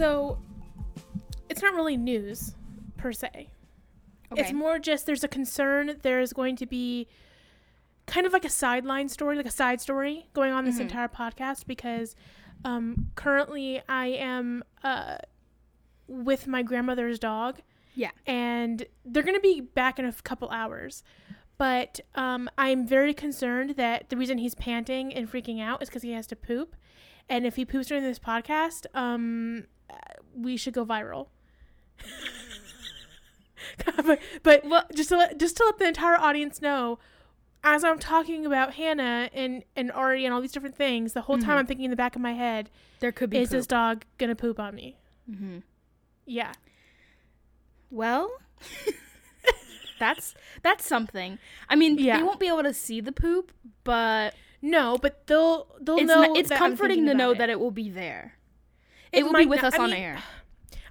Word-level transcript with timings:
so 0.00 0.38
it's 1.48 1.62
not 1.62 1.74
really 1.74 1.96
news 1.96 2.54
per 2.96 3.12
se. 3.12 3.50
Okay. 4.32 4.40
It's 4.42 4.52
more 4.52 4.78
just 4.78 5.06
there's 5.06 5.24
a 5.24 5.28
concern 5.28 5.96
there's 6.02 6.32
going 6.32 6.56
to 6.56 6.66
be 6.66 7.08
kind 8.06 8.26
of 8.26 8.32
like 8.32 8.44
a 8.44 8.50
sideline 8.50 9.08
story, 9.08 9.36
like 9.36 9.46
a 9.46 9.50
side 9.50 9.80
story 9.80 10.26
going 10.32 10.52
on 10.52 10.64
this 10.64 10.76
Mhm. 10.78 10.82
entire 10.82 11.08
podcast 11.08 11.66
because 11.66 12.14
um, 12.64 13.10
currently 13.14 13.80
I 13.88 14.06
am 14.08 14.62
uh, 14.84 15.18
with 16.06 16.46
my 16.46 16.62
grandmother's 16.62 17.18
dog. 17.18 17.60
Yeah. 17.94 18.10
And 18.26 18.84
they're 19.04 19.22
going 19.22 19.34
to 19.36 19.40
be 19.40 19.60
back 19.60 19.98
in 19.98 20.04
a 20.04 20.12
couple 20.12 20.48
hours. 20.50 21.02
But 21.58 22.00
um, 22.14 22.48
I'm 22.56 22.86
very 22.86 23.12
concerned 23.14 23.70
that 23.76 24.08
the 24.08 24.16
reason 24.16 24.38
he's 24.38 24.54
panting 24.54 25.12
and 25.12 25.30
freaking 25.30 25.60
out 25.60 25.82
is 25.82 25.88
because 25.88 26.02
he 26.02 26.12
has 26.12 26.26
to 26.28 26.36
poop. 26.36 26.74
And 27.28 27.46
if 27.46 27.56
he 27.56 27.64
poops 27.64 27.88
during 27.88 28.02
this 28.02 28.18
podcast, 28.18 28.86
um, 28.94 29.66
we 30.34 30.56
should 30.56 30.74
go 30.74 30.84
viral. 30.86 31.28
but 34.04 34.18
but 34.42 34.64
Well- 34.64 34.86
just 34.94 35.08
to 35.10 35.16
let, 35.16 35.38
just 35.38 35.56
to 35.58 35.64
let 35.64 35.78
the 35.78 35.86
entire 35.86 36.16
audience 36.18 36.60
know, 36.62 36.98
as 37.62 37.84
I'm 37.84 37.98
talking 37.98 38.46
about 38.46 38.74
Hanna 38.74 39.28
and 39.34 39.64
and 39.76 39.92
Ari 39.92 40.24
and 40.24 40.32
all 40.34 40.40
these 40.40 40.52
different 40.52 40.76
things, 40.76 41.12
the 41.12 41.22
whole 41.22 41.38
time 41.38 41.56
Mhm. 41.56 41.60
I'm 41.60 41.66
thinking 41.66 41.84
in 41.84 41.90
the 41.90 41.96
back 41.96 42.16
of 42.16 42.22
my 42.22 42.32
head, 42.32 42.70
there 43.00 43.12
could 43.12 43.30
be 43.30 43.38
is 43.38 43.50
this 43.50 43.66
dog 43.66 44.04
gonna 44.18 44.34
poop 44.34 44.58
on 44.58 44.74
me? 44.74 44.96
hmm 45.26 45.58
Yeah. 46.26 46.52
Well, 47.90 48.30
that's 49.98 50.34
that's 50.62 50.86
something. 50.86 51.38
I 51.68 51.76
mean, 51.76 51.98
Yeah. 51.98 52.16
they 52.18 52.22
won't 52.22 52.40
be 52.40 52.48
able 52.48 52.62
to 52.62 52.72
see 52.74 53.00
the 53.00 53.12
poop, 53.12 53.52
but 53.84 54.34
No, 54.62 54.96
but 55.00 55.26
they'll 55.26 55.66
they'll 55.80 55.98
it's 55.98 56.06
know. 56.06 56.34
it's 56.34 56.50
comforting 56.50 57.04
to 57.06 57.14
know 57.14 57.30
about 57.32 57.38
that 57.38 57.50
it 57.50 57.60
will 57.60 57.70
be 57.70 57.90
there. 57.90 58.34
It 59.12 59.20
It, 59.20 59.22
will 59.24 59.32
be 59.34 59.46
with 59.46 59.62
not- 59.62 59.74
us 59.74 59.78
I 59.80 59.84
on 59.84 59.90
mean, 59.90 59.98
air. 60.00 60.22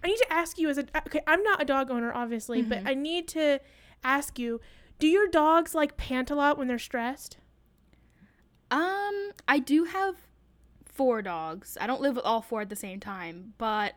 I 0.03 0.07
need 0.07 0.17
to 0.17 0.31
ask 0.33 0.57
you 0.57 0.69
as 0.69 0.77
a 0.77 0.85
okay. 1.07 1.21
I'm 1.27 1.43
not 1.43 1.61
a 1.61 1.65
dog 1.65 1.89
owner, 1.91 2.13
obviously, 2.13 2.61
but 2.61 2.79
Mhm. 2.83 2.89
I 2.89 2.93
need 2.93 3.27
to 3.29 3.59
ask 4.03 4.39
you: 4.39 4.61
Do 4.99 5.07
your 5.07 5.27
dogs 5.27 5.73
like 5.75 5.97
pant 5.97 6.29
a 6.31 6.35
lot 6.35 6.57
when 6.57 6.67
they're 6.67 6.79
stressed? 6.79 7.37
Um, 8.71 9.31
I 9.47 9.59
do 9.59 9.85
have 9.85 10.15
four 10.85 11.21
dogs. 11.21 11.77
I 11.81 11.87
don't 11.87 12.01
live 12.01 12.15
with 12.15 12.25
all 12.25 12.41
four 12.41 12.61
at 12.61 12.69
the 12.69 12.75
same 12.75 12.99
time, 12.99 13.53
but 13.57 13.95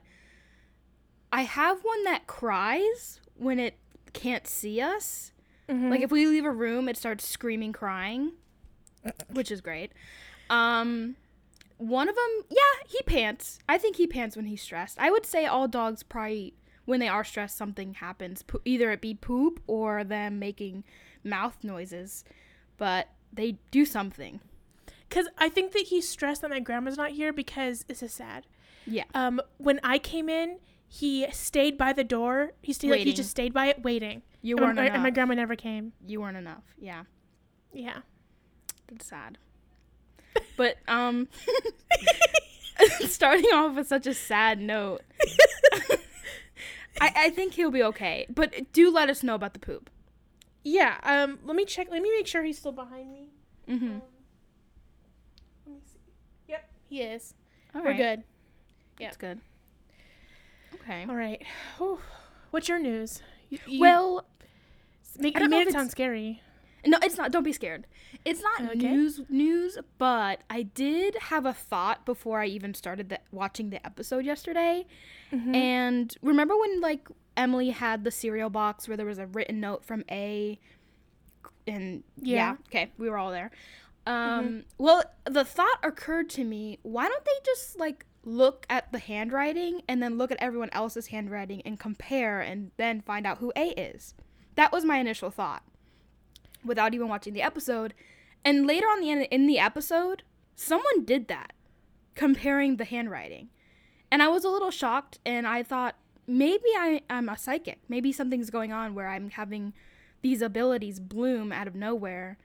I 1.33 1.43
have 1.43 1.83
one 1.83 2.05
that 2.05 2.27
cries 2.27 3.21
when 3.35 3.59
it 3.59 3.77
can't 4.13 4.47
see 4.47 4.81
us. 4.81 5.33
Mm-hmm. 5.69 5.91
Like 5.91 6.01
if 6.01 6.11
we 6.11 6.27
leave 6.27 6.45
a 6.45 6.51
room, 6.51 6.89
it 6.89 6.97
starts 6.97 7.27
screaming, 7.27 7.73
crying, 7.73 8.33
which 9.31 9.51
is 9.51 9.61
great. 9.61 9.93
Um, 10.51 11.17
one 11.89 12.09
of 12.09 12.15
them, 12.15 12.43
yeah, 12.51 12.87
he 12.89 13.01
pants. 13.03 13.59
I 13.69 13.79
think 13.79 13.97
he 13.97 14.07
pants 14.07 14.37
when 14.37 14.47
he's 14.47 14.63
stressed. 14.63 14.99
I 14.99 15.11
would 15.11 15.27
say 15.27 15.47
all 15.47 15.69
dogs 15.69 16.03
probably 16.03 16.55
when 16.85 17.01
they 17.01 17.09
are 17.09 17.25
stressed, 17.25 17.57
something 17.57 17.95
happens. 17.95 18.43
Po- 18.43 18.61
either 18.65 18.91
it 18.91 19.01
be 19.01 19.15
poop 19.15 19.61
or 19.67 20.03
them 20.05 20.39
making 20.39 20.85
mouth 21.25 21.57
noises, 21.63 22.25
but 22.77 23.09
they 23.33 23.59
do 23.71 23.85
something. 23.85 24.41
Because 25.09 25.29
I 25.39 25.49
think 25.49 25.73
that 25.73 25.83
he's 25.89 26.09
stressed 26.09 26.41
that 26.43 26.51
my 26.51 26.61
grandma's 26.61 26.97
not 26.97 27.11
here 27.11 27.33
because 27.33 27.85
this 27.85 28.03
is 28.03 28.13
sad. 28.13 28.47
Yeah. 28.87 29.05
Um, 29.15 29.41
when 29.59 29.79
I 29.85 29.99
came 29.99 30.29
in, 30.29 30.59
he 30.89 31.27
stayed 31.33 31.79
by 31.79 31.93
the 31.93 32.05
door. 32.05 32.53
He 32.63 32.73
stayed 32.73 32.91
like 32.91 33.01
he 33.03 33.13
just 33.13 33.31
stayed 33.31 33.53
by 33.55 33.67
it 33.67 33.83
waiting. 33.83 34.23
You 34.41 34.57
and, 34.57 34.65
weren't 34.67 34.77
my, 34.77 34.83
enough. 34.85 34.95
and 34.95 35.03
my 35.03 35.11
grandma 35.11 35.35
never 35.35 35.55
came. 35.57 35.93
you 36.07 36.21
weren't 36.21 36.37
enough. 36.37 36.65
Yeah, 36.79 37.05
Yeah. 37.73 37.99
that's 38.89 39.07
sad. 39.07 39.39
But 40.57 40.77
um, 40.89 41.29
starting 43.01 43.47
off 43.53 43.77
with 43.77 43.87
such 43.89 44.07
a 44.07 44.15
sad 44.15 44.61
note, 44.61 45.03
I 47.01 47.13
I 47.17 47.31
think 47.31 47.55
he'll 47.55 47.71
be 47.71 47.83
okay. 47.83 48.27
But 48.29 48.73
do 48.73 48.91
let 48.91 49.09
us 49.11 49.23
know 49.23 49.35
about 49.35 49.55
the 49.55 49.59
poop. 49.61 49.91
Yeah. 50.65 50.99
Um. 51.03 51.39
Let 51.45 51.57
me 51.57 51.65
check. 51.65 51.89
Let 51.91 52.03
me 52.03 52.11
make 52.11 52.27
sure 52.27 52.43
he's 52.43 52.59
still 52.59 52.73
behind 52.73 53.13
me. 53.13 53.29
Mm-hmm. 53.69 53.87
Um, 53.87 54.03
let 55.67 55.75
me 55.75 55.81
see. 55.93 55.99
Yep, 56.49 56.71
he 56.89 57.03
is. 57.03 57.35
All 57.75 57.83
We're 57.83 57.89
right. 57.91 57.97
good. 57.97 58.23
That's 58.99 59.17
good. 59.17 59.41
Okay. 60.75 61.07
All 61.09 61.17
right. 61.17 61.43
Whew. 61.79 61.99
What's 62.51 62.69
your 62.69 62.79
news? 62.79 63.23
You, 63.49 63.59
you 63.67 63.81
Well, 63.81 64.27
make, 65.19 65.37
I 65.37 65.41
don't 65.41 65.51
know 65.51 65.61
it 65.61 65.73
sound 65.73 65.91
scary. 65.91 66.43
No, 66.87 66.99
it's 67.03 67.17
not. 67.17 67.31
Don't 67.33 67.43
be 67.45 67.53
scared. 67.53 67.87
It's 68.25 68.43
not 68.43 68.63
Okay. 68.71 68.91
news 68.93 69.21
news, 69.29 69.79
but 69.99 70.43
I 70.51 70.63
did 70.63 71.15
have 71.17 71.47
a 71.47 71.53
thought 71.53 72.05
before 72.05 72.41
I 72.41 72.47
even 72.47 72.75
started 72.75 73.09
the, 73.09 73.21
watching 73.31 73.71
the 73.71 73.85
episode 73.87 74.25
yesterday. 74.25 74.87
Mm-hmm. 75.33 75.55
And 75.55 76.15
remember 76.23 76.57
when 76.59 76.81
like 76.81 77.09
Emily 77.37 77.71
had 77.71 78.05
the 78.05 78.11
cereal 78.11 78.51
box 78.51 78.89
where 78.89 78.97
there 78.97 79.07
was 79.07 79.19
a 79.19 79.27
written 79.27 79.61
note 79.61 79.85
from 79.85 80.05
A 80.11 80.59
and 81.67 82.03
yeah, 82.17 82.37
Yeah. 82.37 82.57
okay, 82.69 82.93
we 82.99 83.09
were 83.09 83.19
all 83.19 83.31
there. 83.31 83.51
Um 84.07 84.65
well, 84.79 85.03
the 85.25 85.45
thought 85.45 85.79
occurred 85.83 86.29
to 86.31 86.45
me, 86.45 86.79
why 86.83 87.07
don't 87.09 87.25
they 87.25 87.31
just 87.45 87.79
like 87.79 88.05
look 88.25 88.67
at 88.71 88.91
the 88.93 88.99
handwriting 88.99 89.83
and 89.89 90.03
then 90.03 90.19
look 90.19 90.31
at 90.31 90.39
everyone 90.41 90.71
else's 90.73 91.09
handwriting 91.09 91.63
and 91.65 91.79
compare 91.79 92.41
and 92.41 92.71
then 92.77 93.01
find 93.01 93.27
out 93.27 93.39
who 93.39 93.53
A 93.57 93.69
is? 93.71 94.15
That 94.57 94.73
was 94.73 94.85
my 94.85 94.99
initial 94.99 95.31
thought 95.31 95.63
without 96.65 96.95
even 96.95 97.09
watching 97.09 97.33
the 97.33 97.43
episode. 97.43 97.95
And 98.45 98.67
later 98.67 98.87
on 98.87 99.01
the 99.01 99.11
end 99.11 99.27
in 99.31 99.47
the 99.47 99.59
episode, 99.59 100.23
someone 100.57 101.05
did 101.05 101.29
that, 101.29 101.53
comparing 102.15 102.77
the 102.77 102.85
handwriting. 102.85 103.49
And 104.11 104.23
I 104.23 104.29
was 104.29 104.45
a 104.45 104.51
little 104.51 104.71
shocked 104.71 105.19
and 105.25 105.47
I 105.47 105.63
thought 105.63 105.97
maybe 106.27 106.69
I, 106.77 107.03
I'm 107.09 107.29
a 107.29 107.39
psychic. 107.39 107.81
Maybe 107.89 108.13
something's 108.13 108.51
going 108.51 108.73
on 108.73 108.95
where 108.95 109.09
I'm 109.09 109.31
having 109.31 109.73
these 110.23 110.43
abilities 110.43 111.01
bloom 111.01 111.53
out 111.53 111.67
of 111.67 111.75
nowhere. 111.75 112.39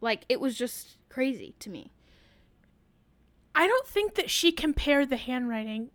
Like 0.00 0.24
it 0.28 0.40
was 0.40 0.56
just 0.56 0.96
crazy 1.08 1.54
to 1.60 1.70
me. 1.70 1.92
I 3.54 3.66
don't 3.66 3.86
think 3.86 4.14
that 4.14 4.30
she 4.30 4.52
compared 4.52 5.10
the 5.10 5.16
handwriting. 5.16 5.90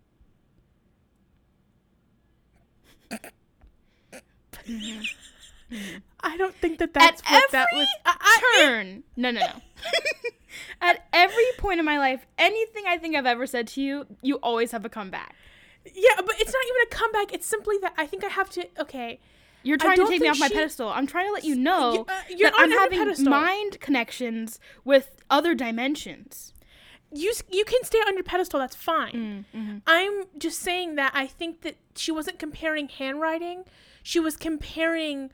Mm-hmm. 3.09 4.99
Mm-hmm. 5.71 5.97
I 6.21 6.35
don't 6.37 6.55
think 6.55 6.79
that 6.79 6.93
that's 6.93 7.21
At 7.25 7.31
what 7.31 7.51
that 7.51 7.67
was. 7.73 7.87
I, 8.05 8.15
I, 8.19 8.61
Turn. 8.63 9.03
No, 9.15 9.31
no, 9.31 9.39
no. 9.41 9.61
At 10.81 11.05
every 11.13 11.45
point 11.57 11.79
in 11.79 11.85
my 11.85 11.97
life, 11.99 12.25
anything 12.37 12.83
I 12.87 12.97
think 12.97 13.15
I've 13.15 13.25
ever 13.25 13.45
said 13.45 13.67
to 13.69 13.81
you, 13.81 14.05
you 14.21 14.35
always 14.37 14.71
have 14.71 14.85
a 14.85 14.89
comeback. 14.89 15.35
yeah, 15.85 16.15
but 16.17 16.35
it's 16.39 16.51
not 16.53 16.63
even 16.69 16.81
a 16.83 16.95
comeback. 16.95 17.33
It's 17.33 17.45
simply 17.47 17.77
that 17.81 17.93
I 17.97 18.05
think 18.07 18.23
I 18.23 18.27
have 18.29 18.49
to. 18.51 18.67
Okay, 18.79 19.19
You're 19.63 19.77
trying 19.77 19.97
to 19.97 20.07
take 20.07 20.21
me 20.21 20.27
off 20.27 20.39
my 20.39 20.47
she- 20.47 20.53
pedestal. 20.55 20.89
I'm 20.89 21.07
trying 21.07 21.27
to 21.27 21.33
let 21.33 21.43
you 21.43 21.55
know 21.55 22.05
uh, 22.07 22.13
you're 22.29 22.49
that 22.49 22.59
I'm 22.59 22.71
having 22.71 22.99
pedestal. 22.99 23.29
mind 23.29 23.79
connections 23.79 24.59
with 24.83 25.11
other 25.29 25.53
dimensions. 25.53 26.53
you 27.11 27.33
you 27.51 27.63
can 27.65 27.83
stay 27.83 27.99
on 27.99 28.15
your 28.15 28.23
pedestal. 28.23 28.59
That's 28.59 28.75
fine. 28.75 29.45
Mm-hmm. 29.55 29.77
I'm 29.85 30.23
just 30.37 30.59
saying 30.59 30.95
that 30.95 31.11
I 31.13 31.27
think 31.27 31.61
that 31.61 31.75
she 31.95 32.11
wasn't 32.11 32.39
comparing 32.39 32.89
handwriting. 32.89 33.63
She 34.03 34.19
was 34.19 34.35
comparing 34.37 35.29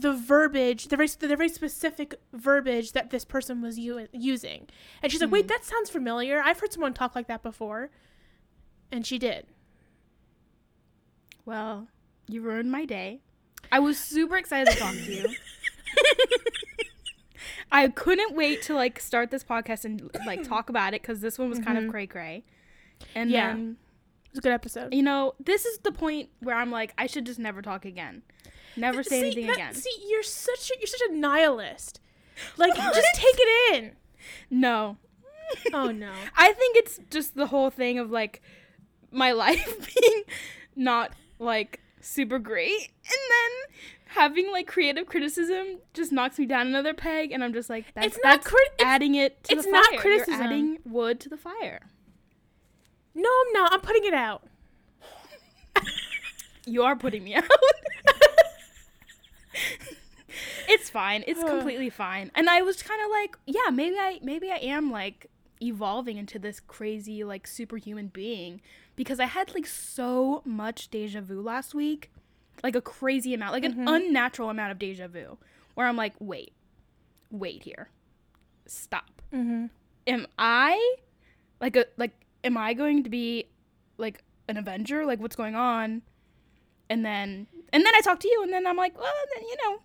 the 0.00 0.12
verbiage, 0.12 0.88
the 0.88 0.96
very, 0.96 1.08
the 1.08 1.28
very 1.36 1.48
specific 1.48 2.14
verbiage 2.32 2.92
that 2.92 3.10
this 3.10 3.24
person 3.24 3.62
was 3.62 3.78
u- 3.78 4.08
using. 4.12 4.68
And 5.02 5.10
she's 5.10 5.20
like, 5.20 5.30
wait, 5.30 5.48
that 5.48 5.64
sounds 5.64 5.90
familiar. 5.90 6.40
I've 6.44 6.60
heard 6.60 6.72
someone 6.72 6.94
talk 6.94 7.14
like 7.14 7.28
that 7.28 7.42
before. 7.42 7.90
And 8.92 9.06
she 9.06 9.18
did. 9.18 9.46
Well, 11.44 11.88
you 12.28 12.42
ruined 12.42 12.70
my 12.70 12.84
day. 12.84 13.20
I 13.72 13.78
was 13.80 13.98
super 13.98 14.36
excited 14.36 14.72
to 14.72 14.78
talk 14.78 14.92
to 14.94 15.12
you. 15.12 15.28
I 17.72 17.88
couldn't 17.88 18.34
wait 18.36 18.62
to 18.62 18.74
like 18.74 19.00
start 19.00 19.30
this 19.30 19.42
podcast 19.42 19.84
and 19.84 20.08
like 20.24 20.44
talk 20.44 20.68
about 20.70 20.94
it 20.94 21.02
because 21.02 21.20
this 21.20 21.38
one 21.38 21.48
was 21.50 21.58
kind 21.58 21.76
of 21.78 21.84
Mhm. 21.84 21.90
cray 21.90 22.06
cray. 22.06 22.44
And 23.14 23.30
Yeah. 23.30 23.48
then 23.48 23.76
It 24.26 24.30
was 24.32 24.38
a 24.38 24.42
good 24.42 24.52
episode. 24.52 24.94
you 24.94 25.02
know, 25.02 25.34
this 25.40 25.64
is 25.66 25.78
the 25.78 25.90
point 25.92 26.30
where 26.40 26.56
I'm 26.56 26.70
like, 26.70 26.94
I 26.96 27.06
should 27.06 27.26
just 27.26 27.38
never 27.40 27.62
talk 27.62 27.84
again. 27.84 28.22
Never 28.76 29.02
say 29.02 29.20
see, 29.20 29.26
anything 29.26 29.46
that- 29.46 29.54
again. 29.56 29.74
See, 29.74 29.90
you're 30.08 30.22
such 30.22 30.70
a, 30.70 30.74
you're 30.78 30.86
such 30.86 31.00
a 31.08 31.12
nihilist. 31.12 32.00
Like, 32.56 32.74
just 32.76 33.08
take 33.14 33.34
it 33.38 33.74
in. 33.74 33.92
no. 34.50 34.96
Oh 35.72 35.90
no. 35.92 36.12
I 36.36 36.52
think 36.52 36.76
it's 36.76 36.98
just 37.10 37.36
the 37.36 37.46
whole 37.46 37.70
thing 37.70 37.98
of 37.98 38.10
like 38.10 38.42
my 39.12 39.32
life 39.44 39.94
being 39.94 40.22
not 40.74 41.12
like 41.38 41.80
super 42.00 42.38
great 42.38 42.90
and 43.04 43.20
then 43.30 43.76
having 44.06 44.50
like 44.52 44.66
creative 44.66 45.06
criticism 45.06 45.78
just 45.94 46.10
knocks 46.12 46.38
me 46.38 46.46
down 46.46 46.66
another 46.66 46.94
peg 46.94 47.30
and 47.32 47.44
I'm 47.44 47.52
just 47.52 47.70
like 47.70 47.86
that's, 47.94 48.08
It's 48.08 48.16
not 48.24 48.30
that's 48.40 48.46
crit- 48.48 48.72
it's- 48.74 48.86
adding 48.86 49.14
it 49.14 49.42
to 49.44 49.54
it's 49.54 49.64
the 49.66 49.70
not 49.70 49.86
fire. 49.90 49.98
criticism. 50.00 50.34
You're 50.34 50.44
adding 50.44 50.78
wood 50.84 51.20
to 51.20 51.28
the 51.28 51.36
fire. 51.36 51.80
No, 53.14 53.28
I'm 53.46 53.52
not. 53.52 53.72
I'm 53.72 53.80
putting 53.80 54.04
it 54.04 54.14
out. 54.14 54.42
You 56.66 56.82
are 56.82 56.96
putting 56.96 57.22
me 57.22 57.34
out. 57.36 57.44
It's 60.68 60.90
fine. 60.90 61.24
It's 61.26 61.42
completely 61.44 61.90
fine. 61.90 62.30
And 62.34 62.48
I 62.48 62.62
was 62.62 62.82
kind 62.82 63.00
of 63.04 63.10
like, 63.10 63.36
yeah, 63.46 63.70
maybe 63.72 63.96
I 63.96 64.20
maybe 64.22 64.50
I 64.50 64.56
am 64.56 64.90
like 64.90 65.30
evolving 65.60 66.18
into 66.18 66.38
this 66.38 66.60
crazy 66.60 67.24
like 67.24 67.46
superhuman 67.46 68.08
being 68.08 68.60
because 68.94 69.20
I 69.20 69.26
had 69.26 69.54
like 69.54 69.66
so 69.66 70.42
much 70.44 70.90
deja 70.90 71.20
vu 71.20 71.40
last 71.40 71.74
week. 71.74 72.10
Like 72.62 72.74
a 72.74 72.80
crazy 72.80 73.34
amount, 73.34 73.52
like 73.52 73.64
an 73.64 73.86
unnatural 73.86 74.48
amount 74.48 74.72
of 74.72 74.78
deja 74.78 75.08
vu 75.08 75.36
where 75.74 75.86
I'm 75.86 75.96
like, 75.96 76.14
"Wait. 76.18 76.52
Wait 77.30 77.62
here. 77.62 77.90
Stop. 78.66 79.20
Mm-hmm. 79.32 79.66
Am 80.06 80.26
I 80.38 80.96
like 81.60 81.76
a 81.76 81.84
like 81.98 82.12
am 82.44 82.56
I 82.56 82.72
going 82.72 83.04
to 83.04 83.10
be 83.10 83.48
like 83.98 84.24
an 84.48 84.56
avenger? 84.56 85.04
Like 85.04 85.20
what's 85.20 85.36
going 85.36 85.54
on?" 85.54 86.00
And 86.88 87.04
then 87.04 87.46
and 87.72 87.84
then 87.84 87.94
I 87.94 88.00
talk 88.00 88.20
to 88.20 88.28
you 88.28 88.42
and 88.42 88.52
then 88.52 88.66
I'm 88.66 88.76
like, 88.76 88.96
"Well, 88.98 89.12
then 89.34 89.44
you 89.46 89.56
know." 89.64 89.80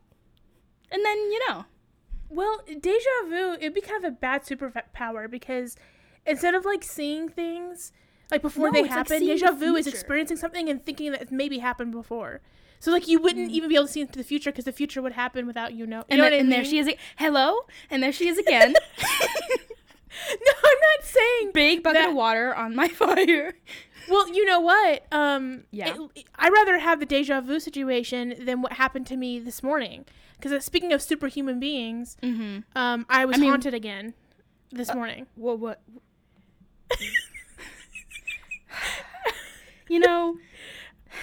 And 0.91 1.05
then, 1.05 1.17
you 1.31 1.39
know, 1.47 1.65
Well, 2.29 2.61
deja 2.65 3.09
vu, 3.27 3.53
it'd 3.53 3.73
be 3.73 3.81
kind 3.81 4.03
of 4.03 4.13
a 4.13 4.15
bad 4.15 4.43
superpower 4.43 5.29
because 5.29 5.75
instead 6.25 6.53
of 6.53 6.65
like 6.65 6.83
seeing 6.83 7.27
things 7.27 7.91
like 8.29 8.41
before 8.41 8.67
No, 8.67 8.73
they 8.73 8.79
it's 8.79 8.89
like 8.89 9.09
happen, 9.09 9.19
deja 9.19 9.51
vu 9.51 9.75
is 9.75 9.87
experiencing 9.87 10.37
something 10.37 10.69
and 10.69 10.85
thinking 10.85 11.11
that 11.11 11.23
it 11.23 11.31
maybe 11.31 11.59
happened 11.59 11.91
before. 11.91 12.41
So 12.79 12.91
like 12.91 13.07
you 13.07 13.21
wouldn't 13.21 13.51
mm. 13.51 13.53
even 13.53 13.69
be 13.69 13.75
able 13.75 13.87
to 13.87 13.91
see 13.91 14.01
into 14.01 14.17
the 14.17 14.23
future 14.23 14.51
because 14.51 14.65
the 14.65 14.71
future 14.71 15.01
would 15.01 15.11
happen 15.13 15.45
without 15.45 15.73
you 15.73 15.85
know. 15.85 15.99
You 15.99 16.05
and, 16.09 16.17
know 16.19 16.25
I 16.25 16.31
and 16.31 16.51
there 16.51 16.63
she 16.63 16.79
is. 16.79 16.89
Hello, 17.17 17.61
and 17.89 18.01
there 18.01 18.11
she 18.11 18.27
is 18.27 18.37
again. 18.37 18.75
No, 20.29 20.51
I'm 20.63 20.77
not 20.97 21.05
saying. 21.05 21.51
Big 21.53 21.83
bucket 21.83 22.01
That- 22.01 22.09
of 22.09 22.15
water 22.15 22.53
on 22.53 22.75
my 22.75 22.87
fire. 23.03 23.53
Well, 24.09 24.27
you 24.33 24.45
know 24.45 24.59
what? 24.59 25.05
Um, 25.11 25.63
Yeah. 25.71 25.95
it- 26.15 26.25
I'd 26.37 26.51
rather 26.51 26.79
have 26.79 26.99
the 26.99 27.05
deja 27.05 27.39
vu 27.41 27.59
situation 27.59 28.35
than 28.45 28.61
what 28.61 28.73
happened 28.73 29.07
to 29.07 29.17
me 29.17 29.39
this 29.39 29.61
morning. 29.63 30.05
Because 30.39 30.65
speaking 30.65 30.91
of 30.91 31.01
superhuman 31.01 31.59
beings, 31.59 32.17
Mm-hmm. 32.23 32.59
um, 32.75 33.05
I 33.09 33.25
was 33.25 33.37
I 33.37 33.39
mean- 33.39 33.49
Uh, 33.49 33.53
haunted 33.53 33.73
again 33.73 34.13
this 34.71 34.93
morning. 34.93 35.27
What? 35.35 35.59
What? 35.59 35.81
you 39.89 39.99
know, 39.99 40.37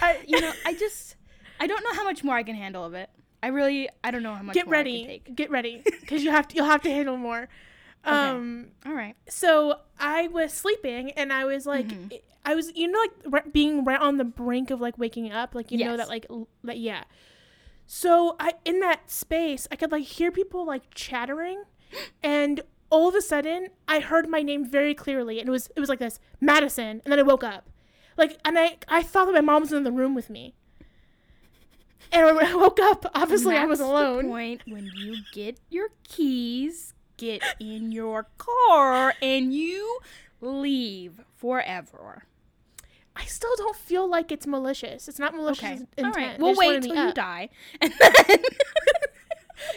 I, 0.03 0.19
you 0.27 0.41
know, 0.41 0.53
I 0.65 0.75
just, 0.75 1.17
I 1.61 1.67
don't 1.67 1.83
know 1.83 1.93
how 1.95 2.05
much 2.05 2.23
more 2.23 2.37
I 2.37 2.43
can 2.43 2.55
handle 2.55 2.85
of 2.85 2.95
it. 2.95 3.09
I 3.43 3.49
really, 3.49 3.89
I 4.03 4.11
don't 4.11 4.23
know 4.23 4.35
how 4.35 4.43
much 4.43 4.55
Get 4.55 4.67
more 4.67 4.75
I 4.75 4.79
ready, 4.79 4.99
can 5.01 5.09
take. 5.09 5.35
get 5.37 5.51
ready, 5.51 5.83
because 6.01 6.25
you 6.25 6.31
have 6.31 6.49
to. 6.49 6.57
You'll 6.57 6.67
have 6.67 6.83
to 6.83 6.91
handle 6.91 7.17
more. 7.17 7.49
Um, 8.13 8.69
All 8.87 8.93
right. 8.95 9.15
so 9.29 9.81
I 9.99 10.29
was 10.29 10.53
sleeping 10.53 11.11
and 11.13 11.33
I 11.33 11.45
was 11.45 11.67
like, 11.67 11.87
Mhm. 11.87 12.21
I 12.45 12.55
was, 12.55 12.73
you 12.75 12.89
know, 12.89 13.05
like 13.27 13.53
being 13.53 13.85
right 13.85 14.01
on 14.01 14.17
the 14.17 14.25
brink 14.25 14.71
of 14.71 14.81
like 14.81 14.97
waking 14.99 15.31
up, 15.33 15.55
like 15.55 15.71
you 15.71 15.79
know 15.85 15.97
that 15.99 16.09
like 16.09 16.27
that 16.65 16.79
yeah. 16.79 17.05
So 17.87 18.37
I 18.41 18.53
in 18.65 18.81
that 18.81 19.11
space, 19.11 19.67
I 19.71 19.77
could 19.77 19.93
like 19.93 20.05
hear 20.05 20.31
people 20.31 20.65
like 20.67 20.83
chattering, 20.95 21.65
and 22.23 22.61
all 22.91 23.09
of 23.09 23.15
a 23.15 23.21
sudden 23.21 23.69
I 23.87 24.01
heard 24.01 24.29
my 24.29 24.41
name 24.43 24.65
very 24.65 24.95
clearly, 24.95 25.41
and 25.41 25.49
it 25.49 25.53
was 25.53 25.69
it 25.77 25.81
was 25.81 25.89
like 25.89 25.99
this 25.99 26.19
Madisson, 26.41 27.01
and 27.03 27.13
then 27.13 27.19
I 27.19 27.23
woke 27.23 27.45
up, 27.45 27.69
like, 28.17 28.39
and 28.45 28.59
I 28.59 28.79
I 28.89 29.03
thought 29.03 29.27
that 29.27 29.35
my 29.35 29.41
mom 29.43 29.63
was 29.63 29.73
in 29.73 29.85
the 29.85 29.93
room 29.93 30.15
with 30.15 30.31
me. 30.31 30.55
And 32.11 32.25
when 32.37 32.47
I 32.47 32.55
woke 32.55 32.81
up, 32.81 33.05
obviously 33.15 33.57
I 33.57 33.67
was 33.67 33.81
alone. 33.81 34.25
The 34.25 34.29
point 34.31 34.63
when 34.67 34.91
you 34.97 35.17
get 35.33 35.61
your 35.69 35.89
keys, 36.05 36.95
get 37.19 37.43
in 37.61 37.93
your 37.93 38.27
car, 38.39 39.13
and 39.21 39.53
you 39.53 39.99
leave 40.41 41.21
forever. 41.37 42.25
I 43.15 43.25
still 43.25 43.55
don't 43.57 43.77
feel 43.77 44.09
like 44.09 44.31
it's 44.33 44.47
malicious. 44.47 45.09
It's 45.09 45.19
not 45.19 45.35
malicious 45.35 45.65
Okay. 45.65 45.73
intent. 45.99 46.07
All 46.07 46.13
right. 46.13 46.39
We'll 46.39 46.55
wait 46.57 46.83
till 46.83 46.95
you 46.95 47.13
die, 47.13 47.49
and 47.81 47.93
then. 48.01 48.39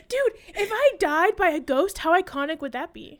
Dude, 0.08 0.34
if 0.56 0.70
I 0.72 0.92
died 1.00 1.36
by 1.36 1.50
a 1.50 1.60
ghost, 1.60 1.98
how 2.00 2.20
iconic 2.20 2.62
would 2.62 2.72
that 2.74 2.94
be? 2.94 3.20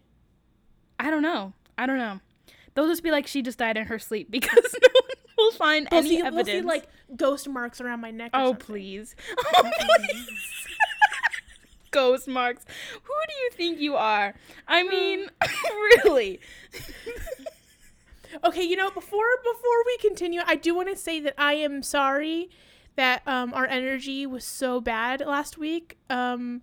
I 1.00 1.10
don't 1.10 1.24
know. 1.24 1.54
I 1.78 1.88
don't 1.88 1.98
know. 1.98 2.20
They'll 2.76 2.88
just 2.88 3.02
be 3.04 3.10
like 3.12 3.26
she 3.26 3.42
just 3.42 3.58
died 3.58 3.78
in 3.78 3.88
her 3.88 3.98
sleep 3.98 4.30
because 4.32 4.76
no 4.82 4.90
one 4.94 5.18
will 5.38 5.52
find 5.54 5.88
They'll 5.90 6.00
any 6.02 6.10
see, 6.10 6.22
evidence. 6.22 6.48
see 6.50 6.62
like 6.62 6.86
ghost 7.16 7.50
marks 7.50 7.82
around 7.82 8.00
my 8.02 8.12
neck. 8.12 8.30
Oh 8.36 8.50
something. 8.52 8.66
please, 8.66 9.16
oh 9.56 9.72
please. 9.80 10.28
Ghost 12.02 12.28
marks. 12.28 12.66
Who 13.04 13.14
do 13.28 13.34
you 13.44 13.50
think 13.52 13.80
you 13.80 13.96
are? 13.96 14.34
I 14.68 14.84
mean, 14.84 15.30
really. 16.04 16.40
Okay, 18.46 18.64
you 18.64 18.78
know, 18.78 18.90
before 18.90 19.26
before 19.44 19.84
we 19.86 19.98
continue, 19.98 20.40
I 20.46 20.56
do 20.56 20.74
want 20.74 20.90
to 20.90 20.96
say 20.96 21.20
that 21.20 21.34
I 21.38 21.56
am 21.56 21.84
sorry 21.84 22.50
that 22.96 23.28
um 23.28 23.54
our 23.54 23.66
energy 23.68 24.26
was 24.26 24.46
so 24.46 24.80
bad 24.80 25.20
last 25.20 25.58
week. 25.58 25.98
Um, 26.10 26.62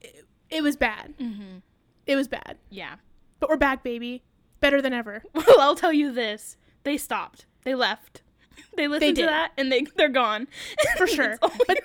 it, 0.00 0.24
it 0.48 0.62
was 0.62 0.76
bad. 0.76 1.14
Mm-hmm. 1.18 1.58
It 2.06 2.16
was 2.16 2.26
bad. 2.26 2.56
Yeah. 2.70 2.96
But 3.38 3.50
we're 3.50 3.56
back, 3.58 3.82
baby. 3.82 4.22
Better 4.60 4.80
than 4.80 4.94
ever. 4.94 5.22
Well, 5.34 5.60
I'll 5.60 5.74
tell 5.74 5.92
you 5.92 6.10
this: 6.10 6.56
they 6.84 6.96
stopped. 6.96 7.44
They 7.64 7.74
left. 7.74 8.22
They 8.76 8.88
listened 8.88 9.14
to 9.16 9.22
did. 9.22 9.28
that, 9.28 9.52
and 9.56 9.70
they 9.70 9.82
they're 9.96 10.08
gone. 10.08 10.48
For 10.96 11.06
sure. 11.16 11.36
But-. 11.40 11.80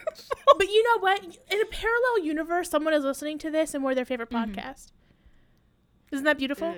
But 0.58 0.68
you 0.68 0.84
know 0.84 1.00
what? 1.02 1.24
In 1.24 1.62
a 1.62 1.66
parallel 1.66 2.20
universe, 2.24 2.70
someone 2.70 2.94
is 2.96 3.04
listening 3.04 3.38
to 3.40 3.52
this 3.52 3.74
and 3.76 3.84
we're 3.84 3.94
their 3.96 4.06
favorite 4.06 4.30
Mhm. 4.32 4.56
podcast. 4.56 4.92
Isn't 6.12 6.26
that 6.26 6.40
beautiful? 6.40 6.74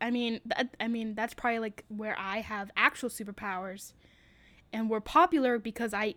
I 0.00 0.10
mean, 0.10 0.40
that, 0.46 0.68
I 0.78 0.86
mean, 0.86 1.14
that's 1.16 1.34
probably 1.34 1.58
like 1.58 1.84
where 1.88 2.16
I 2.16 2.40
have 2.40 2.70
actual 2.76 3.08
superpowers, 3.08 3.92
and 4.72 4.88
we're 4.88 5.00
popular 5.00 5.58
because 5.58 5.92
I, 5.92 6.14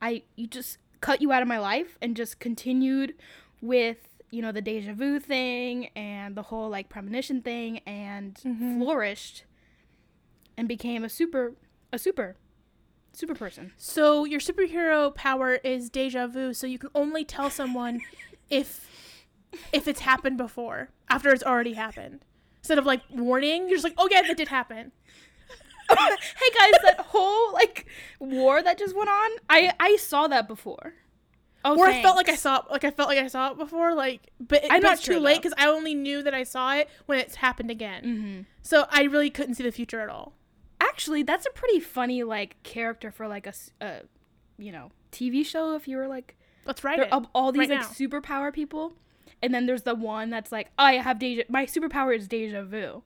I, 0.00 0.22
you 0.36 0.46
just 0.46 0.78
cut 1.00 1.20
you 1.20 1.32
out 1.32 1.42
of 1.42 1.48
my 1.48 1.58
life 1.58 1.98
and 2.00 2.16
just 2.16 2.38
continued 2.38 3.14
with 3.60 3.96
you 4.30 4.40
know 4.42 4.52
the 4.52 4.62
deja 4.62 4.92
vu 4.94 5.18
thing 5.20 5.86
and 5.96 6.36
the 6.36 6.42
whole 6.42 6.68
like 6.70 6.88
premonition 6.88 7.42
thing 7.42 7.78
and 7.86 8.34
Mhm. 8.36 8.78
flourished, 8.78 9.44
and 10.56 10.68
became 10.68 11.02
a 11.04 11.08
super, 11.08 11.54
a 11.92 11.98
super, 11.98 12.36
super 13.16 13.34
person. 13.34 13.72
So 13.76 14.24
your 14.24 14.40
superhero 14.40 15.14
power 15.14 15.54
is 15.54 15.90
deja 15.90 16.26
vu, 16.26 16.52
so 16.54 16.66
you 16.66 16.78
can 16.78 16.90
only 16.94 17.24
tell 17.24 17.50
someone 17.50 18.00
if 18.50 18.88
if 19.72 19.86
it's 19.86 20.00
happened 20.00 20.36
before, 20.36 20.90
after 21.08 21.30
it's 21.30 21.44
already 21.44 21.74
happened. 21.74 22.24
Instead 22.58 22.78
of 22.78 22.86
like 22.86 23.02
warning, 23.10 23.68
you're 23.68 23.76
just 23.76 23.84
like, 23.84 23.94
oh 23.98 24.08
yeah, 24.10 24.22
that 24.22 24.36
did 24.36 24.48
happen. 24.48 24.92
hey 25.88 26.50
guys, 26.58 26.72
that 26.82 26.96
whole 27.08 27.52
like 27.52 27.86
war 28.18 28.62
that 28.62 28.78
just 28.78 28.96
went 28.96 29.10
on, 29.10 29.30
I 29.48 29.72
I 29.78 29.96
saw 29.96 30.26
that 30.28 30.48
before. 30.48 30.94
Oh, 31.66 31.78
or 31.78 31.86
I 31.86 32.02
felt 32.02 32.16
like 32.16 32.28
I 32.28 32.34
saw 32.34 32.58
it, 32.58 32.64
like 32.70 32.84
I 32.84 32.90
felt 32.90 33.08
like 33.08 33.18
I 33.18 33.26
saw 33.26 33.52
it 33.52 33.58
before, 33.58 33.94
like 33.94 34.30
but 34.38 34.64
it, 34.64 34.72
I'm 34.72 34.82
not 34.82 34.94
it's 34.94 35.02
too 35.02 35.18
late 35.18 35.38
because 35.42 35.54
I 35.56 35.68
only 35.68 35.94
knew 35.94 36.22
that 36.22 36.34
I 36.34 36.42
saw 36.42 36.74
it 36.74 36.90
when 37.06 37.18
it's 37.18 37.36
happened 37.36 37.70
again. 37.70 38.04
Mm-hmm. 38.04 38.40
So 38.62 38.86
I 38.90 39.04
really 39.04 39.30
couldn't 39.30 39.54
see 39.54 39.62
the 39.62 39.72
future 39.72 40.00
at 40.00 40.10
all. 40.10 40.34
Actually, 40.94 41.24
that's 41.24 41.44
a 41.44 41.50
pretty 41.50 41.80
funny 41.80 42.22
like 42.22 42.62
character 42.62 43.10
for 43.10 43.26
like 43.26 43.48
a, 43.80 44.02
you 44.58 44.70
know 44.70 44.92
TV 45.10 45.44
show. 45.44 45.74
If 45.74 45.88
you 45.88 45.96
were 45.96 46.06
like 46.06 46.36
Let's 46.66 46.84
write 46.84 46.98
there 46.98 47.06
it. 47.06 47.26
all 47.34 47.50
these 47.52 47.68
right 47.68 47.70
like 47.70 47.80
now. 47.80 47.86
superpower 47.88 48.52
people, 48.52 48.92
and 49.42 49.52
then 49.52 49.66
there's 49.66 49.82
the 49.82 49.94
one 49.96 50.30
that's 50.30 50.52
like 50.52 50.70
I 50.78 50.94
have 50.94 51.18
deja. 51.18 51.42
My 51.48 51.66
superpower 51.66 52.16
is 52.16 52.28
deja 52.28 52.62
vu, 52.62 53.02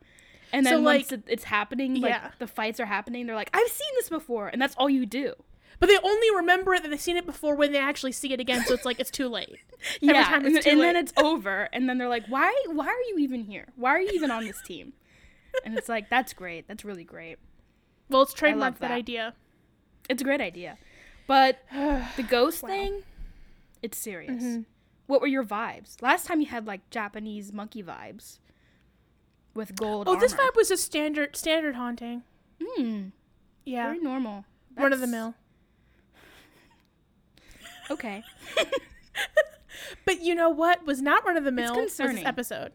and 0.52 0.66
then 0.66 0.74
So, 0.74 0.82
once 0.82 1.10
like- 1.10 1.20
it's 1.28 1.44
happening, 1.44 2.00
like 2.00 2.10
Yeah. 2.10 2.30
the 2.38 2.46
fights 2.46 2.78
are 2.78 2.86
happening, 2.86 3.26
they're 3.26 3.34
like 3.34 3.50
I've 3.54 3.68
seen 3.68 3.88
this 3.96 4.10
before, 4.10 4.48
and 4.48 4.60
that's 4.60 4.74
all 4.76 4.90
you 4.90 5.06
do. 5.06 5.32
But 5.80 5.86
they 5.86 5.96
only 5.98 6.36
remember 6.36 6.74
it 6.74 6.82
that 6.82 6.90
they've 6.90 7.00
seen 7.00 7.16
it 7.16 7.24
before 7.24 7.54
when 7.54 7.72
they 7.72 7.78
actually 7.78 8.12
see 8.12 8.32
it 8.34 8.40
again. 8.40 8.64
So 8.66 8.74
it's 8.74 8.84
like 8.84 9.00
it's 9.00 9.10
too 9.10 9.28
late. 9.28 9.56
Every 10.02 10.14
yeah, 10.14 10.24
time 10.24 10.44
and, 10.44 10.56
it's 10.56 10.64
too 10.66 10.72
and 10.72 10.80
then 10.80 10.94
late. 10.94 11.00
it's 11.04 11.12
over, 11.16 11.68
and 11.72 11.88
then 11.88 11.96
they're 11.96 12.08
like, 12.08 12.26
why 12.28 12.54
Why 12.66 12.86
are 12.86 13.02
you 13.08 13.16
even 13.20 13.44
here? 13.44 13.68
Why 13.76 13.90
are 13.92 14.00
you 14.00 14.10
even 14.12 14.30
on 14.30 14.44
this 14.44 14.60
team? 14.62 14.92
And 15.64 15.76
it's 15.76 15.88
like 15.88 16.08
that's 16.10 16.34
great. 16.34 16.68
That's 16.68 16.84
really 16.84 17.02
great. 17.04 17.38
Well, 18.08 18.20
let's 18.20 18.32
trademark 18.34 18.74
that. 18.78 18.88
that. 18.88 18.90
idea. 18.94 19.34
It's 20.08 20.22
a 20.22 20.24
great 20.24 20.40
idea, 20.40 20.78
but 21.26 21.58
the 21.72 22.22
ghost 22.28 22.62
Wow. 22.62 22.68
thing, 22.70 23.02
it's 23.82 23.98
serious. 23.98 24.42
Mhm. 24.42 24.64
What 25.06 25.20
were 25.20 25.26
your 25.26 25.44
vibes? 25.44 26.00
Last 26.02 26.26
time 26.26 26.40
you 26.40 26.46
had 26.46 26.66
like 26.66 26.88
Japanese 26.90 27.52
monkey 27.52 27.82
vibes 27.82 28.38
with 29.54 29.74
gold. 29.76 30.08
Oh, 30.08 30.16
this 30.18 30.34
vibe 30.34 30.56
was 30.56 30.70
a 30.70 30.76
standard 30.76 31.36
standard 31.36 31.74
haunting. 31.74 32.22
Hmm. 32.62 33.08
Yeah, 33.64 33.86
Very 33.88 33.98
normal. 34.00 34.44
run 34.76 34.92
of 34.92 35.00
the 35.00 35.06
mill. 35.06 35.34
Okay. 37.90 38.22
But 40.04 40.20
you 40.22 40.34
know 40.34 40.50
what 40.50 40.84
was 40.86 41.00
not 41.00 41.24
run 41.26 41.36
of 41.36 41.44
the 41.44 41.52
mill 41.52 41.74
this 41.74 41.98
episode. 42.00 42.72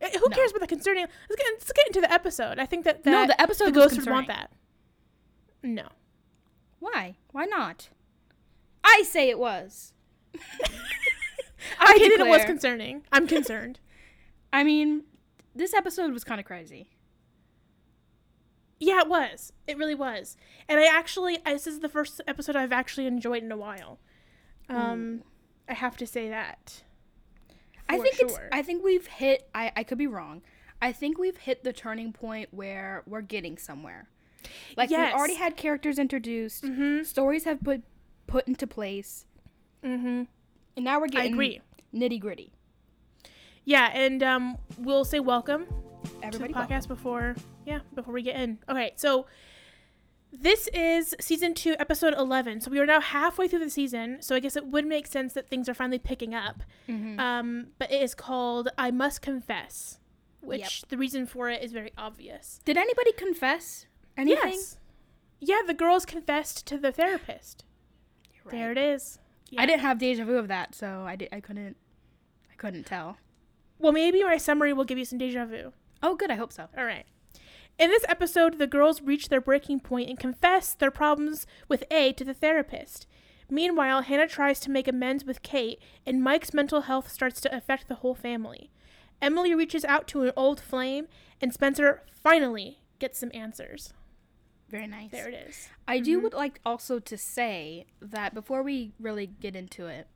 Eh, 0.00 0.10
Who 0.18 0.28
No. 0.28 0.34
cares 0.36 0.50
about 0.50 0.60
the 0.60 0.66
concerning? 0.66 1.06
Let's 1.28 1.40
get, 1.42 1.46
let's 1.52 1.72
get 1.72 1.86
into 1.88 2.00
the 2.00 2.12
episode. 2.12 2.58
I 2.58 2.66
think 2.66 2.84
that, 2.84 3.02
that 3.04 3.10
no, 3.10 3.26
the 3.26 3.40
episode 3.40 3.66
the 3.66 3.72
ghost 3.72 3.96
would 3.96 4.08
want 4.08 4.26
that. 4.28 4.50
No. 5.62 5.88
Why? 6.80 7.16
Why 7.32 7.44
not? 7.44 7.88
I 8.84 9.02
say 9.02 9.28
it 9.28 9.38
was. 9.38 9.92
I 11.80 11.94
okay, 11.94 12.08
then 12.08 12.20
it 12.26 12.30
was 12.30 12.44
concerning. 12.44 13.02
I'm 13.12 13.26
concerned. 13.26 13.80
I 14.52 14.64
mean, 14.64 15.02
this 15.54 15.74
episode 15.74 16.12
was 16.12 16.24
kind 16.24 16.40
of 16.40 16.46
crazy. 16.46 16.90
yeah, 18.80 19.00
it 19.00 19.08
was. 19.08 19.52
It 19.66 19.76
really 19.76 19.94
was. 19.94 20.36
And 20.68 20.78
I 20.78 20.86
actually, 20.86 21.38
this 21.44 21.66
is 21.66 21.80
the 21.80 21.88
first 21.88 22.20
episode 22.26 22.56
I've 22.56 22.72
actually 22.72 23.06
enjoyed 23.06 23.42
in 23.42 23.50
a 23.50 23.56
while. 23.56 23.98
Um, 24.68 25.22
I 25.68 25.74
have 25.74 25.96
to 25.96 26.06
say 26.06 26.28
that. 26.28 26.82
I 27.88 27.98
think 27.98 28.16
it's. 28.20 28.38
I 28.52 28.62
think 28.62 28.84
we've 28.84 29.06
hit. 29.06 29.48
I. 29.54 29.72
I 29.74 29.82
could 29.82 29.98
be 29.98 30.06
wrong. 30.06 30.42
I 30.80 30.92
think 30.92 31.18
we've 31.18 31.38
hit 31.38 31.64
the 31.64 31.72
turning 31.72 32.12
point 32.12 32.50
where 32.52 33.02
we're 33.06 33.22
getting 33.22 33.56
somewhere. 33.58 34.08
Like 34.76 34.90
Yes. 34.90 35.12
we've 35.12 35.18
already 35.18 35.34
had 35.34 35.56
characters 35.56 35.98
introduced, 35.98 36.64
Mm-hmm. 36.64 37.02
stories 37.04 37.44
have 37.44 37.60
put 37.62 37.82
put 38.26 38.46
into 38.46 38.66
place, 38.66 39.24
Mm-hmm. 39.84 40.24
and 40.76 40.84
now 40.84 41.00
we're 41.00 41.08
getting 41.08 41.34
nitty 41.94 42.20
gritty. 42.20 42.52
Yeah, 43.64 43.90
and 43.92 44.22
um, 44.22 44.58
we'll 44.78 45.04
say 45.04 45.20
welcome 45.20 45.66
Everybody, 46.22 46.52
to 46.52 46.58
the 46.58 46.66
podcast 46.66 46.88
before 46.88 47.36
yeah 47.66 47.80
before 47.94 48.14
we 48.14 48.22
get 48.22 48.36
in. 48.36 48.58
Okay, 48.68 48.92
so 48.96 49.26
this 50.30 50.68
is 50.68 51.14
season 51.20 51.54
two, 51.54 51.74
episode 51.78 52.14
eleven. 52.14 52.60
So 52.60 52.70
we 52.70 52.78
are 52.80 52.86
now 52.86 53.00
halfway 53.00 53.48
through 53.48 53.60
the 53.60 53.70
season. 53.70 54.18
So 54.20 54.34
I 54.34 54.40
guess 54.40 54.56
it 54.56 54.66
would 54.66 54.86
make 54.86 55.06
sense 55.06 55.32
that 55.34 55.48
things 55.48 55.68
are 55.68 55.74
finally 55.74 55.98
picking 55.98 56.34
up. 56.34 56.62
Mhm. 56.88 57.18
Um, 57.18 57.68
but 57.78 57.90
it 57.90 58.02
is 58.02 58.14
called 58.14 58.68
"I 58.76 58.90
Must 58.90 59.22
Confess," 59.22 59.98
which 60.40 60.82
the 60.88 60.96
reason 60.98 61.24
for 61.26 61.48
it 61.48 61.62
is 61.62 61.72
very 61.72 61.92
obvious. 61.96 62.60
Did 62.64 62.76
anybody 62.76 63.12
confess 63.12 63.86
anything? 64.18 64.52
Yes. 64.52 64.76
Yeah, 65.40 65.60
the 65.66 65.74
girls 65.74 66.04
confessed 66.04 66.66
to 66.66 66.78
the 66.78 66.92
therapist. 66.92 67.64
You're 68.34 68.50
There 68.50 68.72
it 68.72 68.78
is. 68.78 69.18
Yeah. 69.50 69.62
I 69.62 69.66
didn't 69.66 69.80
have 69.80 69.98
deja 69.98 70.24
vu 70.24 70.36
of 70.36 70.48
that, 70.48 70.74
so 70.74 71.04
I 71.06 71.16
did. 71.16 71.28
I 71.32 71.40
couldn't. 71.40 71.76
I 72.50 72.54
couldn't 72.56 72.84
tell. 72.84 73.16
Well, 73.78 73.92
maybe 73.92 74.22
my 74.22 74.36
summary 74.36 74.72
will 74.72 74.84
give 74.84 74.98
you 74.98 75.04
some 75.04 75.18
deja 75.18 75.46
vu. 75.46 75.72
Oh, 76.02 76.16
good. 76.16 76.30
I 76.30 76.34
hope 76.34 76.52
so. 76.52 76.68
All 76.76 76.84
right. 76.84 77.06
In 77.78 77.90
this 77.90 78.04
episode, 78.08 78.58
the 78.58 78.66
girls 78.66 79.00
reach 79.00 79.28
their 79.28 79.40
breaking 79.40 79.80
point 79.80 80.08
and 80.10 80.18
confess 80.18 80.74
their 80.74 80.90
problems 80.90 81.46
with 81.68 81.84
A 81.90 82.12
to 82.14 82.24
the 82.24 82.34
therapist. 82.34 83.06
Meanwhile, 83.48 84.02
Hanna 84.02 84.26
tries 84.26 84.58
to 84.60 84.70
make 84.70 84.88
amends 84.88 85.24
with 85.24 85.42
Kate, 85.42 85.80
and 86.04 86.22
Mike's 86.22 86.52
mental 86.52 86.82
health 86.82 87.10
starts 87.10 87.40
to 87.40 87.56
affect 87.56 87.88
the 87.88 87.96
whole 87.96 88.16
family. 88.16 88.70
Emily 89.22 89.54
reaches 89.54 89.84
out 89.84 90.06
to 90.08 90.22
an 90.22 90.32
old 90.36 90.60
flame, 90.60 91.06
and 91.40 91.54
Spencer 91.54 92.02
finally 92.22 92.80
gets 92.98 93.18
some 93.18 93.30
answers. 93.32 93.94
Very 94.68 94.86
nice. 94.86 95.10
There 95.10 95.28
it 95.28 95.46
is. 95.48 95.68
I 95.86 95.98
do 95.98 96.16
mm-hmm. 96.16 96.24
would 96.24 96.34
like 96.34 96.60
also 96.64 96.98
to 96.98 97.16
say 97.16 97.86
that 98.00 98.34
before 98.34 98.62
we 98.62 98.92
really 99.00 99.26
get 99.26 99.56
into 99.56 99.86
it, 99.86 100.08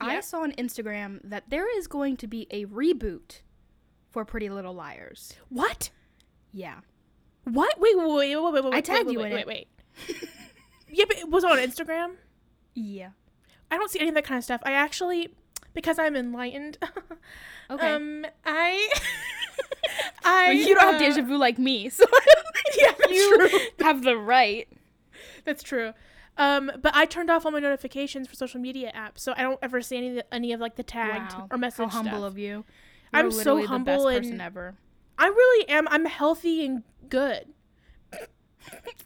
I 0.00 0.20
saw 0.20 0.42
on 0.42 0.52
Instagram 0.52 1.20
that 1.24 1.44
there 1.48 1.66
is 1.78 1.86
going 1.86 2.16
to 2.18 2.26
be 2.26 2.46
a 2.50 2.64
reboot 2.66 3.40
for 4.10 4.24
Pretty 4.24 4.48
Little 4.48 4.74
Liars. 4.74 5.34
What? 5.48 5.90
Yeah. 6.52 6.80
What? 7.44 7.80
Wait, 7.80 7.96
wait, 7.96 8.06
wait, 8.06 8.36
wait, 8.36 8.52
wait, 8.52 8.64
wait. 8.64 8.64
I 8.64 8.76
wait, 8.76 8.84
tagged 8.84 9.06
wait, 9.06 9.12
you 9.12 9.18
wait, 9.20 9.26
in 9.26 9.32
wait, 9.34 9.40
it. 9.40 9.46
wait. 9.46 9.68
yeah, 10.88 11.04
but 11.06 11.18
it 11.18 11.28
was 11.28 11.44
on 11.44 11.58
Instagram. 11.58 12.14
Yeah. 12.74 13.10
I 13.70 13.76
don't 13.76 13.90
see 13.90 14.00
any 14.00 14.08
of 14.08 14.14
that 14.14 14.24
kind 14.24 14.38
of 14.38 14.44
stuff. 14.44 14.60
I 14.64 14.72
actually, 14.72 15.34
because 15.74 15.98
I'm 15.98 16.16
enlightened. 16.16 16.78
Okay. 17.70 17.94
Um, 17.94 18.26
I, 18.44 18.92
I. 20.24 20.50
you 20.50 20.74
don't 20.74 20.92
have 20.92 20.94
uh, 20.96 20.98
deja 20.98 21.22
vu 21.22 21.38
like 21.38 21.58
me, 21.58 21.88
so 21.88 22.04
Yeah, 22.76 22.92
you 23.08 23.48
true. 23.48 23.58
have 23.80 24.02
the 24.02 24.16
right. 24.18 24.68
That's 25.46 25.62
true. 25.62 25.92
Um, 26.36 26.70
but 26.82 26.94
I 26.94 27.06
turned 27.06 27.30
off 27.30 27.46
all 27.46 27.52
my 27.52 27.60
notifications 27.60 28.28
for 28.28 28.34
social 28.34 28.60
media 28.60 28.92
apps, 28.94 29.20
so 29.20 29.32
I 29.38 29.42
don't 29.42 29.58
ever 29.62 29.80
see 29.80 29.96
any 29.96 30.08
of 30.10 30.14
the, 30.16 30.34
any 30.34 30.52
of 30.52 30.60
like 30.60 30.76
the 30.76 30.82
tagged 30.82 31.32
Wow. 31.32 31.48
or 31.50 31.56
message 31.56 31.84
How 31.90 32.02
humble 32.02 32.10
stuff. 32.18 32.24
of 32.32 32.38
you. 32.38 32.64
I'm 33.14 33.26
You're 33.26 33.30
so 33.30 33.36
literally 33.38 33.64
humble 33.66 33.92
the 34.04 34.08
best 34.10 34.18
person 34.18 34.32
and- 34.32 34.42
ever. 34.42 34.74
I 35.18 35.26
really 35.28 35.68
am. 35.70 35.88
I'm 35.88 36.04
healthy 36.04 36.66
and 36.66 36.82
good. 37.08 37.46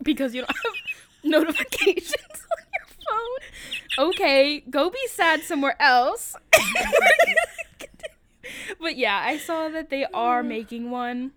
because 0.03 0.35
you 0.35 0.43
don't 0.43 0.51
have 0.51 0.75
notifications 1.25 2.15
phone. 3.11 3.49
Okay, 4.11 4.61
go 4.69 4.91
be 4.91 5.07
sad 5.09 5.43
somewhere 5.43 5.75
else. 5.81 6.37
but 8.81 8.97
yeah, 8.97 9.21
I 9.25 9.39
saw 9.39 9.69
that 9.69 9.91
they 9.91 10.05
are 10.13 10.43
making 10.43 10.91
one, 10.91 11.33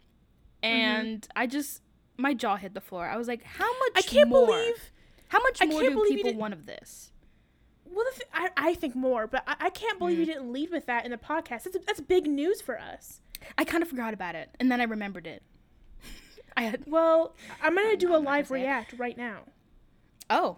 and 0.61 1.25
I 1.35 1.47
just 1.47 1.81
my 2.17 2.33
jaw 2.33 2.57
hit 2.57 2.73
the 2.73 2.81
floor. 2.81 3.07
I 3.07 3.17
was 3.17 3.27
like, 3.27 3.43
how 3.43 3.65
much? 3.79 3.91
I 3.95 4.01
can't 4.01 4.29
more? 4.29 4.45
believe. 4.45 4.91
How 5.29 5.41
much 5.41 5.61
I 5.61 5.65
more 5.67 5.81
can't 5.81 5.93
do 5.95 6.13
you 6.13 6.23
people 6.23 6.33
want 6.39 6.53
of 6.53 6.65
this? 6.65 7.11
Well, 7.85 8.05
the 8.13 8.19
th- 8.19 8.29
I, 8.33 8.49
I 8.71 8.73
think 8.73 8.95
more, 8.95 9.25
but 9.25 9.43
I, 9.47 9.55
I 9.61 9.69
can't 9.69 9.97
believe 9.97 10.19
you 10.19 10.25
Mm. 10.25 10.27
didn't 10.27 10.51
lead 10.53 10.69
with 10.71 10.85
that 10.87 11.05
in 11.05 11.11
the 11.11 11.17
podcast. 11.17 11.63
That's 11.63 11.77
that's 11.85 12.01
big 12.01 12.27
news 12.27 12.61
for 12.61 12.79
us. 12.79 13.21
I 13.57 13.63
kind 13.63 13.81
of 13.81 13.89
forgot 13.89 14.13
about 14.13 14.35
it, 14.35 14.49
and 14.59 14.69
then 14.71 14.81
I 14.81 14.83
remembered 14.83 15.27
it. 15.27 15.43
I 16.57 16.63
had 16.63 16.83
Well, 16.87 17.35
I'm 17.63 17.73
gonna 17.73 17.95
do 17.95 18.13
a 18.13 18.17
I'm 18.17 18.23
not 18.25 18.29
gonna 18.31 18.37
live 18.39 18.47
say 18.47 18.59
it. 18.59 18.63
react 18.63 18.93
right 18.97 19.17
now. 19.17 19.43
oh, 20.29 20.57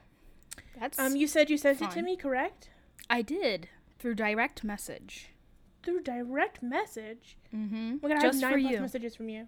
that's 0.80 0.98
Um, 1.00 1.16
you 1.16 1.28
said 1.28 1.50
you 1.50 1.58
sent 1.58 1.82
it 1.82 1.92
to 1.92 2.02
me, 2.02 2.16
correct? 2.16 2.70
I 3.10 3.22
did 3.22 3.70
through 4.00 4.16
direct 4.16 4.64
message. 4.64 5.30
Through 5.84 6.02
direct 6.04 6.62
message. 6.64 7.38
Mm-hmm. 7.54 7.98
We're 8.02 8.10
gonna 8.10 8.22
Just 8.22 8.42
have 8.42 8.52
for 8.52 8.58
nine 8.58 8.64
plus 8.66 8.74
you. 8.76 8.82
messages 8.82 9.16
from 9.16 9.30
you. 9.30 9.48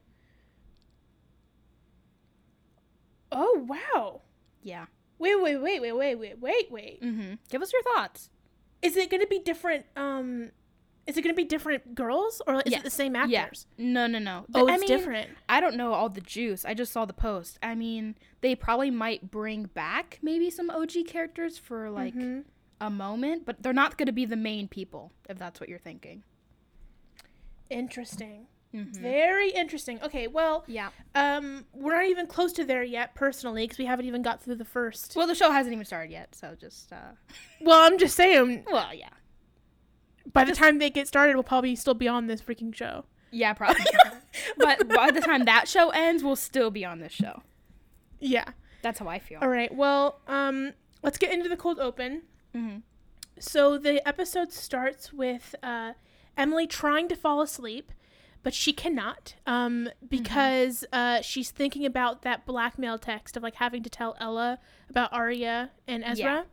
Oh 3.32 3.66
wow! 3.68 4.22
Yeah. 4.62 4.86
Wait, 5.20 5.42
wait, 5.42 5.58
wait, 5.58 5.82
wait, 5.82 5.92
wait, 5.94 6.16
wait, 6.16 6.40
wait, 6.40 6.72
wait. 6.72 7.02
Mm-hmm. 7.02 7.34
Give 7.50 7.62
us 7.62 7.72
your 7.74 7.82
thoughts. 7.84 8.30
Is 8.82 8.98
it 8.98 9.10
gonna 9.10 9.28
be 9.28 9.40
different? 9.40 9.86
Um, 9.96 10.52
is 11.08 11.18
it 11.18 11.22
gonna 11.22 11.34
be 11.34 11.44
different 11.44 11.96
girls 11.96 12.42
or 12.48 12.56
is 12.58 12.64
Yes. 12.72 12.82
it 12.82 12.84
the 12.84 12.90
same 12.90 13.16
actors? 13.16 13.68
Yeah. 13.78 13.86
No, 13.86 14.08
no, 14.08 14.20
no. 14.20 14.46
Oh, 14.54 14.68
I 14.68 14.74
it's 14.76 14.82
mean, 14.82 14.88
different. 14.88 15.30
I 15.50 15.60
don't 15.60 15.76
know 15.76 15.94
all 15.94 16.10
the 16.10 16.22
juice. 16.22 16.64
I 16.66 16.74
just 16.74 16.92
saw 16.94 17.06
the 17.06 17.14
post. 17.14 17.60
I 17.62 17.76
mean, 17.76 18.16
they 18.42 18.56
probably 18.56 18.90
might 18.92 19.30
bring 19.32 19.66
back 19.66 20.20
maybe 20.22 20.50
some 20.50 20.70
OG 20.70 21.04
characters 21.06 21.58
for 21.58 21.90
like 21.90 22.16
Mhm. 22.16 22.46
a 22.80 22.90
moment, 22.90 23.46
but 23.46 23.62
they're 23.64 23.74
not 23.74 23.98
going 23.98 24.08
to 24.08 24.12
be 24.14 24.26
the 24.26 24.36
main 24.36 24.68
people, 24.68 25.12
if 25.30 25.38
that's 25.38 25.60
what 25.60 25.70
you're 25.70 25.80
thinking. 25.80 26.24
Interesting. 27.70 28.48
Mm-hmm. 28.74 29.02
Very 29.02 29.52
interesting. 29.52 30.00
Okay, 30.02 30.28
well, 30.28 30.64
Yeah. 30.68 30.90
um, 31.14 31.66
we're 31.74 31.94
not 31.96 32.08
even 32.08 32.26
close 32.28 32.52
to 32.54 32.66
there 32.66 32.84
yet, 32.84 33.14
personally, 33.14 33.64
because 33.66 33.78
we 33.78 33.86
haven't 33.86 34.06
even 34.08 34.22
got 34.24 34.42
through 34.42 34.56
the 34.56 34.66
first. 34.66 35.16
Well, 35.16 35.28
the 35.28 35.36
show 35.36 35.52
hasn't 35.52 35.74
even 35.74 35.86
started 35.86 36.12
yet, 36.12 36.34
so 36.36 36.56
just 36.60 36.92
uh 36.92 37.12
Well, 37.62 37.80
I'm 37.82 38.00
just 38.00 38.16
saying, 38.16 38.66
well, 38.72 38.94
yeah. 38.94 39.10
By 40.32 40.46
the 40.46 40.56
time 40.56 40.80
they 40.80 40.90
get 40.90 41.08
started, 41.08 41.36
we'll 41.36 41.44
probably 41.44 41.76
still 41.76 41.94
be 41.94 42.08
on 42.08 42.28
this 42.28 42.42
freaking 42.42 42.74
show. 42.74 43.06
Yeah, 43.32 43.54
probably. 43.54 43.86
but 44.58 44.88
by 44.88 45.12
the 45.12 45.22
time 45.22 45.46
that 45.46 45.68
show 45.68 45.90
ends, 45.90 46.24
we'll 46.24 46.36
still 46.36 46.72
be 46.72 46.86
on 46.86 47.00
this 47.00 47.12
show. 47.12 47.42
Yeah. 48.20 48.46
That's 48.82 49.00
how 49.00 49.08
I 49.08 49.20
feel. 49.20 49.40
All 49.42 49.50
right. 49.50 49.74
Well, 49.74 50.20
um, 50.28 50.74
let's 51.02 51.18
get 51.18 51.32
into 51.32 51.50
the 51.50 51.58
cold 51.58 51.80
open. 51.80 52.24
Mm-hmm. 52.56 52.78
So 53.40 53.78
the 53.78 54.08
episode 54.08 54.54
starts 54.54 55.12
with 55.12 55.56
uh, 55.64 55.94
Emily 56.38 56.68
trying 56.68 57.08
to 57.10 57.16
fall 57.16 57.42
asleep, 57.42 57.92
but 58.44 58.54
she 58.54 58.74
cannot 58.74 59.36
um, 59.48 59.90
because 60.08 60.86
uh, 60.94 61.22
she's 61.22 61.50
thinking 61.50 61.86
about 61.86 62.22
that 62.22 62.46
blackmail 62.46 63.00
text 63.00 63.36
of 63.36 63.44
like 63.44 63.56
having 63.56 63.84
to 63.84 63.90
tell 63.90 64.16
Ella 64.20 64.60
about 64.90 65.12
Aria 65.12 65.72
and 65.88 66.04
Ezra. 66.04 66.24
Yeah. 66.24 66.44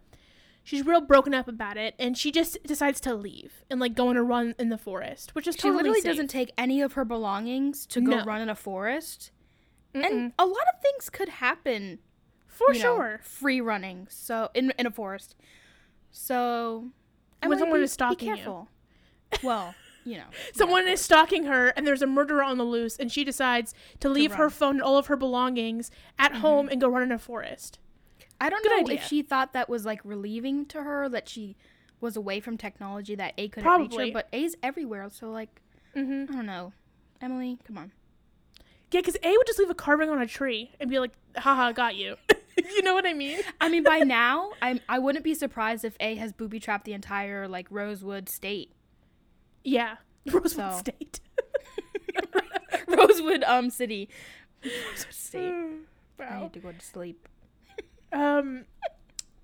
She's 0.62 0.84
real 0.84 1.00
broken 1.00 1.34
up 1.34 1.48
about 1.48 1.76
it, 1.76 1.94
and 1.98 2.16
she 2.16 2.30
just 2.30 2.58
decides 2.64 3.00
to 3.00 3.14
leave 3.14 3.64
and 3.70 3.80
like 3.80 3.94
go 3.94 4.08
on 4.08 4.16
a 4.16 4.22
run 4.22 4.54
in 4.58 4.68
the 4.68 4.78
forest, 4.78 5.34
which 5.34 5.46
is 5.46 5.54
She 5.54 5.62
totally 5.62 5.78
literally 5.78 6.00
safe. 6.02 6.12
doesn't 6.12 6.28
take 6.28 6.52
any 6.58 6.80
of 6.82 6.92
her 6.92 7.04
belongings 7.04 7.86
to 7.86 8.00
go 8.00 8.18
No. 8.18 8.24
run 8.24 8.40
in 8.40 8.48
a 8.48 8.54
forest. 8.54 9.30
Mm-mm. 9.94 10.04
And 10.04 10.32
a 10.38 10.46
lot 10.46 10.62
of 10.74 10.80
things 10.82 11.08
could 11.10 11.28
happen 11.28 11.98
for 12.46 12.72
you 12.72 12.82
know, 12.82 12.96
sure. 12.96 13.20
free 13.22 13.60
running. 13.60 14.06
So 14.10 14.50
in 14.54 14.72
in 14.78 14.86
a 14.86 14.90
forest. 14.90 15.34
So 16.10 16.90
When 17.44 17.58
someone 17.58 17.80
be, 17.80 17.84
is 17.84 17.92
stalking 17.92 18.28
you. 18.28 18.34
be 18.34 18.38
careful. 18.38 18.68
Well, 19.42 19.74
you 20.04 20.16
know. 20.18 20.24
Someone 20.52 20.88
is 20.88 21.00
stalking 21.00 21.44
her, 21.44 21.68
and 21.68 21.86
there's 21.86 22.02
a 22.02 22.06
murderer 22.06 22.42
on 22.42 22.58
the 22.58 22.64
loose, 22.64 22.96
and 22.96 23.10
she 23.12 23.24
decides 23.24 23.74
to 24.00 24.08
leave 24.08 24.34
her 24.34 24.50
phone 24.50 24.76
and 24.76 24.82
all 24.82 24.98
of 24.98 25.06
her 25.06 25.16
belongings 25.16 25.90
at 26.18 26.32
mm-hmm. 26.32 26.40
home 26.40 26.68
and 26.68 26.80
go 26.80 26.88
run 26.88 27.02
in 27.02 27.12
a 27.12 27.18
forest. 27.18 27.78
I 28.40 28.48
don't 28.50 28.62
Good 28.62 28.70
know 28.72 28.80
idea. 28.80 28.94
if 28.96 29.04
she 29.04 29.22
thought 29.22 29.52
that 29.52 29.68
was 29.68 29.84
like 29.84 30.00
relieving 30.04 30.64
to 30.66 30.82
her 30.82 31.08
that 31.10 31.28
she 31.28 31.56
was 32.00 32.16
away 32.16 32.40
from 32.40 32.56
technology 32.56 33.14
that 33.14 33.34
A 33.36 33.48
couldn't 33.48 33.64
Probably. 33.64 33.98
reach 33.98 34.08
her, 34.08 34.12
but 34.14 34.28
A's 34.32 34.56
everywhere. 34.62 35.08
So 35.10 35.30
like, 35.30 35.60
Mm-hmm. 35.96 36.32
I 36.32 36.36
don't 36.36 36.46
know. 36.46 36.72
Emily, 37.20 37.58
come 37.66 37.76
on. 37.76 37.92
Yeah, 38.92 39.00
because 39.00 39.16
A 39.22 39.30
would 39.30 39.46
just 39.46 39.58
leave 39.58 39.70
a 39.70 39.74
carving 39.74 40.08
on 40.08 40.20
a 40.22 40.26
tree 40.26 40.70
and 40.80 40.88
be 40.88 40.98
like, 41.00 41.10
haha, 41.36 41.72
got 41.72 41.96
you. 41.96 42.16
you 42.56 42.82
know 42.82 42.94
what 42.94 43.06
I 43.06 43.12
mean? 43.12 43.40
I 43.60 43.68
mean, 43.68 43.82
by 43.82 43.98
now, 44.06 44.52
I'm 44.62 44.80
I 44.88 44.98
wouldn't 45.00 45.24
be 45.24 45.34
surprised 45.34 45.84
if 45.84 45.96
A 46.00 46.14
has 46.14 46.32
booby 46.32 46.58
trapped 46.60 46.84
the 46.86 46.92
entire 46.92 47.46
like 47.48 47.66
Rosewood 47.70 48.28
state. 48.28 48.72
Yeah. 49.64 49.96
Rosewood 50.26 50.50
So. 50.72 50.78
State. 50.78 51.20
Rosewood 52.88 53.44
um 53.44 53.70
city. 53.70 54.08
Rosewood 54.64 55.12
state. 55.14 55.54
I 56.20 56.40
need 56.42 56.52
to 56.52 56.58
go 56.60 56.72
to 56.72 56.80
sleep. 56.84 57.28
Um, 58.12 58.64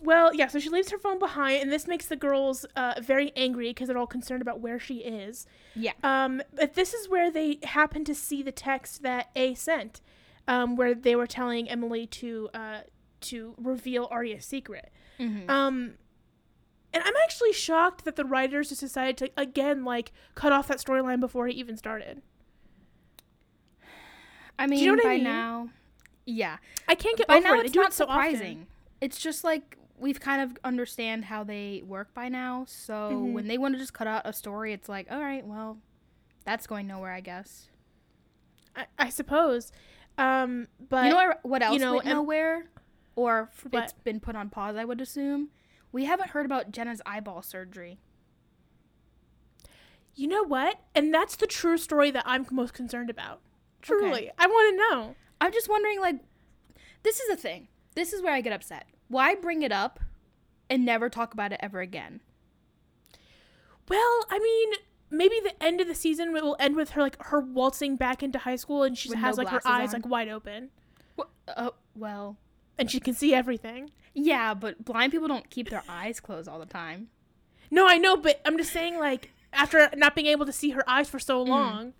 well, 0.02 0.34
yeah, 0.34 0.48
so 0.48 0.58
she 0.58 0.68
leaves 0.68 0.90
her 0.90 0.98
phone 0.98 1.18
behind, 1.18 1.62
and 1.62 1.72
this 1.72 1.86
makes 1.86 2.06
the 2.06 2.16
girls 2.16 2.66
uh, 2.76 2.94
very 3.02 3.32
angry 3.34 3.70
because 3.70 3.88
they're 3.88 3.98
all 3.98 4.06
concerned 4.06 4.42
about 4.42 4.60
where 4.60 4.78
she 4.78 4.98
is. 4.98 5.46
Yeah. 5.74 5.92
Um, 6.02 6.42
but 6.54 6.74
this 6.74 6.92
is 6.92 7.08
where 7.08 7.30
they 7.30 7.58
happen 7.62 8.04
to 8.04 8.14
see 8.14 8.42
the 8.42 8.52
text 8.52 9.02
that 9.02 9.30
A 9.34 9.54
sent, 9.54 10.00
um, 10.46 10.76
where 10.76 10.94
they 10.94 11.16
were 11.16 11.26
telling 11.26 11.68
Emily 11.70 12.06
to 12.08 12.50
uh, 12.52 12.80
to 13.22 13.54
reveal 13.56 14.08
Aria's 14.10 14.44
secret. 14.44 14.92
Mm-hmm. 15.18 15.48
Um, 15.50 15.94
and 16.92 17.02
I'm 17.04 17.14
actually 17.24 17.52
shocked 17.52 18.04
that 18.04 18.16
the 18.16 18.24
writers 18.24 18.68
just 18.68 18.80
decided 18.80 19.16
to 19.18 19.30
again 19.36 19.84
like 19.84 20.12
cut 20.34 20.52
off 20.52 20.68
that 20.68 20.78
storyline 20.78 21.20
before 21.20 21.48
it 21.48 21.54
even 21.54 21.76
started. 21.76 22.22
I 24.58 24.66
mean, 24.66 24.80
you 24.80 24.86
know 24.86 24.94
what 24.94 25.06
I 25.06 25.08
by 25.08 25.14
mean? 25.16 25.24
now, 25.24 25.68
yeah. 26.26 26.58
I 26.88 26.94
can't 26.94 27.16
get 27.16 27.26
By 27.28 27.36
over 27.36 27.44
now, 27.48 27.60
it. 27.60 27.66
It's 27.66 27.74
not 27.74 27.88
it 27.88 27.92
so 27.94 28.04
often. 28.06 28.30
surprising. 28.34 28.66
It's 29.00 29.18
just 29.18 29.44
like 29.44 29.78
we've 29.98 30.20
kind 30.20 30.42
of 30.42 30.58
understand 30.64 31.24
how 31.26 31.42
they 31.44 31.82
work 31.86 32.12
by 32.12 32.28
now. 32.28 32.64
So 32.68 33.10
Mhm. 33.12 33.32
when 33.32 33.46
they 33.48 33.56
want 33.56 33.74
to 33.74 33.78
just 33.78 33.94
cut 33.94 34.06
out 34.06 34.22
a 34.26 34.32
story, 34.32 34.72
it's 34.74 34.88
like, 34.90 35.10
all 35.10 35.20
right, 35.20 35.46
well, 35.46 35.78
that's 36.44 36.66
going 36.66 36.86
nowhere, 36.86 37.12
I 37.12 37.20
guess. 37.20 37.68
I, 38.76 38.86
I 38.98 39.08
suppose. 39.08 39.72
Um, 40.18 40.68
but 40.90 41.04
you 41.06 41.10
know 41.10 41.16
what, 41.16 41.44
what 41.44 41.62
else 41.62 41.80
know, 41.80 41.94
went 41.94 42.04
nowhere, 42.06 42.66
or 43.14 43.50
What? 43.70 43.84
it's 43.84 43.92
been 43.94 44.20
put 44.20 44.36
on 44.36 44.50
pause? 44.50 44.76
I 44.76 44.84
would 44.84 45.00
assume. 45.00 45.48
We 45.92 46.04
haven't 46.04 46.30
heard 46.30 46.44
about 46.44 46.72
Jenna's 46.72 47.00
eyeball 47.06 47.42
surgery. 47.42 47.98
you 50.14 50.26
know 50.26 50.42
what? 50.42 50.80
And 50.94 51.12
that's 51.12 51.36
the 51.36 51.46
true 51.46 51.76
story 51.76 52.10
that 52.10 52.22
I'm 52.26 52.46
most 52.50 52.72
concerned 52.72 53.10
about. 53.10 53.40
Truly, 53.82 54.30
I 54.38 54.46
want 54.46 54.72
to 54.72 54.76
know. 54.96 55.14
I'm 55.40 55.52
just 55.52 55.68
wondering, 55.68 56.00
like, 56.00 56.16
this 57.02 57.20
is 57.20 57.28
the 57.28 57.36
thing. 57.36 57.68
This 57.94 58.12
is 58.12 58.22
where 58.22 58.32
I 58.34 58.40
get 58.40 58.52
upset. 58.52 58.86
Why 59.08 59.34
bring 59.34 59.62
it 59.62 59.72
up 59.72 60.00
and 60.68 60.84
never 60.84 61.08
talk 61.08 61.32
about 61.34 61.52
it 61.52 61.60
ever 61.62 61.80
again? 61.80 62.20
Well, 63.88 64.24
I 64.30 64.38
mean, 64.38 64.72
maybe 65.10 65.38
the 65.42 65.62
end 65.62 65.80
of 65.80 65.86
the 65.86 65.94
season 65.94 66.32
will 66.32 66.56
end 66.58 66.76
with 66.76 66.90
her 66.90 67.02
like 67.02 67.22
her 67.26 67.40
waltzing 67.40 67.96
back 67.96 68.22
into 68.22 68.38
high 68.38 68.56
school, 68.56 68.82
and 68.82 68.96
she 68.98 69.08
With 69.10 69.18
has 69.18 69.36
no 69.36 69.44
like 69.44 69.52
her 69.52 69.60
glasses 69.60 69.90
eyes 69.90 69.94
on? 69.94 70.02
like 70.02 70.10
wide 70.10 70.28
open, 70.28 70.70
Wh- 71.18 71.22
Oh, 71.48 71.66
uh, 71.68 71.70
well, 71.94 72.36
and 72.78 72.90
she 72.90 72.98
can 72.98 73.14
see 73.14 73.32
everything. 73.32 73.90
yeah, 74.14 74.54
but 74.54 74.84
blind 74.84 75.12
people 75.12 75.28
don't 75.28 75.48
keep 75.48 75.70
their 75.70 75.84
eyes 75.88 76.18
closed 76.20 76.48
all 76.48 76.58
the 76.58 76.66
time. 76.66 77.08
No, 77.70 77.86
I 77.86 77.98
know, 77.98 78.16
but 78.16 78.40
I'm 78.44 78.58
just 78.58 78.72
saying, 78.72 78.98
like, 78.98 79.30
after 79.52 79.88
not 79.96 80.14
being 80.14 80.26
able 80.26 80.46
to 80.46 80.52
see 80.52 80.70
her 80.70 80.88
eyes 80.88 81.08
for 81.08 81.18
so 81.18 81.44
mm. 81.44 81.48
long, 81.48 81.92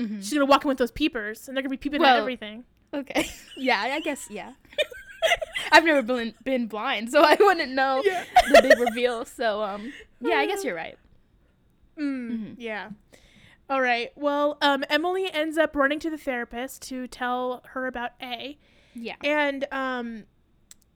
Mhm. 0.00 0.18
she's 0.20 0.32
gonna 0.32 0.46
walk 0.46 0.64
in 0.64 0.68
with 0.68 0.78
those 0.78 0.90
peepers, 0.90 1.46
and 1.48 1.56
they're 1.56 1.62
gonna 1.62 1.70
be 1.70 1.76
peeping 1.76 2.00
Well- 2.00 2.16
at 2.16 2.20
everything. 2.20 2.64
Okay. 2.92 3.28
yeah, 3.56 3.80
I 3.80 4.00
guess 4.00 4.26
yeah. 4.30 4.52
I've 5.72 5.84
never 5.84 6.02
been 6.02 6.34
been 6.44 6.66
blind, 6.66 7.10
so 7.12 7.22
I 7.22 7.36
wouldn't 7.38 7.72
know 7.72 8.02
Yeah. 8.04 8.24
the 8.52 8.62
big 8.62 8.78
reveal. 8.78 9.24
So 9.24 9.62
um, 9.62 9.92
yeah, 10.20 10.36
I 10.36 10.46
guess 10.46 10.64
you're 10.64 10.74
right. 10.74 10.96
Mm, 11.98 12.30
Mhm. 12.30 12.54
Yeah. 12.58 12.90
All 13.68 13.80
right. 13.80 14.10
Well, 14.16 14.58
um, 14.62 14.84
Emily 14.90 15.32
ends 15.32 15.56
up 15.58 15.76
running 15.76 16.00
to 16.00 16.10
the 16.10 16.18
therapist 16.18 16.82
to 16.88 17.06
tell 17.06 17.62
her 17.68 17.86
about 17.86 18.12
A, 18.20 18.58
Yeah. 18.94 19.14
and 19.22 19.64
um, 19.70 20.24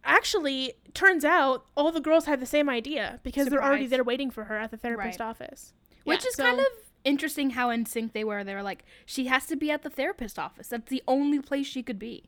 actually, 0.02 0.74
turns 0.94 1.24
out 1.24 1.66
all 1.76 1.92
the 1.92 2.00
girls 2.00 2.24
had 2.26 2.40
the 2.40 2.46
same 2.46 2.68
idea 2.68 3.20
because 3.22 3.46
they're 3.48 3.62
already 3.62 3.86
there 3.86 4.02
waiting 4.02 4.30
for 4.30 4.44
her 4.44 4.58
at 4.58 4.70
the 4.72 4.76
therapist 4.76 5.20
Right. 5.20 5.26
office. 5.28 5.72
Which 6.04 6.24
Yeah, 6.24 6.28
is 6.28 6.34
so- 6.34 6.42
kind 6.44 6.58
of 6.60 6.66
interesting 7.04 7.50
how 7.50 7.70
in 7.70 7.86
sync 7.86 8.12
they 8.12 8.24
were. 8.24 8.42
They 8.44 8.54
were 8.54 8.62
like, 8.62 8.84
she 9.06 9.26
has 9.26 9.46
to 9.46 9.56
be 9.56 9.70
at 9.70 9.82
the 9.82 9.90
therapist 9.90 10.38
office. 10.38 10.68
That's 10.68 10.88
the 10.90 11.02
only 11.06 11.40
place 11.40 11.66
she 11.66 11.82
could 11.82 11.98
be. 11.98 12.24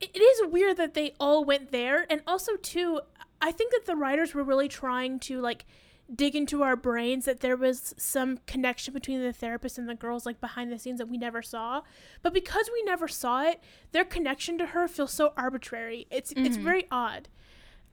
it 0.00 0.16
is 0.20 0.52
weird 0.52 0.76
that 0.76 0.94
they 0.94 1.14
all 1.18 1.44
went 1.44 1.72
there 1.72 2.06
and 2.10 2.20
also 2.26 2.56
too 2.56 3.00
i 3.40 3.50
think 3.50 3.72
that 3.72 3.86
the 3.86 3.96
writers 3.96 4.34
were 4.34 4.44
really 4.44 4.68
trying 4.68 5.18
to 5.18 5.40
like 5.40 5.64
dig 6.14 6.36
into 6.36 6.62
our 6.62 6.76
brains 6.76 7.24
that 7.24 7.40
there 7.40 7.56
was 7.56 7.94
some 7.96 8.38
connection 8.46 8.92
between 8.92 9.22
the 9.22 9.32
therapist 9.32 9.78
and 9.78 9.88
the 9.88 9.94
girls 9.94 10.26
like 10.26 10.38
behind 10.40 10.70
the 10.70 10.78
scenes 10.78 10.98
that 10.98 11.08
we 11.08 11.16
never 11.16 11.40
saw 11.40 11.80
but 12.22 12.34
because 12.34 12.68
we 12.72 12.82
never 12.82 13.08
saw 13.08 13.42
it 13.42 13.58
their 13.92 14.04
connection 14.04 14.58
to 14.58 14.66
her 14.66 14.86
feels 14.86 15.12
so 15.12 15.32
arbitrary 15.36 16.06
it's 16.10 16.30
it's 16.36 16.58
Mhm. 16.58 16.62
very 16.62 16.84
odd 16.90 17.28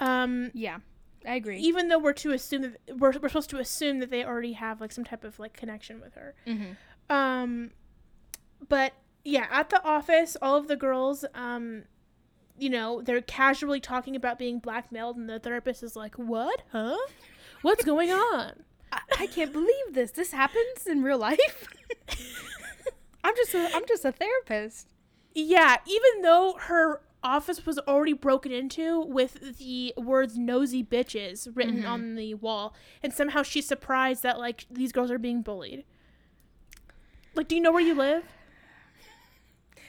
um 0.02 0.52
Yeah, 0.54 0.80
I 1.26 1.36
agree. 1.36 1.60
even 1.60 1.88
though 1.88 2.00
we're 2.00 2.14
to 2.14 2.32
assume 2.32 2.62
that 2.64 2.78
we're, 2.98 3.12
we're 3.20 3.30
supposed 3.30 3.50
to 3.52 3.60
assume 3.60 4.00
that 4.00 4.10
they 4.10 4.24
already 4.26 4.54
have 4.54 4.82
like 4.82 4.92
some 4.92 5.04
type 5.04 5.24
of 5.24 5.40
like 5.40 5.54
connection 5.54 6.00
with 6.02 6.16
her 6.16 6.36
hmm 6.46 6.74
um, 7.10 7.72
but 8.70 8.94
yeah, 9.26 9.48
at 9.52 9.70
the 9.70 9.84
office, 9.84 10.36
all 10.42 10.56
of 10.56 10.68
the 10.68 10.76
girls, 10.76 11.26
um, 11.34 11.84
you 12.58 12.70
know, 12.70 13.02
they're 13.02 13.22
casually 13.22 13.80
talking 13.80 14.16
about 14.16 14.38
being 14.38 14.60
blackmailed, 14.60 15.18
and 15.18 15.30
the 15.30 15.40
therapist 15.40 15.84
is 15.84 15.96
like, 15.96 16.16
"What? 16.16 16.64
Huh? 16.72 16.98
What's 17.62 17.84
going 17.84 18.12
on?" 18.12 18.64
I, 18.92 19.00
I 19.22 19.28
can't 19.28 19.52
believe 19.54 19.94
this. 19.94 20.12
This 20.12 20.32
happens 20.32 20.88
in 20.88 21.04
real 21.04 21.18
life. 21.18 21.68
I'm 23.24 23.36
just 23.36 23.54
a 23.54 23.70
I'm 23.74 23.88
just 23.88 24.06
a 24.06 24.12
therapist. 24.12 24.90
Yeah, 25.36 25.78
even 25.88 26.22
though 26.22 26.56
her 26.60 27.02
office 27.24 27.66
was 27.66 27.80
already 27.80 28.14
broken 28.14 28.52
into 28.52 29.02
with 29.02 29.58
the 29.58 29.94
words 29.98 30.38
"nosy 30.38 30.84
bitches" 30.84 31.48
written 31.56 31.84
Mhm. 31.84 31.88
on 31.90 32.16
the 32.16 32.34
wall, 32.36 32.76
and 33.02 33.14
somehow 33.14 33.44
she's 33.44 33.68
surprised 33.68 34.24
that 34.24 34.38
like 34.40 34.66
these 34.70 34.92
girls 34.92 35.10
are 35.12 35.18
being 35.18 35.42
bullied. 35.42 35.84
Like, 37.36 37.48
do 37.48 37.56
you 37.56 37.62
know 37.62 37.72
where 37.72 37.82
you 37.82 37.96
live? 37.96 38.24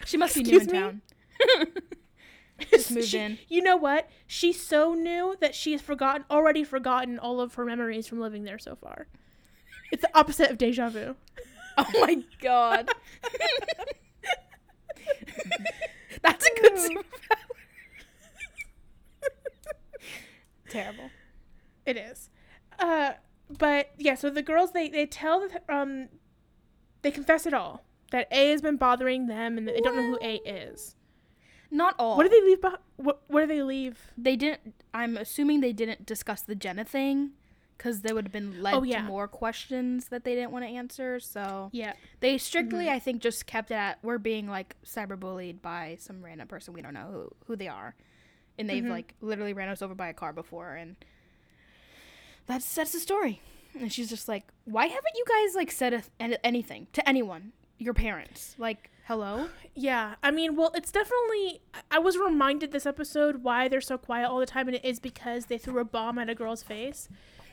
She 0.06 0.16
must 0.16 0.34
be 0.34 0.42
new 0.42 0.58
in 0.60 0.66
me? 0.66 0.72
town. 0.72 1.02
Just 2.70 2.92
moved 2.92 3.08
She- 3.08 3.18
in. 3.18 3.38
You 3.48 3.62
know 3.62 3.76
what? 3.76 4.08
She's 4.26 4.60
so 4.64 4.94
new 4.94 5.36
that 5.40 5.54
she 5.54 5.72
has 5.72 5.80
forgotten 5.82 6.24
already 6.30 6.62
forgotten 6.64 7.18
all 7.18 7.40
of 7.40 7.54
her 7.54 7.64
memories 7.64 8.06
from 8.06 8.20
living 8.20 8.44
there 8.44 8.58
so 8.58 8.76
far. 8.76 9.08
It's 9.90 10.02
the 10.02 10.16
opposite 10.18 10.50
of 10.50 10.58
deja 10.58 10.88
vu. 10.88 11.16
Oh 11.76 11.90
my 12.06 12.22
god. 12.40 12.88
That's 16.24 16.46
a 16.46 16.60
good 16.60 16.72
superpower. 16.74 17.04
Terrible. 20.68 21.10
It 21.86 21.96
is. 21.96 22.30
Uh, 22.78 23.12
but 23.58 23.90
yeah, 23.98 24.14
so 24.14 24.30
the 24.30 24.42
girls 24.42 24.72
they 24.72 24.88
they 24.88 25.06
tell 25.06 25.40
the, 25.40 25.60
um 25.74 26.08
they 27.02 27.10
confess 27.10 27.46
it 27.46 27.54
all 27.54 27.84
that 28.10 28.26
A 28.32 28.50
has 28.50 28.62
been 28.62 28.76
bothering 28.76 29.26
them 29.26 29.58
and 29.58 29.68
that 29.68 29.74
they 29.74 29.80
don't 29.80 29.96
know 29.96 30.02
who 30.02 30.18
A 30.22 30.36
is. 30.46 30.96
Not 31.70 31.94
all. 31.98 32.16
What 32.16 32.24
do 32.24 32.30
they 32.30 32.40
leave? 32.48 32.60
Beh- 32.60 32.78
what 32.96 33.22
Where 33.28 33.46
do 33.46 33.54
they 33.54 33.62
leave? 33.62 34.12
They 34.16 34.36
didn't. 34.36 34.74
I'm 34.94 35.16
assuming 35.16 35.60
they 35.60 35.72
didn't 35.72 36.06
discuss 36.06 36.40
the 36.42 36.54
Jenna 36.54 36.84
thing, 36.84 37.32
because 37.76 38.00
they 38.02 38.12
would 38.12 38.24
have 38.24 38.32
been 38.32 38.62
led 38.62 38.74
Oh, 38.74 38.82
yeah. 38.82 38.98
to 39.02 39.04
more 39.04 39.26
questions 39.28 40.08
that 40.08 40.24
they 40.24 40.34
didn't 40.34 40.50
want 40.52 40.64
to 40.64 40.68
answer. 40.70 41.18
So 41.20 41.70
Yeah. 41.72 41.94
they 42.20 42.38
strictly, 42.38 42.86
Mhm. 42.86 42.90
I 42.92 42.98
think, 42.98 43.20
just 43.22 43.46
kept 43.46 43.70
it 43.70 43.74
at 43.74 43.98
we're 44.02 44.18
being 44.18 44.48
like 44.48 44.76
cyberbullied 44.84 45.60
by 45.62 45.96
some 46.00 46.24
random 46.24 46.48
person 46.48 46.74
we 46.74 46.82
don't 46.82 46.94
know 46.94 47.10
who 47.10 47.30
who 47.46 47.56
they 47.56 47.68
are, 47.68 47.94
and 48.58 48.68
they've 48.70 48.84
Mhm. 48.84 48.90
like 48.90 49.14
literally 49.20 49.52
ran 49.52 49.68
us 49.68 49.82
over 49.82 49.94
by 49.94 50.08
a 50.08 50.14
car 50.14 50.32
before, 50.32 50.74
and 50.74 50.96
that's 52.46 52.74
that's 52.74 52.92
the 52.92 53.00
story. 53.00 53.40
And 53.78 53.92
she's 53.92 54.08
just 54.08 54.28
like, 54.28 54.44
why 54.64 54.86
haven't 54.86 55.14
you 55.16 55.24
guys 55.26 55.56
like 55.56 55.70
said 55.72 55.92
a, 55.94 56.02
an- 56.20 56.36
anything 56.44 56.86
to 56.92 57.06
anyone, 57.08 57.52
your 57.78 57.94
parents? 57.94 58.54
Like, 58.58 58.90
hello. 59.06 59.48
Yeah, 59.76 60.14
I 60.22 60.30
mean, 60.30 60.54
well, 60.54 60.70
it's 60.76 60.92
definitely. 60.92 61.60
I- 61.74 61.80
I 61.96 61.98
was 61.98 62.16
reminded 62.16 62.70
this 62.70 62.86
episode 62.86 63.42
why 63.42 63.66
they're 63.66 63.80
so 63.80 63.98
quiet 63.98 64.28
all 64.28 64.38
the 64.38 64.46
time, 64.46 64.68
and 64.68 64.76
it 64.76 64.84
is 64.84 65.00
because 65.00 65.46
they 65.46 65.58
threw 65.58 65.80
a 65.80 65.84
bomb 65.84 66.16
at 66.16 66.30
a 66.30 66.34
girl's 66.36 66.62
face. 66.62 67.08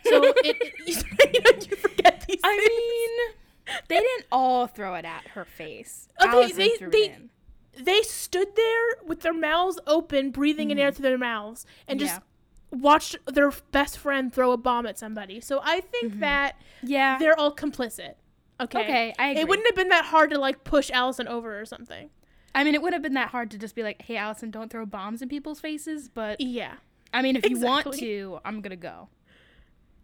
So 0.06 0.24
it, 0.44 0.58
it 0.86 1.70
you, 1.70 1.76
forget 1.78 2.26
these. 2.28 2.40
I 2.44 2.58
things. 2.58 2.70
mean, 2.70 3.80
they 3.88 3.96
didn't 4.00 4.26
all 4.32 4.68
throw 4.68 4.96
it 4.96 5.06
at 5.06 5.28
her 5.30 5.46
face. 5.46 6.08
Okay, 6.22 6.32
they- 6.32 6.38
Alison 6.38 6.90
they- 6.90 7.08
they- 7.08 7.18
they 7.84 8.02
stood 8.02 8.56
there 8.56 8.86
with 9.06 9.22
their 9.22 9.34
mouths 9.34 9.80
open, 9.88 10.32
breathing 10.32 10.72
in 10.72 10.78
air 10.78 10.92
through 10.92 11.04
their 11.04 11.18
mouths, 11.18 11.66
and 11.88 12.00
just 12.00 12.16
Yeah. 12.16 12.78
watched 12.80 13.16
their 13.28 13.52
best 13.72 13.98
friend 13.98 14.32
throw 14.34 14.52
a 14.52 14.58
bomb 14.58 14.86
at 14.86 15.00
somebody. 15.00 15.40
So 15.40 15.62
I 15.64 15.80
think 15.80 16.16
Mhm. 16.16 16.20
that 16.20 16.56
Yeah. 16.84 17.18
they're 17.18 17.40
all 17.40 17.56
complicit. 17.56 18.16
Okay. 18.60 18.82
Okay, 18.84 19.14
I 19.18 19.30
agree. 19.30 19.42
It 19.42 19.48
wouldn't 19.48 19.68
have 19.68 19.76
been 19.76 19.88
that 19.90 20.06
hard 20.06 20.32
to 20.32 20.38
like 20.38 20.64
push 20.66 20.92
Alison 20.92 21.28
over 21.28 21.60
or 21.60 21.66
something. 21.66 22.10
I 22.54 22.64
mean, 22.66 22.76
it 22.76 22.82
would 22.82 22.92
have 22.94 23.02
been 23.02 23.14
that 23.14 23.30
hard 23.30 23.50
to 23.52 23.58
just 23.58 23.74
be 23.76 23.82
like, 23.84 24.02
"Hey, 24.02 24.18
Alison, 24.18 24.52
don't 24.52 24.70
throw 24.70 24.86
bombs 24.86 25.22
in 25.22 25.30
people's 25.30 25.62
faces." 25.62 26.10
But 26.10 26.42
Yeah. 26.42 26.74
I 27.14 27.22
mean, 27.22 27.36
if 27.38 27.50
you 27.50 27.58
want 27.60 27.94
to, 27.96 28.40
I'm 28.44 28.60
gonna 28.62 28.76
go. 28.76 29.08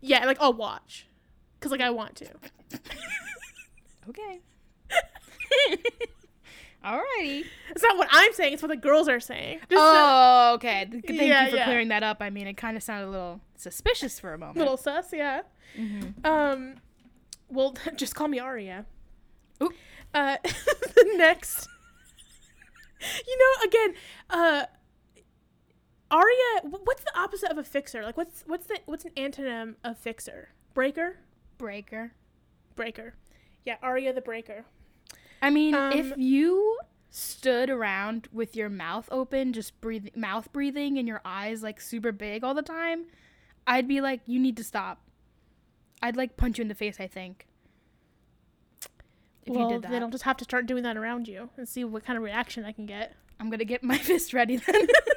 Yeah, 0.02 0.26
like 0.26 0.38
I'll 0.40 0.54
watch. 0.54 1.08
Cause 1.60 1.72
like 1.72 1.82
I 1.82 1.90
want 1.90 2.16
to. 2.18 2.28
Okay. 4.10 4.40
Alrighty. 6.86 7.44
It's 7.72 7.84
not 7.84 7.98
what 7.98 8.08
I'm 8.12 8.32
saying. 8.34 8.54
It's 8.54 8.62
what 8.62 8.70
the 8.70 8.78
girls 8.78 9.10
are 9.10 9.20
saying. 9.20 9.60
Just 9.70 9.72
Oh, 9.76 10.52
okay. 10.56 10.88
Thank 10.90 11.10
Yeah, 11.10 11.46
you 11.46 11.50
for 11.52 11.56
yeah. 11.58 11.66
clearing 11.66 11.88
that 11.90 12.04
up. 12.04 12.18
I 12.22 12.30
mean, 12.30 12.48
it 12.48 12.56
kind 12.56 12.78
of 12.78 12.84
sounded 12.84 13.08
a 13.08 13.12
little 13.12 13.42
suspicious 13.56 14.20
for 14.20 14.34
a 14.34 14.38
moment. 14.38 14.58
little 14.58 14.78
sus, 14.78 15.12
yeah. 15.12 15.42
Mhm. 15.78 16.26
Um, 16.26 16.76
well, 17.50 17.76
just 17.96 18.16
call 18.16 18.28
me 18.28 18.40
Aria. 18.40 18.86
Oop. 19.62 19.74
Uh, 20.14 20.38
the 20.44 21.14
next, 21.18 21.68
you 23.28 23.38
know, 23.38 23.66
again, 23.68 23.94
uh, 24.30 24.66
Aria. 26.10 26.62
What's 26.64 27.04
the 27.04 27.18
opposite 27.20 27.52
of 27.52 27.58
a 27.58 27.64
fixer? 27.64 28.04
Like, 28.04 28.18
what's 28.18 28.44
what's 28.48 28.68
the 28.68 28.80
what's 28.86 29.06
an 29.06 29.12
antonym 29.18 29.76
of 29.84 29.98
fixer? 29.98 30.50
Breaker, 30.74 31.18
Breaker. 31.58 32.12
breaker. 32.76 33.16
Yeah, 33.66 33.76
Aria 33.82 34.14
the 34.14 34.22
breaker. 34.22 34.66
I 35.42 35.50
mean, 35.50 35.76
Um, 35.76 35.92
if 35.92 36.14
you 36.18 36.80
stood 37.10 37.70
around 37.70 38.28
with 38.32 38.56
your 38.56 38.70
mouth 38.70 39.08
open, 39.12 39.54
just 39.54 39.80
breathing, 39.82 40.12
mouth 40.16 40.52
breathing, 40.54 40.98
and 40.98 41.08
your 41.08 41.22
eyes 41.26 41.62
like 41.64 41.82
super 41.82 42.12
big 42.12 42.44
all 42.44 42.54
the 42.54 42.62
time, 42.62 43.06
I'd 43.66 43.88
be 43.88 44.00
like, 44.02 44.22
you 44.26 44.40
need 44.40 44.56
to 44.58 44.64
stop. 44.64 45.02
I'd 46.02 46.16
like 46.16 46.38
punch 46.38 46.58
you 46.60 46.62
in 46.62 46.68
the 46.68 46.76
face. 46.76 47.00
I 47.00 47.08
think. 47.08 47.48
if 49.46 49.54
well, 49.54 49.68
you 49.68 49.74
did 49.76 49.82
that. 49.84 49.92
then 49.92 50.04
I'll 50.04 50.10
just 50.10 50.24
have 50.26 50.38
to 50.38 50.44
start 50.44 50.66
doing 50.68 50.84
that 50.84 50.96
around 50.98 51.28
you 51.28 51.50
and 51.58 51.68
see 51.68 51.84
what 51.84 52.06
kind 52.06 52.18
of 52.18 52.24
reaction 52.24 52.64
I 52.66 52.72
can 52.72 52.86
get. 52.86 53.14
I'm 53.40 53.50
gonna 53.50 53.66
get 53.66 53.84
my 53.84 53.98
fist 54.10 54.34
ready 54.34 54.58
then. 54.58 54.88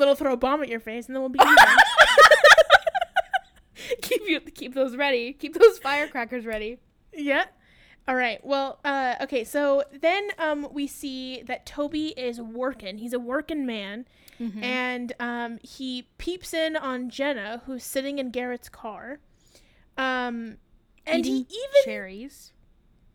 Little 0.00 0.16
throw 0.16 0.32
a 0.32 0.36
bomb 0.36 0.60
at 0.62 0.68
your 0.68 0.80
face, 0.80 1.06
and 1.06 1.14
then 1.14 1.22
we'll 1.22 1.28
be 1.28 1.38
even. 1.40 1.56
keep 4.02 4.22
you 4.26 4.40
keep 4.40 4.74
those 4.74 4.96
ready. 4.96 5.32
Keep 5.32 5.54
those 5.58 5.78
firecrackers 5.78 6.46
ready. 6.46 6.78
yeah. 7.12 7.44
All 8.08 8.16
right. 8.16 8.44
Well, 8.44 8.80
uh, 8.84 9.16
okay. 9.22 9.44
So 9.44 9.84
then 10.00 10.28
um, 10.38 10.68
we 10.72 10.86
see 10.86 11.42
that 11.42 11.66
Toby 11.66 12.08
is 12.16 12.40
working. 12.40 12.98
He's 12.98 13.12
a 13.12 13.20
working 13.20 13.66
man, 13.66 14.06
Mm-hmm. 14.40 14.64
and 14.64 15.12
um, 15.20 15.58
he 15.62 16.08
peeps 16.16 16.54
in 16.54 16.74
on 16.74 17.10
Jenna, 17.10 17.60
who's 17.66 17.84
sitting 17.84 18.18
in 18.18 18.30
Garrett's 18.30 18.70
car. 18.70 19.18
Um, 19.98 20.56
and 21.06 21.26
he 21.26 21.40
even 21.40 21.84
cherries. 21.84 22.52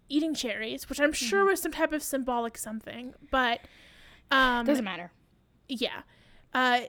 eating 0.07 0.35
cherries, 0.35 0.87
which 0.87 0.99
I'm 1.01 1.13
sure 1.13 1.43
was 1.43 1.59
some 1.63 1.71
type 1.71 1.93
of 1.93 2.03
symbolic 2.03 2.59
something, 2.59 3.15
but 3.31 3.61
um, 4.29 4.67
Doesn't 4.67 4.85
matter. 4.85 5.11
yeah. 5.67 6.01
Uh, 6.55 6.79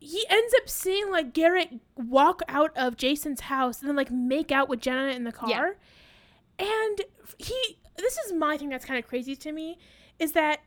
he 0.00 0.24
ends 0.28 0.52
up 0.60 0.68
seeing 0.68 1.08
like 1.10 1.32
Garrett 1.32 1.68
walk 1.94 2.42
out 2.48 2.76
of 2.76 2.96
Jason's 2.96 3.42
house 3.42 3.78
and 3.80 3.88
then 3.88 3.94
like 3.94 4.10
make 4.10 4.50
out 4.50 4.68
with 4.68 4.80
Jenna 4.80 5.12
in 5.12 5.22
the 5.22 5.30
car. 5.30 5.76
Yeah. 6.58 6.66
And 6.66 7.02
he 7.38 7.78
this 7.96 8.18
is 8.18 8.32
my 8.32 8.56
thing 8.56 8.68
that's 8.68 8.84
kind 8.84 8.98
of 8.98 9.08
crazy 9.08 9.36
to 9.36 9.52
me 9.52 9.78
is 10.18 10.32
that 10.32 10.60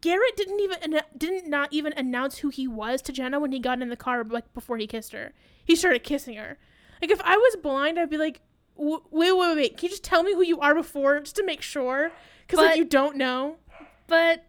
Garrett 0.00 0.36
didn't 0.36 0.58
even 0.58 1.00
didn't 1.16 1.48
not 1.48 1.72
even 1.72 1.92
announce 1.96 2.38
who 2.38 2.48
he 2.48 2.66
was 2.66 3.00
to 3.02 3.12
Jenna 3.12 3.38
when 3.38 3.52
he 3.52 3.60
got 3.60 3.80
in 3.80 3.88
the 3.88 3.96
car 3.96 4.24
like 4.24 4.52
before 4.52 4.78
he 4.78 4.88
kissed 4.88 5.12
her. 5.12 5.32
He 5.64 5.76
started 5.76 6.02
kissing 6.02 6.34
her. 6.34 6.58
Like 7.00 7.12
if 7.12 7.20
I 7.22 7.36
was 7.36 7.56
blind, 7.62 8.00
I'd 8.00 8.10
be 8.10 8.18
like, 8.18 8.40
"W- 8.76 9.02
wait, 9.12 9.32
wait, 9.32 9.56
wait. 9.56 9.76
Can 9.76 9.86
you 9.86 9.90
just 9.90 10.02
tell 10.02 10.24
me 10.24 10.34
who 10.34 10.42
you 10.42 10.58
are 10.58 10.74
before, 10.74 11.20
just 11.20 11.36
to 11.36 11.44
make 11.44 11.62
sure? 11.62 12.10
Because 12.46 12.58
like 12.58 12.76
you 12.78 12.84
don't 12.84 13.16
know. 13.16 13.58
But 14.08 14.44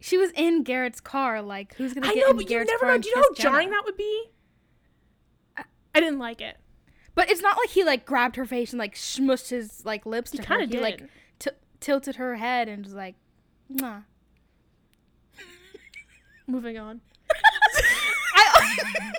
she 0.00 0.16
was 0.16 0.30
in 0.32 0.62
Garrett's 0.62 1.00
car. 1.00 1.42
Like, 1.42 1.74
who's 1.74 1.92
gonna 1.94 2.06
I 2.08 2.14
get 2.14 2.24
know, 2.24 2.30
in 2.30 2.36
but 2.36 2.50
you 2.50 2.64
never 2.64 2.86
know. 2.86 2.98
Do 2.98 3.08
you 3.08 3.16
know 3.16 3.22
how 3.22 3.34
jarring 3.34 3.70
that 3.70 3.82
would 3.84 3.96
be? 3.96 4.24
I 5.56 6.00
didn't 6.00 6.18
like 6.18 6.40
it. 6.40 6.56
But 7.14 7.30
it's 7.30 7.40
not 7.42 7.56
like 7.56 7.70
he 7.70 7.82
like 7.82 8.04
grabbed 8.06 8.36
her 8.36 8.46
face 8.46 8.72
and 8.72 8.78
like 8.78 8.94
smushed 8.94 9.48
his 9.50 9.84
like 9.84 10.06
lips 10.06 10.30
He 10.32 10.38
kind 10.38 10.62
of 10.62 10.70
did. 10.70 10.80
like 10.80 11.02
t- 11.40 11.50
tilted 11.80 12.16
her 12.16 12.36
head 12.36 12.68
and 12.68 12.84
was 12.84 12.94
like, 12.94 13.16
"Mwah." 13.72 14.04
Moving 16.46 16.78
on. 16.78 17.00
I- 18.34 19.12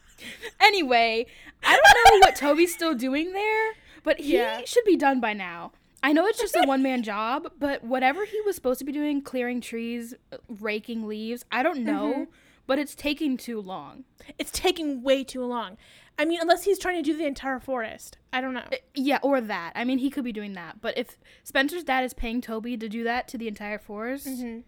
anyway, 0.60 1.26
I 1.64 1.76
don't 1.76 2.20
know 2.20 2.26
what 2.26 2.36
Toby's 2.36 2.72
still 2.72 2.94
doing 2.94 3.32
there, 3.32 3.72
but 4.04 4.20
he 4.20 4.34
Yeah. 4.34 4.62
should 4.64 4.84
be 4.84 4.96
done 4.96 5.20
by 5.20 5.32
now. 5.32 5.72
I 6.02 6.12
know 6.12 6.26
it's 6.26 6.40
just 6.40 6.56
a 6.56 6.64
one 6.66 6.82
man 6.82 7.02
job, 7.02 7.52
but 7.58 7.84
whatever 7.84 8.24
he 8.24 8.40
was 8.42 8.56
supposed 8.56 8.78
to 8.80 8.84
be 8.84 8.92
doing, 8.92 9.22
clearing 9.22 9.60
trees, 9.60 10.14
raking 10.48 11.06
leaves, 11.06 11.44
I 11.52 11.62
don't 11.62 11.84
know, 11.84 12.12
Mm-hmm. 12.12 12.22
but 12.66 12.78
it's 12.78 12.94
taking 12.94 13.36
too 13.36 13.60
long. 13.60 14.04
It's 14.38 14.50
taking 14.50 15.02
way 15.02 15.22
too 15.24 15.44
long. 15.44 15.76
I 16.18 16.24
mean, 16.24 16.40
unless 16.42 16.64
he's 16.64 16.78
trying 16.78 16.96
to 16.96 17.02
do 17.02 17.16
the 17.16 17.24
entire 17.26 17.58
forest. 17.60 18.18
I 18.32 18.40
don't 18.40 18.52
know. 18.52 18.64
Yeah, 18.94 19.18
or 19.22 19.40
that. 19.40 19.72
I 19.74 19.84
mean, 19.84 19.98
he 19.98 20.10
could 20.10 20.24
be 20.24 20.32
doing 20.32 20.52
that, 20.54 20.80
but 20.80 20.98
if 20.98 21.16
Spencer's 21.44 21.84
dad 21.84 22.04
is 22.04 22.12
paying 22.14 22.40
Toby 22.40 22.76
to 22.76 22.88
do 22.88 23.04
that 23.04 23.28
to 23.28 23.38
the 23.38 23.48
entire 23.48 23.78
forest, 23.78 24.26
Mm-hmm. 24.26 24.60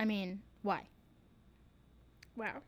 I 0.00 0.04
mean, 0.04 0.40
why? 0.62 0.88
Wow. 2.36 2.62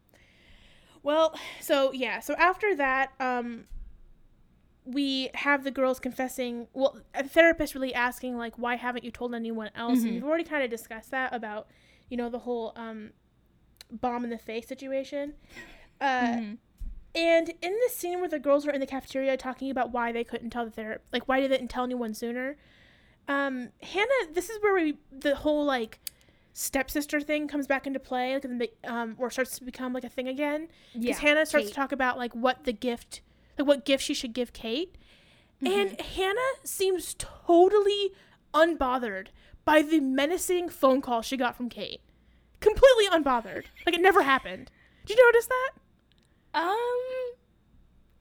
Well, 1.02 1.34
so 1.60 1.92
yeah, 1.92 2.20
so 2.20 2.34
after 2.34 2.74
that, 2.76 3.12
um, 3.20 3.64
we 4.86 5.30
have 5.34 5.64
the 5.64 5.70
girls 5.70 5.98
confessing. 6.00 6.68
Well, 6.72 7.00
a 7.14 7.26
therapist 7.28 7.74
really 7.74 7.92
asking 7.92 8.38
like, 8.38 8.56
why 8.56 8.76
haven't 8.76 9.04
you 9.04 9.10
told 9.10 9.34
anyone 9.34 9.70
else? 9.74 10.02
And 10.04 10.12
Mhm. 10.12 10.14
we've 10.14 10.24
already 10.24 10.44
kind 10.44 10.62
of 10.62 10.70
discussed 10.70 11.10
that 11.10 11.34
about, 11.34 11.66
you 12.08 12.16
know, 12.16 12.30
the 12.30 12.38
whole 12.40 12.72
um, 12.76 13.10
bomb 13.90 14.24
in 14.24 14.30
the 14.30 14.38
face 14.38 14.66
situation. 14.68 15.34
Uh, 16.00 16.22
Mhm. 16.36 16.58
And 17.14 17.48
in 17.62 17.72
the 17.72 17.88
scene 17.90 18.20
where 18.20 18.28
the 18.28 18.38
girls 18.38 18.66
were 18.66 18.72
in 18.72 18.80
the 18.80 18.86
cafeteria 18.86 19.36
talking 19.38 19.70
about 19.70 19.90
why 19.90 20.12
they 20.12 20.22
couldn't 20.22 20.50
tell 20.50 20.66
the 20.66 20.70
therapist, 20.70 21.10
like 21.12 21.26
why 21.26 21.40
they 21.40 21.48
didn't 21.48 21.68
tell 21.68 21.84
anyone 21.84 22.12
sooner, 22.12 22.58
um, 23.26 23.70
Hanna, 23.82 24.12
this 24.32 24.50
is 24.50 24.58
where 24.62 24.74
we 24.74 24.98
the 25.10 25.34
whole 25.36 25.64
like 25.64 25.98
stepsister 26.52 27.20
thing 27.20 27.48
comes 27.48 27.66
back 27.66 27.86
into 27.86 27.98
play, 27.98 28.38
like 28.44 28.76
um, 28.84 29.14
or 29.18 29.30
starts 29.30 29.58
to 29.58 29.64
become 29.64 29.92
like 29.94 30.04
a 30.04 30.08
thing 30.10 30.28
again. 30.28 30.68
Because 30.92 31.06
Yeah, 31.06 31.18
Hanna 31.28 31.46
starts 31.46 31.66
Kate. 31.66 31.72
to 31.72 31.74
talk 31.74 31.92
about 31.92 32.18
like 32.18 32.34
what 32.34 32.64
the 32.64 32.72
gift, 32.74 33.22
like 33.58 33.66
what 33.66 33.84
gift 33.84 34.02
she 34.04 34.14
should 34.14 34.32
give 34.32 34.52
Kate, 34.52 34.96
and 35.60 35.90
Mm-hmm. 35.90 36.14
Hanna 36.20 36.40
seems 36.64 37.14
totally 37.18 38.12
unbothered 38.52 39.28
by 39.64 39.82
the 39.82 40.00
menacing 40.00 40.68
phone 40.68 41.00
call 41.00 41.22
she 41.22 41.36
got 41.36 41.56
from 41.56 41.68
Kate. 41.68 42.00
Completely 42.60 43.06
unbothered, 43.10 43.64
like 43.84 43.94
it 43.94 44.00
never 44.00 44.22
happened. 44.22 44.70
Did 45.04 45.16
you 45.18 45.26
notice 45.26 45.46
that? 45.46 45.70
Um 46.54 47.34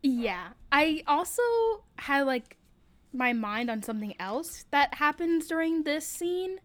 yeah. 0.03 0.49
I 0.71 1.03
also 1.07 1.41
had 1.97 2.23
like 2.23 2.57
my 3.13 3.33
mind 3.33 3.69
on 3.71 3.81
something 3.81 4.13
else 4.19 4.65
that 4.71 4.95
happens 4.95 5.47
during 5.47 5.83
this 5.83 6.05
scene. 6.05 6.59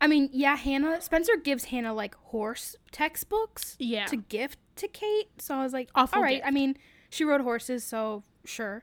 I 0.00 0.06
mean, 0.06 0.28
yeah, 0.32 0.54
Hanna 0.56 1.00
Spencer 1.00 1.36
gives 1.36 1.64
Hanna 1.64 1.92
like 1.94 2.14
horse 2.16 2.76
textbooks 2.92 3.74
Yeah. 3.80 4.06
to 4.06 4.16
gift 4.16 4.58
to 4.76 4.86
Kate. 4.86 5.30
So 5.40 5.54
I 5.56 5.62
was 5.62 5.72
like, 5.72 5.88
Awful 5.94 6.18
all 6.18 6.22
right. 6.22 6.36
gift. 6.36 6.46
I 6.46 6.50
mean, 6.50 6.76
she 7.10 7.24
rode 7.24 7.40
horses, 7.42 7.84
so 7.84 8.22
sure. 8.44 8.82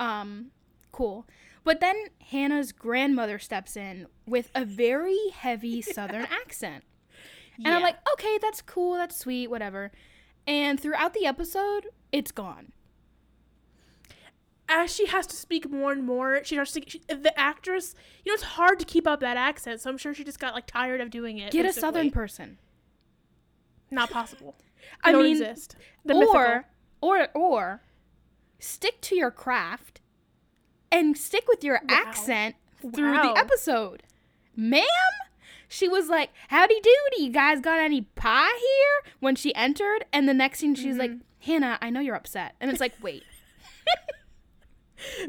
Um 0.00 0.50
cool. 0.92 1.26
But 1.64 1.80
then 1.80 1.96
Hanna's 2.30 2.72
grandmother 2.72 3.38
steps 3.38 3.76
in 3.76 4.06
with 4.26 4.50
a 4.54 4.64
very 4.64 5.18
heavy 5.34 5.82
southern 5.82 6.26
accent. 6.26 6.84
And 7.64 7.68
I'm 7.74 7.82
like, 7.82 7.96
okay, 8.12 8.38
that's 8.40 8.60
cool, 8.62 8.94
that's 8.94 9.16
sweet, 9.18 9.48
whatever. 9.48 9.90
And 10.46 10.78
throughout 10.78 11.14
the 11.14 11.26
episode, 11.26 11.88
it's 12.12 12.30
gone. 12.30 12.72
as 14.68 14.92
she 14.94 15.06
has 15.06 15.26
to 15.28 15.36
speak 15.36 15.70
more 15.70 15.92
and 15.92 16.04
more, 16.04 16.40
she 16.44 16.54
starts 16.56 16.72
to 16.72 16.82
she, 16.86 17.00
the 17.08 17.32
actress. 17.38 17.94
You 18.24 18.32
know, 18.32 18.34
it's 18.34 18.42
hard 18.42 18.78
to 18.80 18.84
keep 18.84 19.06
up 19.06 19.20
that 19.20 19.36
accent, 19.36 19.80
so 19.80 19.90
I'm 19.90 19.98
sure 19.98 20.12
she 20.12 20.24
just 20.24 20.40
got 20.40 20.54
like 20.54 20.66
tired 20.66 21.00
of 21.00 21.10
doing 21.10 21.38
it. 21.38 21.52
Get 21.52 21.66
a 21.66 21.72
southern 21.72 22.10
person. 22.10 22.58
Not 23.90 24.10
possible. 24.10 24.56
I 25.02 25.12
mean, 25.12 25.26
exist. 25.32 25.76
The 26.04 26.14
or 26.14 26.20
mythical. 26.20 26.62
Or 27.00 27.28
or 27.34 27.82
stick 28.58 29.00
to 29.02 29.14
your 29.16 29.30
craft 29.30 30.00
and 30.90 31.16
stick 31.16 31.46
with 31.48 31.62
your 31.62 31.80
Wow. 31.88 31.94
accent 31.94 32.56
through 32.94 33.12
Wow. 33.12 33.34
the 33.34 33.38
episode. 33.40 34.02
Ma'am? 34.56 34.84
She 35.68 35.88
was 35.88 36.08
like, 36.08 36.30
Howdy 36.48 36.80
doody, 36.80 37.24
you 37.24 37.30
guys 37.32 37.60
got 37.60 37.78
any 37.80 38.02
pie 38.02 38.46
here? 38.58 39.12
When 39.20 39.34
she 39.36 39.54
entered, 39.54 40.04
and 40.12 40.28
the 40.28 40.34
next 40.34 40.60
thing 40.60 40.74
she's 40.74 40.96
like, 40.96 41.10
Mm-hmm. 41.10 41.20
Hanna, 41.40 41.78
I 41.82 41.90
know 41.90 42.00
you're 42.00 42.14
upset. 42.16 42.54
And 42.60 42.70
it's 42.70 42.80
like, 42.80 42.94
wait. 43.02 43.22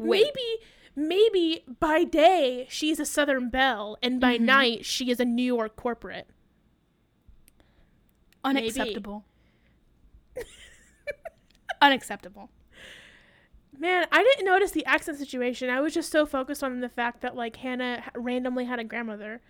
maybe 0.00 0.58
maybe 0.96 1.64
by 1.78 2.02
day 2.02 2.66
she's 2.70 2.98
a 2.98 3.04
Southern 3.06 3.50
belle, 3.50 3.96
and 4.02 4.20
by 4.20 4.36
Mhm. 4.38 4.40
night 4.42 4.84
she 4.86 5.10
is 5.10 5.20
a 5.20 5.24
New 5.24 5.42
York 5.44 5.76
corporate. 5.76 6.28
Unacceptable. 8.44 9.24
Unacceptable. 11.80 12.50
Man, 13.78 14.06
I 14.10 14.22
didn't 14.22 14.44
notice 14.44 14.72
the 14.72 14.84
accent 14.86 15.18
situation. 15.18 15.70
I 15.70 15.80
was 15.80 15.94
just 15.94 16.10
so 16.10 16.26
focused 16.26 16.64
on 16.64 16.80
the 16.80 16.88
fact 16.88 17.20
that 17.20 17.36
like 17.36 17.56
Hanna 17.56 18.02
randomly 18.14 18.64
had 18.64 18.78
a 18.80 18.84
grandmother. 18.84 19.40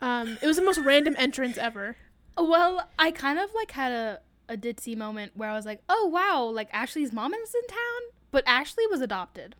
Um, 0.00 0.38
it 0.40 0.46
was 0.46 0.56
the 0.56 0.62
most 0.62 0.78
random 0.78 1.14
entrance 1.18 1.58
ever. 1.58 1.96
Well, 2.38 2.88
I 2.98 3.10
kind 3.10 3.38
of 3.38 3.50
like 3.54 3.72
had 3.72 3.92
a, 3.92 4.20
a 4.48 4.56
ditzy 4.56 4.96
moment 4.96 5.32
where 5.34 5.50
I 5.50 5.54
was 5.54 5.66
like, 5.66 5.82
oh 5.88 6.06
wow, 6.06 6.44
like 6.44 6.68
Ashley's 6.72 7.12
mom 7.12 7.34
is 7.34 7.54
in 7.54 7.66
town, 7.68 8.00
but 8.30 8.44
Ashley 8.46 8.86
was 8.86 9.00
adopted. 9.00 9.56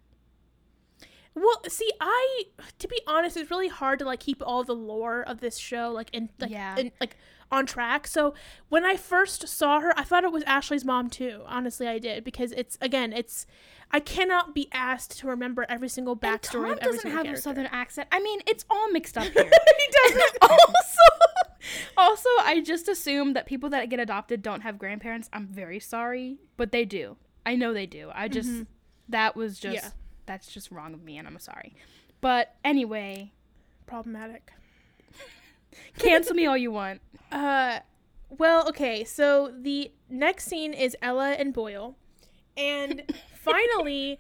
Well, 1.35 1.61
see, 1.69 1.91
I 2.01 2.45
to 2.79 2.89
be 2.89 3.01
honest, 3.07 3.37
it's 3.37 3.51
really 3.51 3.69
hard 3.69 3.99
to 3.99 4.07
like 4.07 4.21
keep 4.21 4.43
all 4.45 4.65
the 4.65 4.75
lore 4.75 5.23
of 5.23 5.41
this 5.41 5.59
show 5.59 5.91
like 5.91 6.09
in 6.15 6.31
like 6.39 6.51
Yeah. 6.51 6.77
in, 6.79 6.93
like 7.01 7.17
on 7.51 7.67
track. 7.67 8.07
So 8.07 8.35
when 8.69 8.85
I 8.85 8.97
first 8.97 9.47
saw 9.49 9.81
her, 9.81 9.93
I 9.99 10.03
thought 10.05 10.25
it 10.25 10.33
was 10.33 10.43
Ashley's 10.45 10.85
mom 10.85 11.11
too. 11.11 11.43
Honestly, 11.47 11.87
I 11.87 11.99
did 11.99 12.25
because 12.25 12.53
it's 12.53 12.77
again, 12.81 13.13
it's 13.13 13.47
I 13.91 14.01
cannot 14.01 14.55
be 14.55 14.69
asked 14.73 15.19
to 15.21 15.27
remember 15.29 15.65
every 15.69 15.89
single 15.89 16.13
And 16.15 16.21
backstory 16.21 16.51
Tom 16.53 16.65
of 16.73 16.79
every 16.79 16.93
doesn't 16.97 17.11
have 17.13 17.23
character. 17.25 17.39
a 17.39 17.43
southern 17.43 17.67
accent. 17.67 18.09
I 18.11 18.21
mean, 18.21 18.41
it's 18.47 18.65
all 18.69 18.91
mixed 18.91 19.17
up 19.17 19.25
here. 19.33 19.45
he 19.45 20.09
doesn't. 20.09 20.37
also, 20.43 21.87
also, 21.97 22.29
I 22.41 22.63
just 22.65 22.89
assume 22.89 23.35
that 23.35 23.47
people 23.47 23.71
that 23.71 23.89
get 23.89 24.01
adopted 24.01 24.43
don't 24.43 24.63
have 24.63 24.79
grandparents. 24.79 25.29
I'm 25.33 25.47
very 25.47 25.79
sorry, 25.81 26.39
but 26.57 26.73
they 26.73 26.85
do. 26.85 27.17
I 27.45 27.55
know 27.55 27.73
they 27.73 27.87
do. 27.87 28.11
I 28.13 28.27
just 28.29 28.49
mm-hmm. 28.49 28.63
that 29.11 29.37
was 29.37 29.59
just 29.61 29.75
Yeah. 29.85 29.91
that's 30.27 30.49
just 30.53 30.73
wrong 30.73 30.93
of 30.95 31.03
me, 31.05 31.17
and 31.17 31.29
I'm 31.29 31.39
sorry. 31.39 31.75
But 32.21 32.57
anyway, 32.65 33.33
Problematic. 33.87 34.51
Cancel 35.99 36.35
me 36.35 36.47
all 36.47 36.57
you 36.57 36.71
want. 36.71 37.01
Uh, 37.33 37.81
well, 38.29 38.69
okay. 38.69 39.03
So 39.03 39.53
the 39.61 39.91
next 40.09 40.47
scene 40.47 40.73
is 40.73 40.97
Ella 41.03 41.33
and 41.33 41.53
Boyle, 41.53 41.97
and 42.57 43.03
finally, 43.43 44.13
E- 44.13 44.19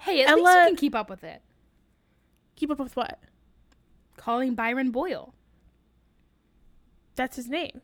Hey, 0.00 0.22
at 0.24 0.34
least 0.36 0.48
Ella. 0.48 0.60
you 0.62 0.66
can 0.70 0.76
keep 0.76 0.94
up 0.96 1.08
with 1.08 1.22
it. 1.22 1.40
Keep 2.56 2.72
up 2.72 2.80
with 2.80 2.96
what? 2.96 3.20
Calling 4.16 4.56
Byron 4.56 4.90
Boyle. 4.90 5.34
That's 7.14 7.36
his 7.36 7.48
name. 7.48 7.80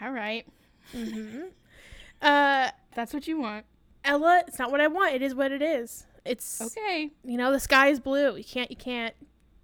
All 0.00 0.10
right. 0.12 0.46
Mm-hmm. 0.94 1.40
Uh, 2.22 2.70
That's 2.96 3.14
what 3.14 3.28
you 3.28 3.38
want. 3.38 3.64
Ella, 4.02 4.42
it's 4.48 4.58
not 4.58 4.72
what 4.72 4.80
I 4.80 4.88
want. 4.88 5.14
It 5.14 5.22
is 5.22 5.36
what 5.36 5.52
it 5.52 5.62
is. 5.62 6.04
It's 6.24 6.60
Okay. 6.60 7.10
you 7.22 7.36
know 7.36 7.52
the 7.52 7.60
sky 7.60 7.88
is 7.88 8.00
blue. 8.00 8.34
You 8.36 8.42
can't 8.42 8.70
you 8.70 8.76
can't. 8.76 9.14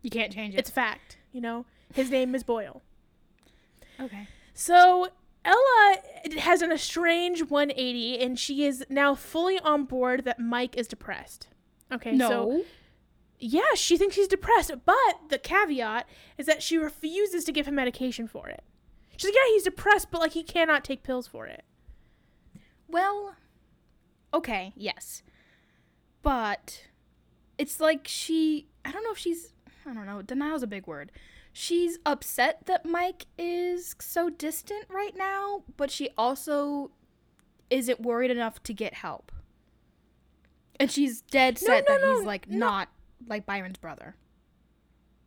You 0.05 0.11
can't 0.11 0.33
change 0.33 0.55
it. 0.55 0.59
It's 0.59 0.71
fact. 0.71 1.17
You 1.33 1.41
know 1.41 1.67
his 1.93 2.11
name 2.11 2.35
is 2.37 2.45
Boyle. 2.45 2.83
okay. 4.01 4.29
So 4.53 5.09
Ella 5.45 5.97
has 6.39 6.63
an 6.63 6.71
a 6.73 6.79
strange 6.79 7.43
180, 7.43 8.19
and 8.21 8.39
she 8.39 8.65
is 8.65 8.85
now 8.89 9.15
fully 9.17 9.59
on 9.59 9.85
board 9.85 10.25
that 10.25 10.39
Mike 10.39 10.77
is 10.77 10.87
depressed. 10.87 11.49
Okay, 11.93 12.13
No. 12.13 12.29
so 12.29 12.65
yeah, 13.39 13.75
she 13.75 13.97
thinks 13.97 14.17
he's 14.17 14.29
depressed, 14.29 14.71
but 14.87 15.21
the 15.29 15.39
caveat 15.39 16.09
is 16.39 16.47
that 16.47 16.63
she 16.63 16.79
refuses 16.79 17.45
to 17.45 17.53
give 17.53 17.67
him 17.67 17.75
medication 17.75 18.27
for 18.29 18.49
it. 18.49 18.63
She's 19.17 19.27
like, 19.29 19.35
yeah, 19.35 19.53
he's 19.53 19.65
depressed, 19.65 20.11
but 20.11 20.21
like 20.21 20.33
he 20.33 20.43
cannot 20.43 20.85
take 20.85 21.03
pills 21.03 21.27
for 21.27 21.47
it. 21.47 21.63
well, 22.89 23.35
okay, 24.33 24.73
yes. 24.77 25.23
But 26.23 26.87
it's 27.59 27.81
like 27.81 28.07
she 28.09 28.69
I 28.85 28.91
don't 28.93 29.03
know 29.05 29.13
if 29.13 29.19
she's 29.19 29.53
I 29.87 29.93
don't 29.95 30.07
know, 30.07 30.23
denial's 30.23 30.63
a 30.63 30.67
big 30.67 30.87
word. 30.87 31.13
She's 31.53 31.99
upset 32.05 32.67
that 32.67 32.85
Mike 32.85 33.27
is 33.39 33.95
so 34.01 34.29
distant 34.31 34.87
right 34.89 35.17
now, 35.17 35.63
but 35.77 35.91
she 35.91 36.09
also 36.19 36.91
isn't 37.71 38.01
worried 38.01 38.31
enough 38.31 38.63
to 38.65 38.75
get 38.75 38.95
help. 38.95 39.31
And 40.81 40.91
she's 40.91 41.21
dead 41.23 41.59
No, 41.63 41.67
set 41.67 41.85
no, 41.89 41.95
that 41.95 42.01
no, 42.05 42.17
he's 42.17 42.27
like 42.27 42.49
no. 42.49 42.59
not 42.59 42.89
like 43.29 43.47
Byron's 43.47 43.79
brother. 43.79 44.17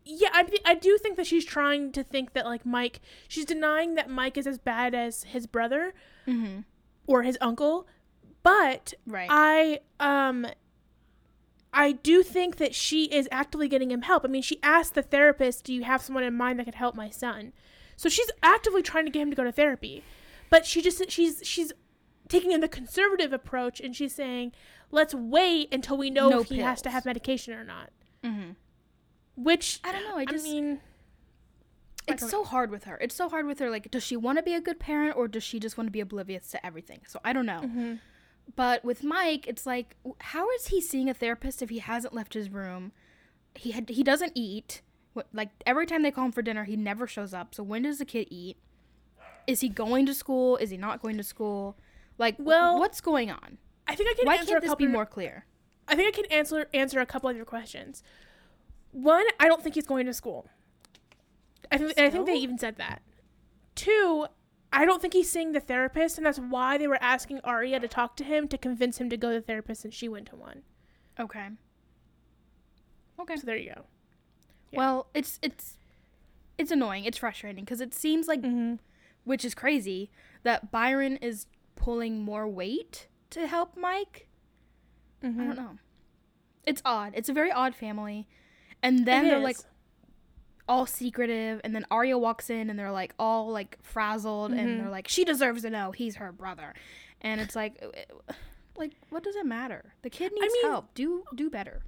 Yeah, 0.04 0.30
I, 0.34 0.48
I 0.66 0.76
do 0.76 0.98
think 0.98 1.18
that 1.18 1.28
she's 1.28 1.46
trying 1.46 1.92
to 1.94 2.04
think 2.04 2.34
that 2.34 2.46
like 2.46 2.66
Mike, 2.66 3.00
she's 3.28 3.46
denying 3.46 3.96
that 3.96 4.10
Mike 4.10 4.38
is 4.38 4.48
as 4.48 4.58
bad 4.58 4.94
as 4.96 5.24
his 5.24 5.48
brother 5.48 5.94
Mm-hmm. 6.28 6.62
or 7.08 7.24
his 7.24 7.38
uncle, 7.40 7.88
but 8.44 8.94
Right. 9.06 9.30
I 9.32 9.80
um 10.02 10.46
I 11.78 11.92
do 11.92 12.24
think 12.24 12.58
that 12.58 12.74
she 12.74 13.06
is 13.06 13.30
actively 13.32 13.68
getting 13.68 13.92
him 13.92 14.02
help. 14.02 14.26
I 14.26 14.30
mean, 14.30 14.42
she 14.42 14.60
asked 14.64 14.96
the 14.96 15.04
therapist, 15.04 15.64
"Do 15.64 15.74
you 15.74 15.84
have 15.84 16.02
someone 16.02 16.24
in 16.24 16.34
mind 16.34 16.58
that 16.58 16.66
could 16.66 16.76
help 16.76 16.96
my 16.96 17.12
son?" 17.12 17.54
So 17.96 18.10
she's 18.10 18.32
actively 18.42 18.82
trying 18.82 19.06
to 19.06 19.12
get 19.12 19.22
him 19.22 19.30
to 19.30 19.36
go 19.36 19.44
to 19.44 19.52
therapy. 19.52 20.04
But 20.50 20.66
she 20.66 20.82
just 20.82 21.10
she's 21.12 21.42
she's 21.44 21.72
taking 22.30 22.52
in 22.52 22.62
the 22.62 22.68
conservative 22.68 23.32
approach 23.32 23.80
and 23.80 23.96
she's 23.96 24.16
saying, 24.16 24.54
"Let's 24.90 25.14
wait 25.14 25.72
until 25.72 25.98
we 25.98 26.10
know 26.10 26.30
No 26.30 26.40
if 26.42 26.50
he 26.50 26.60
has 26.60 26.82
to 26.82 26.90
have 26.90 27.06
medication 27.06 27.54
or 27.54 27.64
not." 27.64 27.92
mm-hmm. 28.24 28.52
Which 29.36 29.80
I 29.84 29.92
don't 29.92 30.04
know. 30.04 30.18
I 30.18 30.22
I, 30.22 30.26
just 30.26 30.44
mean, 30.46 30.80
it's 32.08 32.28
so 32.28 32.44
hard 32.44 32.72
with 32.72 32.86
her. 32.86 32.98
It's 33.00 33.14
so 33.14 33.30
hard 33.30 33.46
with 33.46 33.60
her. 33.60 33.70
Like, 33.70 33.92
does 33.92 34.04
she 34.04 34.16
want 34.16 34.40
to 34.40 34.44
be 34.44 34.56
a 34.56 34.62
good 34.62 34.80
parent 34.80 35.16
or 35.16 35.28
does 35.28 35.44
she 35.44 35.60
just 35.60 35.78
want 35.78 35.88
to 35.88 35.92
be 35.92 36.00
oblivious 36.00 36.50
to 36.50 36.66
everything? 36.66 37.02
So 37.08 37.20
I 37.24 37.34
don't 37.34 37.46
know. 37.46 37.62
mhm. 37.62 38.00
But 38.56 38.84
with 38.84 39.04
Mike, 39.04 39.48
it's 39.48 39.66
like, 39.66 39.96
how 40.20 40.50
is 40.52 40.68
he 40.68 40.82
seeing 40.82 41.10
a 41.10 41.14
therapist 41.14 41.62
if 41.62 41.70
he 41.70 41.80
hasn't 41.80 42.14
left 42.14 42.34
his 42.34 42.50
room? 42.50 42.92
He 43.56 43.72
had, 43.72 43.90
he 43.90 44.04
doesn't 44.04 44.32
eat. 44.36 44.82
Like 45.34 45.50
every 45.66 45.86
time 45.86 46.04
they 46.04 46.12
call 46.12 46.26
him 46.26 46.32
for 46.32 46.42
dinner, 46.42 46.64
he 46.64 46.76
never 46.76 47.08
shows 47.08 47.34
up. 47.34 47.54
So 47.56 47.64
when 47.64 47.84
does 47.84 47.98
the 48.00 48.06
kid 48.06 48.28
eat? 48.30 48.58
Is 49.48 49.62
he 49.62 49.70
going 49.70 50.06
to 50.06 50.14
school? 50.14 50.58
Is 50.58 50.70
he 50.70 50.78
not 50.78 51.02
going 51.02 51.18
to 51.18 51.24
school? 51.24 51.78
Like, 52.18 52.36
Well, 52.38 52.80
what's 52.80 53.02
going 53.02 53.32
on? 53.32 53.58
I 53.88 53.96
think 53.96 54.10
I 54.10 54.14
can 54.14 54.26
Why 54.26 54.36
answer 54.36 54.48
can't 54.48 54.58
a 54.58 54.62
this 54.62 54.70
couple 54.70 54.86
be 54.86 54.92
more 54.92 55.06
clear? 55.06 55.46
I 55.88 55.96
think 55.96 56.08
I 56.14 56.22
can 56.22 56.32
answer 56.32 56.68
answer 56.74 57.00
a 57.00 57.06
couple 57.06 57.30
of 57.30 57.36
your 57.36 57.46
questions. 57.46 58.04
One, 58.92 59.26
I 59.40 59.48
don't 59.48 59.64
think 59.64 59.76
he's 59.76 59.86
going 59.86 60.06
to 60.08 60.14
school. 60.14 60.48
I 61.72 61.78
think 61.78 61.98
I 61.98 62.10
think 62.10 62.26
they 62.26 62.36
even 62.36 62.58
said 62.58 62.78
that. 62.78 63.02
I 64.78 64.86
don't 64.86 65.02
think 65.02 65.14
he's 65.14 65.30
seeing 65.30 65.52
the 65.54 65.60
therapist, 65.60 66.18
and 66.18 66.26
that's 66.26 66.38
why 66.40 66.78
they 66.78 66.88
were 66.88 67.02
asking 67.02 67.40
Aria 67.44 67.80
to 67.80 67.88
talk 67.88 68.16
to 68.18 68.24
him 68.24 68.48
to 68.50 68.58
convince 68.58 69.00
him 69.00 69.10
to 69.10 69.18
go 69.18 69.30
to 69.30 69.36
the 69.40 69.46
therapist, 69.46 69.84
and 69.86 69.94
she 69.94 70.08
went 70.08 70.28
to 70.28 70.36
one. 70.36 70.62
Okay. 71.20 71.48
Okay. 73.20 73.36
So 73.36 73.46
there 73.46 73.58
you 73.58 73.74
go. 73.74 73.86
Yeah. 74.72 74.78
Well, 74.80 75.08
it's 75.14 75.40
it's 75.42 75.78
it's 76.58 76.72
annoying. 76.72 77.06
It's 77.06 77.18
frustrating 77.18 77.64
because 77.66 77.82
it 77.82 77.94
seems 77.94 78.28
like 78.28 78.42
Mm-hmm. 78.42 78.76
which 79.24 79.44
is 79.44 79.56
crazy 79.56 80.10
that 80.44 80.72
Byron 80.72 81.18
is 81.18 81.48
pulling 81.76 82.20
more 82.24 82.48
weight 82.48 83.08
to 83.32 83.48
help 83.48 83.76
Mike. 83.78 84.28
I 85.24 85.28
Mm-hmm. 85.28 85.48
don't 85.48 85.56
know. 85.58 85.78
It's 86.66 86.82
odd. 86.86 87.14
It's 87.16 87.30
a 87.30 87.34
very 87.34 87.52
odd 87.52 87.74
family. 87.76 88.28
And 88.84 89.06
then 89.08 89.28
they're 89.28 89.40
like 89.40 89.58
all 90.68 90.86
secretive 90.86 91.62
and 91.64 91.74
then 91.76 91.86
Aria 91.90 92.18
walks 92.18 92.50
in 92.50 92.70
and 92.70 92.78
they're 92.78 92.92
like 92.92 93.14
all 93.18 93.50
like 93.52 93.78
frazzled 93.82 94.52
Mhm. 94.52 94.60
and 94.60 94.80
they're 94.82 94.90
like 94.90 95.08
she 95.08 95.24
deserves 95.24 95.62
to 95.64 95.70
know 95.70 95.92
he's 95.92 96.16
her 96.18 96.32
brother. 96.32 96.74
And 97.22 97.40
it's 97.42 97.56
like 97.56 97.82
like 98.78 98.94
what 99.10 99.24
does 99.24 99.36
it 99.36 99.46
matter? 99.46 99.94
The 100.02 100.10
kid 100.10 100.32
needs 100.34 100.54
mean- 100.54 100.66
help. 100.66 100.94
Do 100.94 101.24
do 101.36 101.50
better. 101.50 101.84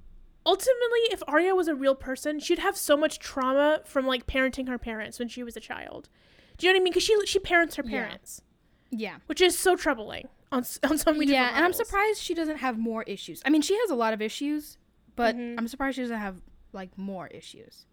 ultimately, 0.46 1.00
if 1.12 1.22
Aria 1.28 1.54
was 1.54 1.68
a 1.68 1.74
real 1.74 1.94
person, 1.94 2.40
she'd 2.40 2.58
have 2.58 2.76
so 2.76 2.96
much 2.96 3.18
trauma 3.18 3.82
from 3.84 4.06
like 4.06 4.26
parenting 4.26 4.68
her 4.68 4.78
parents 4.78 5.18
when 5.18 5.28
she 5.28 5.42
was 5.42 5.54
a 5.56 5.60
child. 5.60 6.08
Do 6.56 6.66
you 6.66 6.72
know 6.72 6.76
what 6.78 6.80
I 6.80 6.84
mean? 6.84 6.92
Because 6.92 7.02
she 7.04 7.26
she 7.26 7.38
parents 7.38 7.76
her 7.76 7.82
parents, 7.82 8.42
Yeah. 8.90 9.16
which 9.26 9.40
is 9.42 9.58
so 9.58 9.76
troubling 9.76 10.28
on 10.50 10.64
on 10.82 10.96
so 10.98 11.12
many. 11.12 11.26
Yeah, 11.32 11.52
and 11.54 11.64
I'm 11.64 11.72
surprised 11.74 12.20
she 12.22 12.34
doesn't 12.34 12.56
have 12.56 12.78
more 12.78 13.02
issues. 13.04 13.42
I 13.44 13.50
mean, 13.50 13.62
she 13.62 13.76
has 13.78 13.90
a 13.90 13.94
lot 13.94 14.14
of 14.14 14.22
issues, 14.22 14.78
but 15.14 15.36
Mhm. 15.36 15.56
I'm 15.58 15.68
surprised 15.68 15.96
she 15.96 16.02
doesn't 16.02 16.18
have 16.18 16.36
like 16.72 16.96
more 16.96 17.26
issues. 17.28 17.84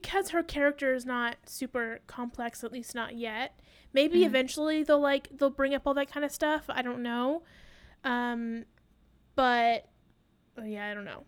Because 0.00 0.30
her 0.30 0.42
character 0.42 0.94
is 0.94 1.04
not 1.06 1.36
super 1.46 2.00
complex 2.06 2.62
at 2.64 2.72
least 2.72 2.94
not 2.94 3.16
yet 3.16 3.58
maybe 3.92 4.20
Mhm. 4.20 4.26
eventually 4.26 4.82
they'll 4.82 5.00
like 5.00 5.28
they'll 5.36 5.50
bring 5.50 5.74
up 5.74 5.86
all 5.86 5.94
that 5.94 6.10
kind 6.12 6.24
of 6.24 6.30
stuff 6.30 6.64
i 6.68 6.82
don't 6.82 7.02
know 7.02 7.42
um 8.04 8.64
but 9.34 9.86
oh, 10.58 10.64
yeah 10.64 10.88
i 10.90 10.94
don't 10.94 11.04
know 11.04 11.24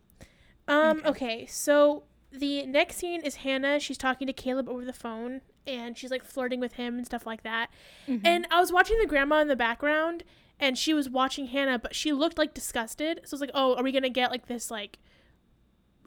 um 0.69 0.99
Okay. 0.99 1.09
okay 1.09 1.47
so 1.47 2.05
the 2.31 2.65
next 2.67 2.97
scene 2.97 3.23
is 3.23 3.37
hanna 3.37 3.81
she's 3.81 3.99
talking 3.99 4.27
to 4.27 4.33
caleb 4.33 4.69
over 4.69 4.85
the 4.85 4.93
phone 4.93 5.41
and 5.67 5.97
she's 5.99 6.11
like 6.11 6.25
flirting 6.25 6.61
with 6.61 6.75
him 6.75 6.97
and 6.97 7.07
stuff 7.07 7.27
like 7.27 7.43
that 7.43 7.71
Mm-hmm. 8.07 8.27
and 8.27 8.47
i 8.51 8.61
was 8.61 8.73
watching 8.73 8.99
the 8.99 9.07
grandma 9.07 9.41
in 9.41 9.49
the 9.49 9.57
background 9.57 10.23
and 10.59 10.77
she 10.79 10.93
was 10.95 11.09
watching 11.09 11.47
hanna 11.47 11.79
but 11.79 11.95
she 11.95 12.13
looked 12.13 12.39
like 12.39 12.55
disgusted 12.55 13.21
so 13.25 13.35
i 13.35 13.37
was 13.37 13.41
like 13.41 13.51
oh 13.55 13.75
are 13.77 13.83
we 13.83 13.91
gonna 13.93 14.11
get 14.11 14.31
like 14.31 14.47
this 14.47 14.71
like 14.71 14.99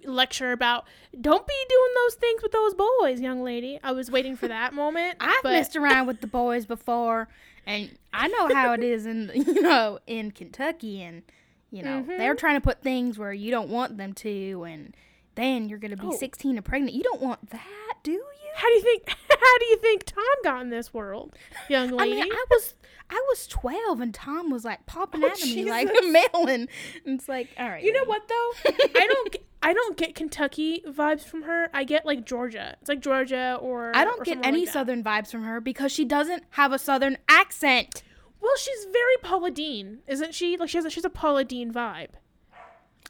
lecture 0.05 0.51
about 0.51 0.85
don't 1.19 1.45
be 1.47 1.53
doing 1.69 1.91
those 2.03 2.15
things 2.15 2.41
with 2.43 2.51
those 2.51 2.73
boys, 2.73 3.19
young 3.21 3.43
lady. 3.43 3.79
I 3.83 3.91
was 3.91 4.09
waiting 4.11 4.35
for 4.35 4.47
that 4.47 4.73
moment. 4.73 5.17
I've 5.19 5.43
but 5.43 5.51
messed 5.53 5.75
around 5.77 6.07
with 6.07 6.21
the 6.21 6.27
boys 6.27 6.65
before, 6.65 7.27
and 7.65 7.97
I 8.13 8.27
know 8.27 8.53
how 8.53 8.73
it 8.73 8.83
is 8.83 9.05
in 9.05 9.31
you 9.35 9.61
know 9.61 9.99
in 10.07 10.31
Kentucky, 10.31 11.01
and 11.01 11.23
you 11.71 11.83
know 11.83 12.03
Mhm. 12.07 12.17
they're 12.17 12.35
trying 12.35 12.55
to 12.55 12.61
put 12.61 12.81
things 12.81 13.17
where 13.17 13.33
you 13.33 13.51
don't 13.51 13.69
want 13.69 13.97
them 13.97 14.13
to, 14.13 14.63
and 14.63 14.95
then 15.35 15.67
you're 15.69 15.79
gonna 15.79 15.97
be 15.97 16.07
Oh. 16.07 16.11
16 16.15 16.55
and 16.57 16.65
pregnant. 16.65 16.93
You 16.95 17.03
don't 17.03 17.21
want 17.21 17.49
that, 17.49 17.93
do 18.03 18.11
you? 18.11 18.25
how 18.55 18.67
do 18.67 18.73
you 18.75 18.81
think 18.81 19.09
how 19.29 19.57
do 19.57 19.65
you 19.65 19.77
think 19.77 20.03
Tom 20.03 20.23
got 20.43 20.61
in 20.61 20.69
this 20.69 20.93
world, 20.93 21.35
young 21.69 21.89
lady? 21.89 22.19
I 22.19 22.23
mean, 22.23 22.31
I 22.31 22.45
was 22.51 22.75
I 23.15 23.23
was 23.29 23.45
12, 23.45 24.01
and 24.01 24.11
Tom 24.11 24.49
was 24.49 24.65
like 24.65 24.87
popping 24.87 25.23
Oh, 25.23 25.27
at 25.27 25.39
me 25.43 25.65
like 25.65 25.87
a. 25.87 26.47
And 26.49 26.67
it's 27.05 27.29
like, 27.29 27.49
all 27.59 27.69
right, 27.69 27.83
you 27.83 27.93
know 27.93 28.05
what 28.05 28.27
though? 28.27 28.51
I 28.65 29.07
don't 29.07 29.31
get, 29.31 29.45
I 29.61 29.71
don't 29.73 29.95
get 29.95 30.15
Kentucky 30.15 30.83
vibes 30.87 31.23
from 31.23 31.43
her. 31.43 31.69
I 31.75 31.83
get 31.83 32.07
like 32.07 32.25
Georgia. 32.25 32.75
It's 32.81 32.89
like 32.89 33.01
Georgia 33.01 33.59
or 33.61 33.95
I 33.95 34.03
don't 34.03 34.21
or 34.21 34.23
get 34.23 34.39
any 34.43 34.61
like 34.61 34.69
southern 34.69 35.03
vibes 35.03 35.29
from 35.29 35.43
her 35.43 35.61
because 35.61 35.91
she 35.91 36.05
doesn't 36.05 36.43
have 36.51 36.71
a 36.73 36.79
southern 36.79 37.17
accent. 37.29 38.01
Well, 38.41 38.57
she's 38.57 38.85
very 38.91 39.17
Paula 39.21 39.51
Deen, 39.51 39.99
isn't 40.07 40.33
she? 40.33 40.57
Like 40.57 40.69
she 40.69 40.77
has 40.79 40.85
a, 40.85 40.89
she's 40.89 41.05
a 41.05 41.09
Paula 41.11 41.43
Deen 41.45 41.71
vibe. 41.71 42.09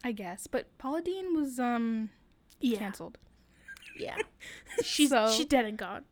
I 0.04 0.12
guess, 0.12 0.48
but 0.48 0.78
Paula 0.78 1.02
Deen 1.02 1.34
was 1.34 1.60
um 1.62 2.10
Yeah. 2.60 2.78
canceled. 2.80 3.18
Yeah. 3.98 4.18
She's 4.84 5.12
So- 5.12 5.32
she's 5.32 5.46
dead 5.46 5.66
and 5.66 5.78
gone. 5.78 6.04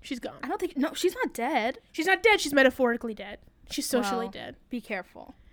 She's 0.00 0.18
gone. 0.18 0.38
I 0.42 0.48
don't 0.48 0.58
think 0.60 0.76
no, 0.76 0.94
she's 0.94 1.14
not 1.14 1.34
dead. 1.34 1.78
She's 1.92 2.06
not 2.06 2.22
dead. 2.22 2.40
She's 2.40 2.54
metaphorically 2.54 3.14
dead. 3.14 3.38
She's 3.70 3.86
socially 3.86 4.26
Well, 4.26 4.32
dead. 4.32 4.56
Be 4.68 4.80
careful. 4.80 5.34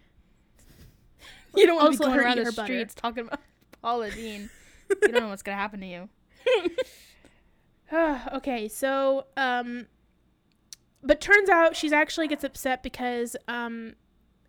You 1.56 1.66
don't 1.66 1.78
want 1.78 1.94
to 1.94 1.98
be 1.98 2.06
going 2.06 2.20
around 2.20 2.38
the 2.38 2.52
butter. 2.52 2.66
streets 2.66 2.94
talking 2.94 3.26
about 3.26 3.40
Paula 3.82 4.12
Deen. 4.12 4.50
you 4.90 5.08
don't 5.08 5.22
know 5.24 5.30
what's 5.30 5.42
gonna 5.42 5.58
happen 5.58 5.80
to 5.80 5.88
you. 5.88 6.10
okay, 8.34 8.68
so 8.68 9.26
um 9.36 9.88
but 11.02 11.20
turns 11.22 11.50
out 11.50 11.76
she's 11.76 11.94
actually 11.94 12.28
gets 12.28 12.44
upset 12.44 12.84
because 12.84 13.36
um 13.48 13.94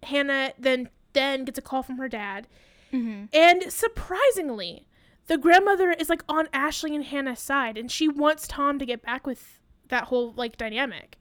Hanna 0.03 0.53
then 0.59 0.91
then 1.15 1.45
gets 1.45 1.59
a 1.59 1.63
call 1.63 1.83
from 1.83 1.97
her 1.97 2.09
dad. 2.09 2.47
Mm-hmm. 2.93 3.27
And 3.33 3.73
surprisingly, 3.73 4.87
the 5.29 5.39
grandmother 5.39 5.93
is 5.93 6.11
like 6.11 6.25
on 6.29 6.49
Ashley 6.53 6.95
and 6.95 7.05
Hanna's 7.05 7.41
side 7.41 7.79
and 7.79 7.91
she 7.91 8.07
wants 8.09 8.47
Tom 8.47 8.79
to 8.79 8.85
get 8.85 9.03
back 9.03 9.27
with 9.27 9.58
that 9.89 10.05
whole 10.05 10.33
like 10.33 10.57
dynamic. 10.57 11.19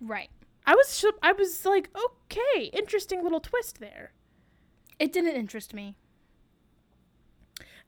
Right. 0.00 0.30
I 0.66 0.74
was 0.74 1.04
I 1.22 1.32
was 1.32 1.64
like, 1.64 1.90
okay, 1.96 2.64
interesting 2.72 3.22
little 3.22 3.40
twist 3.40 3.80
there. 3.80 4.12
It 4.98 5.12
didn't 5.12 5.36
interest 5.36 5.74
me. 5.74 5.96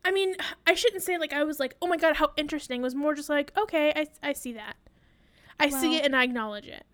I 0.05 0.11
mean, 0.11 0.35
I 0.67 0.75
shouldn't 0.75 1.03
say 1.03 1.19
like 1.19 1.33
I 1.33 1.45
was 1.45 1.61
like, 1.61 1.77
oh 1.81 1.87
my 1.87 1.97
god, 1.97 2.17
how 2.17 2.33
interesting. 2.37 2.81
It 2.81 2.85
was 2.85 2.95
more 2.95 3.15
just 3.15 3.29
like, 3.29 3.53
okay, 3.57 3.93
I, 3.95 4.07
I 4.23 4.33
see 4.33 4.53
that. 4.55 4.77
I 5.61 5.69
see 5.69 5.97
it 5.97 6.05
and 6.05 6.17
I 6.17 6.25
acknowledge 6.25 6.67
it. 6.67 6.85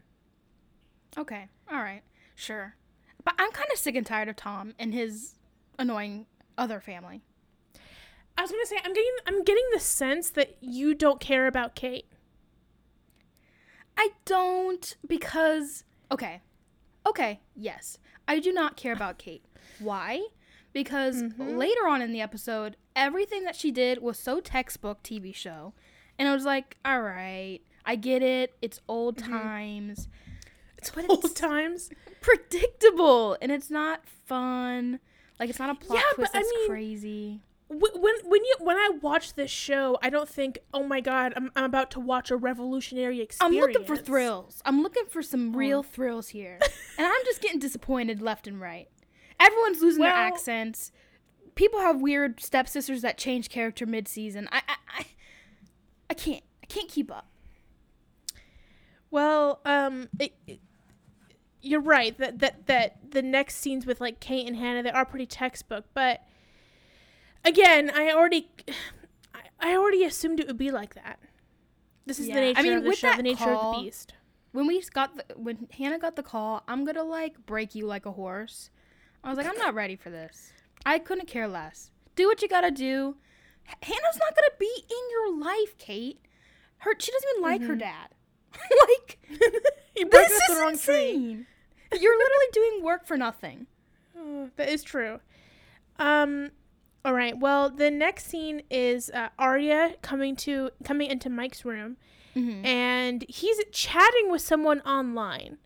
Okay. 1.17 1.47
All 1.71 1.79
right. 1.79 2.03
Sure. 2.35 2.75
But 3.25 3.35
I'm 3.39 3.51
kind 3.51 3.69
of 3.73 3.79
sick 3.79 3.95
and 3.95 4.07
tired 4.07 4.29
of 4.29 4.37
Tom 4.37 4.75
and 4.79 4.93
his 4.93 5.37
annoying 5.79 6.27
other 6.59 6.81
family. 6.81 7.23
I 8.37 8.43
was 8.43 8.51
gonna 8.51 8.67
say 8.67 8.77
I'm 8.85 8.93
getting 8.93 9.17
I'm 9.27 9.43
getting 9.43 9.65
the 9.73 9.81
sense 9.81 10.31
that 10.31 10.57
you 10.61 10.95
don't 10.95 11.19
care 11.19 11.47
about 11.47 11.75
Kate. 11.75 12.07
I 13.99 14.11
don't 14.25 14.97
because 15.07 15.85
okay. 16.11 16.41
Okay, 17.07 17.41
yes. 17.57 17.99
I 18.27 18.39
do 18.39 18.53
not 18.53 18.77
care 18.77 18.93
about 18.93 19.19
Kate. 19.19 19.45
Why? 19.81 20.23
Because 20.73 21.23
mm-hmm. 21.23 21.57
later 21.57 21.89
on 21.89 22.01
in 22.03 22.13
the 22.13 22.21
episode, 22.21 22.77
everything 22.95 23.45
that 23.45 23.57
she 23.57 23.71
did 23.73 24.01
was 24.03 24.19
so 24.19 24.41
textbook 24.41 25.03
TV 25.03 25.35
show. 25.35 25.73
And 26.19 26.29
I 26.29 26.35
was 26.35 26.45
like, 26.45 26.77
all 26.85 27.01
right, 27.01 27.61
I 27.85 27.97
get 27.97 28.23
it. 28.23 28.55
It's 28.63 28.81
old 28.89 29.17
mm-hmm. 29.17 29.33
times. 29.33 30.09
It's 30.77 30.91
But 30.91 31.09
old 31.11 31.25
it's- 31.25 31.33
times. 31.33 31.91
Predictable 32.21 33.37
and 33.41 33.51
it's 33.51 33.71
not 33.71 34.07
fun. 34.27 35.01
Like 35.41 35.51
it's 35.51 35.59
not 35.59 35.71
a 35.71 35.75
plot 35.75 35.99
Yeah, 35.99 36.05
but 36.11 36.17
twist 36.17 36.35
I 36.35 36.39
that's 36.39 36.51
mean- 36.51 36.69
crazy. 36.69 37.43
Wh- 37.69 37.95
When 38.01 38.15
when 38.25 38.45
you 38.45 38.55
when 38.61 38.77
I 38.77 38.91
watch 39.03 39.35
this 39.35 39.51
show, 39.51 39.99
I 40.03 40.09
don't 40.11 40.29
think, 40.29 40.59
oh 40.73 40.83
my 40.83 41.01
god, 41.01 41.33
I'm, 41.37 41.51
I'm 41.55 41.65
about 41.65 41.91
to 41.93 42.01
watch 42.01 42.31
a 42.31 42.37
revolutionary 42.37 43.21
experience. 43.21 43.55
I'm 43.55 43.61
looking 43.61 43.87
for 43.87 43.97
thrills. 44.07 44.63
I'm 44.65 44.83
looking 44.83 45.05
for 45.07 45.23
some 45.23 45.55
real 45.55 45.83
thrills 45.83 46.29
here. 46.29 46.59
and 46.99 47.07
I'm 47.07 47.25
just 47.25 47.41
getting 47.43 47.59
disappointed 47.59 48.23
left 48.23 48.47
and 48.47 48.61
right. 48.61 48.89
Everyone's 49.41 49.81
losing 49.83 50.03
their 50.03 50.13
accents. 50.35 50.93
People 51.55 51.81
have 51.81 52.01
weird 52.01 52.41
stepsisters 52.41 53.03
that 53.03 53.19
change 53.19 53.49
character 53.51 53.85
mid-season. 53.87 54.49
I, 54.53 54.63
I, 54.69 54.75
I, 55.01 55.07
I 56.11 56.15
can't. 56.15 56.43
I 56.63 56.67
can't 56.67 56.89
keep 56.89 57.11
up. 57.11 57.27
Well, 59.11 59.61
um, 59.65 60.09
it, 60.19 60.35
it- 60.47 60.61
you're 61.61 61.81
right 61.81 62.17
that 62.19 62.39
that 62.39 62.67
that 62.69 63.11
the 63.11 63.21
next 63.21 63.57
scenes 63.57 63.85
with 63.85 64.01
like 64.01 64.21
Kate 64.21 64.47
and 64.47 64.57
Hanna 64.57 64.81
they 64.85 64.91
are 64.93 65.05
pretty 65.05 65.27
textbook, 65.27 65.87
but 65.93 66.23
again, 67.49 67.91
I 67.95 68.13
already 68.13 68.49
I, 69.35 69.41
I 69.61 69.77
already 69.77 70.05
assumed 70.05 70.41
it 70.41 70.47
would 70.47 70.59
be 70.59 70.71
like 70.71 70.95
that. 70.95 71.19
This 72.07 72.19
is 72.19 72.29
Yeah, 72.29 72.35
the 72.37 72.41
I 72.41 72.45
nature 72.45 72.63
mean, 72.63 72.73
of 72.75 72.83
the 72.85 72.89
with 72.91 72.99
show, 72.99 73.15
the 73.17 73.23
nature 73.23 73.51
of 73.53 73.73
the 73.77 73.83
beast. 73.83 74.15
When 74.53 74.67
we 74.67 74.83
got 74.93 75.17
the 75.17 75.25
when 75.37 75.69
Hanna 75.77 75.99
got 75.99 76.17
the 76.17 76.23
call, 76.23 76.63
I'm 76.69 76.85
gonna 76.85 77.05
like 77.05 77.45
break 77.47 77.75
you 77.75 77.87
like 77.87 78.07
a 78.07 78.13
horse. 78.13 78.71
I 79.23 79.29
was 79.31 79.37
like, 79.39 79.47
I'm 79.47 79.59
not 79.59 79.75
ready 79.75 79.97
for 79.97 80.11
this. 80.11 80.53
I 80.87 80.99
couldn't 80.99 81.27
care 81.27 81.49
less. 81.49 81.91
Do 82.17 82.27
what 82.29 82.41
you 82.41 82.49
gotta 82.49 82.71
do. 82.71 83.17
H- 83.69 83.75
Hanna's 83.83 84.19
not 84.19 84.35
gonna 84.35 84.57
be 84.59 84.71
in 84.89 85.11
your 85.11 85.39
life, 85.39 85.77
Kate. 85.77 86.21
Her 86.79 86.93
she 86.99 87.13
doesn't 87.13 87.29
even 87.31 87.43
like 87.43 87.63
her 87.63 87.77
dad. 87.77 88.09
like 88.89 89.19
you 89.97 90.09
this 90.09 90.31
is 90.31 90.43
the 90.49 90.55
wrong 90.61 90.79
tree. 90.79 91.11
insane. 91.11 91.47
You're 91.93 92.17
literally 92.19 92.47
doing 92.53 92.83
work 92.83 93.07
for 93.07 93.17
nothing. 93.17 93.67
Oh, 94.17 94.49
that 94.57 94.69
is 94.69 94.83
true. 94.83 95.21
Um, 95.99 96.51
all 97.09 97.15
right. 97.15 97.39
Well, 97.39 97.71
the 97.71 97.91
next 97.91 98.27
scene 98.27 98.63
is 98.71 99.11
uh, 99.15 99.29
Aria 99.39 99.95
coming 100.03 100.37
to 100.37 100.71
coming 100.85 101.11
into 101.11 101.31
Mike's 101.31 101.65
room, 101.65 101.97
Mm-hmm. 102.37 102.65
and 102.67 103.25
he's 103.29 103.59
chatting 103.73 104.31
with 104.31 104.43
someone 104.43 104.81
online, 104.83 105.57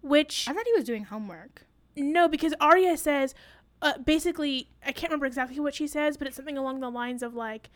which 0.00 0.46
I 0.48 0.52
thought 0.54 0.64
he 0.66 0.72
was 0.72 0.84
doing 0.84 1.04
homework. 1.04 1.66
no, 1.96 2.26
because 2.28 2.54
Aria 2.60 2.96
says, 2.96 3.34
uh, 3.82 3.98
basically, 3.98 4.70
I 4.84 4.92
can't 4.92 5.10
remember 5.10 5.26
exactly 5.26 5.60
what 5.60 5.74
she 5.74 5.86
says, 5.86 6.16
but 6.16 6.26
it's 6.26 6.34
something 6.36 6.56
along 6.58 6.80
the 6.80 6.90
lines 6.90 7.22
of 7.22 7.34
like, 7.34 7.68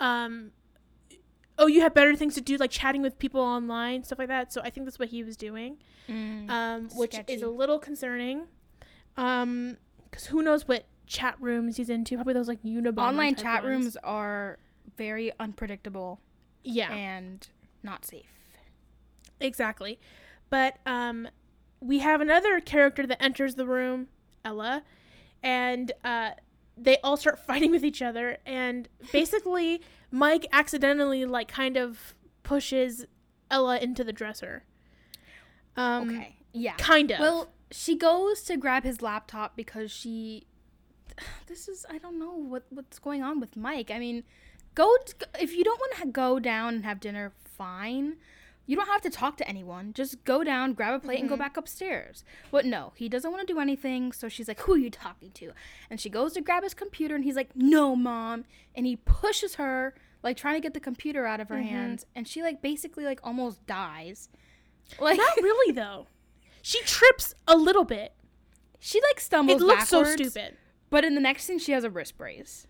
um, 0.00 0.50
oh, 1.58 1.66
you 1.68 1.80
have 1.80 1.94
better 1.94 2.14
things 2.16 2.34
to 2.34 2.40
do, 2.40 2.56
like 2.56 2.70
chatting 2.72 3.00
with 3.02 3.18
people 3.18 3.40
online, 3.40 4.02
stuff 4.04 4.18
like 4.18 4.28
that. 4.28 4.52
So 4.52 4.60
I 4.62 4.70
think 4.70 4.84
that's 4.86 4.98
what 4.98 5.08
he 5.08 5.22
was 5.22 5.36
doing, 5.36 5.78
um, 6.08 6.88
which 6.94 7.14
Sketchy. 7.14 7.34
is 7.34 7.42
a 7.42 7.48
little 7.48 7.78
concerning, 7.78 8.48
um, 9.16 9.76
because 10.10 10.26
who 10.26 10.42
knows 10.42 10.66
what 10.68 10.84
chat 11.08 11.36
rooms 11.40 11.76
he's 11.76 11.90
into? 11.90 12.14
Probably 12.16 12.34
those 12.34 12.48
like 12.48 12.62
Unabomber 12.62 12.98
Online 12.98 13.34
chat 13.34 13.62
ones. 13.64 13.66
rooms 13.84 13.96
are 14.04 14.58
very 14.96 15.32
unpredictable 15.40 16.20
Yeah, 16.64 16.92
and 16.92 17.46
not 17.82 18.04
safe. 18.04 18.26
exactly. 19.40 19.98
But 20.50 20.78
um, 20.86 21.28
we 21.80 21.98
have 21.98 22.20
another 22.20 22.60
character 22.60 23.06
that 23.06 23.22
enters 23.22 23.54
the 23.56 23.66
room, 23.66 24.08
Ella, 24.44 24.82
and 25.42 25.92
uh, 26.04 26.30
they 26.76 26.96
all 27.04 27.16
start 27.16 27.38
fighting 27.46 27.70
with 27.70 27.84
each 27.84 28.00
other. 28.02 28.38
And 28.46 28.88
basically, 29.12 29.82
Mike 30.10 30.46
accidentally, 30.52 31.24
like, 31.26 31.48
kind 31.48 31.76
of 31.76 32.14
pushes 32.42 33.04
Ella 33.50 33.78
into 33.78 34.02
the 34.04 34.12
dresser. 34.12 34.64
Um, 35.76 36.08
Okay. 36.10 36.34
Yeah. 36.54 36.74
Kind 36.78 37.10
of. 37.12 37.20
Well, 37.20 37.50
she 37.70 37.94
goes 37.94 38.42
to 38.44 38.56
grab 38.56 38.82
his 38.82 39.02
laptop 39.02 39.54
because 39.54 39.90
she. 39.92 40.46
This 41.46 41.68
is 41.68 41.86
I 41.88 41.98
don't 41.98 42.18
know 42.18 42.32
what 42.32 42.64
what's 42.70 42.98
going 42.98 43.22
on 43.22 43.40
with 43.40 43.56
Mike. 43.56 43.90
I 43.90 43.98
mean, 43.98 44.24
go 44.74 44.96
if 45.40 45.54
you 45.54 45.64
don't 45.64 45.80
want 45.80 45.94
to 45.96 46.06
go 46.08 46.38
down 46.38 46.74
and 46.74 46.84
have 46.84 47.00
dinner, 47.00 47.32
fine. 47.44 48.16
You 48.66 48.76
don't 48.76 48.86
have 48.86 49.00
to 49.00 49.10
talk 49.10 49.38
to 49.38 49.48
anyone. 49.48 49.94
Just 49.94 50.22
go 50.24 50.44
down, 50.44 50.74
grab 50.74 50.92
a 50.92 50.98
plate, 50.98 51.20
and 51.20 51.28
go 51.28 51.36
mm-hmm. 51.36 51.42
back 51.42 51.56
upstairs. 51.56 52.22
But 52.50 52.66
no, 52.66 52.92
he 52.96 53.08
doesn't 53.08 53.30
want 53.30 53.46
to 53.46 53.52
do 53.52 53.58
anything. 53.58 54.12
So 54.12 54.28
she's 54.28 54.46
like, 54.46 54.60
"Who 54.60 54.74
are 54.74 54.78
you 54.78 54.90
talking 54.90 55.30
to?" 55.32 55.52
And 55.88 55.98
she 55.98 56.10
goes 56.10 56.34
to 56.34 56.42
grab 56.42 56.62
his 56.62 56.74
computer, 56.74 57.14
and 57.14 57.24
he's 57.24 57.36
like, 57.36 57.56
"No, 57.56 57.96
mom." 57.96 58.44
And 58.74 58.84
he 58.84 58.96
pushes 58.96 59.54
her, 59.54 59.94
like 60.22 60.36
trying 60.36 60.54
to 60.56 60.60
get 60.60 60.74
the 60.74 60.80
computer 60.80 61.26
out 61.26 61.40
of 61.40 61.48
her 61.48 61.56
mm-hmm. 61.56 61.68
hands, 61.68 62.04
and 62.14 62.28
she 62.28 62.42
like 62.42 62.60
basically 62.60 63.04
like 63.04 63.20
almost 63.24 63.66
dies. 63.66 64.28
Like 64.98 65.18
Not 65.18 65.36
really, 65.36 65.72
though. 65.72 66.06
She 66.62 66.82
trips 66.82 67.34
a 67.46 67.56
little 67.56 67.84
bit. 67.84 68.14
She 68.80 69.00
like 69.00 69.20
stumbles 69.20 69.60
It 69.60 69.64
looks 69.64 69.88
so 69.88 70.04
stupid. 70.04 70.56
But 70.90 71.04
in 71.04 71.14
the 71.14 71.20
next 71.20 71.44
scene, 71.44 71.58
she 71.58 71.72
has 71.72 71.84
a 71.84 71.90
wrist 71.90 72.16
brace. 72.16 72.66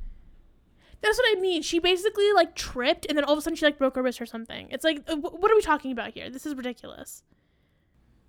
That's 1.00 1.16
what 1.16 1.36
I 1.36 1.40
mean. 1.40 1.62
She 1.62 1.78
basically 1.78 2.32
like 2.32 2.54
tripped, 2.54 3.06
and 3.08 3.16
then 3.16 3.24
all 3.24 3.32
of 3.32 3.38
a 3.38 3.42
sudden 3.42 3.56
she 3.56 3.64
like 3.64 3.78
broke 3.78 3.94
her 3.94 4.02
wrist 4.02 4.20
or 4.20 4.26
something. 4.26 4.68
It's 4.70 4.84
like, 4.84 5.02
uh, 5.08 5.16
what 5.16 5.50
are 5.50 5.54
we 5.54 5.62
talking 5.62 5.92
about 5.92 6.12
here? 6.12 6.28
This 6.28 6.44
is 6.44 6.54
ridiculous. 6.54 7.22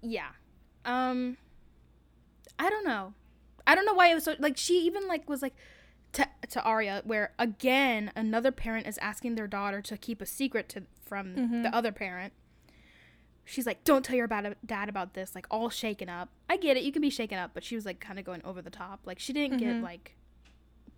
Yeah. 0.02 0.30
Um. 0.86 1.38
I 2.60 2.69
don't 2.69 2.86
know. 2.86 3.13
I 3.65 3.75
don't 3.75 3.86
know 3.86 3.93
why 3.93 4.08
it 4.08 4.15
was 4.15 4.23
so 4.25 4.36
like 4.39 4.58
she 4.58 4.86
even 4.86 5.08
like 5.08 5.30
was 5.30 5.41
like 5.41 5.54
to 6.13 6.28
to 6.49 6.62
Aria 6.63 7.02
where 7.06 7.34
again 7.38 8.12
another 8.15 8.52
parent 8.52 8.88
is 8.88 8.97
asking 8.97 9.36
their 9.36 9.47
daughter 9.47 9.82
to 9.82 9.97
keep 9.97 10.21
a 10.21 10.25
secret 10.25 10.67
to 10.69 10.84
from 11.06 11.62
the 11.63 11.73
other 11.73 11.91
parent. 11.91 12.34
She's 13.50 13.66
like, 13.66 13.84
"Don't 13.84 14.06
tell 14.06 14.16
your 14.16 14.28
bad 14.28 14.56
dad 14.64 14.90
about 14.90 15.16
this." 15.16 15.34
Like 15.34 15.48
all 15.50 15.70
shaken 15.70 16.08
up. 16.08 16.30
I 16.48 16.58
get 16.58 16.78
it. 16.78 16.84
You 16.84 16.92
can 16.92 17.02
be 17.02 17.10
shaken 17.10 17.40
up, 17.40 17.52
but 17.54 17.64
she 17.64 17.76
was 17.76 17.86
like 17.86 18.00
kind 18.00 18.20
of 18.20 18.26
going 18.26 18.42
over 18.46 18.62
the 18.62 18.70
top. 18.70 19.02
Like 19.06 19.18
she 19.20 19.34
didn't 19.34 19.58
get 19.58 19.82
like 19.82 20.16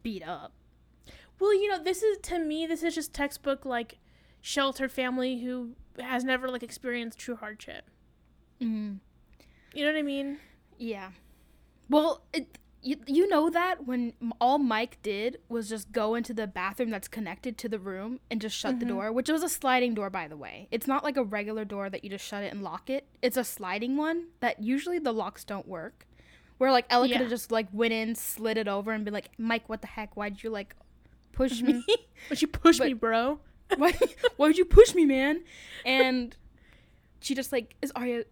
beat 0.04 0.22
up. 0.22 0.52
Well, 1.40 1.54
you 1.54 1.70
know, 1.70 1.82
this 1.82 2.04
is 2.04 2.18
to 2.24 2.40
me, 2.40 2.68
this 2.68 2.84
is 2.84 2.94
just 2.94 3.14
textbook 3.14 3.66
like 3.66 4.00
sheltered 4.42 4.92
family 4.92 5.40
who 5.40 5.72
has 6.00 6.24
never 6.26 6.50
like 6.50 6.62
experienced 6.62 7.18
true 7.18 7.38
hardship. 7.38 7.86
Mm. 8.62 9.00
You 9.74 9.86
know 9.86 9.94
what 9.94 10.00
I 10.00 10.04
mean? 10.04 10.38
Yeah. 10.78 11.12
Well, 11.90 12.22
it, 12.34 12.58
you, 12.82 12.98
you 13.06 13.28
know 13.28 13.50
that 13.50 13.86
when 13.86 14.14
all 14.40 14.58
Mike 14.58 14.98
did 15.04 15.38
was 15.50 15.70
just 15.70 15.92
go 15.92 16.16
into 16.16 16.34
the 16.34 16.48
bathroom 16.48 16.90
that's 16.90 17.08
connected 17.08 17.58
to 17.60 17.70
the 17.70 17.80
room 17.80 18.20
and 18.30 18.42
just 18.42 18.56
shut 18.56 18.80
the 18.80 18.86
mm-hmm. 18.86 18.96
door, 18.96 19.12
which 19.12 19.30
was 19.30 19.44
a 19.44 19.50
sliding 19.50 19.94
door, 19.94 20.10
by 20.10 20.28
the 20.28 20.38
way. 20.38 20.68
It's 20.72 20.88
not 20.88 21.04
like 21.04 21.18
a 21.18 21.24
regular 21.24 21.64
door 21.64 21.90
that 21.90 22.04
you 22.04 22.10
just 22.10 22.26
shut 22.26 22.44
it 22.44 22.52
and 22.52 22.64
lock 22.64 22.90
it. 22.90 23.06
It's 23.22 23.38
a 23.38 23.44
sliding 23.44 23.98
one 23.98 24.28
that 24.40 24.62
usually 24.62 25.00
the 25.00 25.14
locks 25.14 25.44
don't 25.44 25.68
work. 25.68 26.08
Where 26.58 26.72
like 26.72 26.86
Ella 26.90 27.08
could 27.08 27.18
have 27.18 27.30
just 27.30 27.52
like 27.52 27.68
went 27.72 27.94
in, 27.94 28.14
slid 28.14 28.58
it 28.58 28.68
over, 28.68 28.92
and 28.92 29.04
be 29.04 29.10
like, 29.10 29.30
Mike, 29.38 29.68
what 29.68 29.82
the 29.82 29.88
heck? 29.88 30.16
Why'd 30.16 30.44
you 30.44 30.50
like 30.52 30.76
push 31.32 31.62
me? 31.62 31.84
But 32.30 32.42
you 32.42 32.48
push 32.48 32.78
But- 32.78 32.88
me, 32.88 32.94
bro. 32.94 33.40
why 33.78 33.94
why'd 34.36 34.58
you 34.58 34.66
push 34.66 34.94
me 34.94 35.06
man 35.06 35.42
and 35.86 36.36
she 37.22 37.34
just 37.34 37.52
like 37.54 37.76
is 37.82 37.92
Aria 37.96 38.26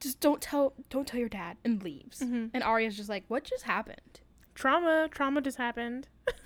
just 0.00 0.20
don't 0.20 0.40
tell 0.40 0.72
don't 0.90 1.06
tell 1.08 1.18
your 1.20 1.28
dad 1.28 1.56
and 1.64 1.82
leaves 1.82 2.20
Mhm. 2.20 2.50
and 2.54 2.62
Aria's 2.62 2.96
just 2.96 3.08
like 3.08 3.24
what 3.28 3.44
just 3.44 3.64
happened 3.64 4.20
Trauma, 4.54 5.08
trauma 5.12 5.40
just 5.40 5.56
happened. 5.58 6.08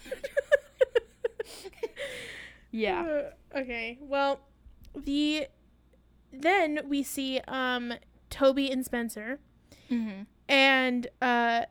yeah 2.71 3.03
Uh, 3.55 3.59
okay. 3.59 3.99
Well, 4.01 4.41
the 4.95 5.47
then 6.33 6.81
we 6.87 7.03
see 7.03 7.41
um 7.49 7.95
Toby 8.31 8.71
and 8.71 8.85
Spencer, 8.85 9.39
mm-hmm. 9.91 10.23
and 10.49 11.07
uh 11.21 11.63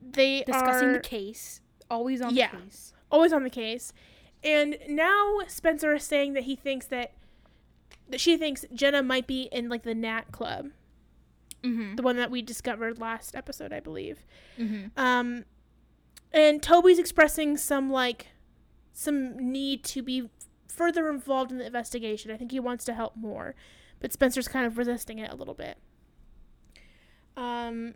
they 0.00 0.42
discussing 0.44 0.88
are 0.88 0.92
the 0.94 1.00
case 1.00 1.60
always 1.90 2.20
on 2.20 2.34
Yeah. 2.34 2.50
the 2.52 2.58
case 2.62 2.92
always 3.10 3.32
on 3.32 3.42
the 3.42 3.50
case. 3.50 3.92
And 4.44 4.78
now 4.88 5.40
Spencer 5.48 5.94
is 5.94 6.04
saying 6.04 6.32
that 6.34 6.44
he 6.44 6.54
thinks 6.56 6.86
that 6.86 7.12
that 8.08 8.20
she 8.20 8.36
thinks 8.36 8.64
Jenna 8.72 9.02
might 9.02 9.26
be 9.26 9.42
in 9.52 9.68
like 9.68 9.82
the 9.82 9.94
Nat 9.94 10.32
Club, 10.32 10.70
mm-hmm. 11.62 11.96
the 11.96 12.02
one 12.02 12.16
that 12.16 12.30
we 12.30 12.42
discovered 12.42 12.98
last 12.98 13.34
episode, 13.34 13.72
I 13.72 13.80
believe. 13.80 14.24
Mm-hmm. 14.58 14.98
Um, 14.98 15.44
and 16.32 16.62
Toby's 16.62 16.98
expressing 16.98 17.56
some 17.56 17.90
like 17.90 18.28
some 18.92 19.36
need 19.52 19.84
to 19.84 20.02
be 20.02 20.28
further 20.66 21.08
involved 21.08 21.52
in 21.52 21.58
the 21.58 21.66
investigation. 21.66 22.30
I 22.30 22.36
think 22.36 22.52
he 22.52 22.60
wants 22.60 22.84
to 22.86 22.94
help 22.94 23.16
more, 23.16 23.54
but 24.00 24.12
Spencer's 24.12 24.48
kind 24.48 24.66
of 24.66 24.78
resisting 24.78 25.18
it 25.18 25.30
a 25.30 25.36
little 25.36 25.54
bit. 25.54 25.78
Um, 27.36 27.94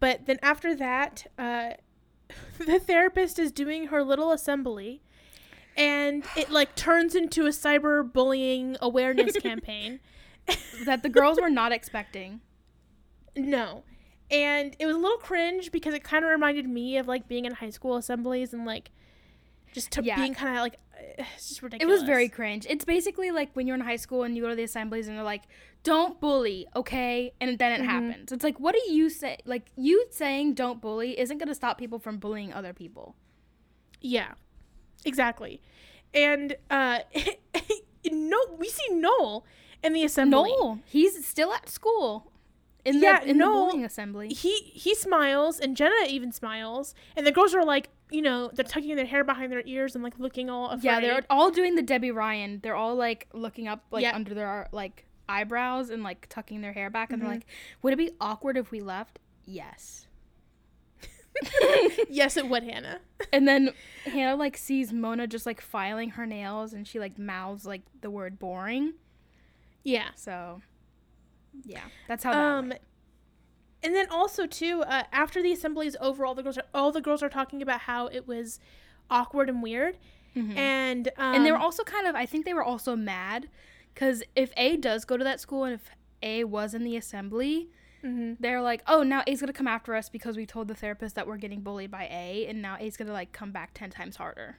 but 0.00 0.26
then 0.26 0.38
after 0.42 0.74
that, 0.76 1.26
uh, 1.38 1.70
the 2.58 2.78
therapist 2.78 3.38
is 3.38 3.52
doing 3.52 3.88
her 3.88 4.02
little 4.02 4.32
assembly, 4.32 5.02
and 5.76 6.24
it 6.36 6.50
like 6.50 6.74
turns 6.76 7.14
into 7.14 7.46
a 7.46 7.50
cyber 7.50 8.10
bullying 8.10 8.76
awareness 8.80 9.36
campaign. 9.40 10.00
that 10.84 11.02
the 11.02 11.08
girls 11.08 11.40
were 11.40 11.50
not 11.50 11.72
expecting. 11.72 12.40
No. 13.36 13.84
And 14.30 14.74
it 14.78 14.86
was 14.86 14.96
a 14.96 14.98
little 14.98 15.18
cringe 15.18 15.70
because 15.70 15.94
it 15.94 16.02
kind 16.02 16.24
of 16.24 16.30
reminded 16.30 16.66
me 16.68 16.96
of 16.96 17.06
like 17.06 17.28
being 17.28 17.44
in 17.44 17.52
high 17.52 17.70
school 17.70 17.96
assemblies 17.96 18.52
and 18.52 18.64
like 18.66 18.90
just 19.72 19.90
to 19.92 20.02
Yeah. 20.02 20.16
being 20.16 20.34
kind 20.34 20.56
of 20.56 20.62
like 20.62 20.76
it's 21.18 21.48
just 21.48 21.62
ridiculous. 21.62 21.90
It 21.90 21.92
was 21.92 22.02
very 22.02 22.28
cringe. 22.28 22.66
It's 22.68 22.84
basically 22.84 23.30
like 23.30 23.50
when 23.54 23.66
you're 23.66 23.76
in 23.76 23.82
high 23.82 23.96
school 23.96 24.22
and 24.24 24.34
you 24.36 24.42
go 24.42 24.48
to 24.48 24.56
the 24.56 24.64
assemblies 24.64 25.06
and 25.08 25.16
they're 25.16 25.22
like, 25.24 25.42
"Don't 25.84 26.18
bully, 26.20 26.66
okay?" 26.74 27.32
And 27.40 27.58
then 27.58 27.72
it 27.72 27.82
Mhm. 27.84 27.86
happens. 27.86 28.32
It's 28.32 28.42
like, 28.42 28.58
what 28.58 28.74
do 28.74 28.80
you 28.92 29.10
say? 29.10 29.36
Like 29.44 29.66
you 29.76 30.06
saying 30.10 30.54
"don't 30.54 30.80
bully" 30.80 31.18
isn't 31.20 31.38
going 31.38 31.48
to 31.48 31.54
stop 31.54 31.76
people 31.78 31.98
from 31.98 32.16
bullying 32.18 32.52
other 32.52 32.72
people. 32.72 33.14
yeah, 34.00 34.32
exactly. 35.04 35.60
And 36.14 36.56
uh, 36.70 37.00
no, 38.10 38.38
we 38.58 38.68
see 38.68 38.88
Noel 38.94 39.44
in 39.82 39.92
the 39.92 40.04
assembly. 40.04 40.50
Noel, 40.50 40.80
he's 40.86 41.24
still 41.26 41.52
at 41.52 41.68
school. 41.68 42.30
In 42.86 43.00
Yeah, 43.02 43.20
the 43.20 43.30
in 43.30 43.38
Noel- 43.38 43.52
the 43.66 43.70
bullying 43.72 43.84
assembly. 43.84 44.28
He 44.28 44.54
he 44.72 44.94
smiles 44.94 45.58
and 45.60 45.76
Jenna 45.76 45.94
even 46.08 46.32
smiles 46.32 46.94
and 47.16 47.26
the 47.26 47.32
girls 47.32 47.54
are 47.54 47.64
like 47.64 47.88
you 48.10 48.22
know 48.22 48.48
they're 48.54 48.64
tucking 48.64 48.94
their 48.96 49.04
hair 49.06 49.24
behind 49.24 49.50
their 49.52 49.62
ears 49.66 49.94
and 49.94 50.04
like 50.04 50.18
looking 50.18 50.48
all 50.48 50.68
afraid. 50.70 50.84
Yeah, 50.84 51.00
they're 51.00 51.22
all 51.28 51.50
doing 51.50 51.74
the 51.74 51.82
Debby 51.82 52.10
Ryan. 52.12 52.60
They're 52.62 52.76
all 52.76 52.94
like 52.94 53.26
looking 53.32 53.66
up 53.68 53.84
like 53.90 54.02
Yeah. 54.02 54.14
under 54.14 54.32
their 54.34 54.68
like 54.72 55.04
eyebrows 55.28 55.90
and 55.90 56.02
like 56.04 56.28
tucking 56.28 56.60
their 56.60 56.72
hair 56.72 56.88
back 56.88 57.10
and 57.10 57.18
Mhm. 57.20 57.24
they're 57.24 57.34
like, 57.34 57.46
"Would 57.82 57.92
it 57.92 57.96
be 57.96 58.10
awkward 58.20 58.56
if 58.56 58.70
we 58.70 58.80
left?" 58.80 59.18
Yes. 59.44 60.06
yes, 62.08 62.36
it 62.36 62.48
would, 62.48 62.62
Hanna. 62.62 63.00
And 63.32 63.46
then 63.48 63.70
Hanna 64.04 64.36
like 64.36 64.56
sees 64.56 64.92
Mona 64.92 65.26
just 65.26 65.44
like 65.46 65.60
filing 65.60 66.10
her 66.10 66.24
nails 66.26 66.72
and 66.72 66.86
she 66.86 66.98
like 67.00 67.18
mouths 67.18 67.66
like 67.66 67.82
the 68.00 68.10
word 68.10 68.38
boring. 68.38 68.94
Yeah. 69.82 70.10
So 70.14 70.62
yeah, 71.64 71.80
that's 72.08 72.24
how 72.24 72.32
that 72.32 72.38
Um, 72.38 72.68
went. 72.70 72.80
and 73.82 73.94
then 73.94 74.06
also 74.10 74.46
too, 74.46 74.82
uh, 74.82 75.04
after 75.12 75.42
the 75.42 75.52
assembly 75.52 75.86
is 75.86 75.96
over, 76.00 76.24
all 76.26 76.34
the 76.34 76.42
girls 76.42 76.58
are 76.58 76.64
all 76.74 76.92
the 76.92 77.00
girls 77.00 77.22
are 77.22 77.28
talking 77.28 77.62
about 77.62 77.80
how 77.82 78.06
it 78.06 78.26
was 78.26 78.58
awkward 79.10 79.48
and 79.48 79.62
weird, 79.62 79.96
Mhm. 80.34 80.56
and 80.56 81.08
um, 81.16 81.34
and 81.36 81.46
they 81.46 81.52
were 81.52 81.58
also 81.58 81.82
kind 81.84 82.06
of 82.06 82.14
I 82.14 82.26
think 82.26 82.44
they 82.44 82.54
were 82.54 82.64
also 82.64 82.96
mad 82.96 83.48
cuz 83.94 84.22
if 84.34 84.52
A 84.56 84.76
does 84.76 85.04
go 85.04 85.16
to 85.16 85.24
that 85.24 85.40
school 85.40 85.64
and 85.64 85.74
if 85.74 85.90
A 86.22 86.44
was 86.44 86.74
in 86.74 86.82
the 86.84 86.96
assembly, 86.96 87.70
mhm. 88.02 88.36
they're 88.40 88.60
like, 88.60 88.82
"Oh, 88.86 89.02
now 89.02 89.22
A's 89.26 89.40
going 89.40 89.46
to 89.48 89.52
come 89.52 89.68
after 89.68 89.94
us 89.94 90.08
because 90.08 90.36
we 90.36 90.44
told 90.46 90.68
the 90.68 90.74
therapist 90.74 91.14
that 91.14 91.26
we're 91.26 91.36
getting 91.38 91.60
bullied 91.60 91.90
by 91.90 92.04
A 92.10 92.46
and 92.46 92.60
now 92.60 92.76
A's 92.80 92.96
going 92.96 93.06
to 93.08 93.12
like 93.14 93.32
come 93.32 93.52
back 93.52 93.70
10 93.74 93.90
times 93.90 94.16
harder." 94.16 94.58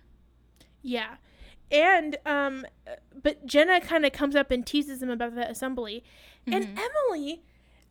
yeah, 0.83 1.17
and 1.72 2.18
um, 2.26 2.65
but 3.22 3.45
Jenna 3.45 3.80
kind 3.82 4.05
of 4.05 4.11
comes 4.13 4.36
up 4.36 4.51
and 4.51 4.65
teases 4.65 5.01
him 5.01 5.09
about 5.09 5.36
the 5.36 5.49
assembly, 5.49 6.03
and 6.45 6.65
Mhm. 6.65 6.80
Emily, 6.80 7.41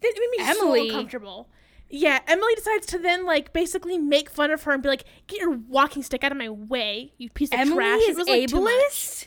that 0.01 0.13
made 0.19 0.31
me 0.31 0.39
Emily. 0.41 0.89
so 0.91 0.95
uncomfortable. 0.97 1.49
Yeah, 1.89 2.21
Emily 2.27 2.53
decides 2.57 2.87
to 2.89 2.99
then 2.99 3.25
like 3.25 3.53
basically 3.53 3.97
make 3.99 4.29
fun 4.29 4.51
of 4.51 4.63
her 4.65 4.73
and 4.73 4.83
be 4.83 4.89
like, 4.89 5.05
"Get 5.29 5.41
your 5.41 5.51
walking 5.51 6.03
stick 6.03 6.25
out 6.25 6.33
of 6.33 6.39
my 6.39 6.49
way, 6.49 7.13
you 7.19 7.31
piece 7.31 7.51
of 7.53 7.61
Emily 7.61 7.77
trash." 7.77 8.01
is 8.03 8.09
it 8.09 8.17
was 8.17 8.29
like 8.29 8.43
ableist. 8.51 9.27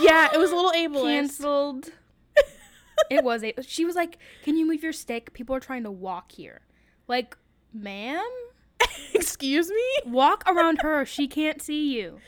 Yeah, 0.00 0.28
it 0.32 0.38
was 0.38 0.50
a 0.52 0.56
little 0.56 0.70
ableist. 0.76 1.02
Cancelled. 1.04 1.90
it 3.10 3.24
was 3.24 3.42
a. 3.44 3.52
She 3.62 3.84
was 3.84 3.94
like, 3.96 4.18
"Can 4.42 4.56
you 4.56 4.64
move 4.66 4.82
your 4.82 4.92
stick? 4.92 5.32
People 5.34 5.54
are 5.56 5.60
trying 5.60 5.82
to 5.82 5.90
walk 5.90 6.32
here." 6.32 6.60
Like, 7.08 7.36
ma'am, 7.74 8.24
Excuse 9.14 9.68
me. 9.70 9.84
walk 10.06 10.44
around 10.46 10.80
her. 10.82 11.04
She 11.04 11.26
can't 11.28 11.60
see 11.60 11.94
you. 11.94 12.20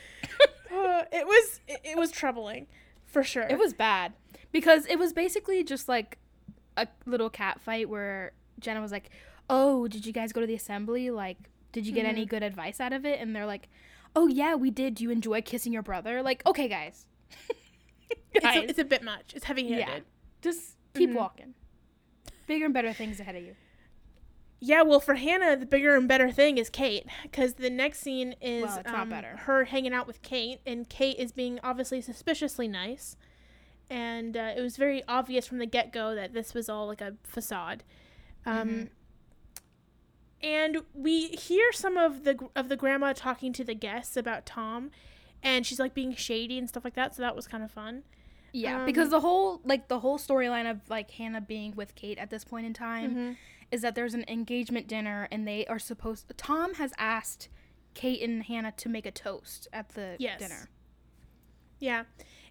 Uh, 0.75 1.03
it 1.11 1.25
was 1.25 1.59
it, 1.67 1.81
it 1.83 1.97
was 1.97 2.11
troubling, 2.11 2.67
for 3.05 3.23
sure. 3.23 3.43
It 3.43 3.57
was 3.59 3.73
bad 3.73 4.13
because 4.51 4.85
it 4.87 4.97
was 4.99 5.13
basically 5.13 5.63
just 5.63 5.87
like 5.87 6.17
a 6.77 6.87
little 7.05 7.29
cat 7.29 7.61
fight 7.61 7.89
where 7.89 8.33
Jenna 8.59 8.81
was 8.81 8.91
like, 8.91 9.09
"Oh, 9.49 9.87
did 9.87 10.05
you 10.05 10.13
guys 10.13 10.33
go 10.33 10.41
to 10.41 10.47
the 10.47 10.55
assembly? 10.55 11.09
Like, 11.11 11.37
did 11.71 11.85
you 11.87 11.93
get 11.93 12.05
any 12.05 12.25
good 12.25 12.43
advice 12.43 12.79
out 12.79 12.93
of 12.93 13.05
it?" 13.05 13.19
And 13.19 13.35
they're 13.35 13.45
like, 13.45 13.69
"Oh 14.15 14.27
yeah, 14.27 14.55
we 14.55 14.71
did. 14.71 14.95
Do 14.95 15.03
you 15.03 15.11
enjoy 15.11 15.41
kissing 15.41 15.71
your 15.73 15.83
brother?" 15.83 16.21
Like, 16.21 16.45
okay, 16.45 16.67
guys, 16.67 17.05
It's 18.33 18.45
a, 18.45 18.69
it's 18.69 18.79
a 18.79 18.83
bit 18.85 19.01
much. 19.03 19.33
It's 19.35 19.45
heavy 19.45 19.63
handed. 19.69 19.87
Yeah. 19.87 19.99
Just 20.41 20.75
keep 20.93 21.09
Mhm. 21.11 21.15
walking. 21.15 21.53
Bigger 22.47 22.65
and 22.65 22.73
better 22.73 22.91
things 22.93 23.19
ahead 23.19 23.35
of 23.35 23.43
you. 23.43 23.55
Well, 24.61 24.99
for 24.99 25.13
Hanna, 25.15 25.55
the 25.57 25.65
bigger 25.65 25.95
and 25.95 26.07
better 26.07 26.31
thing 26.31 26.57
is 26.57 26.69
Kate, 26.69 27.05
because 27.23 27.55
the 27.55 27.69
next 27.69 27.99
scene 27.99 28.35
is 28.41 28.63
Well, 28.63 28.81
um, 28.85 29.09
better. 29.09 29.37
her 29.37 29.65
hanging 29.65 29.93
out 29.93 30.07
with 30.07 30.21
Kate, 30.21 30.59
and 30.65 30.87
Kate 30.89 31.17
is 31.19 31.31
being 31.31 31.59
obviously 31.63 32.01
suspiciously 32.01 32.67
nice, 32.67 33.15
and 33.89 34.35
uh, 34.35 34.53
it 34.57 34.61
was 34.61 34.77
very 34.77 35.03
obvious 35.07 35.45
from 35.45 35.59
the 35.59 35.65
get 35.67 35.91
go 35.93 36.15
that 36.15 36.33
this 36.33 36.53
was 36.53 36.67
all 36.69 36.87
like 36.87 37.01
a 37.01 37.15
facade. 37.23 37.83
Um, 38.45 38.69
Mhm. 38.69 38.89
And 40.43 40.77
we 40.93 41.29
hear 41.29 41.71
some 41.71 41.97
of 41.97 42.23
the 42.23 42.37
of 42.55 42.69
the 42.69 42.75
grandma 42.75 43.13
talking 43.13 43.51
to 43.53 43.63
the 43.63 43.73
guests 43.73 44.15
about 44.15 44.45
Tom, 44.45 44.91
and 45.41 45.65
she's 45.65 45.79
like 45.79 45.93
being 45.93 46.13
shady 46.15 46.57
and 46.59 46.69
stuff 46.69 46.83
like 46.83 46.93
that. 46.95 47.15
So 47.15 47.21
that 47.23 47.35
was 47.35 47.47
kind 47.47 47.63
of 47.63 47.71
fun. 47.71 48.03
Yeah, 48.51 48.79
Um, 48.81 48.85
because 48.85 49.09
the 49.09 49.21
whole 49.21 49.61
like 49.63 49.87
the 49.87 49.99
whole 49.99 50.17
storyline 50.19 50.69
of 50.69 50.87
like 50.89 51.09
Hanna 51.11 51.41
being 51.41 51.75
with 51.75 51.95
Kate 51.95 52.17
at 52.17 52.29
this 52.29 52.43
point 52.43 52.65
in 52.65 52.73
time 52.73 53.11
Mm-hmm. 53.11 53.31
Is 53.71 53.81
that 53.81 53.95
there's 53.95 54.13
an 54.13 54.25
engagement 54.27 54.87
dinner 54.87 55.27
and 55.31 55.47
they 55.47 55.65
are 55.67 55.79
supposed 55.79 56.31
Tom 56.37 56.75
has 56.75 56.93
asked 56.97 57.49
Kate 57.93 58.21
and 58.21 58.43
Hanna 58.43 58.71
to 58.77 58.89
make 58.89 59.05
a 59.05 59.11
toast 59.11 59.67
at 59.73 59.89
the 59.89 60.15
Yes. 60.19 60.39
dinner. 60.39 60.69
Yeah. 61.79 62.03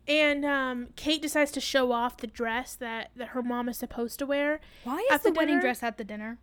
And 0.06 0.44
um, 0.44 0.88
Kate 0.96 1.22
decides 1.22 1.50
to 1.52 1.60
show 1.60 1.92
off 1.92 2.18
the 2.18 2.26
dress 2.26 2.74
that, 2.76 3.10
that 3.16 3.28
her 3.28 3.42
mom 3.42 3.68
is 3.68 3.78
supposed 3.78 4.18
to 4.18 4.26
wear. 4.26 4.60
Why 4.84 5.06
At 5.10 5.16
is 5.16 5.22
the, 5.22 5.30
the 5.30 5.38
wedding 5.38 5.60
dress 5.60 5.82
at 5.82 5.96
the 5.96 6.04
dinner? 6.04 6.38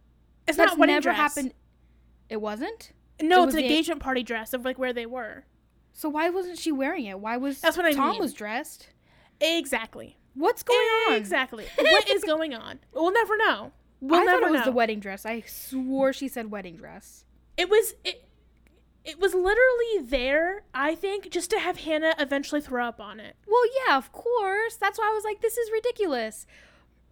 It's 0.48 0.58
That's 0.58 0.72
not 0.72 0.80
wedding 0.80 0.96
never 0.96 1.04
dress. 1.04 1.18
happened. 1.18 1.54
It 2.30 2.42
wasn't. 2.42 2.92
No, 3.22 3.42
It 3.42 3.44
it's 3.44 3.46
was 3.48 3.56
an 3.56 3.62
the- 3.62 3.68
engagement 3.68 4.02
party 4.02 4.24
dress 4.24 4.54
of 4.54 4.66
like 4.66 4.80
where 4.80 4.94
they 4.94 5.06
were. 5.06 5.46
So 5.94 6.10
why 6.10 6.30
wasn't 6.30 6.58
she 6.58 6.72
wearing 6.72 7.06
it? 7.06 7.20
Why 7.20 7.38
was 7.38 7.60
That's 7.62 7.78
what 7.78 7.86
I 7.86 7.92
Tom 7.94 8.12
mean. 8.12 8.22
was 8.22 8.34
dressed? 8.34 8.90
Exactly. 9.40 10.18
What's 10.34 10.64
going 10.64 10.80
on? 11.10 11.14
Exactly. 11.16 11.66
what 11.78 12.10
is 12.10 12.24
going 12.24 12.54
on? 12.54 12.80
We'll 12.94 13.12
never 13.14 13.36
know. 13.38 13.74
We'll 14.02 14.20
I 14.22 14.26
thought 14.26 14.44
it 14.44 14.50
was 14.52 14.60
know. 14.62 14.66
the 14.66 14.72
wedding 14.72 15.00
dress. 15.00 15.26
I 15.26 15.42
swore 15.42 16.12
she 16.12 16.28
said 16.28 16.52
wedding 16.52 16.76
dress. 16.76 17.24
it 17.58 17.70
was 17.70 17.94
it. 18.04 18.28
It 19.04 19.20
was 19.20 19.34
literally 19.34 20.04
there, 20.04 20.62
I 20.76 20.94
think, 20.94 21.32
just 21.32 21.50
to 21.50 21.60
have 21.60 21.78
Hanna 21.78 22.14
eventually 22.20 22.62
throw 22.62 22.86
up 22.86 23.00
on 23.00 23.20
it. 23.20 23.36
Well, 23.48 23.64
yeah, 23.88 23.98
of 23.98 24.12
course. 24.12 24.76
That's 24.76 25.00
why 25.00 25.10
I 25.12 25.16
was 25.16 25.24
like, 25.24 25.42
this 25.42 25.58
is 25.58 25.72
ridiculous. 25.72 26.46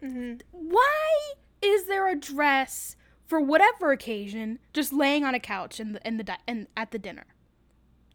Mm-hmm. 0.02 0.34
why 0.52 1.32
is 1.60 1.84
there 1.86 2.08
a 2.08 2.16
dress 2.16 2.96
for 3.26 3.38
whatever 3.38 3.92
occasion 3.92 4.58
just 4.72 4.94
laying 4.94 5.24
on 5.24 5.34
a 5.34 5.40
couch 5.40 5.78
in 5.78 5.92
the 5.92 6.06
in 6.06 6.16
the 6.16 6.24
di- 6.24 6.38
in, 6.46 6.68
at 6.76 6.90
the 6.90 6.98
dinner? 6.98 7.26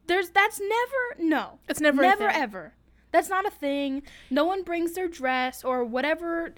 There's 0.08 0.30
that's 0.30 0.60
never 0.60 1.28
no. 1.30 1.60
It's 1.70 1.80
never 1.82 2.02
never 2.02 2.30
ever. 2.30 2.74
That's 3.12 3.30
not 3.30 3.46
a 3.46 3.52
thing. 3.52 4.04
No 4.30 4.46
one 4.46 4.64
brings 4.64 4.94
their 4.94 5.08
dress 5.08 5.64
or 5.64 5.84
whatever 5.84 6.54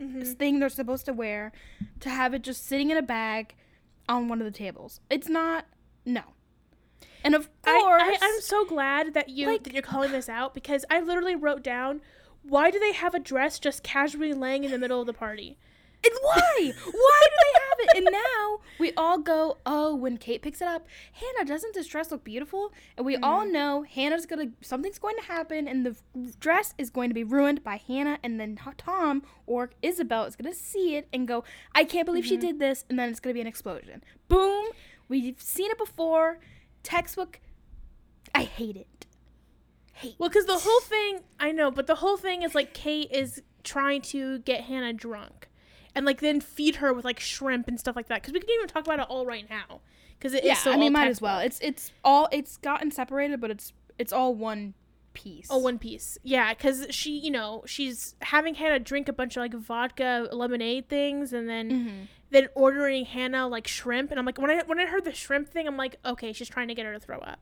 Mhm. 0.00 0.36
thing 0.36 0.58
they're 0.60 0.68
supposed 0.68 1.06
to 1.06 1.12
wear 1.12 1.52
to 2.00 2.08
have 2.10 2.32
it 2.34 2.42
just 2.42 2.64
sitting 2.66 2.90
in 2.90 2.96
a 2.96 3.02
bag 3.02 3.54
on 4.08 4.28
one 4.28 4.40
of 4.40 4.44
the 4.44 4.50
tables. 4.56 5.00
It's 5.10 5.28
not 5.28 5.66
no. 6.04 6.22
And 7.24 7.34
of 7.34 7.48
course, 7.62 8.02
I, 8.02 8.16
I'm 8.20 8.40
so 8.40 8.64
glad 8.64 9.12
that 9.14 9.28
you 9.28 9.48
Like- 9.48 9.64
that 9.64 9.72
you're 9.72 9.82
calling 9.82 10.12
this 10.12 10.28
out 10.28 10.54
because 10.54 10.84
I 10.88 11.00
literally 11.00 11.34
wrote 11.34 11.62
down 11.62 12.00
why 12.42 12.70
do 12.70 12.78
they 12.78 12.92
have 12.92 13.14
a 13.14 13.18
dress 13.18 13.58
just 13.58 13.82
casually 13.82 14.32
laying 14.32 14.62
in 14.64 14.70
the 14.70 14.78
middle 14.78 15.00
of 15.00 15.06
the 15.06 15.12
party? 15.12 15.58
And 16.04 16.14
why? 16.22 16.72
Why 16.84 17.20
do 17.24 17.36
they 17.42 17.60
have 17.60 17.67
it? 17.80 17.96
And 17.96 18.08
now 18.10 18.58
we 18.78 18.92
all 18.96 19.18
go, 19.18 19.58
oh, 19.66 19.94
when 19.94 20.16
Kate 20.18 20.42
picks 20.42 20.60
it 20.60 20.68
up, 20.68 20.86
Hanna, 21.12 21.48
doesn't 21.48 21.74
this 21.74 21.86
dress 21.86 22.10
look 22.10 22.24
beautiful? 22.24 22.72
And 22.96 23.04
we 23.06 23.16
all 23.16 23.42
Mm-hmm. 23.42 23.52
know 23.52 23.82
Hanna's 23.82 24.26
gonna, 24.26 24.48
something's 24.60 24.98
going 24.98 25.16
to 25.16 25.22
happen, 25.24 25.68
and 25.68 25.84
the 25.86 25.96
dress 26.40 26.74
is 26.78 26.90
going 26.90 27.10
to 27.10 27.14
be 27.14 27.24
ruined 27.24 27.62
by 27.62 27.76
Hanna, 27.76 28.18
and 28.22 28.38
then 28.40 28.58
Tom 28.76 29.22
or 29.46 29.70
Isabel 29.82 30.24
is 30.24 30.36
gonna 30.36 30.54
see 30.54 30.96
it 30.96 31.08
and 31.12 31.26
go, 31.26 31.44
I 31.74 31.84
can't 31.84 32.06
believe 32.06 32.24
she 32.26 32.36
Mm-hmm. 32.36 32.46
did 32.46 32.58
this, 32.58 32.84
and 32.88 32.98
then 32.98 33.08
it's 33.08 33.20
gonna 33.20 33.34
be 33.34 33.40
an 33.40 33.46
explosion. 33.46 34.02
Boom! 34.28 34.66
We've 35.08 35.40
seen 35.40 35.70
it 35.70 35.78
before. 35.78 36.38
Textbook. 36.82 37.40
I 38.34 38.42
hate 38.44 38.76
it. 38.76 39.06
Hate. 39.94 40.14
Well, 40.18 40.28
because 40.28 40.46
the 40.46 40.58
whole 40.58 40.80
thing, 40.80 41.20
I 41.40 41.50
know, 41.50 41.70
but 41.70 41.86
the 41.86 41.96
whole 41.96 42.16
thing 42.16 42.42
is 42.42 42.54
like 42.54 42.72
Kate 42.74 43.10
is 43.10 43.42
trying 43.64 44.00
to 44.02 44.38
get 44.40 44.62
Hanna 44.64 44.92
drunk, 44.92 45.47
and 45.98 46.06
like 46.06 46.20
then 46.20 46.40
feed 46.40 46.76
her 46.76 46.92
with 46.94 47.04
like 47.04 47.20
shrimp 47.20 47.68
and 47.68 47.78
stuff 47.78 47.94
like 47.96 48.08
that. 48.08 48.22
Because 48.22 48.32
we 48.32 48.40
can 48.40 48.48
even 48.50 48.68
talk 48.68 48.84
about 48.86 49.00
it 49.00 49.06
all 49.10 49.26
right 49.26 49.48
now, 49.50 49.80
because 50.18 50.32
it 50.32 50.44
is 50.44 50.48
yeah, 50.48 50.54
so 50.54 50.72
I 50.72 50.76
mean, 50.76 50.92
might 50.92 51.08
as 51.08 51.20
well. 51.20 51.40
It's 51.40 51.58
it's 51.60 51.92
all 52.02 52.28
it's 52.32 52.56
gotten 52.56 52.90
separated, 52.90 53.40
but 53.40 53.50
it's 53.50 53.72
it's 53.98 54.12
all 54.12 54.34
one 54.34 54.74
piece. 55.14 55.48
Oh, 55.50 55.58
One 55.58 55.78
Piece. 55.80 56.16
Yeah, 56.22 56.54
because 56.54 56.86
she, 56.90 57.18
you 57.18 57.32
know, 57.32 57.64
she's 57.66 58.14
having 58.22 58.54
Hanna 58.54 58.78
drink 58.78 59.08
a 59.08 59.12
bunch 59.12 59.36
of 59.36 59.40
like 59.40 59.52
vodka 59.54 60.28
lemonade 60.32 60.88
things, 60.88 61.32
and 61.32 61.48
then 61.48 61.70
Mm-hmm. 61.70 61.96
then 62.30 62.48
ordering 62.54 63.04
Hanna 63.04 63.48
like 63.48 63.66
shrimp. 63.66 64.10
And 64.12 64.20
I'm 64.20 64.26
like, 64.26 64.38
when 64.38 64.50
I 64.50 64.62
when 64.66 64.78
I 64.78 64.86
heard 64.86 65.04
the 65.04 65.12
shrimp 65.12 65.48
thing, 65.48 65.66
I'm 65.66 65.76
like, 65.76 65.96
okay, 66.04 66.32
she's 66.32 66.48
trying 66.48 66.68
to 66.68 66.74
get 66.74 66.86
her 66.86 66.92
to 66.92 67.00
throw 67.00 67.18
up. 67.18 67.40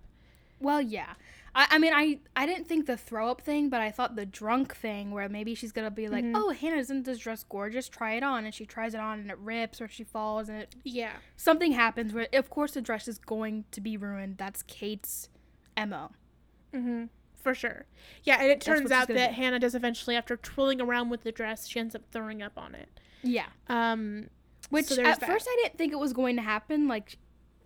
Well, 0.58 0.80
yeah. 0.80 1.14
I, 1.58 1.66
I 1.70 1.78
mean, 1.78 1.92
I, 1.94 2.20
I 2.36 2.44
didn't 2.44 2.68
think 2.68 2.84
the 2.86 2.96
throw 2.98 3.30
up 3.30 3.40
thing, 3.40 3.70
but 3.70 3.80
I 3.80 3.90
thought 3.90 4.14
the 4.14 4.26
drunk 4.26 4.76
thing 4.76 5.10
where 5.10 5.26
maybe 5.28 5.54
she's 5.54 5.72
going 5.72 5.86
to 5.86 5.90
be 5.90 6.06
like, 6.06 6.22
Mhm. 6.24 6.32
oh, 6.36 6.50
Hanna, 6.50 6.76
isn't 6.76 7.04
this 7.04 7.18
dress 7.18 7.42
gorgeous? 7.48 7.88
Try 7.88 8.12
it 8.14 8.22
on. 8.22 8.44
And 8.44 8.54
she 8.54 8.66
tries 8.66 8.92
it 8.92 9.00
on 9.00 9.20
and 9.20 9.30
it 9.30 9.38
rips 9.38 9.80
or 9.80 9.88
she 9.88 10.04
falls 10.04 10.50
and 10.50 10.58
it, 10.58 10.76
Yeah. 10.84 11.12
something 11.34 11.72
happens 11.72 12.12
where, 12.12 12.28
of 12.34 12.50
course, 12.50 12.74
the 12.74 12.82
dress 12.82 13.08
is 13.08 13.16
going 13.18 13.64
to 13.72 13.80
be 13.80 13.96
ruined. 13.96 14.36
That's 14.36 14.62
Kate's 14.64 15.30
MO. 15.78 16.10
Mm-hmm. 16.74 17.04
For 17.34 17.54
sure. 17.54 17.86
Yeah, 18.24 18.36
and 18.40 18.50
it 18.50 18.60
turns 18.60 18.90
out 18.92 19.08
that 19.08 19.30
do. 19.30 19.34
Hanna 19.34 19.58
does 19.58 19.74
eventually, 19.74 20.14
after 20.14 20.36
twirling 20.36 20.80
around 20.80 21.08
with 21.08 21.22
the 21.22 21.32
dress, 21.32 21.68
she 21.68 21.80
ends 21.80 21.94
up 21.94 22.02
throwing 22.10 22.42
up 22.42 22.58
on 22.58 22.74
it. 22.74 22.88
Yeah. 23.22 23.46
Um, 23.68 24.28
Which 24.68 24.86
So 24.86 25.02
at 25.02 25.20
that. 25.20 25.26
first 25.28 25.46
I 25.48 25.56
didn't 25.62 25.78
think 25.78 25.92
it 25.92 25.98
was 25.98 26.12
going 26.12 26.36
to 26.36 26.42
happen. 26.42 26.86
Like, 26.88 27.16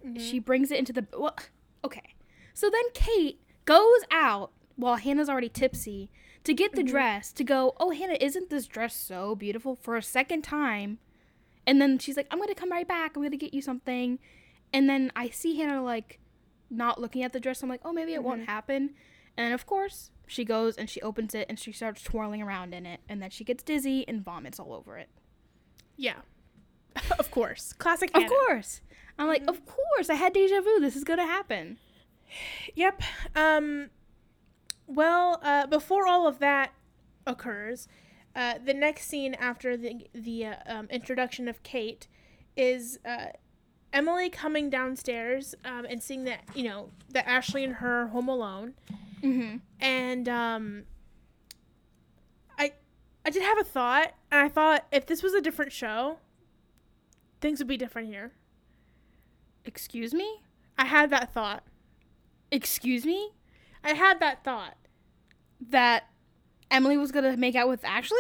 mhm. 0.07 0.21
she 0.21 0.39
brings 0.39 0.71
it 0.71 0.79
into 0.79 0.93
the. 0.93 1.07
Well, 1.19 1.35
okay. 1.85 2.15
So 2.55 2.69
then 2.71 2.83
Kate 2.95 3.41
goes 3.71 4.03
out 4.11 4.51
while 4.77 4.97
Hanna's 4.97 5.29
already 5.29 5.49
tipsy 5.49 6.11
to 6.45 6.55
get 6.55 6.73
the 6.73 6.83
Mhm. 6.83 6.89
dress 6.89 7.33
to 7.35 7.45
go, 7.45 7.75
oh, 7.79 7.91
Hanna, 7.91 8.17
isn't 8.21 8.51
this 8.51 8.67
dress 8.67 8.95
so 8.97 9.35
beautiful 9.35 9.77
for 9.77 9.97
a 9.97 10.03
second 10.03 10.43
time? 10.43 10.99
And 11.67 11.81
then 11.81 11.99
she's 11.99 12.17
like, 12.17 12.27
I'm 12.31 12.39
going 12.39 12.49
to 12.49 12.55
come 12.55 12.73
right 12.73 12.89
back. 12.89 13.13
I'm 13.15 13.23
going 13.23 13.31
to 13.31 13.37
get 13.37 13.53
you 13.55 13.63
something. 13.63 14.19
And 14.73 14.89
then 14.89 15.13
I 15.15 15.29
see 15.29 15.57
Hanna 15.59 15.83
like 15.85 16.19
not 16.71 17.01
looking 17.01 17.23
at 17.23 17.33
the 17.33 17.41
dress. 17.41 17.63
I'm 17.63 17.69
like, 17.69 17.83
oh, 17.85 17.93
maybe 17.93 18.15
it 18.15 18.23
won't 18.25 18.43
Mhm. 18.43 18.47
happen. 18.47 18.95
And 19.37 19.53
of 19.55 19.67
course, 19.67 20.11
she 20.27 20.45
goes 20.45 20.77
and 20.77 20.89
she 20.89 21.01
opens 21.03 21.35
it 21.35 21.47
and 21.49 21.59
she 21.59 21.73
starts 21.73 22.03
twirling 22.03 22.41
around 22.43 22.73
in 22.75 22.87
it. 22.87 23.01
And 23.09 23.21
then 23.23 23.31
she 23.31 23.45
gets 23.45 23.63
dizzy 23.63 24.07
and 24.09 24.25
vomits 24.25 24.59
all 24.59 24.73
over 24.73 24.97
it. 24.99 25.09
yeah. 25.97 26.23
of 27.19 27.31
course. 27.31 27.73
Classic 27.75 28.11
Of 28.17 28.27
course. 28.27 28.81
I'm 29.19 29.29
like, 29.29 29.47
of 29.47 29.65
course. 29.67 30.09
I 30.09 30.15
had 30.15 30.33
deja 30.33 30.61
vu. 30.63 30.81
This 30.81 30.97
is 30.97 31.05
going 31.05 31.19
to 31.21 31.27
happen. 31.27 31.79
Yep. 32.75 33.03
Um, 33.35 33.91
well, 34.87 35.41
uh, 35.43 35.67
before 35.67 36.07
all 36.07 36.27
of 36.27 36.39
that 36.41 36.73
occurs, 37.27 37.89
uh, 38.35 38.55
the 38.65 38.75
next 38.75 39.07
scene 39.07 39.35
after 39.35 39.77
the 39.77 40.07
the 40.15 40.47
uh, 40.47 40.55
um, 40.67 40.87
introduction 40.91 41.49
of 41.49 41.63
Kate 41.63 42.07
is 42.57 42.99
uh, 43.05 43.27
Emily 43.93 44.31
coming 44.31 44.71
downstairs 44.71 45.55
um, 45.65 45.85
and 45.89 46.03
seeing 46.03 46.25
that 46.25 46.41
you 46.55 46.65
know 46.65 46.91
that 47.11 47.27
Ashley 47.29 47.65
and 47.65 47.75
her 47.75 48.03
are 48.03 48.07
home 48.09 48.29
alone, 48.29 48.75
Mm-hmm. 49.23 49.57
and 49.81 50.29
um, 50.29 50.85
I 52.59 52.73
I 53.25 53.31
did 53.31 53.43
have 53.43 53.59
a 53.59 53.65
thought, 53.65 54.15
and 54.31 54.41
I 54.41 54.49
thought 54.49 54.87
if 54.93 55.07
this 55.07 55.23
was 55.23 55.35
a 55.35 55.41
different 55.41 55.73
show, 55.73 56.19
things 57.41 57.59
would 57.59 57.69
be 57.69 57.77
different 57.77 58.09
here. 58.09 58.33
Excuse 59.65 60.15
me? 60.15 60.43
I 60.79 60.87
had 60.87 61.11
that 61.11 61.33
thought. 61.35 61.65
Excuse 62.51 63.05
me? 63.05 63.31
I 63.85 63.95
had 63.95 64.21
that 64.21 64.45
thought. 64.45 64.77
That 65.69 66.05
Emily 66.71 66.97
was 66.97 67.13
gonna 67.13 67.37
make 67.37 67.55
out 67.55 67.69
with 67.69 67.85
Ashley? 67.85 68.19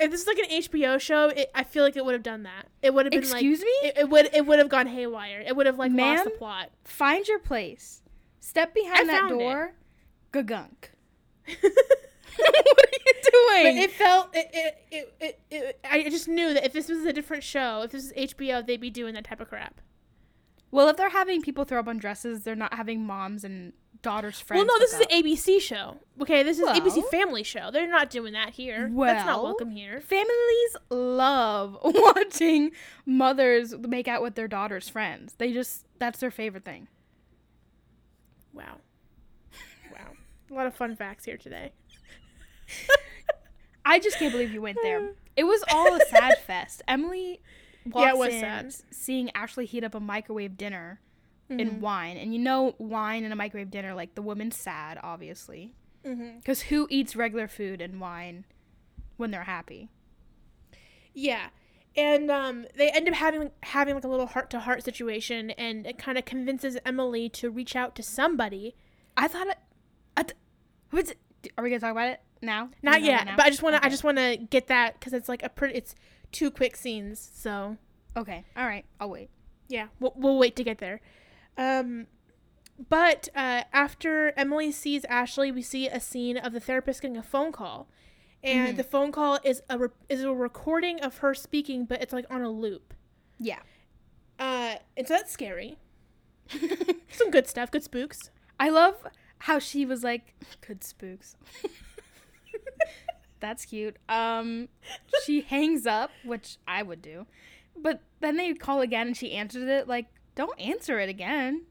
if 0.00 0.10
this 0.10 0.20
is 0.22 0.26
like 0.26 0.38
an 0.38 0.62
HBO 0.62 1.00
show, 1.00 1.28
it, 1.28 1.50
I 1.54 1.64
feel 1.64 1.82
like 1.82 1.96
it 1.96 2.04
would 2.04 2.12
have 2.12 2.22
done 2.22 2.44
that. 2.44 2.66
It 2.82 2.94
would 2.94 3.06
have 3.06 3.10
been 3.10 3.22
like 3.22 3.42
Excuse 3.42 3.60
like 3.60 3.66
me? 3.66 3.88
it, 3.88 3.98
it 3.98 4.08
would 4.08 4.30
it 4.32 4.46
would 4.46 4.58
have 4.58 4.68
gone 4.68 4.86
haywire. 4.86 5.42
It 5.44 5.56
would 5.56 5.66
have 5.66 5.78
like 5.78 5.92
lost 5.92 6.24
the 6.24 6.30
plot. 6.30 6.70
Find 6.84 7.26
your 7.26 7.38
place. 7.38 8.02
Step 8.40 8.74
behind 8.74 9.10
I 9.10 9.18
that 9.20 9.30
it. 9.32 9.38
door. 9.38 9.72
Gagunk. 10.32 10.90
but 11.46 11.56
what 12.36 12.86
are 12.86 12.98
you 13.06 13.14
doing? 13.32 13.78
it 13.78 13.90
felt 13.92 14.28
it, 14.34 14.50
it, 14.52 14.76
it, 14.90 15.14
it, 15.20 15.40
it 15.50 15.80
I 15.84 16.08
just 16.08 16.28
knew 16.28 16.54
that 16.54 16.64
if 16.64 16.72
this 16.72 16.88
was 16.88 17.04
a 17.04 17.12
different 17.12 17.42
show, 17.42 17.82
if 17.82 17.90
this 17.90 18.04
was 18.04 18.12
HBO, 18.12 18.64
they'd 18.64 18.80
be 18.80 18.90
doing 18.90 19.14
that 19.14 19.24
type 19.24 19.40
of 19.40 19.48
crap. 19.48 19.80
Well, 20.70 20.88
if 20.88 20.96
they're 20.96 21.10
having 21.10 21.40
people 21.42 21.64
throw 21.64 21.78
up 21.80 21.88
on 21.88 21.98
dresses, 21.98 22.42
they're 22.42 22.54
not 22.56 22.74
having 22.74 23.04
moms 23.06 23.44
and 23.44 23.72
daughters 24.02 24.38
friends. 24.40 24.58
well, 24.64 24.66
no, 24.66 24.78
this 24.78 24.92
is 24.92 24.98
hook 25.00 25.08
an. 25.12 25.22
ABC 25.24 25.60
show. 25.60 25.96
Okay, 26.20 26.42
this 26.44 26.58
is 26.58 26.64
Well- 26.64 26.78
ABC 26.80 27.02
Family 27.10 27.42
show. 27.42 27.70
They're 27.72 27.88
not 27.90 28.10
doing 28.10 28.32
that 28.34 28.50
here. 28.50 28.90
That's 28.94 29.26
not 29.26 29.42
welcome 29.42 29.70
here. 29.70 30.00
Families 30.00 30.76
love 30.90 31.76
watching 31.84 32.70
mothers 33.04 33.74
make 33.76 34.06
out 34.08 34.22
with 34.22 34.34
their 34.36 34.46
daughters' 34.48 34.88
friends. 34.88 35.34
They 35.38 35.52
just 35.52 35.84
that's 35.98 36.20
their 36.20 36.30
favorite 36.30 36.64
thing. 36.64 36.86
Wow, 38.52 38.78
wow, 39.92 40.12
a 40.50 40.54
lot 40.54 40.66
of 40.66 40.74
fun 40.74 40.94
facts 40.96 41.24
here 41.24 41.36
today. 41.36 41.72
I 43.84 43.98
just 43.98 44.18
can't 44.18 44.32
believe 44.32 44.52
you 44.52 44.62
went 44.62 44.78
there. 44.82 45.10
It 45.38 45.44
was 45.46 45.62
all 45.72 45.94
a 45.94 46.00
sad 46.00 46.36
fest. 46.48 46.82
Emily 46.88 47.40
Yeah, 47.94 48.10
it 48.10 48.18
was 48.18 48.34
in 48.34 48.40
sad. 48.40 48.74
seeing 48.90 49.30
Ashley 49.34 49.66
heat 49.66 49.84
up 49.84 49.94
a 49.94 50.00
microwave 50.00 50.56
dinner 50.56 51.00
Mm-hmm. 51.50 51.60
in 51.60 51.80
wine. 51.80 52.18
And 52.18 52.34
you 52.34 52.38
know 52.38 52.74
wine 52.76 53.24
and 53.24 53.32
a 53.32 53.36
microwave 53.36 53.70
dinner, 53.70 53.94
like 53.94 54.14
the 54.14 54.20
woman's 54.20 54.54
sad, 54.54 54.98
obviously. 55.02 55.72
Mm-hmm. 56.04 56.36
Because 56.40 56.60
who 56.60 56.86
eats 56.90 57.16
regular 57.16 57.48
food 57.48 57.80
and 57.80 57.98
wine 58.02 58.44
when 59.16 59.30
they're 59.30 59.44
happy? 59.44 59.88
Yeah. 61.14 61.48
And 61.96 62.30
um, 62.30 62.66
they 62.76 62.90
end 62.90 63.08
up 63.08 63.14
having 63.14 63.50
having 63.62 63.94
like 63.94 64.04
a 64.04 64.08
little 64.08 64.26
heart 64.26 64.50
to 64.50 64.60
heart 64.60 64.84
situation, 64.84 65.50
and 65.52 65.86
it 65.86 65.98
kind 65.98 66.16
of 66.18 66.24
convinces 66.24 66.76
Emily 66.84 67.28
to 67.30 67.50
reach 67.50 67.74
out 67.74 67.96
to 67.96 68.02
somebody. 68.02 68.76
I 69.16 69.26
thought 69.26 69.48
it. 69.48 69.58
I 70.16 70.22
th- 70.24 70.36
what's 70.90 71.10
it? 71.12 71.18
Are 71.56 71.64
we 71.64 71.70
gonna 71.70 71.80
talk 71.80 71.90
about 71.92 72.08
it 72.10 72.20
now? 72.42 72.68
Not 72.82 73.02
yet, 73.02 73.20
talking 73.20 73.34
but 73.36 73.46
I 73.46 73.48
just 73.48 73.62
want 73.62 73.76
to 73.76 73.84
I 73.84 73.88
just 73.88 74.04
want 74.04 74.18
to 74.18 74.36
get 74.36 74.68
that 74.68 75.00
because 75.00 75.12
it's 75.12 75.28
like 75.28 75.42
a 75.42 75.48
pretty 75.48 75.74
it's 75.78 75.94
two 76.32 76.50
quick 76.50 76.76
scenes. 76.76 77.30
So 77.34 77.76
Okay. 78.16 78.44
All 78.56 78.66
right. 78.66 78.84
I'll 79.00 79.10
wait. 79.10 79.30
yeah, 79.68 79.88
we'll, 80.00 80.12
we'll 80.16 80.38
wait 80.38 80.56
to 80.56 80.64
get 80.64 80.78
there. 80.78 81.00
Um, 81.56 82.06
but 82.88 83.28
uh, 83.34 83.64
after 83.72 84.32
Emily 84.36 84.70
sees 84.72 85.04
Ashley, 85.06 85.50
we 85.52 85.62
see 85.62 85.88
a 85.88 86.00
scene 86.00 86.36
of 86.36 86.52
the 86.52 86.60
therapist 86.60 87.02
getting 87.02 87.16
a 87.16 87.22
phone 87.22 87.50
call, 87.52 87.88
and 88.42 88.74
Mhm. 88.74 88.76
the 88.76 88.84
phone 88.84 89.10
call 89.12 89.38
is 89.44 89.62
a 89.68 89.78
re- 89.78 89.88
is 90.08 90.22
a 90.22 90.32
recording 90.32 91.00
of 91.00 91.18
her 91.18 91.34
speaking, 91.34 91.84
but 91.84 92.00
it's 92.00 92.12
like 92.12 92.26
on 92.30 92.42
a 92.42 92.50
loop. 92.50 92.94
Yeah. 93.38 93.58
Uh, 94.38 94.76
and 94.96 95.06
so 95.08 95.14
that's 95.14 95.32
scary. 95.32 95.76
Some 97.10 97.30
good 97.30 97.46
stuff, 97.48 97.70
good 97.70 97.82
spooks. 97.82 98.30
I 98.60 98.70
love 98.70 98.94
how 99.40 99.58
she 99.58 99.84
was 99.84 100.02
like, 100.04 100.34
"Good 100.66 100.82
spooks." 100.84 101.36
That's 103.40 103.64
cute. 103.64 103.96
Um, 104.08 104.68
she 105.24 105.40
hangs 105.48 105.86
up, 105.86 106.10
which 106.24 106.56
I 106.66 106.82
would 106.82 107.00
do, 107.02 107.26
but 107.76 108.00
then 108.20 108.36
they 108.36 108.52
call 108.54 108.80
again 108.80 109.08
and 109.08 109.16
she 109.16 109.32
answers 109.32 109.68
it. 109.68 109.86
Like, 109.88 110.06
don't 110.34 110.58
answer 110.60 110.98
it 110.98 111.08
again. 111.08 111.62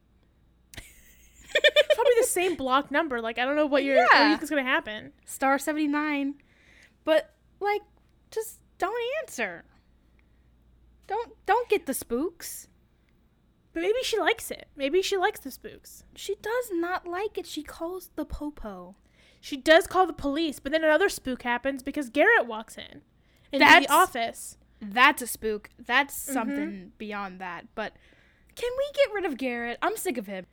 Probably 1.95 2.13
the 2.19 2.27
same 2.27 2.55
block 2.55 2.91
number. 2.91 3.21
Like 3.21 3.39
I 3.39 3.45
don't 3.45 3.55
know 3.55 3.65
what 3.65 3.83
you're 3.83 3.97
what 3.97 4.09
Yeah. 4.13 4.31
you 4.31 4.37
think's 4.37 4.49
gonna 4.49 4.63
happen. 4.63 5.13
Star 5.25 5.57
seventy 5.57 5.87
nine, 5.87 6.35
but 7.03 7.33
like, 7.59 7.81
just 8.31 8.59
don't 8.77 8.95
answer. 9.21 9.63
Don't 11.07 11.33
don't 11.45 11.67
get 11.69 11.85
the 11.85 11.93
spooks. 11.93 12.67
But 13.73 13.81
maybe 13.81 13.99
she 14.03 14.19
likes 14.19 14.51
it. 14.51 14.67
Maybe 14.75 15.01
she 15.01 15.17
likes 15.17 15.39
the 15.39 15.51
spooks. 15.51 16.03
She 16.15 16.35
does 16.41 16.69
not 16.71 17.07
like 17.07 17.37
it. 17.37 17.45
She 17.47 17.63
calls 17.63 18.09
the 18.15 18.25
popo. 18.25 18.95
She 19.41 19.57
does 19.57 19.87
call 19.87 20.05
the 20.07 20.13
police, 20.13 20.59
but 20.59 20.71
then 20.71 20.83
another 20.83 21.09
spook 21.09 21.43
happens 21.43 21.83
because 21.83 22.09
Garrett 22.09 22.47
walks 22.47 22.77
in 22.77 23.01
into 23.51 23.65
That's- 23.65 23.87
the 23.87 23.93
office. 23.93 24.57
That's 24.81 25.21
a 25.21 25.27
spook. 25.27 25.69
That's 25.79 26.13
Mm-hmm. 26.25 26.33
something 26.33 26.91
beyond 26.97 27.39
that. 27.39 27.65
But 27.75 27.93
can 28.55 28.69
we 28.77 28.85
get 28.93 29.13
rid 29.13 29.25
of 29.25 29.37
Garrett? 29.37 29.77
I'm 29.81 29.97
sick 29.97 30.17
of 30.17 30.27
him. 30.27 30.45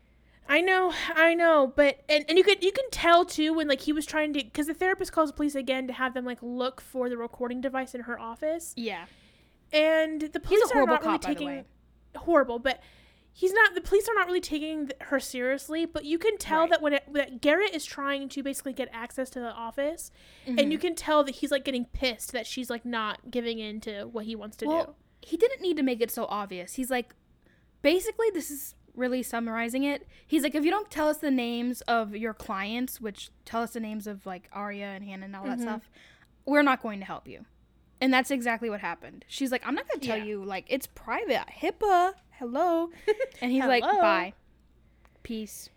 I 0.49 0.61
know, 0.61 0.93
I 1.15 1.33
know, 1.35 1.73
but 1.75 2.01
and, 2.09 2.25
and 2.29 2.37
you 2.37 2.45
could 2.45 2.63
you 2.63 2.71
can 2.73 2.89
tell 2.91 3.25
too 3.25 3.55
when 3.55 3.67
like 3.69 3.81
he 3.81 3.93
was 3.95 4.05
trying 4.07 4.33
to 4.35 4.45
because 4.45 4.67
the 4.67 4.75
therapist 4.75 5.11
calls 5.13 5.31
the 5.31 5.35
police 5.37 5.55
again 5.55 5.87
to 5.87 5.93
have 5.95 6.13
them 6.15 6.25
like 6.27 6.39
look 6.43 6.81
for 6.83 7.09
the 7.09 7.17
recording 7.17 7.61
device 7.63 7.95
in 7.95 8.03
her 8.03 8.19
office, 8.21 8.75
Yeah. 8.77 9.07
and 9.73 10.21
the 10.21 10.41
police 10.41 10.61
He's 10.61 10.71
a 10.71 10.75
horrible 10.75 10.95
are 10.97 11.03
not 11.03 11.25
really 11.25 11.35
taking 11.35 11.65
horrible, 12.17 12.59
but 12.59 12.81
he's 13.37 13.53
not. 13.53 13.75
The 13.75 13.81
police 13.81 14.09
are 14.09 14.15
not 14.15 14.27
really 14.27 14.41
taking 14.41 14.91
her 15.03 15.19
seriously. 15.21 15.85
But 15.85 16.05
you 16.05 16.19
can 16.19 16.39
tell 16.39 16.61
Right. 16.61 16.71
that 16.71 16.81
when 16.83 16.93
it, 16.95 17.03
that 17.13 17.41
Garrett 17.43 17.75
is 17.75 17.85
trying 17.85 18.29
to 18.31 18.43
basically 18.43 18.73
get 18.73 18.89
access 18.93 19.29
to 19.31 19.41
the 19.41 19.53
office, 19.53 20.11
and 20.47 20.57
Mm-hmm. 20.59 20.71
you 20.71 20.79
can 20.79 20.95
tell 20.95 21.25
that 21.25 21.35
he's 21.37 21.51
like 21.51 21.65
getting 21.65 21.85
pissed 21.87 22.33
that 22.33 22.47
she's 22.47 22.71
like 22.71 22.85
not 22.87 23.31
giving 23.31 23.59
in 23.59 23.81
to 23.83 24.05
what 24.05 24.25
he 24.25 24.35
wants 24.37 24.57
to 24.59 24.67
do. 24.67 24.95
He 25.21 25.37
didn't 25.37 25.61
need 25.61 25.77
to 25.77 25.83
make 25.83 26.01
it 26.01 26.11
so 26.11 26.27
obvious. 26.29 26.75
He's 26.75 26.91
like, 26.91 27.15
basically, 27.83 28.29
this 28.33 28.51
is 28.51 28.75
really 28.95 29.23
summarizing 29.23 29.83
it. 29.83 30.07
He's 30.27 30.43
like, 30.45 30.55
if 30.55 30.65
you 30.65 30.71
don't 30.71 30.91
tell 30.91 31.09
us 31.09 31.17
the 31.19 31.31
names 31.31 31.81
of 31.83 32.15
your 32.15 32.33
clients, 32.35 33.01
which 33.01 33.31
tell 33.45 33.63
us 33.63 33.73
the 33.73 33.81
names 33.81 34.07
of 34.07 34.25
like 34.27 34.49
Aria 34.53 34.87
and 34.87 35.05
Hanna 35.05 35.25
and 35.27 35.35
all 35.35 35.45
that 35.45 35.59
Mhm. 35.59 35.63
stuff, 35.63 35.91
we're 36.47 36.63
not 36.63 36.81
going 36.83 37.01
to 37.01 37.07
help 37.07 37.27
you. 37.27 37.45
And 38.01 38.13
that's 38.13 38.31
exactly 38.31 38.69
what 38.71 38.81
happened. 38.81 39.25
She's 39.29 39.51
like, 39.51 39.67
I'm 39.67 39.75
not 39.75 39.89
going 39.89 40.01
to 40.01 40.07
tell 40.07 40.19
Yeah. 40.19 40.25
you, 40.25 40.45
like, 40.45 40.67
it's 40.69 40.87
private. 40.87 41.45
HIPAA. 41.61 42.13
Hello. 42.39 42.91
And 43.41 43.51
he's 43.53 43.65
like, 43.65 43.83
bye. 43.83 44.33
Peace. 45.23 45.71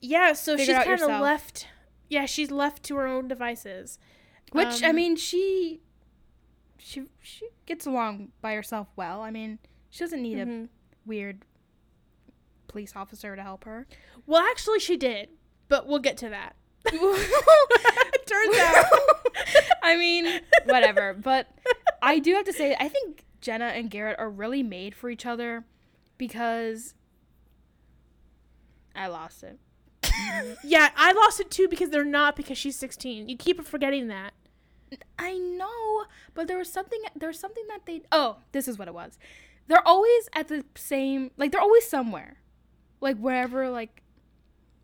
Yeah, 0.00 0.32
so 0.32 0.56
Figure 0.56 0.74
she's 0.76 0.84
kind 0.84 1.02
of 1.02 1.20
left. 1.20 1.68
Yeah, 2.08 2.26
she's 2.26 2.50
left 2.50 2.82
to 2.84 2.96
her 2.96 3.06
own 3.06 3.28
devices. 3.28 3.98
Which 4.52 4.82
I 4.82 4.90
Um, 4.90 4.96
mean, 4.96 5.16
she 5.16 5.80
she 6.78 7.04
she 7.20 7.48
gets 7.66 7.86
along 7.86 8.32
by 8.40 8.54
herself 8.54 8.88
well. 8.96 9.20
I 9.22 9.30
mean, 9.30 9.58
she 9.90 10.00
doesn't 10.00 10.20
need 10.22 10.38
a 10.38 10.44
Mhm. 10.46 10.68
weird 11.06 11.44
police 12.68 12.94
officer 12.96 13.36
to 13.36 13.42
help 13.42 13.64
her. 13.64 13.86
Well, 14.26 14.42
actually, 14.50 14.80
she 14.80 14.96
did, 14.96 15.28
but 15.68 15.86
we'll 15.86 16.00
get 16.00 16.16
to 16.18 16.28
that. 16.30 16.56
Turns 18.26 18.56
out. 18.58 18.86
I 19.82 19.96
mean, 19.96 20.40
whatever. 20.64 21.14
But 21.14 21.48
I 22.02 22.18
do 22.18 22.34
have 22.34 22.44
to 22.46 22.52
say, 22.52 22.76
I 22.78 22.88
think 22.88 23.24
Jenna 23.40 23.66
and 23.66 23.90
Garrett 23.90 24.18
are 24.18 24.30
really 24.30 24.62
made 24.62 24.94
for 24.94 25.08
each 25.10 25.24
other 25.26 25.64
because 26.18 26.94
I 28.94 29.06
lost 29.08 29.42
it. 29.42 29.58
Yeah, 30.64 30.90
I 30.96 31.12
lost 31.12 31.40
it 31.40 31.50
too 31.50 31.68
because 31.68 31.90
they're 31.90 32.04
not 32.04 32.36
because 32.36 32.58
she's 32.58 32.76
16. 32.76 33.28
You 33.28 33.36
keep 33.36 33.62
forgetting 33.64 34.08
that. 34.08 34.32
I 35.18 35.38
know, 35.38 36.04
but 36.34 36.48
there 36.48 36.58
was 36.58 36.70
something. 36.70 37.00
There 37.16 37.28
was 37.28 37.38
something 37.38 37.64
that 37.68 37.86
they. 37.86 38.02
Oh, 38.12 38.38
this 38.52 38.68
is 38.68 38.78
what 38.78 38.88
it 38.88 38.94
was. 38.94 39.18
They're 39.66 39.86
always 39.86 40.28
at 40.34 40.48
the 40.48 40.64
same. 40.74 41.30
Like 41.36 41.50
they're 41.52 41.60
always 41.60 41.88
somewhere, 41.88 42.36
like 43.00 43.16
wherever. 43.16 43.70
Like, 43.70 44.02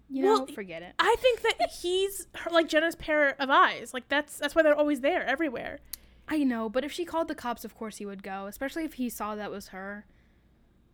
you 0.09 0.22
know, 0.22 0.39
Well, 0.39 0.47
forget 0.47 0.83
it. 0.83 0.95
I 0.99 1.14
think 1.18 1.43
that 1.43 1.70
he's 1.83 2.26
her, 2.37 2.51
like 2.51 2.68
Jenna's 2.68 2.97
pair 2.97 3.37
of 3.39 3.51
eyes. 3.51 3.93
Like 3.93 4.09
that's 4.09 4.39
that's 4.39 4.55
why 4.55 4.62
they're 4.62 4.74
always 4.74 5.01
there, 5.03 5.26
everywhere. 5.26 5.81
I 6.26 6.39
know, 6.39 6.68
but 6.70 6.85
if 6.85 6.93
she 6.93 7.05
called 7.05 7.29
the 7.29 7.35
cops, 7.35 7.64
of 7.64 7.74
course 7.74 7.99
he 7.99 8.07
would 8.07 8.22
go. 8.22 8.47
Especially 8.47 8.85
if 8.85 8.95
he 8.95 9.11
saw 9.11 9.35
that 9.35 9.51
was 9.51 9.68
her. 9.68 10.07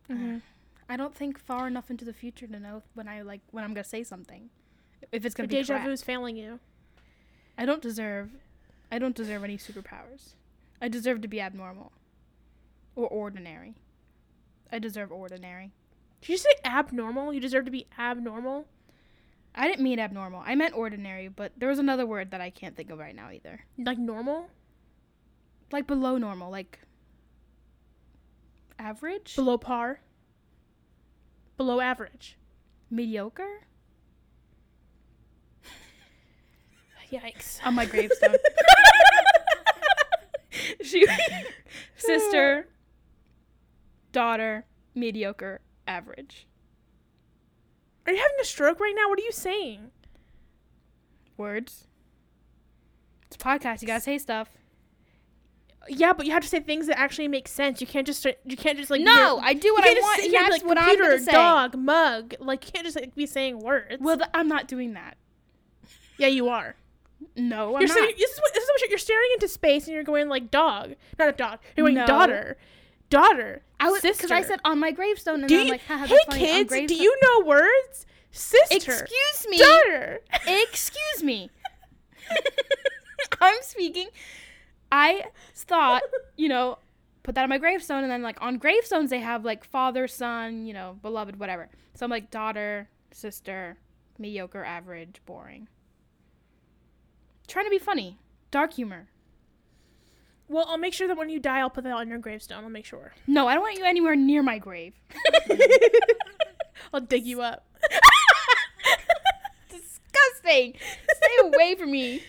Mhm. 0.09 0.41
I 0.87 0.97
don't 0.97 1.15
think 1.15 1.39
far 1.39 1.67
enough 1.67 1.89
into 1.89 2.05
the 2.05 2.13
future 2.13 2.47
to 2.47 2.59
know 2.59 2.83
when 2.93 3.07
I 3.07 3.21
like 3.21 3.41
when 3.51 3.63
I'm 3.63 3.73
gonna 3.73 3.83
say 3.83 4.03
something. 4.03 4.49
If 5.11 5.25
it's 5.25 5.33
gonna 5.35 5.47
be 5.47 5.55
deja 5.55 5.79
vu 5.79 5.89
is 5.91 6.03
failing 6.03 6.37
you. 6.37 6.59
I 7.57 7.65
don't 7.65 7.81
deserve. 7.81 8.31
I 8.91 8.99
don't 8.99 9.15
deserve 9.15 9.43
any 9.43 9.57
superpowers. 9.57 10.33
I 10.81 10.87
deserve 10.87 11.21
to 11.21 11.27
be 11.27 11.41
abnormal. 11.41 11.91
Or 12.95 13.07
ordinary. 13.07 13.75
I 14.71 14.79
deserve 14.79 15.11
ordinary. 15.11 15.71
Did 16.21 16.29
you 16.29 16.37
say 16.37 16.49
abnormal? 16.63 17.33
You 17.33 17.39
deserve 17.39 17.65
to 17.65 17.71
be 17.71 17.87
abnormal. 17.97 18.67
I 19.53 19.67
didn't 19.67 19.83
mean 19.83 19.99
abnormal. 19.99 20.43
I 20.45 20.55
meant 20.55 20.75
ordinary, 20.75 21.29
but 21.29 21.53
there 21.57 21.69
was 21.69 21.79
another 21.79 22.05
word 22.05 22.31
that 22.31 22.41
I 22.41 22.49
can't 22.49 22.75
think 22.75 22.89
of 22.89 22.99
right 22.99 23.15
now 23.15 23.31
either. 23.31 23.61
Like 23.77 23.97
normal, 23.97 24.49
Like 25.71 25.87
below 25.87 26.17
normal, 26.17 26.51
like 26.51 26.79
average, 28.79 29.35
below 29.35 29.57
par, 29.57 29.99
below 31.57 31.81
average. 31.81 32.37
mediocre 32.89 33.67
Yikes. 37.11 37.59
on 37.65 37.75
my 37.75 37.85
gravestone. 37.85 38.35
she 40.83 41.05
sister, 41.95 42.67
daughter, 44.11 44.65
mediocre, 44.93 45.61
average. 45.87 46.47
Are 48.05 48.13
you 48.13 48.19
having 48.19 48.37
a 48.41 48.45
stroke 48.45 48.79
right 48.79 48.93
now? 48.95 49.09
What 49.09 49.19
are 49.19 49.23
you 49.23 49.31
saying? 49.31 49.91
Words. 51.37 51.87
It's 53.25 53.35
a 53.35 53.39
podcast. 53.39 53.81
You 53.81 53.87
gotta 53.87 54.01
say 54.01 54.17
stuff. 54.17 54.49
Yeah, 55.87 56.13
but 56.13 56.25
you 56.25 56.31
have 56.31 56.41
to 56.41 56.47
say 56.49 56.59
things 56.59 56.87
that 56.87 56.97
actually 56.99 57.27
make 57.27 57.47
sense. 57.47 57.79
You 57.81 57.87
can't 57.87 58.07
just 58.07 58.19
start, 58.21 58.37
you 58.45 58.57
can't 58.57 58.77
just 58.77 58.89
like 58.89 59.01
no, 59.01 59.39
I 59.43 59.53
do 59.53 59.73
what 59.73 59.83
I 59.83 59.93
want. 59.93 60.21
sit 60.21 60.31
here 60.31 60.39
and 60.39 60.47
be 60.47 60.51
that's 60.51 60.63
like 60.63 60.67
what 60.67 60.77
I'm 60.77 60.85
computer, 60.85 61.09
gonna 61.11 61.21
say. 61.23 61.31
dog, 61.31 61.75
mug. 61.77 62.35
Like 62.39 62.65
you 62.65 62.71
can't 62.71 62.85
just 62.85 62.99
like 62.99 63.13
be 63.15 63.25
saying 63.25 63.59
words. 63.59 63.97
Well, 63.99 64.17
th- 64.17 64.29
I'm 64.33 64.47
not 64.47 64.67
doing 64.67 64.93
that. 64.93 65.17
yeah, 66.17 66.27
you 66.27 66.49
are. 66.49 66.75
No, 67.35 67.75
I'm 67.75 67.81
You're 67.81 67.87
not. 67.89 67.97
saying, 67.97 68.13
this 68.17 68.31
is 68.31 68.39
what 68.39 68.53
this 68.53 68.63
is 68.63 68.69
what 68.69 68.81
you're, 68.81 68.89
you're 68.91 68.97
staring 68.97 69.27
into 69.33 69.47
space 69.47 69.85
and 69.85 69.93
you're 69.93 70.03
going 70.03 70.27
like 70.27 70.49
dog, 70.51 70.95
not 71.19 71.29
a 71.29 71.31
dog. 71.31 71.59
You're 71.77 71.85
going 71.85 71.95
No. 71.95 72.05
daughter, 72.07 72.57
daughter, 73.09 73.61
I 73.79 73.89
was 73.89 74.01
sister. 74.01 74.23
because 74.27 74.31
I 74.31 74.41
said 74.41 74.59
on 74.65 74.79
my 74.79 74.91
gravestone, 74.91 75.41
and 75.41 75.47
do 75.49 75.59
I'm 75.59 75.65
you, 75.65 75.71
like, 75.71 75.81
haha, 75.85 76.05
hey 76.05 76.15
that's 76.15 76.25
funny. 76.25 76.41
on 76.41 76.47
kids, 76.47 76.69
do 76.69 76.75
gravestone- 76.75 77.01
you 77.03 77.17
know 77.21 77.45
words? 77.45 78.05
Sister, 78.31 78.75
Excuse 78.75 79.47
me. 79.49 79.57
daughter. 79.59 80.19
Excuse 80.47 81.23
me. 81.23 81.49
I'm 83.41 83.61
speaking. 83.61 84.07
I 84.91 85.25
thought, 85.55 86.03
you 86.37 86.49
know, 86.49 86.77
put 87.23 87.35
that 87.35 87.43
on 87.43 87.49
my 87.49 87.57
gravestone, 87.57 88.03
and 88.03 88.11
then 88.11 88.21
like 88.21 88.41
on 88.41 88.57
gravestones 88.57 89.09
they 89.09 89.19
have 89.19 89.43
like 89.43 89.63
father, 89.63 90.07
son, 90.07 90.65
you 90.65 90.73
know, 90.73 90.97
beloved, 91.01 91.39
whatever. 91.39 91.69
So 91.93 92.05
I'm 92.05 92.11
like 92.11 92.31
daughter, 92.31 92.89
sister, 93.11 93.77
mediocre, 94.17 94.63
average, 94.63 95.21
boring. 95.25 95.67
Trying 97.47 97.65
to 97.65 97.71
be 97.71 97.79
funny, 97.79 98.17
dark 98.51 98.73
humor. 98.73 99.07
Well, 100.47 100.65
I'll 100.67 100.77
make 100.77 100.93
sure 100.93 101.07
that 101.07 101.17
when 101.17 101.29
you 101.29 101.39
die, 101.39 101.59
I'll 101.59 101.69
put 101.71 101.83
that 101.85 101.93
on 101.93 102.07
your 102.07 102.19
gravestone. 102.19 102.63
I'll 102.63 102.69
make 102.69 102.85
sure. 102.85 103.13
No, 103.25 103.47
I 103.47 103.55
don't 103.55 103.63
want 103.63 103.77
you 103.77 103.85
anywhere 103.85 104.15
near 104.15 104.43
my 104.43 104.59
grave. 104.59 104.93
I'll 106.93 107.01
dig 107.01 107.25
you 107.25 107.41
up. 107.41 107.65
Disgusting. 109.69 110.75
Stay 111.15 111.47
away 111.47 111.75
from 111.75 111.91
me. 111.91 112.21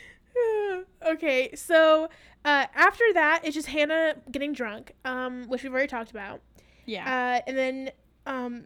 okay, 1.06 1.54
so 1.54 2.08
uh, 2.46 2.66
after 2.74 3.04
that, 3.12 3.40
it's 3.44 3.54
just 3.54 3.66
Hanna 3.68 4.14
getting 4.30 4.52
drunk, 4.54 4.92
um, 5.04 5.44
which 5.48 5.62
we've 5.62 5.72
already 5.72 5.88
talked 5.88 6.10
about. 6.10 6.40
Yeah. 6.86 7.04
Uh, 7.04 7.42
and 7.46 7.58
then 7.58 7.90
um, 8.24 8.64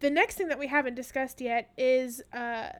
the 0.00 0.10
next 0.10 0.36
thing 0.36 0.48
that 0.48 0.58
we 0.58 0.66
haven't 0.66 0.94
discussed 0.94 1.40
yet 1.40 1.70
is 1.76 2.22
uh, 2.32 2.70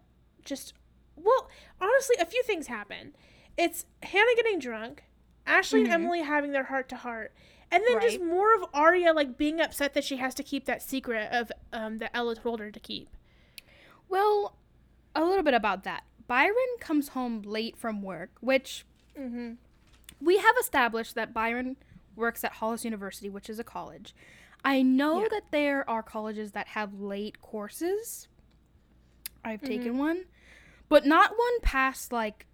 just, 0.44 0.74
well, 1.16 1.48
honestly, 1.80 2.16
a 2.18 2.26
few 2.26 2.42
things 2.42 2.66
happen. 2.66 3.14
It's 3.56 3.84
Hanna 4.02 4.30
getting 4.36 4.58
drunk, 4.58 5.04
Ashley 5.46 5.80
Mhm. 5.80 5.84
and 5.84 5.92
Emily 5.92 6.22
having 6.22 6.52
their 6.52 6.64
heart 6.64 6.88
to 6.90 6.96
heart, 6.96 7.32
and 7.70 7.82
then 7.86 8.00
just 8.00 8.20
more 8.20 8.54
of 8.54 8.64
Aria 8.72 9.12
like 9.12 9.36
being 9.36 9.60
upset 9.60 9.92
that 9.94 10.04
she 10.04 10.16
has 10.16 10.34
to 10.34 10.42
keep 10.42 10.64
that 10.64 10.80
secret 10.82 11.28
of 11.32 11.52
um, 11.72 11.98
that 11.98 12.10
Ella 12.14 12.34
told 12.34 12.60
her 12.60 12.70
to 12.70 12.80
keep. 12.80 13.08
Well, 14.08 14.56
a 15.14 15.22
little 15.24 15.42
bit 15.42 15.54
about 15.54 15.84
that. 15.84 16.04
Byron 16.26 16.54
comes 16.80 17.08
home 17.08 17.42
late 17.42 17.76
from 17.76 18.00
work, 18.02 18.30
which 18.40 18.84
Mm-hmm. 19.18 19.54
We 20.20 20.38
have 20.38 20.54
established 20.60 21.14
that 21.14 21.32
Byron 21.32 21.76
works 22.16 22.42
at 22.44 22.52
Hollis 22.54 22.84
University, 22.84 23.28
which 23.28 23.48
is 23.48 23.58
a 23.58 23.64
college. 23.64 24.14
I 24.64 24.82
know 24.82 25.22
Yeah. 25.22 25.28
that 25.30 25.50
there 25.52 25.88
are 25.88 26.02
colleges 26.02 26.52
that 26.52 26.68
have 26.68 26.94
late 27.00 27.40
courses. 27.40 28.28
I've 29.44 29.62
taken 29.62 29.90
Mm-hmm. 29.90 29.98
one, 29.98 30.24
but 30.88 31.06
not 31.06 31.30
one 31.38 31.60
past 31.62 32.12
like 32.12 32.46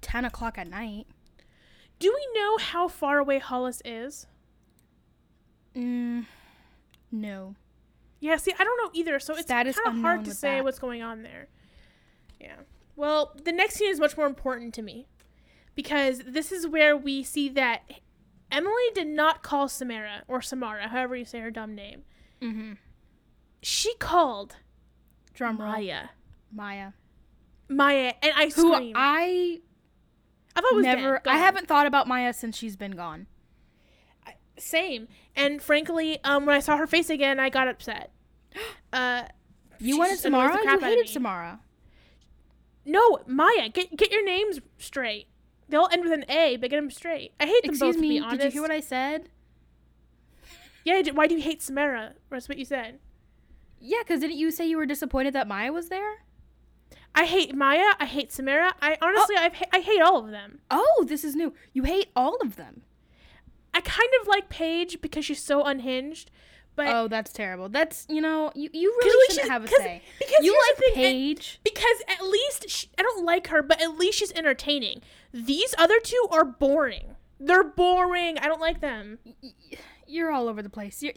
10 0.00 0.24
o'clock 0.24 0.58
at 0.58 0.66
night. 0.66 1.06
Do 2.00 2.12
we 2.12 2.40
know 2.40 2.56
how 2.58 2.88
far 2.88 3.18
away 3.18 3.38
Hollis 3.38 3.80
is? 3.84 4.26
Mm, 5.76 6.26
no. 7.10 7.54
Yeah, 8.20 8.36
see, 8.36 8.52
I 8.58 8.64
don't 8.64 8.76
know 8.84 8.90
either, 8.98 9.18
so 9.20 9.34
it's 9.34 9.46
kind 9.48 9.68
of 9.68 9.76
hard 10.00 10.24
to 10.26 10.34
say 10.34 10.56
that. 10.56 10.64
what's 10.64 10.78
going 10.78 11.02
on 11.02 11.22
there. 11.22 11.48
Yeah. 12.40 12.56
Well, 12.96 13.32
the 13.44 13.52
next 13.52 13.76
scene 13.76 13.90
is 13.90 13.98
much 14.00 14.16
more 14.16 14.26
important 14.26 14.74
to 14.74 14.82
me 14.82 15.06
because 15.74 16.22
this 16.26 16.52
is 16.52 16.66
where 16.66 16.96
we 16.96 17.22
see 17.22 17.48
that 17.50 17.82
Emily 18.50 18.90
did 18.94 19.06
not 19.06 19.42
call 19.42 19.68
Samara 19.68 20.22
or 20.28 20.42
Samara, 20.42 20.88
however 20.88 21.16
you 21.16 21.24
say 21.24 21.40
her 21.40 21.50
dumb 21.50 21.74
name. 21.74 22.02
Mm-hmm. 22.40 22.72
She 23.62 23.94
called 23.94 24.56
Drum. 25.34 25.56
Maya. 25.58 26.08
Maya. 26.52 26.90
Maya, 27.68 28.12
and 28.22 28.32
I 28.36 28.46
Who 28.46 28.74
screamed. 28.74 28.94
I 28.98 29.60
I 30.54 30.60
thought 30.60 30.72
it 30.72 30.76
was 30.76 30.84
never, 30.84 31.22
I 31.26 31.38
haven't 31.38 31.66
thought 31.66 31.86
about 31.86 32.06
Maya 32.06 32.34
since 32.34 32.58
she's 32.58 32.76
been 32.76 32.90
gone. 32.92 33.26
Same. 34.58 35.08
And 35.34 35.62
frankly, 35.62 36.22
um, 36.24 36.44
when 36.44 36.54
I 36.54 36.58
saw 36.58 36.76
her 36.76 36.86
face 36.86 37.08
again, 37.08 37.40
I 37.40 37.48
got 37.48 37.68
upset. 37.68 38.10
Uh, 38.92 39.22
You 39.78 39.96
wanted 39.96 40.18
Samara? 40.18 40.54
You 40.54 40.62
crap 40.62 40.82
out 40.82 40.82
of 40.82 40.98
hated. 40.98 41.08
Samara. 41.08 41.60
No, 42.84 43.20
Maya, 43.26 43.70
get 43.72 43.96
get 43.96 44.10
your 44.12 44.22
names 44.22 44.60
straight. 44.76 45.28
They 45.68 45.76
all 45.76 45.88
end 45.92 46.02
with 46.02 46.12
an 46.12 46.24
A, 46.28 46.56
but 46.56 46.70
get 46.70 46.76
them 46.76 46.90
straight. 46.90 47.32
I 47.40 47.46
hate 47.46 47.62
them 47.62 47.70
Excuse 47.74 47.96
both. 47.96 48.00
me, 48.02 48.08
to 48.08 48.12
be 48.14 48.20
honest. 48.20 48.40
did 48.40 48.44
you 48.46 48.50
hear 48.52 48.62
what 48.62 48.70
I 48.70 48.80
said? 48.80 49.28
Yeah. 50.84 51.02
Why 51.12 51.26
do 51.26 51.34
you 51.34 51.40
hate 51.40 51.62
Samara? 51.62 52.14
That's 52.30 52.48
what 52.48 52.58
you 52.58 52.64
said. 52.64 52.98
Yeah, 53.80 53.98
because 54.00 54.20
didn't 54.20 54.36
you 54.36 54.50
say 54.50 54.66
you 54.66 54.76
were 54.76 54.86
disappointed 54.86 55.32
that 55.34 55.48
Maya 55.48 55.72
was 55.72 55.88
there? 55.88 56.24
I 57.14 57.24
hate 57.26 57.54
Maya. 57.54 57.92
I 57.98 58.06
hate 58.06 58.32
Samara. 58.32 58.74
I 58.80 58.96
honestly, 59.02 59.34
oh. 59.38 59.42
I've 59.42 59.54
ha- 59.54 59.66
I 59.72 59.80
hate 59.80 60.00
all 60.00 60.18
of 60.24 60.30
them. 60.30 60.60
Oh, 60.70 61.04
this 61.06 61.24
is 61.24 61.34
new. 61.34 61.52
You 61.72 61.82
hate 61.84 62.08
all 62.16 62.36
of 62.42 62.56
them. 62.56 62.82
I 63.74 63.80
kind 63.80 64.08
of 64.20 64.28
like 64.28 64.48
Paige 64.48 65.00
because 65.00 65.24
she's 65.24 65.42
so 65.42 65.64
unhinged, 65.64 66.30
but 66.76 66.88
oh, 66.88 67.08
that's 67.08 67.32
terrible. 67.32 67.68
That's 67.68 68.06
you 68.08 68.20
know 68.20 68.50
you, 68.54 68.70
you 68.72 68.96
really 69.02 69.26
shouldn't 69.34 69.46
she- 69.46 69.50
have 69.52 69.64
a 69.64 69.68
say. 69.68 70.02
Because 70.18 70.44
You 70.44 70.52
like 70.68 70.76
the 70.78 70.94
thing, 70.94 71.04
and- 71.04 71.36
Paige. 71.38 71.60
because 71.64 72.02
at 72.08 72.24
least 72.26 72.68
she, 72.70 72.88
I 72.98 73.02
don't 73.02 73.24
like 73.24 73.48
her, 73.48 73.62
but 73.62 73.80
at 73.82 73.96
least 73.98 74.18
she's 74.18 74.32
entertaining. 74.32 75.02
These 75.32 75.74
other 75.78 76.00
two 76.00 76.26
are 76.30 76.44
boring. 76.44 77.16
They're 77.38 77.64
boring. 77.64 78.38
I 78.38 78.46
don't 78.46 78.60
like 78.60 78.80
them. 78.80 79.18
You're 80.06 80.30
all 80.30 80.48
over 80.48 80.62
the 80.62 80.70
place. 80.70 81.02
You're 81.02 81.14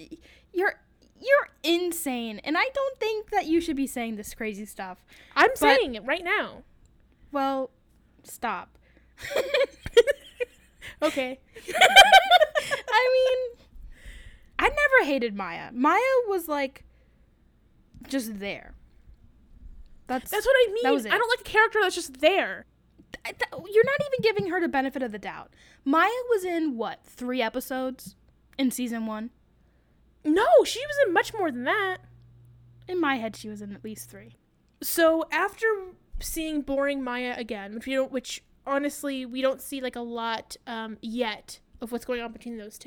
you're 0.53 0.73
you're 1.19 1.49
insane, 1.63 2.39
and 2.43 2.57
I 2.57 2.67
don't 2.73 2.99
think 2.99 3.29
that 3.31 3.45
you 3.45 3.61
should 3.61 3.75
be 3.77 3.87
saying 3.87 4.15
this 4.15 4.33
crazy 4.33 4.65
stuff. 4.65 5.05
I'm 5.35 5.55
saying 5.55 5.95
it 5.95 6.03
right 6.05 6.23
now. 6.23 6.63
Well, 7.31 7.71
stop. 8.23 8.77
Okay. 11.01 11.39
I 12.89 13.09
mean, 13.13 13.64
I 14.57 14.69
never 14.69 15.09
hated 15.11 15.35
Maya. 15.35 15.69
Maya 15.73 15.99
was 16.27 16.47
like 16.47 16.83
just 18.07 18.39
there. 18.39 18.73
That's 20.07 20.29
That's 20.31 20.45
what 20.45 20.55
I 20.55 20.71
mean. 20.71 20.83
That 20.83 20.93
was 20.93 21.05
it. 21.05 21.11
I 21.11 21.17
don't 21.17 21.29
like 21.29 21.41
a 21.41 21.49
character 21.51 21.79
that's 21.81 21.95
just 21.95 22.21
there. 22.21 22.65
I- 23.25 23.31
th- 23.31 23.49
you're 23.51 23.85
not 23.85 23.99
even 24.01 24.21
giving 24.21 24.51
her 24.51 24.59
the 24.61 24.67
benefit 24.67 25.01
of 25.01 25.11
the 25.11 25.19
doubt. 25.19 25.53
Maya 25.83 26.09
was 26.29 26.43
in 26.43 26.77
what 26.77 27.03
three 27.03 27.41
episodes 27.41 28.15
in 28.57 28.71
season 28.71 29.05
one? 29.05 29.31
No, 30.23 30.47
she 30.63 30.79
was 30.79 30.97
in 31.05 31.13
much 31.13 31.33
more 31.33 31.51
than 31.51 31.63
that. 31.63 31.97
In 32.87 32.99
my 32.99 33.15
head, 33.15 33.35
she 33.35 33.49
was 33.49 33.61
in 33.61 33.73
at 33.73 33.83
least 33.83 34.09
three. 34.09 34.37
So 34.81 35.25
after 35.31 35.65
seeing 36.19 36.61
boring 36.61 37.03
Maya 37.03 37.33
again, 37.37 37.73
which 37.75 37.85
we 37.87 37.93
don't, 37.93 38.11
which 38.11 38.43
honestly 38.65 39.25
we 39.25 39.41
don't 39.41 39.61
see 39.61 39.81
like 39.81 39.95
a 39.95 40.01
lot 40.01 40.55
um, 40.67 40.97
yet 41.01 41.59
of 41.81 41.91
what's 41.91 42.05
going 42.05 42.21
on 42.21 42.31
between 42.31 42.57
those 42.57 42.77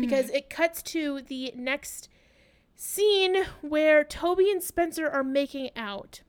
2 0.00 0.06
because 0.06 0.26
mm-hmm. 0.26 0.36
it 0.36 0.50
cuts 0.50 0.82
to 0.82 1.22
the 1.22 1.52
next 1.56 2.08
scene 2.76 3.44
where 3.60 4.04
Toby 4.04 4.50
and 4.50 4.62
Spencer 4.62 5.08
are 5.08 5.24
making 5.24 5.70
out. 5.76 6.22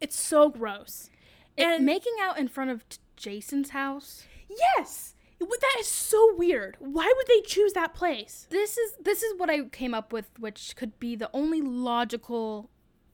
It's 0.00 0.18
so 0.18 0.48
gross. 0.48 1.10
And 1.56 1.72
And 1.72 1.86
making 1.86 2.14
out 2.22 2.38
in 2.38 2.48
front 2.48 2.70
of 2.70 2.84
Jason's 3.16 3.70
house. 3.70 4.24
yes, 4.48 5.14
that 5.38 5.76
is 5.78 5.86
so 5.86 6.34
weird. 6.36 6.76
Why 6.78 7.12
would 7.16 7.26
they 7.26 7.40
choose 7.42 7.72
that 7.74 7.94
place? 7.94 8.46
This 8.50 8.76
is 8.76 8.92
this 9.00 9.22
is 9.22 9.38
what 9.38 9.50
I 9.50 9.64
came 9.64 9.94
up 9.94 10.12
with, 10.12 10.30
which 10.38 10.76
could 10.76 10.98
be 10.98 11.16
the 11.16 11.30
only 11.32 11.60
logical 11.60 12.70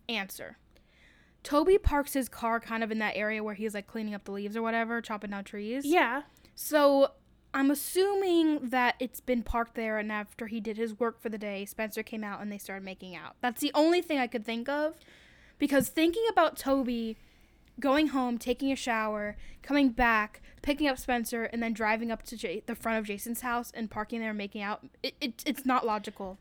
answer. 0.08 0.58
Toby 1.42 1.78
parks 1.78 2.14
his 2.14 2.28
car 2.28 2.58
kind 2.58 2.82
of 2.82 2.90
in 2.90 2.98
that 2.98 3.16
area 3.16 3.42
where 3.44 3.54
he's 3.54 3.74
like 3.74 3.86
cleaning 3.86 4.14
up 4.14 4.24
the 4.24 4.32
leaves 4.32 4.56
or 4.56 4.62
whatever, 4.62 5.00
chopping 5.00 5.30
down 5.30 5.44
trees. 5.44 5.84
Yeah. 5.84 6.22
So 6.56 7.12
I'm 7.56 7.70
assuming 7.70 8.68
that 8.68 8.96
it's 9.00 9.20
been 9.20 9.42
parked 9.42 9.76
there, 9.76 9.96
and 9.96 10.12
after 10.12 10.46
he 10.46 10.60
did 10.60 10.76
his 10.76 11.00
work 11.00 11.18
for 11.18 11.30
the 11.30 11.38
day, 11.38 11.64
Spencer 11.64 12.02
came 12.02 12.22
out 12.22 12.42
and 12.42 12.52
they 12.52 12.58
started 12.58 12.84
making 12.84 13.16
out. 13.16 13.36
That's 13.40 13.62
the 13.62 13.72
only 13.74 14.02
thing 14.02 14.18
I 14.18 14.26
could 14.26 14.44
think 14.44 14.68
of. 14.68 14.98
Because 15.58 15.88
thinking 15.88 16.24
about 16.28 16.58
Toby 16.58 17.16
going 17.80 18.08
home, 18.08 18.36
taking 18.36 18.70
a 18.72 18.76
shower, 18.76 19.38
coming 19.62 19.88
back, 19.88 20.42
picking 20.60 20.86
up 20.86 20.98
Spencer, 20.98 21.44
and 21.44 21.62
then 21.62 21.72
driving 21.72 22.10
up 22.10 22.24
to 22.24 22.36
J- 22.36 22.62
the 22.66 22.74
front 22.74 22.98
of 22.98 23.06
Jason's 23.06 23.40
house 23.40 23.72
and 23.74 23.90
parking 23.90 24.20
there 24.20 24.30
and 24.30 24.38
making 24.38 24.60
out, 24.60 24.86
it, 25.02 25.14
it, 25.22 25.42
it's 25.46 25.64
not 25.64 25.86
logical. 25.86 26.36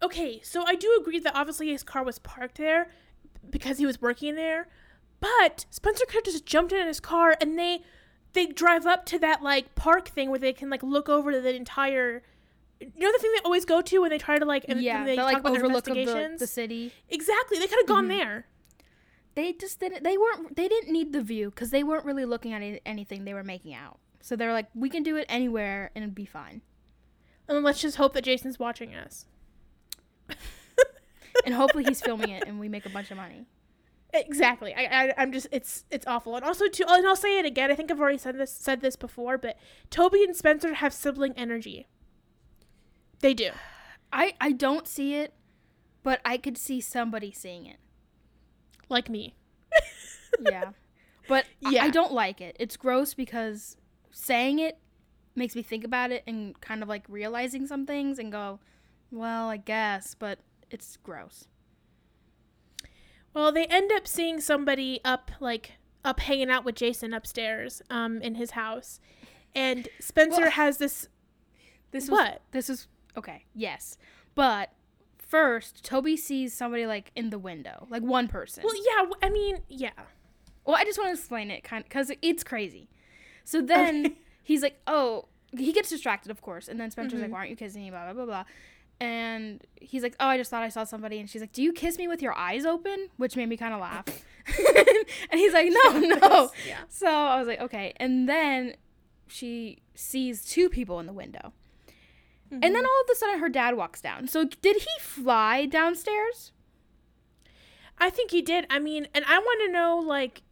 Okay, 0.00 0.40
so 0.44 0.62
I 0.64 0.76
do 0.76 0.96
agree 1.00 1.18
that 1.18 1.34
obviously 1.34 1.70
his 1.70 1.82
car 1.82 2.04
was 2.04 2.20
parked 2.20 2.58
there 2.58 2.92
because 3.50 3.78
he 3.78 3.86
was 3.86 4.00
working 4.00 4.36
there, 4.36 4.68
but 5.18 5.66
Spencer 5.70 6.04
could 6.06 6.24
have 6.24 6.32
just 6.32 6.46
jumped 6.46 6.72
in 6.72 6.86
his 6.86 7.00
car 7.00 7.36
and 7.40 7.58
they 7.58 7.82
they 8.32 8.46
drive 8.46 8.86
up 8.86 9.04
to 9.06 9.18
that 9.20 9.42
like 9.42 9.74
park 9.74 10.08
thing 10.08 10.30
where 10.30 10.38
they 10.38 10.52
can 10.52 10.70
like 10.70 10.82
look 10.82 11.08
over 11.08 11.38
the 11.40 11.54
entire. 11.54 12.22
You 12.80 12.88
know 13.06 13.12
the 13.12 13.18
thing 13.18 13.30
they 13.36 13.42
always 13.44 13.64
go 13.64 13.80
to 13.80 13.98
when 14.00 14.10
they 14.10 14.18
try 14.18 14.38
to 14.38 14.44
like 14.44 14.64
and 14.68 14.80
yeah, 14.82 15.04
they 15.04 15.16
the 15.16 15.22
talk 15.22 15.32
like 15.44 15.44
overlook 15.44 15.86
of 15.88 15.94
the, 15.94 16.36
the 16.38 16.46
city. 16.46 16.92
exactly, 17.08 17.58
they 17.58 17.66
could 17.68 17.78
have 17.78 17.86
gone 17.86 18.06
Mhm. 18.06 18.18
there. 18.18 18.46
They 19.34 19.52
just 19.52 19.78
didn't. 19.80 20.02
They 20.04 20.18
weren't. 20.18 20.56
They 20.56 20.68
didn't 20.68 20.92
need 20.92 21.12
the 21.12 21.22
view 21.22 21.50
because 21.50 21.70
they 21.70 21.82
weren't 21.84 22.04
really 22.04 22.24
looking 22.24 22.52
at 22.52 22.56
any, 22.60 22.80
anything. 22.84 23.24
They 23.24 23.32
were 23.34 23.44
making 23.44 23.72
out. 23.74 23.98
So 24.20 24.36
they're 24.36 24.52
like, 24.52 24.66
we 24.74 24.88
can 24.90 25.02
do 25.02 25.16
it 25.16 25.26
anywhere 25.28 25.90
and 25.94 26.02
it'd 26.04 26.14
be 26.14 26.26
fine. 26.26 26.60
And 27.48 27.64
let's 27.64 27.80
just 27.80 27.96
hope 27.96 28.12
that 28.14 28.22
Jason's 28.24 28.58
watching 28.58 28.94
us. 28.94 29.26
And 31.46 31.54
hopefully 31.54 31.84
he's 31.84 32.00
filming 32.00 32.28
it 32.28 32.44
and 32.46 32.60
we 32.60 32.68
make 32.68 32.84
a 32.86 32.90
bunch 32.90 33.10
of 33.10 33.16
money. 33.16 33.46
Exactly. 34.14 34.74
I, 34.74 34.82
I 35.08 35.14
I'm 35.16 35.32
just 35.32 35.46
it's 35.50 35.84
it's 35.90 36.06
awful. 36.06 36.36
And 36.36 36.44
also 36.44 36.68
too 36.68 36.84
and 36.88 37.06
I'll 37.06 37.16
say 37.16 37.38
it 37.38 37.46
again. 37.46 37.70
I 37.70 37.74
think 37.74 37.90
I've 37.90 38.00
already 38.00 38.18
said 38.18 38.36
this 38.38 38.52
said 38.52 38.80
this 38.80 38.94
before, 38.96 39.38
but 39.38 39.58
Toby 39.90 40.22
and 40.24 40.36
Spencer 40.36 40.74
have 40.74 40.92
sibling 40.92 41.32
energy. 41.36 41.86
They 43.20 43.34
do. 43.34 43.50
I 44.12 44.34
I 44.40 44.52
don't 44.52 44.86
see 44.86 45.14
it, 45.14 45.32
but 46.02 46.20
I 46.24 46.36
could 46.36 46.58
see 46.58 46.80
somebody 46.80 47.32
seeing 47.32 47.66
it. 47.66 47.78
Like 48.88 49.08
me. 49.08 49.34
Yeah. 50.40 50.70
But 51.28 51.44
I- 51.64 51.70
Yeah. 51.70 51.84
I 51.84 51.90
don't 51.90 52.12
like 52.12 52.40
it. 52.40 52.56
It's 52.58 52.76
gross 52.76 53.14
because 53.14 53.76
saying 54.10 54.58
it 54.58 54.78
makes 55.34 55.54
me 55.54 55.62
think 55.62 55.84
about 55.84 56.10
it 56.10 56.22
and 56.26 56.58
kind 56.60 56.82
of 56.82 56.88
like 56.88 57.04
realizing 57.08 57.66
some 57.66 57.86
things 57.86 58.18
and 58.18 58.32
go, 58.32 58.58
well, 59.10 59.48
I 59.48 59.58
guess, 59.58 60.14
but 60.14 60.38
it's 60.70 60.96
gross. 60.96 61.46
Well, 63.34 63.52
they 63.52 63.66
end 63.66 63.90
up 63.92 64.06
seeing 64.06 64.40
somebody 64.40 65.00
up 65.04 65.30
like 65.40 65.72
up 66.04 66.20
hanging 66.20 66.50
out 66.50 66.64
with 66.64 66.74
Jason 66.74 67.14
upstairs 67.14 67.82
um 67.90 68.20
in 68.22 68.34
his 68.36 68.52
house. 68.52 69.00
And 69.54 69.88
Spencer 70.00 70.42
Well, 70.42 70.50
has 70.52 70.78
this 70.78 71.08
This 71.90 72.08
was, 72.08 72.18
what? 72.18 72.42
This 72.52 72.70
is 72.70 72.88
okay. 73.16 73.44
Yes, 73.54 73.96
but 74.34 74.72
first 75.18 75.84
Toby 75.84 76.16
sees 76.16 76.52
somebody 76.54 76.86
like 76.86 77.10
in 77.14 77.30
the 77.30 77.38
window, 77.38 77.86
like 77.90 78.02
one 78.02 78.28
person. 78.28 78.62
Well, 78.64 78.74
yeah, 78.76 79.10
I 79.22 79.30
mean, 79.30 79.58
yeah. 79.68 79.90
Well, 80.64 80.76
I 80.76 80.84
just 80.84 80.98
want 80.98 81.08
to 81.08 81.14
explain 81.18 81.50
it 81.50 81.64
kind 81.64 81.82
because 81.84 82.10
it's 82.22 82.44
crazy. 82.44 82.88
So 83.44 83.60
then 83.60 84.06
Okay. 84.06 84.16
he's 84.42 84.62
like, 84.62 84.80
oh, 84.86 85.26
he 85.56 85.72
gets 85.72 85.88
distracted, 85.90 86.30
of 86.30 86.40
course. 86.40 86.68
And 86.68 86.78
then 86.80 86.90
Spencer's 86.90 87.18
Mhm. 87.18 87.22
like, 87.24 87.32
why 87.32 87.38
aren't 87.38 87.50
you 87.50 87.56
kissing 87.56 87.82
me? 87.82 87.90
Blah, 87.90 88.04
blah, 88.04 88.12
blah, 88.14 88.24
blah. 88.24 88.44
And 89.02 89.60
he's 89.80 90.04
like, 90.04 90.14
oh, 90.20 90.28
I 90.28 90.36
just 90.36 90.48
thought 90.48 90.62
I 90.62 90.68
saw 90.68 90.84
somebody. 90.84 91.18
And 91.18 91.28
she's 91.28 91.40
like, 91.40 91.52
do 91.52 91.60
you 91.60 91.72
kiss 91.72 91.98
me 91.98 92.06
with 92.06 92.22
your 92.22 92.34
eyes 92.38 92.64
open? 92.64 93.08
Which 93.16 93.34
made 93.36 93.48
me 93.48 93.56
kind 93.56 93.74
of 93.74 93.80
laugh. 93.80 94.04
and 95.30 95.40
he's 95.40 95.52
like, 95.52 95.70
no, 95.72 95.98
no. 95.98 96.50
Yeah. 96.64 96.78
So 96.88 97.08
I 97.08 97.36
was 97.36 97.48
like, 97.48 97.60
okay. 97.60 97.94
And 97.96 98.28
then 98.28 98.76
she 99.26 99.82
sees 99.96 100.44
two 100.44 100.68
people 100.68 101.00
in 101.00 101.06
the 101.06 101.12
window. 101.12 101.52
And 102.50 102.62
Mm-hmm. 102.62 102.72
then 102.74 102.84
all 102.84 103.00
of 103.00 103.08
a 103.10 103.14
sudden 103.16 103.40
her 103.40 103.48
dad 103.48 103.76
walks 103.76 104.00
down. 104.00 104.28
So 104.28 104.44
did 104.44 104.76
he 104.76 104.88
fly 105.00 105.64
downstairs? 105.66 106.52
I 107.98 108.08
think 108.10 108.30
he 108.30 108.40
did. 108.42 108.66
I 108.70 108.78
mean, 108.78 109.08
and 109.14 109.24
I 109.26 109.38
want 109.38 109.60
to 109.66 109.72
know 109.72 109.98
like 109.98 110.42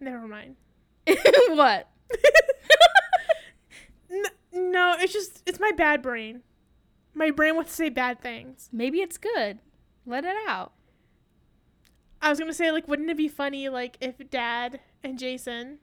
Never 0.00 0.26
mind. 0.26 0.56
what? 1.48 1.88
No, 4.52 4.96
it's 4.98 5.12
just 5.12 5.42
it's 5.46 5.60
my 5.60 5.70
bad 5.76 6.02
brain. 6.02 6.42
My 7.18 7.32
brain 7.32 7.56
wants 7.56 7.72
to 7.72 7.76
say 7.76 7.88
bad 7.88 8.20
things. 8.20 8.68
Maybe 8.72 9.00
it's 9.00 9.18
good. 9.18 9.58
Let 10.06 10.24
it 10.24 10.36
out. 10.46 10.72
I 12.22 12.30
was 12.30 12.38
gonna 12.38 12.52
say 12.52 12.70
like, 12.70 12.86
wouldn't 12.86 13.10
it 13.10 13.16
be 13.16 13.26
funny 13.26 13.68
like 13.68 13.96
if 14.00 14.30
Dad 14.30 14.78
and 15.02 15.18
Jason? 15.18 15.78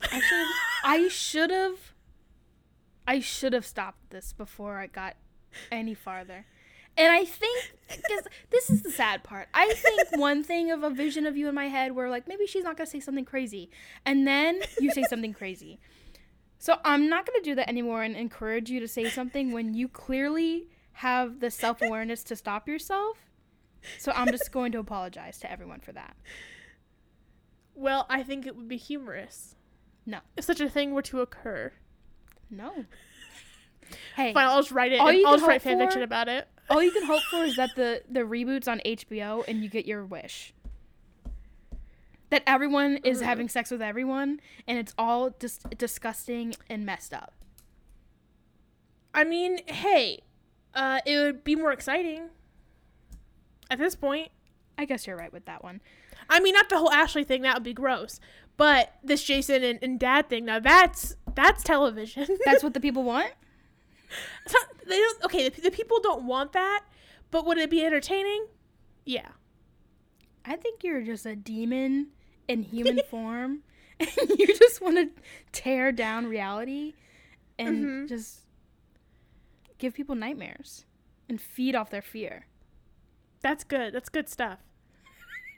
I 0.00 0.20
should 0.20 0.46
I 0.84 1.08
should 1.08 1.50
have 1.50 1.92
I 3.04 3.18
should 3.18 3.52
have 3.52 3.66
stopped 3.66 4.10
this 4.10 4.32
before 4.32 4.78
I 4.78 4.86
got 4.86 5.16
any 5.72 5.94
farther. 5.94 6.46
And 6.96 7.12
I 7.12 7.24
think 7.24 7.72
because 7.88 8.28
this 8.50 8.70
is 8.70 8.82
the 8.82 8.92
sad 8.92 9.24
part. 9.24 9.48
I 9.52 9.72
think 9.74 10.20
one 10.20 10.44
thing 10.44 10.70
of 10.70 10.84
a 10.84 10.90
vision 10.90 11.26
of 11.26 11.36
you 11.36 11.48
in 11.48 11.54
my 11.54 11.66
head 11.66 11.92
where 11.92 12.08
like 12.08 12.28
maybe 12.28 12.46
she's 12.46 12.62
not 12.62 12.76
gonna 12.76 12.86
say 12.86 13.00
something 13.00 13.24
crazy, 13.24 13.70
and 14.06 14.24
then 14.24 14.60
you 14.80 14.92
say 14.92 15.02
something 15.02 15.34
crazy. 15.34 15.80
So 16.62 16.78
I'm 16.84 17.08
not 17.08 17.26
gonna 17.26 17.42
do 17.42 17.56
that 17.56 17.68
anymore 17.68 18.04
and 18.04 18.14
encourage 18.14 18.70
you 18.70 18.78
to 18.78 18.86
say 18.86 19.10
something 19.10 19.50
when 19.50 19.74
you 19.74 19.88
clearly 19.88 20.68
have 20.92 21.40
the 21.40 21.50
self 21.50 21.82
awareness 21.82 22.22
to 22.22 22.36
stop 22.36 22.68
yourself. 22.68 23.18
So 23.98 24.12
I'm 24.14 24.28
just 24.28 24.52
going 24.52 24.70
to 24.70 24.78
apologize 24.78 25.40
to 25.40 25.50
everyone 25.50 25.80
for 25.80 25.90
that. 25.90 26.14
Well, 27.74 28.06
I 28.08 28.22
think 28.22 28.46
it 28.46 28.54
would 28.54 28.68
be 28.68 28.76
humorous. 28.76 29.56
No. 30.06 30.20
If 30.36 30.44
such 30.44 30.60
a 30.60 30.70
thing 30.70 30.92
were 30.94 31.02
to 31.02 31.20
occur. 31.20 31.72
No. 32.48 32.84
Hey, 34.16 34.32
Fine, 34.32 34.46
I'll 34.46 34.60
just 34.62 34.70
write 34.70 34.92
it. 34.92 35.00
all 35.00 35.12
you 35.12 35.26
I'll 35.26 35.34
just 35.34 35.46
write 35.46 35.60
hope 35.60 35.72
fan 35.72 35.78
fiction 35.78 36.02
about 36.02 36.26
it. 36.26 36.48
all 36.70 36.82
you 36.82 36.92
can 36.92 37.04
hope 37.04 37.22
for 37.24 37.44
is 37.44 37.56
that 37.56 37.70
the 37.76 38.02
the 38.08 38.20
reboots 38.20 38.66
on 38.66 38.80
HBO 38.86 39.44
and 39.46 39.62
you 39.62 39.68
get 39.68 39.84
your 39.84 40.06
wish. 40.06 40.54
That 42.32 42.42
everyone 42.46 42.96
is 43.04 43.18
Ugh. 43.18 43.26
having 43.26 43.50
sex 43.50 43.70
with 43.70 43.82
everyone 43.82 44.40
and 44.66 44.78
it's 44.78 44.94
all 44.96 45.34
just 45.38 45.68
disgusting 45.76 46.54
and 46.70 46.86
messed 46.86 47.12
up. 47.12 47.34
I 49.12 49.22
mean, 49.24 49.58
hey, 49.66 50.22
uh, 50.72 51.00
it 51.04 51.18
would 51.18 51.44
be 51.44 51.56
more 51.56 51.72
exciting. 51.72 52.30
At 53.70 53.78
this 53.78 53.94
point, 53.94 54.30
I 54.78 54.86
guess 54.86 55.06
you're 55.06 55.18
right 55.18 55.30
with 55.30 55.44
that 55.44 55.62
one. 55.62 55.82
I 56.30 56.40
mean, 56.40 56.54
not 56.54 56.70
the 56.70 56.78
whole 56.78 56.90
Ashley 56.90 57.22
thing. 57.22 57.42
That 57.42 57.52
would 57.52 57.64
be 57.64 57.74
gross. 57.74 58.18
But 58.56 58.94
this 59.04 59.22
Jason 59.22 59.62
and, 59.62 59.78
and 59.82 60.00
Dad 60.00 60.30
thing, 60.30 60.46
now 60.46 60.58
that's 60.58 61.16
that's 61.34 61.62
television. 61.62 62.26
That's 62.46 62.62
what 62.62 62.72
the 62.72 62.80
people 62.80 63.02
want. 63.02 63.30
Not- 64.50 64.88
they 64.88 64.96
don't. 64.96 65.24
Okay, 65.24 65.50
the, 65.50 65.60
the 65.60 65.70
people 65.70 66.00
don't 66.00 66.24
want 66.24 66.52
that. 66.54 66.80
But 67.30 67.44
would 67.44 67.58
it 67.58 67.68
be 67.68 67.84
entertaining? 67.84 68.46
Yeah. 69.04 69.28
I 70.46 70.56
think 70.56 70.82
you're 70.82 71.02
just 71.02 71.26
a 71.26 71.36
demon 71.36 72.08
in 72.52 72.62
human 72.62 73.00
form 73.10 73.60
and 74.00 74.10
you 74.38 74.46
just 74.56 74.80
want 74.80 74.96
to 74.96 75.22
tear 75.52 75.92
down 75.92 76.26
reality 76.26 76.94
and 77.58 77.84
Mhm. 77.84 78.08
just 78.08 78.40
give 79.78 79.94
people 79.94 80.14
nightmares 80.14 80.84
and 81.28 81.40
feed 81.40 81.74
off 81.74 81.90
their 81.90 82.02
fear. 82.02 82.46
That's 83.40 83.64
good. 83.64 83.92
That's 83.92 84.08
good 84.08 84.28
stuff. 84.28 84.58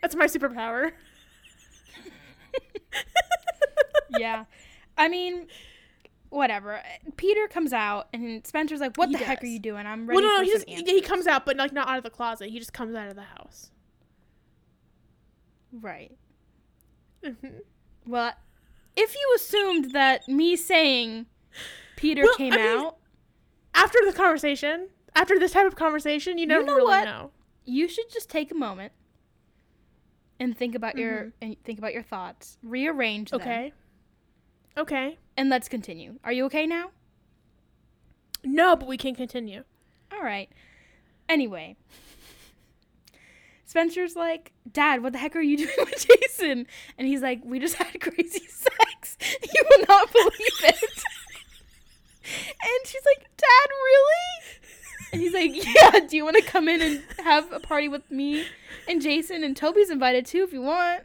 That's 0.03 0.15
my 0.17 0.27
superpower. 0.27 0.93
yeah. 4.19 4.45
I 4.97 5.09
mean, 5.09 5.47
whatever. 6.31 6.81
Peter 7.17 7.49
comes 7.49 7.73
out 7.73 8.09
and 8.13 8.47
Spencer's 8.47 8.81
like, 8.81 8.97
"What 8.97 9.09
He 9.09 9.17
the 9.17 9.25
heck 9.25 9.43
are 9.43 9.47
you 9.47 9.59
doing? 9.59 9.87
I'm 9.87 10.07
ready 10.07 10.21
well, 10.23 10.31
no, 10.31 10.39
no, 10.39 10.45
he 10.45 10.51
just 10.51 10.69
answers." 10.69 10.89
he 10.91 11.01
comes 11.01 11.27
out, 11.27 11.45
but 11.47 11.57
like 11.57 11.73
not 11.73 11.89
out 11.89 11.99
of 11.99 12.05
the 12.05 12.11
closet. 12.11 12.49
He 12.51 12.59
just 12.59 12.73
comes 12.73 12.95
out 12.95 13.09
of 13.09 13.17
the 13.17 13.23
house. 13.23 13.71
Right. 15.73 16.17
Mhm. 17.25 17.63
Well, 18.07 18.33
if 18.97 19.15
you 19.15 19.33
assumed 19.37 19.93
that 19.93 20.29
me 20.29 20.57
saying 20.57 21.27
Peter 21.97 22.23
Well, 22.23 22.35
came 22.37 22.53
I 22.53 22.57
mean, 22.57 22.67
out, 22.87 22.97
After 23.75 23.99
the 24.07 24.13
conversation, 24.13 24.89
after 25.17 25.39
this 25.39 25.51
type 25.53 25.67
of 25.67 25.75
conversation, 25.75 26.39
you 26.39 26.47
never 26.47 26.63
know 26.65 26.75
really 26.77 26.87
what? 26.87 27.05
know. 27.05 27.31
you 27.65 27.89
should 27.89 28.11
just 28.11 28.29
take 28.31 28.51
a 28.53 28.55
moment 28.55 28.93
and 30.39 30.57
think 30.57 30.75
about 30.75 30.97
your 30.99 31.25
Mhm. 31.25 31.33
and 31.41 31.65
think 31.65 31.79
about 31.79 31.93
your 31.95 32.03
thoughts, 32.03 32.59
rearrange 32.63 33.31
them, 33.31 33.41
Okay. 33.41 33.73
Okay. 34.77 35.19
and 35.37 35.49
let's 35.49 35.69
continue. 35.69 36.19
Are 36.25 36.33
you 36.33 36.45
okay 36.47 36.67
now? 36.67 36.91
No, 38.45 38.77
but 38.77 38.87
we 38.87 38.97
can 38.99 39.15
continue. 39.15 39.65
All 40.13 40.23
right. 40.23 40.51
Anyway, 41.29 41.77
Spencer's 43.75 44.15
like, 44.15 44.53
Dad, 44.71 45.03
what 45.03 45.13
the 45.15 45.19
heck 45.19 45.35
are 45.35 45.41
you 45.41 45.57
doing 45.67 45.75
with 45.79 46.07
Jason? 46.07 46.69
And 46.97 47.09
he's 47.09 47.23
like, 47.23 47.41
We 47.45 47.59
just 47.59 47.75
had 47.75 48.01
crazy 48.01 48.47
sex. 48.47 49.17
You 49.43 49.65
will 49.69 49.85
not 49.89 50.13
believe 50.13 50.31
it. 50.63 50.75
and 52.25 52.87
she's 52.87 53.03
like, 53.05 53.29
Dad, 53.37 53.69
really? 53.69 54.61
And 55.13 55.21
he's 55.21 55.35
like, 55.35 55.75
Yeah, 55.75 56.07
do 56.07 56.17
you 56.17 56.25
want 56.25 56.37
to 56.37 56.43
come 56.43 56.69
in 56.69 56.81
and 56.81 57.03
have 57.25 57.51
a 57.51 57.59
party 57.59 57.89
with 57.89 58.09
me 58.13 58.47
and 58.87 59.03
Jason? 59.03 59.43
And 59.43 59.57
Toby's 59.57 59.91
invited 59.91 60.25
too 60.25 60.45
if 60.45 60.53
you 60.53 60.63
want. 60.63 61.03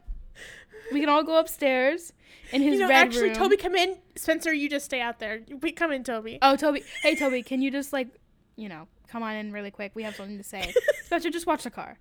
We 0.92 1.00
can 1.00 1.08
all 1.08 1.24
go 1.24 1.40
upstairs 1.40 2.12
in 2.52 2.62
his 2.62 2.74
you 2.74 2.80
know, 2.80 2.88
red 2.88 3.08
actually, 3.08 3.30
room. 3.30 3.34
Toby, 3.34 3.56
come 3.56 3.74
in. 3.74 3.96
Spencer, 4.14 4.52
you 4.52 4.68
just 4.68 4.84
stay 4.84 5.00
out 5.00 5.18
there. 5.18 5.40
We 5.60 5.72
come 5.72 5.90
in, 5.90 6.04
Toby. 6.04 6.38
Oh, 6.40 6.54
Toby. 6.54 6.84
Hey, 7.02 7.16
Toby, 7.16 7.42
can 7.42 7.62
you 7.62 7.72
just 7.72 7.92
like, 7.92 8.06
you 8.54 8.68
know, 8.68 8.86
come 9.08 9.24
on 9.24 9.34
in 9.34 9.50
really 9.50 9.72
quick? 9.72 9.90
We 9.96 10.04
have 10.04 10.14
something 10.14 10.38
to 10.38 10.44
say. 10.44 10.72
Spencer, 11.06 11.30
just 11.30 11.48
watch 11.48 11.64
the 11.64 11.70
car. 11.70 11.98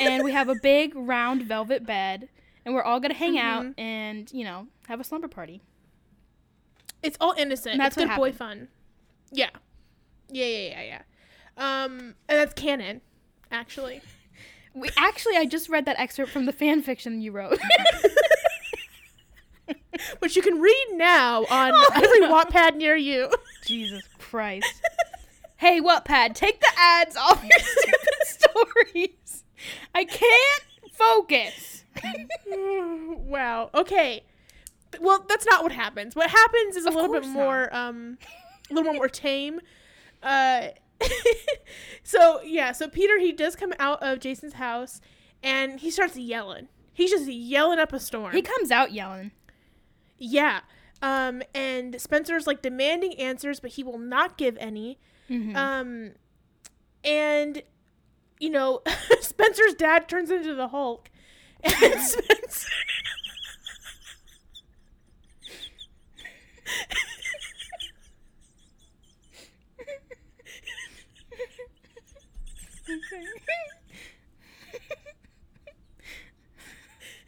And 0.00 0.24
we 0.24 0.32
have 0.32 0.48
a 0.48 0.54
big 0.62 0.92
round 0.94 1.42
velvet 1.42 1.86
bed, 1.86 2.28
and 2.64 2.74
we're 2.74 2.82
all 2.82 3.00
gonna 3.00 3.14
hang 3.14 3.38
out 3.38 3.64
Mhm. 3.64 3.74
and 3.78 4.32
you 4.32 4.44
know 4.44 4.68
have 4.88 5.00
a 5.00 5.04
slumber 5.04 5.28
party. 5.28 5.62
It's 7.02 7.16
all 7.20 7.32
innocent. 7.36 7.72
And 7.74 7.80
that's 7.80 7.96
it's 7.96 8.04
good 8.04 8.08
what 8.10 8.16
boy 8.16 8.32
fun. 8.32 8.68
Yeah. 9.30 9.50
Yeah, 10.30 10.46
yeah, 10.46 10.68
yeah, 10.70 10.82
yeah. 10.82 11.02
Um, 11.84 12.14
and 12.28 12.38
that's 12.40 12.54
canon, 12.54 13.00
actually. 13.50 14.00
We 14.74 14.90
actually, 14.98 15.38
I 15.38 15.46
just 15.46 15.70
read 15.70 15.86
that 15.86 15.98
excerpt 15.98 16.30
from 16.32 16.44
the 16.44 16.52
fan 16.52 16.82
fiction 16.82 17.22
you 17.22 17.32
wrote. 17.32 17.58
Which 20.18 20.36
you 20.36 20.42
can 20.42 20.60
read 20.60 20.86
now 20.92 21.44
on 21.46 21.72
Oh, 21.74 21.88
every 21.94 22.20
no. 22.20 22.30
Wattpad 22.30 22.76
near 22.76 22.94
you. 22.94 23.30
Jesus 23.64 24.02
Christ. 24.18 24.66
Hey, 25.56 25.80
Wattpad, 25.80 26.34
take 26.34 26.60
the 26.60 26.70
ads 26.76 27.16
off 27.16 27.42
your 27.42 27.58
stupid 27.58 27.98
stories. 28.26 29.08
I 29.94 30.04
can't 30.04 30.62
focus. 30.92 31.84
wow. 32.46 33.70
Okay. 33.74 34.24
Well, 35.00 35.24
that's 35.28 35.46
not 35.46 35.62
what 35.62 35.72
happens. 35.72 36.14
What 36.16 36.30
happens 36.30 36.76
is 36.76 36.84
a 36.84 36.88
Of 36.88 36.94
little 36.94 37.12
bit 37.12 37.26
more, 37.26 37.74
um, 37.74 38.18
a 38.70 38.74
little 38.74 38.94
more 38.94 39.08
tame. 39.08 39.60
Uh, 40.22 40.68
so 42.02 42.40
yeah. 42.42 42.72
So 42.72 42.88
Peter 42.88 43.18
he 43.18 43.32
does 43.32 43.56
come 43.56 43.72
out 43.78 44.02
of 44.02 44.20
Jason's 44.20 44.54
house, 44.54 45.00
and 45.42 45.80
he 45.80 45.90
starts 45.90 46.16
yelling. 46.16 46.68
He's 46.92 47.10
just 47.10 47.26
yelling 47.28 47.78
up 47.78 47.92
a 47.92 48.00
storm. 48.00 48.32
He 48.32 48.42
comes 48.42 48.70
out 48.70 48.92
yelling. 48.92 49.32
yeah. 50.18 50.60
Um, 51.02 51.42
and 51.54 52.00
Spencer's 52.00 52.46
like 52.46 52.62
demanding 52.62 53.14
answers, 53.20 53.60
but 53.60 53.72
he 53.72 53.82
will 53.84 53.98
not 53.98 54.38
give 54.38 54.56
any. 54.58 54.98
Mhm. 55.28 55.54
Um, 55.54 56.12
and 57.04 57.62
you 58.40 58.50
know, 58.50 58.82
Spencer's 59.20 59.74
dad 59.74 60.08
turns 60.08 60.30
into 60.30 60.54
the 60.54 60.68
Hulk, 60.68 61.10
and 61.62 61.74
Spencer. 62.00 62.70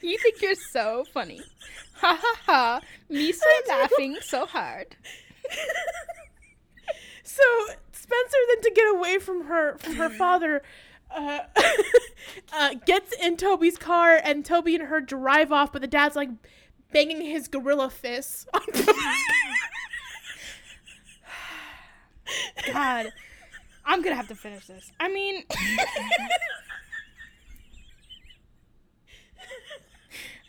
you 0.01 0.19
think 0.19 0.41
you're 0.41 0.55
so 0.55 1.05
funny. 1.13 1.41
Ha 1.97 2.19
ha 2.21 2.35
ha. 2.47 2.81
Me 3.09 3.33
so 3.33 3.47
laughing 3.69 4.17
so 4.21 4.47
hard. 4.47 4.97
so 7.23 7.43
Spencer 7.93 8.37
then 8.49 8.63
to 8.63 8.71
get 8.75 8.95
away 8.95 9.19
from 9.19 9.45
her 9.47 9.77
from 9.79 9.97
her 9.97 10.09
father. 10.11 10.63
Uh, 11.15 11.41
uh, 12.53 12.75
gets 12.87 13.13
in 13.15 13.37
Toby's 13.37 13.77
car 13.79 14.21
and 14.23 14.45
Toby 14.45 14.75
and 14.75 14.85
her 14.85 15.01
drive 15.01 15.53
off, 15.53 15.73
but 15.73 15.81
the 15.83 15.89
dad's 15.89 16.17
like 16.17 16.29
banging 16.93 17.21
his 17.23 17.49
gorilla 17.49 17.91
fists 17.91 18.47
on 18.53 18.61
God. 22.73 23.13
I'm 23.85 24.03
gonna 24.03 24.17
have 24.17 24.29
to 24.29 24.35
finish 24.35 24.67
this. 24.67 24.91
I 25.01 25.09
mean 25.09 25.45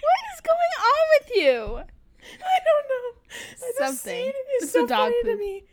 What 0.01 0.23
is 0.33 0.41
going 0.41 0.73
on 0.79 1.05
with 1.19 1.29
you? 1.35 1.83
I 2.41 2.59
don't 2.65 2.87
know. 2.89 3.13
Something. 3.77 4.31
It's 4.59 4.71
so 4.71 4.85
a 4.85 4.87
dog 4.87 5.11
funny 5.11 5.15
to 5.23 5.29
poop. 5.31 5.39
me. 5.39 5.63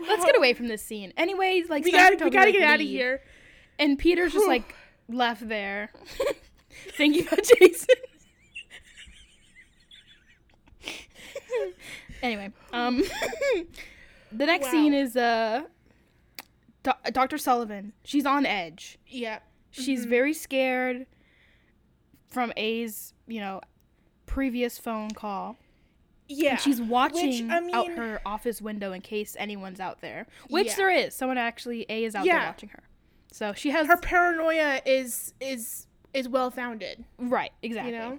Let's 0.00 0.24
get 0.24 0.36
away 0.36 0.52
from 0.54 0.68
this 0.68 0.82
scene. 0.82 1.12
Anyways, 1.16 1.68
like 1.68 1.84
We 1.84 1.92
gotta, 1.92 2.22
we 2.24 2.30
gotta 2.30 2.46
like, 2.50 2.54
get 2.54 2.62
out 2.62 2.80
of 2.80 2.86
here. 2.86 3.22
And 3.78 3.98
Peter's 3.98 4.32
just 4.32 4.46
like 4.46 4.74
left 5.08 5.48
there, 5.48 5.90
thinking 6.96 7.26
about 7.26 7.40
Jason. 7.58 7.88
anyway, 12.22 12.50
um, 12.72 13.02
the 14.32 14.46
next 14.46 14.66
Wow. 14.66 14.70
scene 14.70 14.94
is 14.94 15.16
uh, 15.16 15.62
Do- 16.82 17.10
Dr. 17.12 17.38
Sullivan. 17.38 17.92
She's 18.04 18.26
on 18.26 18.46
edge. 18.46 18.98
Yeah. 19.06 19.40
She's 19.70 20.04
Mhm. 20.06 20.10
very 20.10 20.34
scared 20.34 21.06
from 22.28 22.52
A's, 22.56 23.14
you 23.26 23.40
know, 23.40 23.60
previous 24.26 24.78
phone 24.78 25.10
call. 25.12 25.56
Yeah. 26.32 26.50
And 26.52 26.60
she's 26.60 26.80
watching 26.80 27.50
I 27.50 27.68
out 27.72 27.88
her 27.92 28.20
office 28.26 28.60
window 28.62 28.92
in 28.92 29.00
case 29.00 29.36
anyone's 29.38 29.80
out 29.80 30.00
there, 30.00 30.26
which 30.48 30.68
Yeah. 30.68 30.74
there 30.76 30.90
is. 30.90 31.14
Someone 31.14 31.38
actually 31.38 31.86
A 31.88 32.04
is 32.04 32.14
out 32.14 32.24
there 32.24 32.34
watching 32.36 32.68
her. 32.70 32.82
So 33.32 33.52
she 33.54 33.70
has 33.70 33.86
her 33.86 33.96
paranoia 33.96 34.80
is 34.84 35.34
is 35.40 35.86
is 36.12 36.28
well 36.28 36.50
founded. 36.50 37.04
right 37.18 37.52
exactly. 37.62 37.92
You 37.92 37.98
know. 37.98 38.18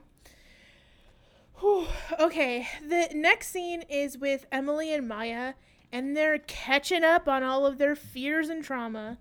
Whew. 1.60 1.88
Okay, 2.20 2.68
the 2.82 3.10
next 3.14 3.50
scene 3.50 3.84
is 3.90 4.18
with 4.18 4.46
Emily 4.52 4.94
and 4.94 5.08
Maya, 5.08 5.54
and 5.92 6.16
they're 6.18 6.40
catching 6.40 7.04
up 7.04 7.28
on 7.28 7.44
all 7.44 7.66
of 7.66 7.78
their 7.78 7.96
fears 7.96 8.50
and 8.50 8.64
trauma. 8.64 9.18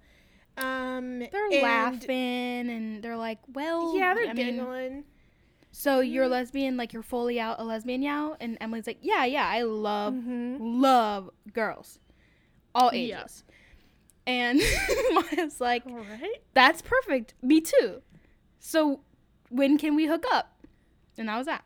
Um, 0.57 1.21
They're 1.21 1.47
and- 1.53 1.63
laughing 1.63 2.69
and 2.71 3.03
they're 3.03 3.17
like, 3.17 3.39
"Well, 3.53 3.97
Yeah, 3.97 4.13
they're 4.15 4.29
I 4.29 4.33
mean, 4.35 4.57
giggling. 4.57 5.05
So 5.73 5.99
you're 6.01 6.25
a 6.25 6.29
lesbian, 6.29 6.77
like 6.77 6.93
you're 6.93 7.03
fully 7.03 7.41
out 7.41 7.59
a 7.59 7.65
lesbian 7.65 8.01
now?" 8.03 8.37
And 8.41 8.57
Emily's 8.61 8.87
like, 8.87 8.99
"Yeah, 9.03 9.25
yeah, 9.25 9.49
I 9.49 9.63
love 9.63 10.15
Mhm. 10.15 10.59
love 10.61 11.31
girls, 11.53 11.99
all 12.75 12.93
Yeah. 12.95 13.21
ages." 13.23 13.43
And 14.27 14.61
Maya's 15.13 15.61
like, 15.61 15.83
right. 15.87 16.43
"That's 16.55 16.81
perfect. 16.83 17.35
Me 17.43 17.61
too. 17.61 18.03
So 18.61 19.01
when 19.51 19.77
can 19.79 19.97
we 19.97 20.07
hook 20.07 20.25
up?" 20.33 20.65
And 21.19 21.29
that 21.29 21.37
was 21.37 21.47
that. 21.47 21.65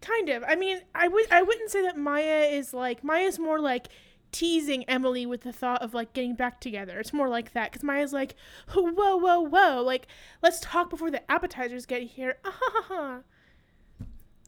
Kind 0.00 0.30
of. 0.30 0.42
I 0.46 0.56
mean, 0.56 0.80
I 0.94 1.08
would 1.08 1.30
I 1.30 1.42
wouldn't 1.42 1.70
say 1.70 1.82
that 1.82 1.96
Maya 1.96 2.48
is 2.50 2.72
like 2.72 3.04
Maya's 3.04 3.38
more 3.38 3.60
like 3.60 3.88
teasing 4.32 4.84
Emily 4.84 5.26
with 5.26 5.42
the 5.42 5.52
thought 5.52 5.82
of 5.82 5.92
like 5.94 6.12
getting 6.12 6.34
back 6.34 6.60
together. 6.60 6.98
It's 7.00 7.12
more 7.12 7.28
like 7.28 7.52
that 7.52 7.70
because 7.72 7.82
Maya's 7.82 8.12
like, 8.12 8.34
whoa, 8.74 8.90
whoa, 9.16 9.40
whoa, 9.40 9.82
like 9.82 10.06
let's 10.42 10.60
talk 10.60 10.90
before 10.90 11.10
the 11.10 11.28
appetizers 11.30 11.86
get 11.86 12.02
here. 12.02 12.38
Ah, 12.44 12.50
ha, 12.60 12.70
ha, 12.72 12.94
ha. 12.94 13.18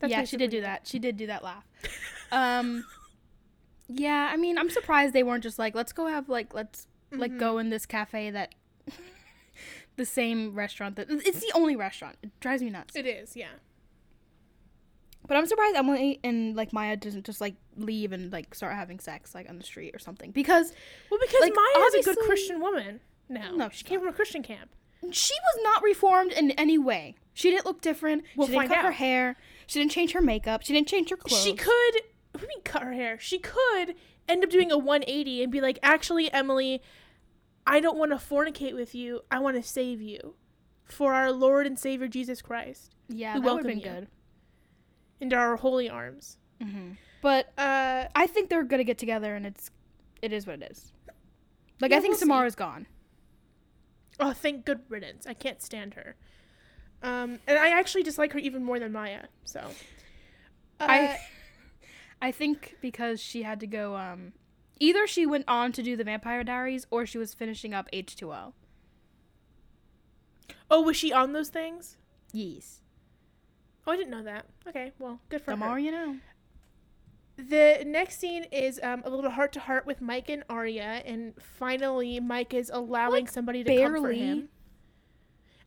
That's 0.00 0.10
yeah, 0.10 0.24
she 0.24 0.36
did 0.36 0.50
do 0.50 0.60
that. 0.62 0.86
She 0.86 0.98
did 0.98 1.16
do 1.16 1.26
that 1.28 1.44
laugh. 1.44 1.64
Um, 2.32 2.84
yeah, 3.88 4.30
I 4.32 4.36
mean, 4.36 4.58
I'm 4.58 4.70
surprised 4.70 5.14
they 5.14 5.22
weren't 5.22 5.42
just 5.44 5.58
like, 5.58 5.74
let's 5.74 5.92
go 5.92 6.06
have 6.06 6.28
like, 6.28 6.54
let's 6.54 6.86
like 7.12 7.30
Mhm. 7.32 7.38
go 7.38 7.58
in 7.58 7.70
this 7.70 7.86
cafe 7.86 8.30
that 8.30 8.54
the 9.96 10.04
same 10.06 10.54
restaurant 10.54 10.96
that 10.96 11.06
it's 11.10 11.40
the 11.40 11.52
only 11.54 11.76
restaurant. 11.76 12.16
It 12.22 12.30
drives 12.40 12.62
me 12.62 12.70
nuts. 12.70 12.96
It 12.96 13.06
is, 13.06 13.36
yeah. 13.36 13.48
But 15.26 15.36
I'm 15.36 15.46
surprised 15.46 15.76
Emily 15.76 16.18
and 16.24 16.56
like 16.56 16.72
Maya 16.72 16.96
doesn't 16.96 17.24
just 17.24 17.40
like 17.40 17.54
leave 17.76 18.12
and 18.12 18.32
like 18.32 18.54
start 18.54 18.74
having 18.74 18.98
sex 18.98 19.34
like 19.34 19.48
on 19.48 19.56
the 19.58 19.64
street 19.64 19.94
or 19.94 19.98
something 19.98 20.30
because 20.32 20.72
Well, 21.10 21.20
because 21.20 21.40
Like, 21.40 21.54
Maya 21.54 21.84
is 21.86 21.94
a 21.94 22.02
good 22.14 22.18
Christian 22.24 22.60
woman. 22.60 23.00
No, 23.28 23.54
No, 23.54 23.68
she 23.70 23.84
came 23.84 24.00
from 24.00 24.08
a 24.08 24.12
Christian 24.12 24.42
camp. 24.42 24.70
she 25.10 25.34
was 25.34 25.62
not 25.64 25.82
reformed 25.82 26.32
in 26.32 26.50
any 26.52 26.76
way. 26.78 27.14
She 27.34 27.50
didn't 27.50 27.64
look 27.66 27.80
different. 27.80 28.24
We'll 28.36 28.46
she 28.48 28.52
didn't 28.54 28.68
cut 28.68 28.84
her 28.84 28.92
hair. 28.92 29.36
She 29.66 29.78
didn't 29.78 29.92
change 29.92 30.12
her 30.12 30.20
makeup. 30.20 30.62
She 30.62 30.72
didn't 30.72 30.88
change 30.88 31.08
her 31.10 31.16
clothes. 31.16 31.42
She 31.42 31.54
could. 31.54 31.94
What 32.32 32.40
do 32.40 32.42
you 32.42 32.48
mean 32.48 32.62
cut 32.64 32.82
her 32.82 32.92
hair? 32.92 33.18
She 33.18 33.38
could 33.38 33.94
end 34.28 34.44
up 34.44 34.50
doing 34.50 34.70
a 34.70 34.76
180 34.78 35.42
and 35.44 35.52
be 35.52 35.60
like, 35.60 35.78
actually, 35.82 36.30
Emily, 36.32 36.82
I 37.66 37.80
don't 37.80 37.96
want 37.96 38.10
to 38.10 38.16
fornicate 38.16 38.74
with 38.74 38.94
you. 38.94 39.20
I 39.30 39.38
want 39.38 39.56
to 39.56 39.62
save 39.62 40.00
you 40.02 40.34
for 40.84 41.14
our 41.14 41.30
Lord 41.32 41.66
and 41.66 41.78
Savior 41.78 42.08
Jesus 42.08 42.42
Christ 42.42 42.94
Yeah, 43.08 43.34
that 43.34 43.42
would 43.42 43.58
have 43.58 43.66
been 43.66 43.78
you. 43.78 43.84
good. 43.84 44.08
Into 45.22 45.36
our 45.36 45.56
holy 45.56 45.88
arms. 45.88 46.36
But 47.22 47.52
Uh, 47.58 48.08
I 48.14 48.26
think 48.26 48.50
they're 48.50 48.62
gonna 48.64 48.84
get 48.84 48.98
together, 48.98 49.34
and 49.34 49.46
it's 49.46 49.70
it 50.20 50.32
is 50.32 50.46
what 50.46 50.60
it 50.62 50.70
is. 50.70 50.92
Like 51.80 51.90
Yeah, 51.92 51.96
I 51.98 52.00
think 52.00 52.12
we'll 52.12 52.18
see. 52.18 52.24
Samara's 52.26 52.54
gone. 52.54 52.86
oh, 54.20 54.32
thank 54.32 54.64
good 54.64 54.80
riddance. 54.88 55.26
I 55.26 55.34
can't 55.34 55.60
stand 55.62 55.94
her. 55.94 56.16
Um, 57.02 57.40
and 57.48 57.58
I 57.58 57.70
actually 57.70 58.02
dislike 58.04 58.32
her 58.32 58.38
even 58.38 58.62
more 58.64 58.78
than 58.78 58.92
Maya. 58.92 59.24
So, 59.44 59.58
uh, 60.78 60.86
I 60.88 61.18
I 62.22 62.30
think 62.30 62.76
because 62.80 63.20
she 63.20 63.42
had 63.42 63.58
to 63.60 63.66
go. 63.66 63.96
Um, 63.96 64.32
either 64.78 65.06
she 65.08 65.26
went 65.26 65.44
on 65.48 65.72
to 65.72 65.82
do 65.82 65.96
the 65.96 66.04
Vampire 66.04 66.44
Diaries, 66.44 66.86
or 66.90 67.06
she 67.06 67.18
was 67.18 67.34
finishing 67.34 67.74
up 67.74 67.88
H 67.92 68.14
two 68.14 68.32
O. 68.32 68.52
oh, 70.70 70.82
was 70.82 70.96
she 70.96 71.12
on 71.12 71.32
those 71.32 71.48
things? 71.48 71.96
Yes. 72.32 72.81
Oh, 73.86 73.92
I 73.92 73.96
didn't 73.96 74.10
know 74.10 74.22
that. 74.22 74.46
Okay, 74.68 74.92
well, 74.98 75.20
good 75.28 75.40
for 75.42 75.52
The 75.52 75.56
her. 75.56 75.66
more 75.68 75.78
you 75.78 75.90
know. 75.90 76.16
The 77.36 77.82
next 77.86 78.18
scene 78.20 78.44
is 78.52 78.78
um, 78.82 79.02
a 79.04 79.10
little 79.10 79.30
heart 79.30 79.52
to 79.54 79.60
heart 79.60 79.86
with 79.86 80.00
Mike 80.00 80.28
and 80.28 80.44
Aria, 80.48 81.02
and 81.04 81.32
finally 81.40 82.20
Mike 82.20 82.52
is 82.54 82.70
allowing 82.72 83.24
Like, 83.24 83.30
somebody 83.30 83.64
to 83.64 83.76
comfort 83.82 84.12
him. 84.12 84.48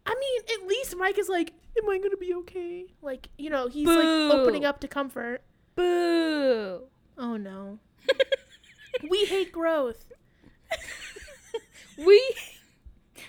I 0.06 0.14
mean, 0.14 0.42
at 0.62 0.68
least 0.68 0.96
Mike 0.96 1.18
is 1.18 1.28
like, 1.28 1.52
"Am 1.82 1.90
I 1.90 1.98
gonna 1.98 2.18
be 2.18 2.34
okay?" 2.36 2.86
Like, 3.02 3.30
you 3.38 3.50
know, 3.50 3.68
he's 3.68 3.86
Boo. 3.88 3.96
like 4.30 4.40
opening 4.40 4.64
up 4.64 4.80
to 4.82 4.88
comfort. 4.88 5.42
Boo. 5.76 6.84
Oh 7.18 7.36
no, 7.38 7.80
we 9.10 9.26
hate 9.26 9.52
growth. 9.52 10.06
we 11.98 12.36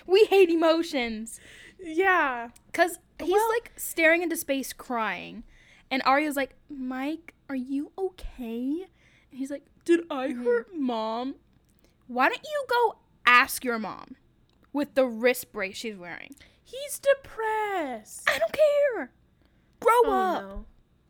we 0.05 0.25
hate 0.25 0.49
emotions. 0.49 1.39
Yeah, 1.79 2.49
Cause 2.73 2.99
he's 3.19 3.31
Well- 3.31 3.49
like 3.49 3.71
staring 3.77 4.21
into 4.23 4.35
space, 4.37 4.73
crying, 4.73 5.43
and 5.91 6.01
Aria's 6.05 6.35
like, 6.35 6.55
"Mike, 6.69 7.33
are 7.49 7.55
you 7.55 7.91
okay?" 7.97 8.87
And 9.31 9.39
he's 9.39 9.51
like, 9.51 9.63
"Did 9.85 10.01
I 10.09 10.27
Mm-hmm. 10.29 10.43
hurt 10.43 10.75
mom?" 10.75 11.35
Why 12.07 12.29
don't 12.29 12.43
you 12.43 12.65
go 12.69 12.97
ask 13.25 13.63
your 13.65 13.79
mom 13.79 14.15
with 14.71 14.95
the 14.95 15.05
wrist 15.05 15.51
brace 15.51 15.75
she's 15.77 15.97
wearing? 15.97 16.35
he's 16.63 16.99
depressed. 16.99 18.29
I 18.29 18.37
don't 18.39 18.51
care. 18.51 19.11
Grow 19.79 19.91
Oh 20.05 20.11
up. 20.11 20.41
no. 20.43 20.65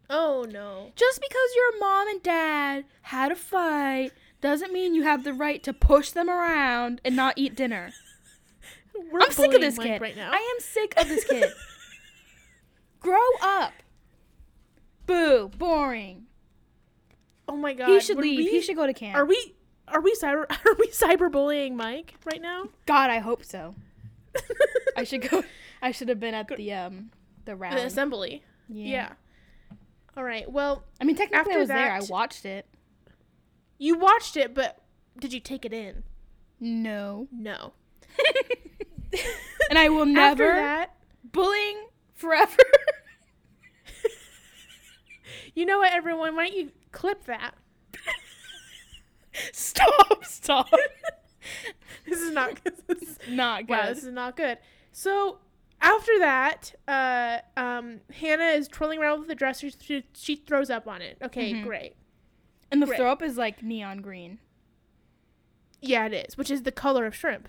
Oh 0.09 0.45
no. 0.49 0.91
Just 0.95 1.19
because 1.19 1.49
your 1.55 1.79
mom 1.79 2.07
and 2.07 2.21
dad 2.23 2.85
had 3.03 3.31
a 3.31 3.35
fight 3.35 4.11
doesn't 4.39 4.71
mean 4.71 4.93
you 4.93 5.01
have 5.03 5.23
the 5.23 5.33
right 5.33 5.61
to 5.63 5.73
push 5.73 6.11
them 6.11 6.29
around 6.29 7.01
and 7.03 7.15
not 7.15 7.33
eat 7.37 7.55
dinner. 7.55 7.91
We're 9.11 9.21
I'm 9.21 9.31
sick 9.31 9.53
of 9.53 9.61
this 9.61 9.77
Mike 9.77 9.87
kid. 9.87 10.01
right 10.01 10.15
now. 10.15 10.31
I 10.31 10.37
am 10.37 10.59
sick 10.59 10.93
of 10.97 11.07
this 11.07 11.23
kid. 11.25 11.51
Grow 13.07 13.29
up. 13.41 13.71
Boo. 15.05 15.49
Boring. 15.57 16.25
oh 17.47 17.55
my 17.55 17.73
god. 17.73 17.87
he 17.87 18.01
should 18.01 18.17
would 18.17 18.23
leave. 18.25 18.39
we- 18.39 18.49
he 18.51 18.61
should 18.61 18.75
go 18.75 18.85
to 18.85 18.93
camp. 18.93 19.15
Are 19.15 19.23
we? 19.25 19.55
Are 19.87 20.01
we 20.01 20.13
cyber? 20.15 20.45
Are 20.65 20.75
we 20.77 20.87
cyberbullying 20.89 21.73
Mike 21.75 22.15
right 22.25 22.41
now? 22.41 22.67
God, 22.85 23.09
I 23.09 23.19
hope 23.19 23.45
so. 23.45 23.75
I 24.97 25.05
should 25.05 25.29
go. 25.29 25.43
I 25.81 25.91
should 25.91 26.09
have 26.09 26.19
been 26.19 26.33
at 26.33 26.49
the 26.49 26.73
um 26.73 27.11
the 27.45 27.55
The 27.55 27.85
assembly. 27.85 28.43
Yeah. 28.67 29.13
All 30.17 30.23
right. 30.25 30.51
Well, 30.51 30.83
I 30.99 31.05
mean, 31.05 31.15
technically, 31.15 31.53
I 31.53 31.57
was 31.57 31.69
there. 31.69 31.91
I 31.93 32.01
watched 32.09 32.43
it. 32.43 32.65
you 33.77 33.97
watched 33.97 34.35
it, 34.35 34.53
but 34.53 34.81
did 35.17 35.31
you 35.31 35.39
take 35.39 35.63
it 35.63 35.71
in? 35.71 36.03
No. 36.59 37.29
No. 37.31 37.71
And 39.69 39.77
I 39.79 39.89
will 39.89 40.03
After 40.03 40.13
never 40.13 40.47
that, 40.55 40.95
bullying 41.31 41.86
forever. 42.17 42.55
you 45.55 45.65
know 45.65 45.79
what, 45.79 45.93
everyone? 45.93 46.35
Why 46.35 46.47
don't 46.47 46.57
you 46.57 46.71
clip 46.91 47.25
that? 47.25 47.53
stop. 49.53 50.23
Stop. 50.25 50.69
This 52.05 52.19
is 52.19 52.31
not. 52.31 52.59
This 52.87 53.01
is, 53.01 53.17
Not 53.29 53.67
good. 53.67 53.69
wow, 53.77 53.85
this 53.87 54.03
is 54.03 54.11
not 54.13 54.35
good. 54.35 54.57
So 54.91 55.39
after 55.81 56.19
that, 56.19 56.73
uh, 56.87 57.39
um, 57.59 58.01
Hanna 58.13 58.45
is 58.45 58.67
twirling 58.67 58.99
around 58.99 59.19
with 59.19 59.27
the 59.27 59.35
dresser. 59.35 59.69
She, 59.79 60.03
she 60.13 60.35
throws 60.35 60.69
up 60.69 60.87
on 60.87 61.01
it. 61.01 61.17
Okay, 61.21 61.53
Mhm. 61.53 61.63
great. 61.63 61.95
and 62.71 62.81
the 62.81 62.85
Great. 62.87 62.97
throw 62.97 63.11
up 63.11 63.21
is 63.21 63.37
like 63.37 63.63
neon 63.63 64.01
green. 64.01 64.39
Yeah, 65.81 66.05
it 66.07 66.13
is, 66.13 66.37
which 66.37 66.49
is 66.51 66.63
the 66.63 66.71
color 66.71 67.05
of 67.05 67.15
shrimp. 67.15 67.47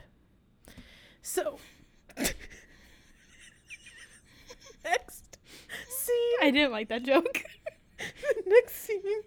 So 1.23 1.59
next 4.91 5.39
scene. 5.89 6.37
I 6.43 6.51
didn't 6.51 6.73
like 6.73 6.89
that 6.89 7.03
joke. 7.03 7.43
the 7.99 8.43
next 8.47 8.77
scene 8.77 9.23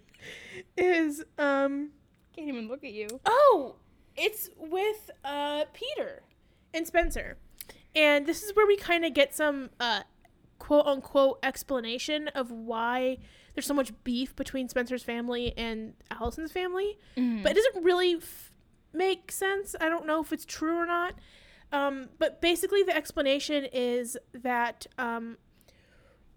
is 0.77 1.23
um 1.37 1.89
Can't 2.35 2.47
even 2.47 2.67
look 2.67 2.83
at 2.83 2.91
you. 2.93 3.07
oh 3.25 3.75
it's 4.15 4.49
with 4.57 5.09
uh 5.25 5.63
peter 5.73 6.23
and 6.73 6.85
spencer 6.85 7.37
and 7.95 8.25
this 8.25 8.43
is 8.43 8.53
where 8.55 8.67
we 8.67 8.75
kind 8.77 9.03
of 9.05 9.13
get 9.13 9.33
some 9.33 9.69
uh 9.79 10.01
quote 10.59 10.85
unquote 10.85 11.39
explanation 11.43 12.27
of 12.29 12.51
why 12.51 13.17
there's 13.55 13.65
so 13.65 13.73
much 13.73 13.91
beef 14.03 14.35
between 14.35 14.69
spencer's 14.69 15.03
family 15.03 15.53
and 15.57 15.93
alison's 16.11 16.51
family 16.51 16.97
Mm-hmm. 17.17 17.41
but 17.43 17.53
it 17.53 17.55
doesn't 17.55 17.83
really 17.83 18.15
f- 18.15 18.51
make 18.93 19.31
sense 19.31 19.75
i 19.81 19.89
don't 19.89 20.05
know 20.05 20.21
if 20.21 20.31
it's 20.31 20.45
true 20.45 20.75
or 20.77 20.85
not 20.85 21.15
um, 21.73 22.09
but 22.19 22.41
basically 22.41 22.83
the 22.83 22.95
explanation 22.95 23.65
is 23.71 24.17
that 24.33 24.85
um, 24.97 25.37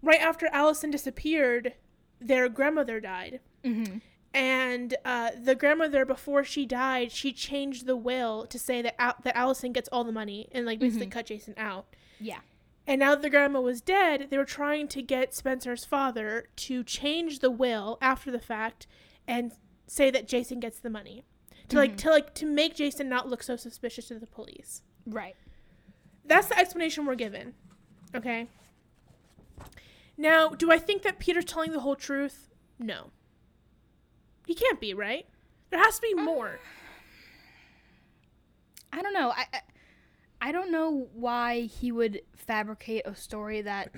right 0.05 0.21
after 0.21 0.47
alison 0.51 0.89
disappeared 0.91 1.73
their 2.21 2.47
grandmother 2.47 2.99
died 3.01 3.39
mm-hmm. 3.63 3.97
and 4.33 4.95
uh, 5.03 5.31
the 5.43 5.55
grandmother 5.55 6.05
before 6.05 6.43
she 6.43 6.65
died 6.65 7.11
she 7.11 7.33
changed 7.33 7.85
the 7.85 7.95
will 7.97 8.45
to 8.47 8.57
say 8.59 8.81
that 8.81 8.95
Al- 9.01 9.15
that 9.23 9.35
alison 9.35 9.73
gets 9.73 9.89
all 9.91 10.03
the 10.03 10.11
money 10.11 10.47
and 10.51 10.65
like 10.65 10.79
basically 10.79 11.07
cut 11.07 11.25
jason 11.25 11.53
out 11.57 11.85
Yeah. 12.19 12.39
and 12.87 12.99
now 12.99 13.11
that 13.11 13.21
the 13.21 13.29
grandma 13.29 13.59
was 13.61 13.81
dead 13.81 14.27
they 14.29 14.37
were 14.37 14.45
trying 14.45 14.87
to 14.89 15.01
get 15.01 15.33
spencer's 15.33 15.83
father 15.85 16.47
to 16.67 16.83
change 16.83 17.39
the 17.39 17.51
will 17.51 17.97
after 18.01 18.31
the 18.31 18.39
fact 18.39 18.87
and 19.27 19.51
say 19.87 20.09
that 20.11 20.27
jason 20.27 20.59
gets 20.59 20.79
the 20.79 20.89
money 20.89 21.25
to 21.69 21.77
like 21.77 21.97
to 21.97 22.09
like 22.09 22.33
to 22.35 22.45
make 22.45 22.75
jason 22.75 23.09
not 23.09 23.27
look 23.29 23.41
so 23.43 23.55
suspicious 23.55 24.07
to 24.09 24.19
the 24.19 24.27
police 24.27 24.81
Right. 25.07 25.35
that's 26.25 26.47
the 26.47 26.57
explanation 26.57 27.05
we're 27.05 27.15
given 27.15 27.53
okay 28.15 28.47
now 30.17 30.49
do 30.49 30.71
i 30.71 30.77
think 30.77 31.01
that 31.03 31.19
peter's 31.19 31.45
telling 31.45 31.71
the 31.71 31.79
whole 31.81 31.95
truth? 31.95 32.49
No. 32.79 33.11
He 34.45 34.53
can't 34.53 34.79
be 34.79 34.93
right? 34.93 35.25
There 35.69 35.79
has 35.79 35.95
to 35.95 36.01
be 36.01 36.13
more. 36.13 36.59
I 38.93 39.01
don't 39.01 39.13
know. 39.13 39.31
I, 39.31 39.45
I 39.53 39.61
I 40.41 40.51
don't 40.51 40.71
know 40.71 41.07
why 41.13 41.61
he 41.61 41.91
would 41.91 42.21
fabricate 42.35 43.03
a 43.05 43.15
story 43.15 43.61
that 43.61 43.91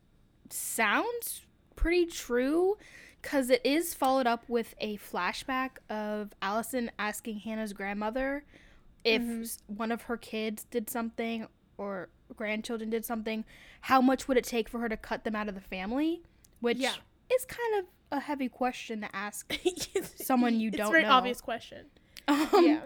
sounds 0.50 1.42
pretty 1.76 2.06
true 2.06 2.76
cuz 3.22 3.48
it 3.48 3.62
is 3.64 3.94
followed 3.94 4.26
up 4.26 4.46
with 4.48 4.74
a 4.78 4.98
flashback 4.98 5.78
of 5.88 6.34
Alison 6.42 6.90
asking 6.98 7.38
Hanna's 7.38 7.72
grandmother 7.72 8.44
if 9.02 9.22
mm-hmm. 9.22 9.42
s- 9.42 9.62
one 9.66 9.90
of 9.90 10.02
her 10.02 10.18
kids 10.18 10.64
did 10.64 10.90
something 10.90 11.46
or 11.78 12.10
grandchildren 12.36 12.90
did 12.90 13.04
something, 13.04 13.44
how 13.82 14.00
much 14.00 14.26
would 14.28 14.36
it 14.36 14.44
take 14.44 14.68
for 14.68 14.78
her 14.80 14.88
to 14.88 14.96
cut 14.96 15.24
them 15.24 15.34
out 15.36 15.48
of 15.48 15.54
the 15.54 15.60
family? 15.60 16.22
Which 16.60 16.78
Yeah. 16.78 16.94
is 17.34 17.44
kind 17.46 17.78
of 17.80 17.86
a 18.12 18.20
heavy 18.20 18.48
question 18.48 19.00
to 19.00 19.16
ask 19.16 19.52
someone 20.16 20.60
you 20.60 20.68
it's 20.68 20.76
don't 20.76 20.84
know. 20.84 20.84
It's 20.84 20.88
a 20.90 20.92
very 20.92 21.02
know. 21.04 21.10
obvious 21.10 21.40
question 21.40 21.86
Um, 22.28 22.48
yeah 22.62 22.80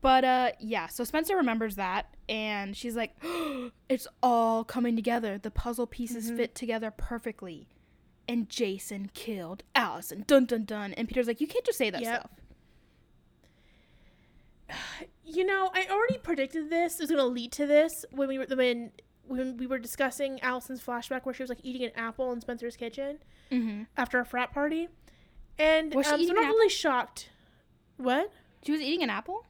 But 0.00 0.24
uh 0.24 0.52
yeah, 0.60 0.86
so 0.86 1.04
Spencer 1.04 1.36
remembers 1.36 1.76
that 1.76 2.14
and 2.28 2.76
she's 2.76 2.94
like, 2.96 3.14
It's 3.88 4.06
all 4.22 4.62
coming 4.64 4.94
together. 4.96 5.38
The 5.38 5.50
puzzle 5.50 5.86
pieces 5.86 6.26
Mm-hmm. 6.28 6.36
fit 6.36 6.54
together 6.54 6.90
perfectly. 6.90 7.68
And 8.28 8.48
Jason 8.48 9.10
killed 9.12 9.64
Alison. 9.74 10.22
Dun 10.28 10.44
dun 10.46 10.64
dun. 10.64 10.92
And 10.94 11.08
Peter's 11.08 11.26
like, 11.26 11.40
You 11.40 11.48
can't 11.48 11.64
just 11.64 11.78
say 11.78 11.90
that 11.90 12.00
Yep. 12.00 12.20
stuff. 12.20 12.30
you 15.36 15.44
know, 15.44 15.70
I 15.74 15.86
already 15.90 16.18
predicted 16.18 16.70
this 16.70 16.98
was 16.98 17.08
going 17.10 17.18
to 17.20 17.26
lead 17.26 17.52
to 17.52 17.66
this 17.66 18.04
when 18.10 18.28
we 18.28 18.38
were 18.38 18.46
when 18.54 18.92
when 19.26 19.56
we 19.56 19.66
were 19.66 19.78
discussing 19.78 20.40
Alison's 20.42 20.80
flashback 20.82 21.24
where 21.24 21.32
she 21.34 21.42
was 21.42 21.50
like 21.50 21.60
eating 21.62 21.84
an 21.84 21.92
apple 21.96 22.32
in 22.32 22.40
Spencer's 22.40 22.76
kitchen 22.76 23.18
Mm-hmm. 23.52 23.82
after 23.96 24.18
a 24.20 24.24
frat 24.24 24.52
party, 24.52 24.88
and 25.58 25.94
um, 25.96 26.02
so 26.04 26.14
I'm 26.14 26.24
not 26.26 26.36
really 26.46 26.68
shocked. 26.68 27.30
What? 27.96 28.30
She 28.64 28.70
was 28.72 28.80
eating 28.80 29.02
an 29.02 29.10
apple. 29.10 29.44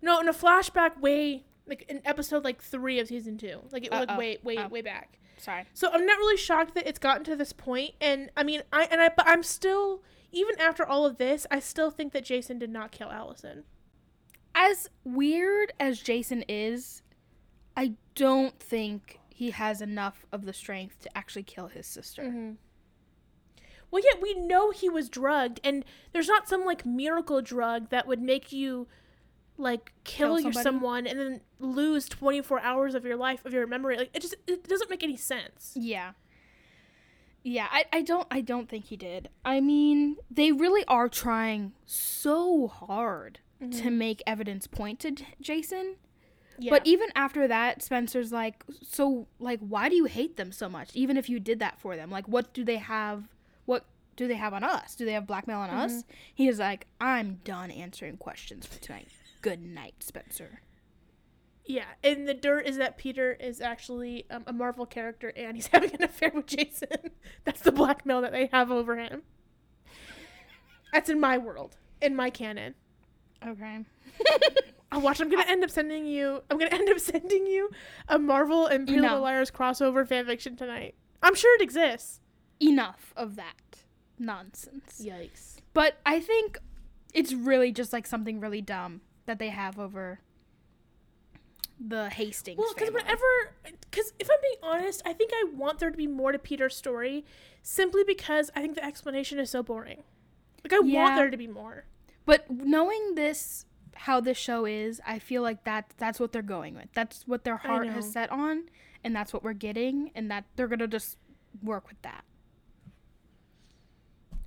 No, 0.00 0.20
in 0.20 0.28
a 0.28 0.32
flashback 0.32 0.98
way 1.00 1.44
like 1.66 1.84
in 1.88 2.00
episode 2.04 2.44
like 2.44 2.62
three 2.62 2.98
of 2.98 3.08
season 3.08 3.36
two, 3.36 3.60
like 3.72 3.84
it 3.84 3.90
was 3.90 4.06
like 4.06 4.18
way 4.18 4.38
way 4.42 4.56
Oh. 4.58 4.68
way 4.68 4.80
back. 4.82 5.18
Sorry. 5.38 5.64
So 5.74 5.90
I'm 5.92 6.06
not 6.06 6.16
really 6.16 6.38
shocked 6.38 6.74
that 6.76 6.86
it's 6.88 6.98
gotten 6.98 7.24
to 7.24 7.36
this 7.36 7.52
point, 7.52 7.92
and 8.00 8.30
I 8.36 8.42
mean 8.42 8.62
I 8.72 8.84
and 8.90 9.00
I 9.02 9.10
but 9.14 9.26
I'm 9.28 9.42
still 9.42 10.02
even 10.32 10.58
after 10.60 10.86
all 10.86 11.04
of 11.04 11.18
this, 11.18 11.46
I 11.50 11.58
still 11.60 11.90
think 11.90 12.12
that 12.14 12.24
Jason 12.24 12.58
did 12.58 12.70
not 12.70 12.90
kill 12.90 13.10
Alison. 13.10 13.64
As 14.58 14.88
weird 15.04 15.74
as 15.78 16.00
Jason 16.00 16.42
is, 16.48 17.02
I 17.76 17.92
don't 18.14 18.58
think 18.58 19.20
he 19.28 19.50
has 19.50 19.82
enough 19.82 20.24
of 20.32 20.46
the 20.46 20.54
strength 20.54 21.02
to 21.02 21.16
actually 21.16 21.42
kill 21.42 21.68
his 21.68 21.86
sister. 21.86 22.22
Mm-hmm. 22.22 22.52
Well, 23.90 24.02
yeah, 24.02 24.18
we 24.20 24.32
know 24.34 24.70
he 24.70 24.88
was 24.88 25.10
drugged, 25.10 25.60
and 25.62 25.84
there's 26.12 26.26
not 26.26 26.48
some 26.48 26.64
like 26.64 26.86
miracle 26.86 27.42
drug 27.42 27.90
that 27.90 28.06
would 28.06 28.20
make 28.20 28.50
you 28.50 28.88
like 29.58 29.92
kill, 30.04 30.36
Kill 30.36 30.40
your 30.40 30.52
someone 30.52 31.06
and 31.06 31.18
then 31.18 31.40
lose 31.58 32.08
24 32.08 32.60
hours 32.60 32.94
of 32.94 33.04
your 33.04 33.16
life 33.16 33.44
of 33.44 33.52
your 33.52 33.66
memory. 33.66 33.96
Like 33.98 34.10
it 34.14 34.22
just 34.22 34.36
it 34.46 34.66
doesn't 34.66 34.90
make 34.90 35.02
any 35.02 35.16
sense. 35.16 35.72
Yeah. 35.74 36.12
Yeah, 37.42 37.68
I, 37.70 37.84
I 37.92 38.02
don't 38.02 38.26
I 38.30 38.40
don't 38.40 38.68
think 38.68 38.86
he 38.86 38.96
did. 38.96 39.28
I 39.44 39.60
mean, 39.60 40.16
they 40.30 40.50
really 40.50 40.84
are 40.88 41.08
trying 41.08 41.72
so 41.84 42.66
hard 42.66 43.38
to 43.70 43.90
make 43.90 44.22
evidence 44.26 44.66
point 44.66 45.00
to 45.00 45.10
J- 45.10 45.26
Jason. 45.40 45.96
Yeah. 46.58 46.70
But 46.70 46.86
even 46.86 47.08
after 47.14 47.46
that, 47.48 47.82
Spencer's 47.82 48.32
like, 48.32 48.64
so 48.82 49.26
like 49.38 49.60
why 49.60 49.88
do 49.88 49.96
you 49.96 50.06
hate 50.06 50.36
them 50.36 50.52
so 50.52 50.68
much? 50.68 50.90
Even 50.94 51.16
if 51.16 51.28
you 51.28 51.38
did 51.40 51.58
that 51.58 51.78
for 51.78 51.96
them. 51.96 52.10
Like 52.10 52.26
what 52.28 52.52
do 52.52 52.64
they 52.64 52.76
have 52.76 53.24
what 53.66 53.84
do 54.16 54.26
they 54.26 54.34
have 54.34 54.54
on 54.54 54.64
us? 54.64 54.94
Do 54.94 55.04
they 55.04 55.12
have 55.12 55.26
blackmail 55.26 55.58
on 55.58 55.70
us? 55.70 56.04
He's 56.34 56.58
like, 56.58 56.86
I'm 57.00 57.40
done 57.44 57.70
answering 57.70 58.16
questions 58.16 58.66
for 58.66 58.80
tonight. 58.80 59.08
Good 59.42 59.62
night, 59.62 59.96
Spencer. 60.00 60.60
Yeah, 61.66 61.84
and 62.04 62.28
the 62.28 62.34
dirt 62.34 62.66
is 62.66 62.76
that 62.76 62.96
Peter 62.96 63.32
is 63.32 63.60
actually 63.60 64.24
um, 64.30 64.44
a 64.46 64.52
Marvel 64.52 64.86
character 64.86 65.32
and 65.36 65.56
he's 65.56 65.66
having 65.72 65.92
an 65.94 66.02
affair 66.02 66.30
with 66.34 66.46
Jason. 66.46 66.88
That's 67.44 67.60
the 67.60 67.72
blackmail 67.72 68.20
that 68.22 68.32
they 68.32 68.46
have 68.52 68.70
over 68.70 68.96
him. 68.96 69.22
That's 70.92 71.10
in 71.10 71.20
my 71.20 71.36
world, 71.36 71.76
in 72.00 72.14
my 72.14 72.30
canon. 72.30 72.74
Okay. 73.44 73.84
I'll 74.92 75.00
watch. 75.00 75.20
I'm 75.20 75.30
gonna 75.30 75.44
end 75.48 75.64
up 75.64 75.70
sending 75.70 76.06
you. 76.06 76.42
I'm 76.50 76.58
gonna 76.58 76.70
end 76.74 76.88
up 76.88 76.98
sending 77.00 77.46
you 77.46 77.70
a 78.08 78.18
Marvel 78.18 78.66
and 78.66 78.86
Pretty 78.86 79.00
Little 79.00 79.20
Liars 79.20 79.50
crossover 79.50 80.06
fanfiction 80.06 80.56
tonight. 80.56 80.94
I'm 81.22 81.34
sure 81.34 81.54
it 81.56 81.62
exists. 81.62 82.20
Enough 82.60 83.12
of 83.16 83.36
that 83.36 83.84
nonsense. 84.18 85.02
Yikes. 85.04 85.56
But 85.74 85.98
I 86.06 86.20
think 86.20 86.58
it's 87.12 87.32
really 87.32 87.72
just 87.72 87.92
like 87.92 88.06
something 88.06 88.40
really 88.40 88.62
dumb 88.62 89.00
that 89.26 89.38
they 89.38 89.48
have 89.48 89.78
over 89.78 90.20
the 91.78 92.08
Hastings. 92.08 92.58
Well, 92.58 92.72
because 92.72 92.88
family. 92.88 93.02
whenever, 93.02 93.54
because 93.90 94.12
if 94.18 94.30
I'm 94.30 94.38
being 94.40 94.56
honest, 94.62 95.02
I 95.04 95.12
think 95.12 95.32
I 95.34 95.44
want 95.54 95.78
there 95.78 95.90
to 95.90 95.96
be 95.96 96.06
more 96.06 96.32
to 96.32 96.38
Peter's 96.38 96.74
story, 96.76 97.24
simply 97.62 98.04
because 98.04 98.50
I 98.54 98.62
think 98.62 98.76
the 98.76 98.84
explanation 98.84 99.38
is 99.38 99.50
so 99.50 99.62
boring. 99.62 100.02
Like 100.64 100.72
I 100.72 100.80
want 100.80 101.16
there 101.16 101.30
to 101.30 101.36
be 101.36 101.46
more. 101.46 101.84
But 102.26 102.50
knowing 102.50 103.14
this, 103.14 103.64
how 103.94 104.20
this 104.20 104.36
show 104.36 104.66
is, 104.66 105.00
I 105.06 105.18
feel 105.18 105.40
like 105.42 105.64
that 105.64 105.94
that's 105.96 106.20
what 106.20 106.32
they're 106.32 106.42
going 106.42 106.74
with. 106.74 106.88
That's 106.94 107.22
what 107.26 107.44
their 107.44 107.56
heart 107.56 107.88
has 107.88 108.12
set 108.12 108.30
on, 108.30 108.64
and 109.02 109.16
that's 109.16 109.32
what 109.32 109.42
we're 109.42 109.52
getting, 109.54 110.10
and 110.14 110.30
that 110.30 110.44
they're 110.56 110.68
gonna 110.68 110.86
just 110.88 111.16
work 111.62 111.88
with 111.88 112.00
that. 112.02 112.24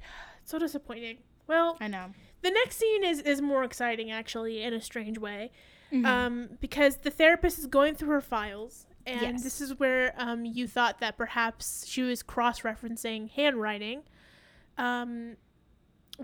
So 0.45 0.57
disappointing. 0.59 1.17
Well, 1.47 1.77
I 1.79 1.87
know. 1.87 2.07
the 2.41 2.51
next 2.51 2.77
scene 2.77 3.03
is 3.03 3.21
is 3.21 3.41
more 3.41 3.63
exciting 3.63 4.11
actually 4.11 4.61
in 4.63 4.73
a 4.73 4.81
strange 4.81 5.17
way 5.17 5.51
Mhm. 5.91 6.05
um, 6.05 6.49
because 6.59 6.97
the 6.97 7.09
therapist 7.11 7.57
is 7.59 7.65
going 7.65 7.95
through 7.95 8.09
her 8.09 8.21
files 8.21 8.85
and 9.07 9.21
Yes. 9.21 9.43
this 9.43 9.59
is 9.61 9.79
where 9.79 10.13
um, 10.17 10.45
you 10.45 10.67
thought 10.67 10.99
that 10.99 11.17
perhaps 11.17 11.85
she 11.87 12.03
was 12.03 12.21
cross-referencing 12.21 13.31
handwriting 13.31 14.03
um, 14.77 15.37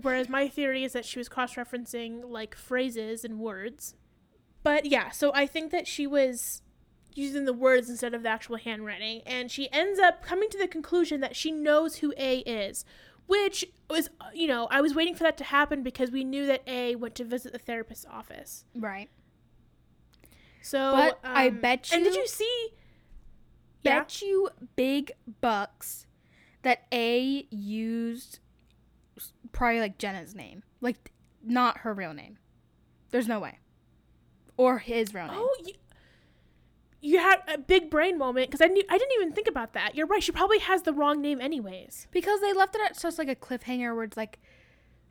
whereas 0.02 0.28
my 0.28 0.48
theory 0.48 0.84
is 0.84 0.92
that 0.92 1.04
she 1.04 1.18
was 1.18 1.28
cross-referencing 1.28 2.22
like 2.30 2.54
phrases 2.54 3.24
and 3.24 3.38
words. 3.38 3.94
But 4.62 4.86
yeah 4.86 5.10
so 5.10 5.32
i 5.34 5.46
think 5.46 5.70
that 5.72 5.86
she 5.86 6.06
was 6.06 6.62
using 7.14 7.44
the 7.46 7.52
words 7.52 7.88
instead 7.88 8.12
of 8.14 8.22
the 8.22 8.28
actual 8.28 8.56
handwriting. 8.56 9.22
And 9.24 9.50
she 9.50 9.70
ends 9.72 9.98
up 9.98 10.22
coming 10.22 10.50
to 10.50 10.58
the 10.58 10.68
conclusion 10.68 11.20
that 11.20 11.34
she 11.36 11.50
knows 11.50 11.96
who 11.96 12.12
a 12.16 12.38
is 12.40 12.84
which 13.26 13.64
was 13.90 14.08
you 14.34 14.46
know 14.46 14.68
i 14.70 14.80
was 14.80 14.94
waiting 14.94 15.14
for 15.14 15.24
that 15.24 15.36
to 15.38 15.44
happen 15.44 15.82
because 15.82 16.10
we 16.12 16.22
knew 16.24 16.46
that 16.46 16.62
a 16.66 16.94
went 16.96 17.14
to 17.16 17.24
visit 17.24 17.52
the 17.52 17.58
therapist's 17.58 18.04
office. 18.10 18.64
Right. 18.74 19.08
so 20.62 20.92
But 20.92 21.20
I 21.24 21.48
um, 21.48 21.60
bet 21.60 21.90
and 21.92 22.04
did 22.04 22.14
you- 22.14 22.20
you 22.22 22.26
see 22.28 22.68
yeah? 23.82 24.00
Bet 24.00 24.20
you 24.20 24.48
big 24.74 25.12
bucks 25.40 26.06
that 26.62 26.86
A 26.92 27.46
used 27.50 28.40
probably 29.56 29.80
like 29.80 29.98
Jenna's 29.98 30.34
name, 30.34 30.62
like 30.80 31.10
not 31.44 31.78
her 31.78 31.92
real 31.94 32.12
name. 32.14 32.38
There's 33.10 33.26
no 33.28 33.40
way, 33.40 33.58
or 34.56 34.78
his 34.78 35.14
real 35.14 35.26
name. 35.26 35.36
oh 35.38 35.56
you, 35.64 35.72
you 37.00 37.18
had 37.18 37.40
a 37.52 37.58
big 37.58 37.90
brain 37.90 38.18
moment 38.18 38.50
because 38.50 38.60
I 38.60 38.66
knew 38.72 38.82
I 38.90 38.98
didn't 38.98 39.12
even 39.14 39.32
think 39.32 39.48
about 39.48 39.72
that. 39.74 39.94
You're 39.94 40.06
right. 40.06 40.22
She 40.22 40.32
probably 40.32 40.58
has 40.58 40.82
the 40.82 40.92
wrong 40.92 41.20
name 41.20 41.40
anyways. 41.40 42.06
Because 42.10 42.40
they 42.40 42.52
left 42.52 42.74
it 42.74 42.80
at 42.84 42.96
such 42.96 43.18
like 43.18 43.28
a 43.28 43.34
cliffhanger 43.36 43.94
where 43.94 44.04
it's 44.04 44.16
like 44.16 44.38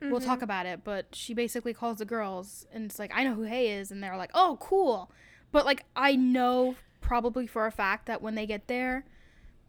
we'll 0.00 0.20
Mhm. 0.20 0.24
talk 0.26 0.42
about 0.42 0.66
it, 0.66 0.84
but 0.84 1.14
she 1.14 1.32
basically 1.32 1.72
calls 1.72 1.98
the 1.98 2.04
girls 2.04 2.66
and 2.72 2.84
it's 2.84 2.98
like 2.98 3.10
I 3.14 3.24
know 3.24 3.34
who 3.34 3.44
A 3.44 3.70
is 3.70 3.90
and 3.90 4.02
they're 4.02 4.16
like, 4.16 4.30
"Oh, 4.34 4.58
cool." 4.60 5.10
But 5.52 5.64
like 5.64 5.84
I 5.96 6.16
know 6.16 6.76
probably 7.00 7.46
for 7.46 7.66
a 7.66 7.70
fact 7.72 8.06
that 8.06 8.20
when 8.20 8.34
they 8.34 8.46
get 8.46 8.66
there, 8.68 9.04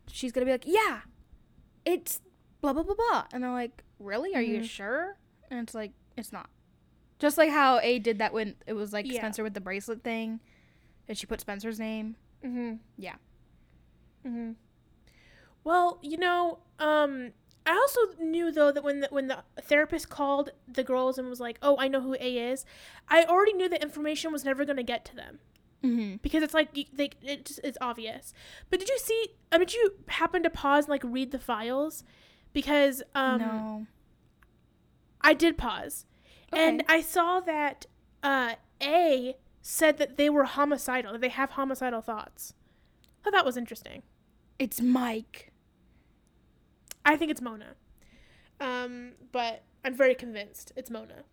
she's 0.07 0.31
going 0.33 0.41
to 0.41 0.45
be 0.45 0.51
like, 0.51 0.65
"Yeah. 0.67 1.01
It's 1.85 2.19
blah 2.61 2.73
blah 2.73 2.83
blah 2.83 2.95
blah." 2.95 3.25
And 3.31 3.41
they're 3.43 3.51
like, 3.51 3.83
"Really? 3.99 4.35
Are 4.35 4.41
you 4.41 4.61
Mhm. 4.61 4.65
sure?" 4.69 5.17
And 5.49 5.59
it's 5.61 5.73
like, 5.75 5.91
"It's 6.15 6.31
not." 6.31 6.49
Just 7.19 7.37
like 7.37 7.49
how 7.49 7.79
A 7.79 7.99
did 7.99 8.19
that 8.19 8.33
when 8.33 8.55
it 8.67 8.73
was 8.73 8.93
like 8.93 9.05
Yeah. 9.07 9.19
Spencer 9.19 9.43
with 9.43 9.53
the 9.53 9.61
bracelet 9.61 10.03
thing, 10.03 10.39
and 11.07 11.17
she 11.17 11.25
put 11.25 11.41
Spencer's 11.41 11.79
name. 11.79 12.15
Mm-hmm. 12.43 12.75
Yeah. 12.97 13.15
Mm-hmm. 14.25 14.51
Well, 15.63 15.99
you 16.01 16.17
know, 16.17 16.59
um, 16.79 17.31
I 17.65 17.73
also 17.73 17.99
knew 18.21 18.51
though 18.51 18.71
that 18.71 18.83
when 18.83 19.01
the 19.01 19.07
when 19.09 19.27
the 19.27 19.43
therapist 19.61 20.09
called 20.09 20.51
the 20.67 20.83
girls 20.83 21.17
and 21.17 21.27
was 21.29 21.39
like, 21.39 21.57
"Oh, 21.61 21.75
I 21.79 21.87
know 21.87 22.01
who 22.01 22.15
A 22.19 22.37
is," 22.51 22.65
I 23.09 23.23
already 23.25 23.53
knew 23.53 23.67
the 23.67 23.81
information 23.81 24.31
was 24.31 24.45
never 24.45 24.63
going 24.63 24.77
to 24.77 24.83
get 24.83 25.03
to 25.05 25.15
them 25.15 25.39
Mhm. 25.83 26.21
because 26.21 26.43
it's 26.43 26.53
like 26.53 26.73
they 26.73 27.09
it 27.21 27.45
just, 27.45 27.59
it's 27.63 27.77
obvious. 27.81 28.33
But 28.69 28.79
did 28.79 28.87
you 28.89 28.97
see? 28.99 29.29
I 29.51 29.57
mean, 29.57 29.67
did 29.67 29.75
you 29.75 29.91
happen 30.07 30.43
to 30.43 30.49
pause 30.49 30.85
and 30.85 30.91
like 30.91 31.03
read 31.03 31.31
the 31.31 31.39
files? 31.39 32.03
Because 32.57 33.03
um, 33.13 33.37
no. 33.39 33.87
I 35.21 35.35
did 35.35 35.59
pause, 35.59 36.07
and 36.51 36.83
I 36.87 37.01
saw 37.01 37.39
that 37.41 37.85
uh, 38.23 38.55
A 38.81 39.35
said 39.61 39.99
that 39.99 40.17
they 40.17 40.27
were 40.27 40.45
homicidal. 40.45 41.11
That 41.11 41.21
they 41.21 41.29
have 41.29 41.51
homicidal 41.51 42.01
thoughts. 42.01 42.55
I 43.03 43.25
thought 43.25 43.33
that 43.33 43.45
was 43.45 43.57
interesting. 43.57 44.01
It's 44.57 44.81
Mike. 44.81 45.51
I 47.05 47.15
think 47.15 47.29
it's 47.29 47.43
Mona. 47.43 47.75
Um, 48.59 49.11
but 49.31 49.61
I'm 49.85 49.93
very 49.93 50.15
convinced 50.15 50.71
it's 50.75 50.89
Mona. 50.89 51.25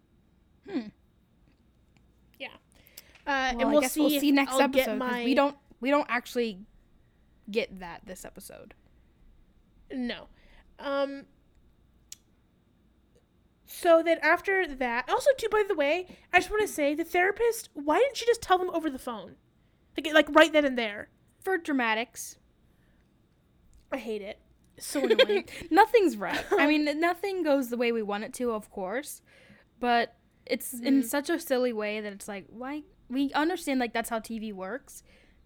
Hmm. 0.71 0.89
Yeah. 2.39 2.49
Uh, 3.27 3.55
Well, 3.55 3.61
and 3.61 3.71
we'll 3.73 3.81
guess 3.81 3.93
see. 3.93 4.01
we'll 4.01 4.21
see 4.21 4.31
next 4.31 4.53
I'll 4.53 4.61
episode 4.61 4.99
my, 4.99 5.25
we 5.25 5.35
don't 5.35 5.57
we 5.81 5.89
don't 5.89 6.07
actually 6.11 6.59
get 7.51 7.81
that 7.81 8.03
this 8.05 8.27
episode. 8.27 8.75
No. 9.91 10.29
Um. 10.79 11.27
So 13.67 14.03
then 14.03 14.19
after 14.23 14.67
that, 14.67 15.09
also 15.09 15.31
too, 15.37 15.49
by 15.51 15.65
the 15.67 15.75
way, 15.75 16.07
I 16.33 16.39
just 16.39 16.51
want 16.51 16.63
to 16.63 16.69
say 16.69 16.95
the 16.95 17.05
therapist. 17.05 17.71
Why 17.75 17.99
didn't 17.99 18.17
she 18.17 18.27
just 18.27 18.43
tell 18.43 18.59
them 18.59 18.71
over 18.71 18.89
the 18.91 18.99
phone, 18.99 19.37
like 19.97 20.13
like 20.13 20.29
right 20.35 20.53
then 20.53 20.65
and 20.65 20.79
there? 20.79 21.09
For 21.41 21.59
dramatics, 21.59 22.39
I 23.93 23.97
hate 23.99 24.23
it. 24.23 24.39
So 24.79 25.07
annoying. 25.07 25.45
nothing's 25.71 26.17
right. 26.17 26.45
I 26.53 26.67
mean, 26.69 26.85
nothing 27.01 27.43
goes 27.43 27.69
the 27.71 27.77
way 27.77 27.93
we 27.93 28.03
want 28.03 28.25
it 28.25 28.33
to, 28.35 28.53
of 28.53 28.71
course, 28.71 29.23
but 29.81 30.17
it's 30.47 30.73
in 30.75 31.01
Mhm. 31.01 31.05
such 31.05 31.31
a 31.31 31.39
silly 31.39 31.73
way 31.73 32.01
that 32.01 32.13
it's 32.13 32.29
like, 32.29 32.47
why? 32.49 32.83
We 33.09 33.33
understand 33.33 33.81
like 33.81 33.93
that's 33.93 34.09
how 34.11 34.19
TV 34.21 34.53
works, 34.53 35.03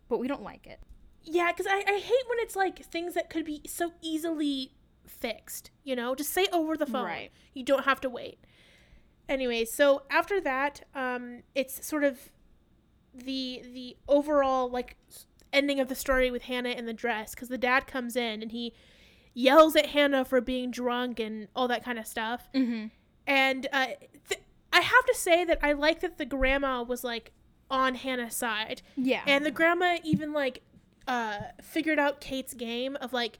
but 0.09 0.19
we 0.19 0.29
don't 0.29 0.43
like 0.43 0.67
it. 0.67 0.81
Yeah, 1.23 1.53
because 1.53 1.67
I, 1.67 1.85
I 1.87 1.99
hate 1.99 2.29
when 2.29 2.39
it's 2.39 2.57
like 2.57 2.85
things 2.87 3.15
that 3.15 3.29
could 3.31 3.45
be 3.45 3.61
so 3.67 3.93
easily 4.01 4.73
fixed, 5.09 5.71
you 5.85 5.97
know? 5.97 6.15
Just 6.15 6.33
say 6.33 6.47
over 6.53 6.77
the 6.77 6.87
phone. 6.87 7.05
Right. 7.07 7.31
You 7.55 7.65
don't 7.65 7.85
have 7.85 8.01
to 8.03 8.11
wait. 8.11 8.39
Anyway, 9.29 9.65
so 9.65 10.03
after 10.11 10.41
that, 10.41 10.83
um, 10.95 11.43
it's 11.55 11.87
sort 11.87 12.05
of 12.05 12.31
the 13.15 13.63
the 13.75 13.97
overall 14.09 14.71
like 14.71 14.97
ending 15.53 15.81
of 15.81 15.89
the 15.89 15.95
story 15.95 16.31
with 16.31 16.43
Hanna 16.43 16.71
in 16.71 16.87
the 16.87 16.93
dress 16.93 17.35
because 17.35 17.49
the 17.49 17.59
dad 17.59 17.87
comes 17.87 18.17
in 18.17 18.43
and 18.43 18.53
he 18.53 18.73
yells 19.35 19.77
at 19.77 19.87
Hanna 19.87 20.25
for 20.25 20.41
being 20.41 20.71
drunk 20.71 21.19
and 21.21 21.49
all 21.57 21.69
that 21.69 21.85
kind 21.85 21.99
of 21.99 22.07
stuff. 22.07 22.49
Mm-hmm. 22.55 22.87
And 23.27 23.67
uh, 23.73 23.87
th- 24.29 24.41
I 24.73 24.81
have 24.81 25.05
to 25.07 25.15
say 25.15 25.45
that 25.45 25.59
I 25.63 25.73
like 25.73 26.01
that 26.01 26.19
the 26.19 26.25
grandma 26.27 26.83
was 26.83 27.05
like 27.05 27.33
on 27.71 27.97
Hanna's 27.97 28.35
side, 28.35 28.81
Yeah. 28.97 29.21
and 29.27 29.45
the 29.45 29.51
grandma 29.51 29.99
even 30.03 30.33
like 30.33 30.63
uh, 31.07 31.39
figured 31.63 31.99
out 31.99 32.21
Kate's 32.21 32.55
game 32.55 32.97
of 33.01 33.13
like 33.13 33.39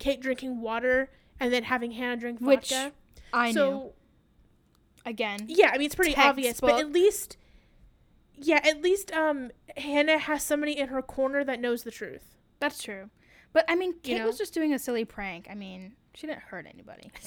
Kate 0.00 0.20
drinking 0.20 0.60
water 0.60 1.10
and 1.38 1.52
then 1.52 1.62
having 1.62 1.92
Hanna 1.92 2.16
drink 2.16 2.40
Which 2.40 2.70
vodka. 2.70 2.92
I 3.32 3.52
so 3.52 3.70
knew. 3.70 3.92
Again. 5.06 5.44
yeah, 5.46 5.70
I 5.72 5.78
mean 5.78 5.86
it's 5.86 5.94
pretty 5.94 6.16
obvious, 6.16 6.60
but 6.60 6.80
at 6.80 6.90
least 6.90 7.36
yeah, 8.36 8.60
at 8.64 8.82
least 8.82 9.12
um 9.12 9.52
Hanna 9.76 10.18
has 10.18 10.42
somebody 10.42 10.76
in 10.76 10.88
her 10.88 11.00
corner 11.02 11.44
that 11.44 11.60
knows 11.60 11.84
the 11.84 11.92
truth. 11.92 12.34
That's 12.58 12.82
true. 12.82 13.10
But 13.52 13.64
I 13.68 13.74
mean, 13.76 13.94
Kate 14.02 14.18
know? 14.18 14.26
was 14.26 14.38
just 14.38 14.52
doing 14.54 14.72
a 14.74 14.78
silly 14.78 15.04
prank. 15.04 15.46
I 15.50 15.54
mean, 15.54 15.92
she 16.14 16.26
didn't 16.26 16.42
hurt 16.42 16.66
anybody. 16.66 17.10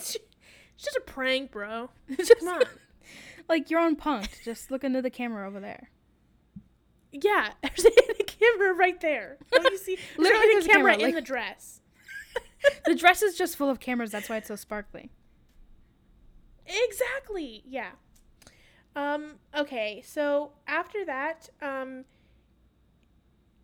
It's 0.75 0.85
just 0.85 0.97
a 0.97 1.01
prank, 1.01 1.51
bro. 1.51 1.91
Just- 2.17 2.39
Come 2.39 2.47
on. 2.47 2.63
like 3.47 3.69
you're 3.69 3.79
on 3.79 3.95
punked. 3.95 4.43
Just 4.43 4.71
look 4.71 4.83
into 4.83 5.03
the 5.03 5.11
camera 5.11 5.47
over 5.47 5.59
there. 5.59 5.91
Yeah, 7.11 7.51
there's 7.61 7.85
a 7.85 8.23
camera 8.23 8.73
right 8.73 8.99
there. 8.99 9.37
Don't 9.51 9.71
you 9.71 9.77
see? 9.77 9.99
Literally, 10.17 10.47
there's 10.47 10.65
a 10.65 10.67
camera, 10.69 10.91
camera, 10.93 10.93
in 10.95 11.01
like- 11.01 11.15
the 11.15 11.21
dress. 11.21 11.79
The 12.85 12.95
dress 12.95 13.22
is 13.22 13.38
just 13.38 13.56
full 13.57 13.69
of 13.69 13.80
cameras. 13.80 14.11
That's 14.11 14.30
why 14.30 14.38
it's 14.38 14.48
so 14.48 14.56
sparkly. 14.56 15.10
Exactly. 16.65 17.64
Yeah. 17.68 17.91
Um. 18.95 19.35
Okay. 19.56 20.02
So 20.06 20.52
after 20.68 21.03
that, 21.06 21.49
um, 21.61 22.06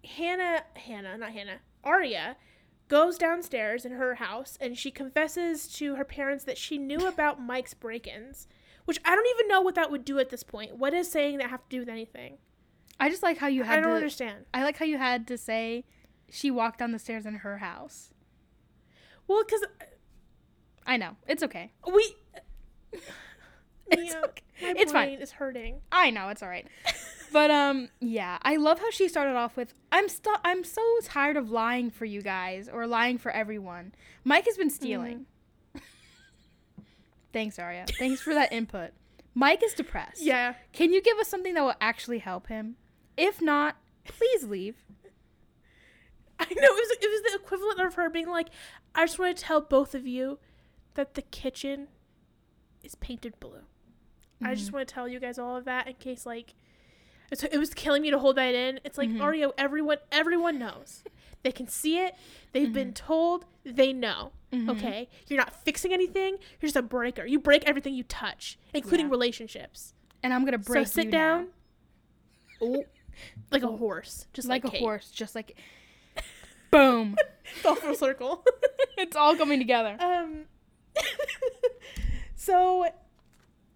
Hanna, 0.03 0.63
Hanna, 0.75 1.17
not 1.17 1.31
Hanna, 1.31 1.59
Aria, 1.83 2.37
goes 2.87 3.17
downstairs 3.17 3.85
in 3.85 3.91
her 3.93 4.15
house 4.15 4.57
and 4.59 4.77
she 4.77 4.89
confesses 4.91 5.67
to 5.67 5.95
her 5.95 6.05
parents 6.05 6.43
that 6.45 6.57
she 6.57 6.77
knew 6.77 7.07
about 7.07 7.41
Mike's 7.41 7.73
break-ins, 7.73 8.47
which 8.85 8.99
I 9.05 9.15
don't 9.15 9.27
even 9.35 9.47
know 9.47 9.61
what 9.61 9.75
that 9.75 9.91
would 9.91 10.03
do 10.05 10.19
at 10.19 10.29
this 10.29 10.43
point. 10.43 10.77
What 10.77 10.91
does 10.91 11.11
saying 11.11 11.37
that 11.37 11.49
have 11.49 11.61
to 11.63 11.69
do 11.69 11.79
with 11.79 11.89
anything? 11.89 12.37
I 12.99 13.09
just 13.09 13.23
like 13.23 13.37
how 13.37 13.47
you 13.47 13.63
had 13.63 13.79
I 13.79 13.81
don't 13.81 13.91
to. 13.91 13.95
understand. 13.95 14.45
I 14.53 14.63
like 14.63 14.77
how 14.77 14.85
you 14.85 14.97
had 14.97 15.25
to 15.27 15.37
say 15.37 15.85
she 16.29 16.51
walked 16.51 16.79
down 16.79 16.91
the 16.91 16.99
stairs 16.99 17.25
in 17.25 17.35
her 17.35 17.59
house. 17.59 18.09
Well, 19.29 19.43
because 19.45 19.63
I 20.85 20.97
know 20.97 21.15
it's 21.27 21.43
okay. 21.43 21.71
we. 21.91 22.15
It's 23.91 24.13
Mia, 24.13 24.21
okay. 24.25 24.43
It's 24.59 24.91
fine. 24.91 25.09
is 25.13 25.31
hurting. 25.31 25.81
I 25.91 26.11
know 26.11 26.29
it's 26.29 26.43
all 26.43 26.49
right. 26.49 26.67
But 27.33 27.49
um 27.49 27.89
yeah, 27.99 28.37
I 28.43 28.57
love 28.57 28.77
how 28.79 28.91
she 28.91 29.07
started 29.07 29.35
off 29.35 29.57
with 29.57 29.73
I'm 29.91 30.07
stu- 30.09 30.35
I'm 30.43 30.63
so 30.63 30.81
tired 31.03 31.37
of 31.37 31.49
lying 31.49 31.89
for 31.89 32.05
you 32.05 32.21
guys 32.21 32.69
or 32.69 32.85
lying 32.85 33.17
for 33.17 33.31
everyone. 33.31 33.93
Mike 34.23 34.45
has 34.45 34.57
been 34.57 34.69
stealing. 34.69 35.25
Thanks, 37.33 37.57
Aria. 37.57 37.85
Thanks 37.97 38.21
for 38.21 38.35
that 38.35 38.53
input. 38.53 38.91
Mike 39.33 39.63
is 39.63 39.73
depressed. 39.73 40.21
Yeah. 40.21 40.53
Can 40.71 40.93
you 40.93 41.01
give 41.01 41.17
us 41.17 41.27
something 41.27 41.55
that 41.55 41.63
will 41.63 41.73
actually 41.81 42.19
help 42.19 42.45
him? 42.45 42.75
If 43.17 43.41
not, 43.41 43.75
please 44.05 44.43
leave. 44.43 44.75
I 46.41 46.45
know 46.53 46.61
it 46.61 46.73
was 46.73 46.97
it 47.01 47.09
was 47.11 47.31
the 47.33 47.39
equivalent 47.43 47.79
of 47.81 47.95
her 47.95 48.09
being 48.09 48.29
like, 48.29 48.49
I 48.95 49.05
just 49.05 49.19
want 49.19 49.35
to 49.37 49.43
tell 49.43 49.61
both 49.61 49.93
of 49.95 50.07
you 50.07 50.39
that 50.95 51.13
the 51.15 51.21
kitchen 51.21 51.87
is 52.83 52.95
painted 52.95 53.39
blue. 53.39 53.61
I 54.41 54.55
just 54.55 54.71
want 54.71 54.87
to 54.87 54.93
tell 54.93 55.07
you 55.07 55.19
guys 55.19 55.37
all 55.37 55.57
of 55.57 55.65
that 55.65 55.87
in 55.87 55.95
case 55.95 56.25
like 56.25 56.53
it 57.29 57.59
was 57.59 57.73
killing 57.73 58.01
me 58.01 58.09
to 58.09 58.17
hold 58.19 58.37
that 58.37 58.55
in. 58.55 58.79
It's 58.85 58.97
like 58.97 59.09
Mhm. 59.09 59.17
Ario, 59.19 59.51
everyone 59.57 59.97
everyone 60.11 60.57
knows. 60.59 61.03
They 61.41 61.53
can 61.53 61.69
see 61.69 61.97
it. 61.99 62.15
They've 62.51 62.73
been 62.73 62.93
told. 62.93 63.45
They 63.63 63.93
know. 63.93 64.33
Mhm. 64.51 64.71
Okay, 64.71 65.07
you're 65.27 65.37
not 65.39 65.55
fixing 65.63 65.93
anything. 65.93 66.33
You're 66.59 66.67
just 66.67 66.75
a 66.75 66.81
breaker. 66.81 67.25
You 67.25 67.39
break 67.39 67.63
everything 67.65 67.93
you 67.93 68.03
touch, 68.03 68.59
including 68.73 69.05
Yeah. 69.05 69.11
relationships. 69.11 69.93
And 70.21 70.33
I'm 70.33 70.43
gonna 70.43 70.57
break 70.57 70.87
so 70.87 70.93
sit 71.03 71.11
down. 71.11 71.45
now. 72.59 72.67
Oh, 72.67 72.83
like 73.51 73.63
a 73.63 73.67
horse, 73.67 74.27
just 74.33 74.49
like, 74.49 74.65
like, 74.65 74.73
a 74.73 74.75
Kate. 74.77 74.81
horse, 74.83 75.11
just 75.11 75.33
like 75.33 75.57
boom. 76.71 77.15
It's 77.55 77.65
all 77.65 77.75
full 77.75 77.95
circle. 77.95 78.43
it's 78.97 79.15
all 79.15 79.35
coming 79.35 79.57
together. 79.57 79.97
Um. 79.99 80.45
so, 82.35 82.85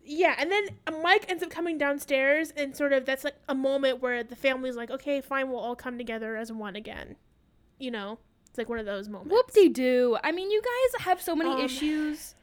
yeah, 0.06 0.36
and 0.38 0.52
then 0.52 0.68
Mike 1.02 1.26
ends 1.28 1.42
up 1.42 1.50
coming 1.50 1.80
downstairs, 1.80 2.54
and 2.56 2.78
sort 2.78 2.94
of 2.94 3.06
that's 3.06 3.24
like 3.24 3.36
a 3.50 3.56
moment 3.56 4.00
where 4.00 4.24
the 4.24 4.36
family's 4.36 4.76
like, 4.76 4.92
okay, 4.92 5.22
fine, 5.22 5.50
we'll 5.50 5.60
all 5.60 5.76
come 5.76 5.98
together 5.98 6.36
as 6.36 6.52
one 6.52 6.76
again. 6.76 7.16
You 7.80 7.90
know, 7.90 8.20
it's 8.48 8.60
like 8.60 8.70
one 8.70 8.78
of 8.78 8.86
those 8.86 9.10
moments. 9.10 9.34
Whoop 9.34 9.52
de 9.52 9.70
doo. 9.70 10.18
I 10.24 10.32
mean, 10.32 10.52
you 10.52 10.62
guys 10.62 11.02
have 11.06 11.20
so 11.20 11.36
many 11.36 11.50
Um, 11.50 11.62
issues. 11.62 12.36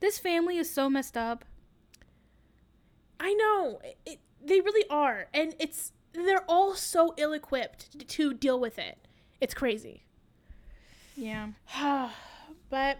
This 0.00 0.18
family 0.18 0.58
is 0.58 0.68
so 0.68 0.90
messed 0.90 1.16
up. 1.16 1.44
I 3.20 3.32
know 3.34 3.80
it, 4.04 4.18
they 4.44 4.60
really 4.60 4.88
are, 4.90 5.28
and 5.32 5.54
it's 5.60 5.92
they're 6.12 6.44
all 6.48 6.74
so 6.74 7.14
ill-equipped 7.16 8.08
to 8.08 8.34
deal 8.34 8.58
with 8.58 8.76
it. 8.78 8.98
It's 9.40 9.54
crazy. 9.54 10.04
Yeah. 11.16 11.48
but 12.70 12.98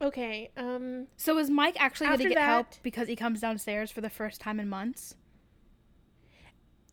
okay, 0.00 0.50
um, 0.56 1.06
So 1.16 1.38
is 1.38 1.50
Mike 1.50 1.76
actually 1.78 2.08
going 2.08 2.18
to 2.20 2.28
get 2.30 2.38
help 2.38 2.66
because 2.82 3.08
he 3.08 3.16
comes 3.16 3.40
downstairs 3.40 3.90
for 3.90 4.00
the 4.00 4.10
first 4.10 4.40
time 4.40 4.60
in 4.60 4.68
months? 4.68 5.14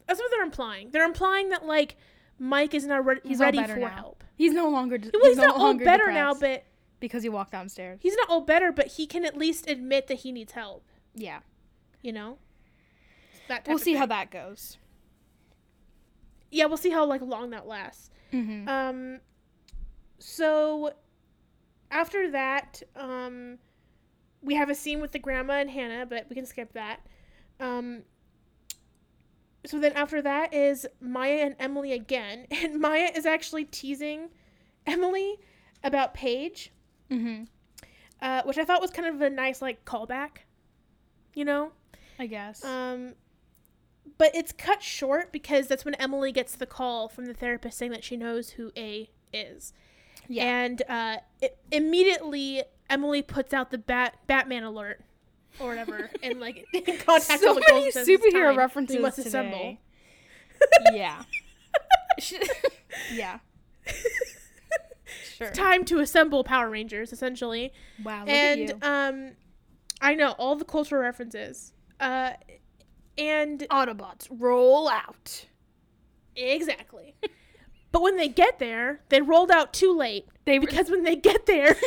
that's 0.07 0.19
what 0.19 0.29
they're 0.29 0.43
implying. 0.43 0.91
They're 0.91 1.05
implying 1.05 1.49
that 1.49 1.65
like 1.65 1.95
Mike 2.37 2.73
is 2.75 2.85
not 2.85 3.03
re- 3.05 3.19
He's 3.23 3.39
ready 3.39 3.63
for 3.63 3.77
now. 3.77 3.87
help. 3.89 4.23
He's 4.35 4.53
no 4.53 4.69
longer. 4.69 4.97
d- 4.99 5.09
Well, 5.13 5.29
he's, 5.29 5.37
no 5.37 5.47
not 5.47 5.55
all 5.55 5.63
longer 5.63 5.85
better 5.85 6.11
now, 6.11 6.33
but 6.35 6.63
because 6.99 7.23
he 7.23 7.29
walked 7.29 7.51
downstairs. 7.51 7.99
he's 8.03 8.15
not 8.15 8.29
all 8.29 8.41
better, 8.41 8.71
but 8.71 8.87
he 8.87 9.07
can 9.07 9.25
at 9.25 9.35
least 9.37 9.67
admit 9.69 10.07
that 10.07 10.19
he 10.19 10.31
needs 10.31 10.51
help. 10.51 10.85
Yeah. 11.15 11.39
You 12.03 12.13
know, 12.13 12.37
that 13.47 13.65
We'll 13.67 13.79
see 13.79 13.95
how 13.95 14.05
that 14.05 14.29
goes. 14.29 14.77
Yeah, 16.51 16.65
we'll 16.65 16.77
see 16.77 16.91
how 16.91 17.03
like 17.05 17.21
long 17.21 17.49
that 17.49 17.65
lasts. 17.67 18.11
Mm-hmm. 18.35 18.67
Um, 18.67 19.19
so 20.19 20.93
after 21.91 22.31
that, 22.31 22.81
um, 22.95 23.57
we 24.41 24.55
have 24.55 24.69
a 24.69 24.75
scene 24.75 24.99
with 25.01 25.11
the 25.11 25.19
grandma 25.19 25.53
and 25.53 25.69
Hanna, 25.69 26.05
but 26.05 26.27
we 26.29 26.35
can 26.35 26.45
skip 26.45 26.73
that. 26.73 26.99
Um, 27.59 28.03
so 29.65 29.79
then 29.79 29.93
after 29.93 30.21
that 30.21 30.53
is 30.53 30.85
Maya 30.99 31.39
and 31.41 31.55
Emily 31.59 31.93
again, 31.93 32.47
and 32.51 32.79
Maya 32.79 33.11
is 33.15 33.25
actually 33.25 33.65
teasing 33.65 34.29
Emily 34.85 35.37
about 35.83 36.13
Paige, 36.13 36.71
mm-hmm. 37.09 37.43
uh, 38.21 38.41
which 38.43 38.57
I 38.57 38.65
thought 38.65 38.81
was 38.81 38.91
kind 38.91 39.07
of 39.07 39.21
a 39.21 39.29
nice 39.29 39.61
like 39.61 39.85
callback. 39.85 40.43
You 41.33 41.45
know, 41.45 41.71
I 42.17 42.27
guess. 42.27 42.63
Um, 42.63 43.13
but 44.17 44.33
it's 44.35 44.51
cut 44.51 44.81
short 44.81 45.31
because 45.31 45.67
that's 45.67 45.83
when 45.85 45.95
Emily 45.95 46.31
gets 46.31 46.55
the 46.55 46.65
call 46.65 47.07
from 47.09 47.25
the 47.25 47.33
therapist 47.33 47.77
saying 47.77 47.91
that 47.91 48.03
she 48.03 48.15
knows 48.17 48.51
who 48.51 48.71
A 48.77 49.09
is. 49.33 49.73
Yeah. 50.27 50.45
And 50.45 50.81
uh, 50.89 51.17
it, 51.41 51.57
immediately 51.71 52.63
Emily 52.89 53.21
puts 53.21 53.53
out 53.53 53.71
the 53.71 53.77
bat 53.77 54.17
Batman 54.27 54.63
alert 54.63 55.01
or 55.59 55.67
whatever, 55.69 56.09
and 56.23 56.39
like 56.39 56.65
in 56.73 56.97
contact 56.97 57.41
so 57.41 57.49
all 57.49 57.55
the 57.55 57.61
many 57.69 57.85
"It's 57.85 57.97
superhero 57.97 58.49
time. 58.49 58.57
references 58.57 58.95
We 58.97 59.01
must 59.01 59.17
today. 59.17 59.27
assemble. 59.29 59.77
yeah. 60.93 61.23
Yeah. 63.13 63.39
Sure. 65.37 65.51
Time 65.51 65.83
to 65.85 65.99
assemble 65.99 66.43
Power 66.45 66.69
Rangers, 66.69 67.11
essentially. 67.11 67.73
Wow. 68.03 68.21
Look 68.21 68.29
and 68.29 68.61
at 68.61 68.69
you. 68.69 68.75
um, 68.81 69.31
I 70.01 70.15
know 70.15 70.31
all 70.31 70.55
the 70.55 70.63
cultural 70.65 71.01
references. 71.01 71.73
Uh, 71.99 72.31
and 73.17 73.59
Autobots 73.71 74.27
roll 74.29 74.87
out. 74.87 75.45
exactly. 76.35 77.15
but 77.91 78.01
when 78.01 78.17
they 78.17 78.27
get 78.27 78.59
there, 78.59 79.01
they 79.09 79.21
rolled 79.21 79.51
out 79.51 79.73
too 79.73 79.95
late. 79.95 80.27
They 80.45 80.57
because 80.59 80.89
when 80.89 81.03
they 81.03 81.15
get 81.15 81.45
there 81.45 81.75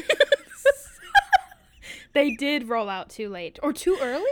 they 2.12 2.34
did 2.34 2.68
roll 2.68 2.88
out 2.88 3.10
too 3.10 3.28
late 3.28 3.59
or 3.62 3.72
too 3.72 3.96
early. 4.00 4.24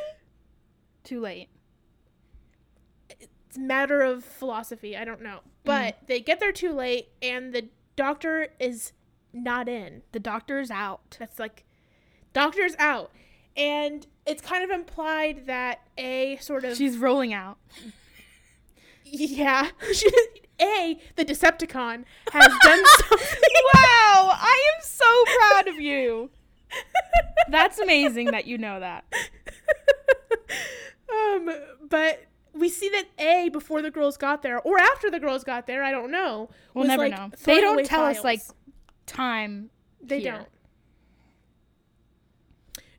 Too 1.05 1.21
late. 1.21 1.49
it's 3.21 3.57
a 3.57 3.61
matter 3.61 4.03
of 4.03 4.25
philosophy 4.25 4.97
i 4.97 5.05
don't 5.05 5.23
know 5.23 5.37
mm. 5.39 5.43
but 5.65 5.99
they 6.09 6.19
get 6.21 6.41
there 6.41 6.51
too 6.53 6.73
late 6.73 7.11
and 7.23 7.55
the 7.55 7.69
doctor 7.95 8.49
is 8.59 8.93
not 9.33 9.69
in 9.69 10.03
The 10.13 10.21
doctor's 10.21 10.71
out. 10.71 11.17
that's 11.19 11.39
like 11.39 11.65
doctor's 12.33 12.75
out 12.79 13.13
and 13.57 14.07
it's 14.27 14.43
kind 14.43 14.65
of 14.65 14.71
implied 14.71 15.47
that 15.47 15.81
a 15.97 16.37
sort 16.37 16.65
of 16.65 16.77
She's 16.77 16.99
rolling 16.99 17.33
out. 17.33 17.59
yeah 19.05 19.71
a 20.61 20.99
the 21.17 21.25
decepticon 21.25 22.05
has 22.33 22.53
done 22.63 22.85
something 23.09 23.51
wow, 23.75 24.33
I 24.33 24.73
am 24.75 24.83
so 24.83 25.25
proud 25.39 25.69
of 25.69 25.81
you. 25.81 26.31
That's 27.49 27.79
amazing 27.79 28.27
that 28.33 28.47
you 28.47 28.59
know 28.59 28.81
that. 28.81 29.05
um 31.11 31.51
but 31.89 32.25
we 32.53 32.69
see 32.69 32.89
that 32.89 33.05
A 33.19 33.51
before 33.51 33.83
the 33.83 33.91
girls 33.91 34.17
got 34.17 34.43
there 34.43 34.61
or 34.61 34.79
after 34.79 35.11
the 35.11 35.21
girls 35.21 35.45
got 35.45 35.67
there, 35.67 35.83
I 35.83 35.91
don't 35.91 36.11
know. 36.11 36.49
We'll 36.75 36.87
never 36.87 37.09
like, 37.09 37.13
know. 37.13 37.31
They 37.45 37.61
don't 37.61 37.85
tell 37.85 38.05
us 38.05 38.25
like 38.25 38.41
time. 39.05 39.71
They 40.03 40.21
here. 40.21 40.33
don't. 40.33 40.49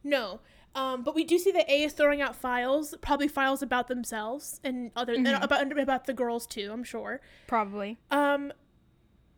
No. 0.04 0.40
Um, 0.78 1.02
but 1.02 1.16
we 1.16 1.24
do 1.24 1.40
see 1.40 1.52
that 1.52 1.68
A 1.70 1.84
is 1.84 1.94
throwing 1.94 2.22
out 2.22 2.36
files, 2.36 2.94
probably 3.02 3.28
files 3.28 3.64
about 3.64 3.88
themselves 3.88 4.62
and 4.64 4.92
other 4.96 5.14
and 5.16 5.26
Mhm. 5.26 5.44
about 5.44 5.80
about 5.80 6.06
the 6.06 6.14
girls 6.14 6.46
too. 6.46 6.70
I'm 6.72 6.84
sure. 6.84 7.20
Probably. 7.48 7.98
Um, 8.12 8.54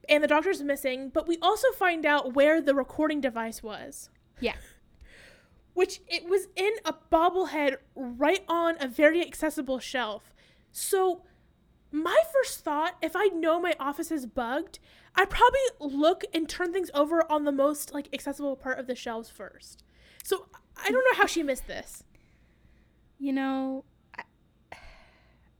and 0.10 0.22
the 0.24 0.28
doctor's 0.28 0.62
missing, 0.62 1.10
but 1.10 1.28
we 1.28 1.38
also 1.42 1.72
find 1.72 2.06
out 2.06 2.34
where 2.34 2.60
the 2.62 2.76
recording 2.76 3.22
device 3.22 3.64
was. 3.64 4.10
Yeah. 4.42 4.56
Which 5.74 6.02
it 6.10 6.26
was 6.28 6.48
in 6.58 6.74
a 6.84 6.94
bobblehead 6.94 7.78
right 7.96 8.44
on 8.50 8.76
a 8.82 8.88
very 8.88 9.26
accessible 9.26 9.80
shelf. 9.80 10.34
So 10.74 11.24
my 11.92 12.22
first 12.34 12.60
thought, 12.66 12.98
if 13.02 13.16
I 13.16 13.28
know 13.28 13.62
my 13.62 13.76
office 13.80 14.12
is 14.12 14.26
bugged, 14.26 14.80
I'd 15.16 15.30
probably 15.30 15.60
look 15.80 16.26
and 16.34 16.50
turn 16.50 16.74
things 16.74 16.92
over 16.94 17.24
on 17.32 17.46
the 17.46 17.52
most 17.54 17.94
like 17.94 18.10
accessible 18.14 18.58
part 18.58 18.78
of 18.78 18.88
the 18.88 18.96
shelves 18.96 19.30
first. 19.30 19.84
So 20.24 20.48
I 20.84 20.92
don't 20.92 21.04
know 21.12 21.18
how 21.18 21.26
she 21.26 21.44
missed 21.44 21.68
this. 21.68 22.04
You 23.20 23.34
know, 23.34 23.84
I, 24.18 24.24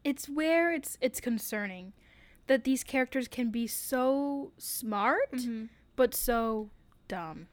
it's 0.04 0.30
where 0.30 0.74
it's 0.74 0.98
it's 1.02 1.20
concerning 1.20 1.94
that 2.48 2.64
these 2.64 2.84
characters 2.84 3.28
can 3.28 3.52
be 3.52 3.68
so 3.68 4.52
smart 4.58 5.32
mm-hmm. 5.34 5.66
but 5.96 6.14
so 6.16 6.70
dumb. 7.08 7.48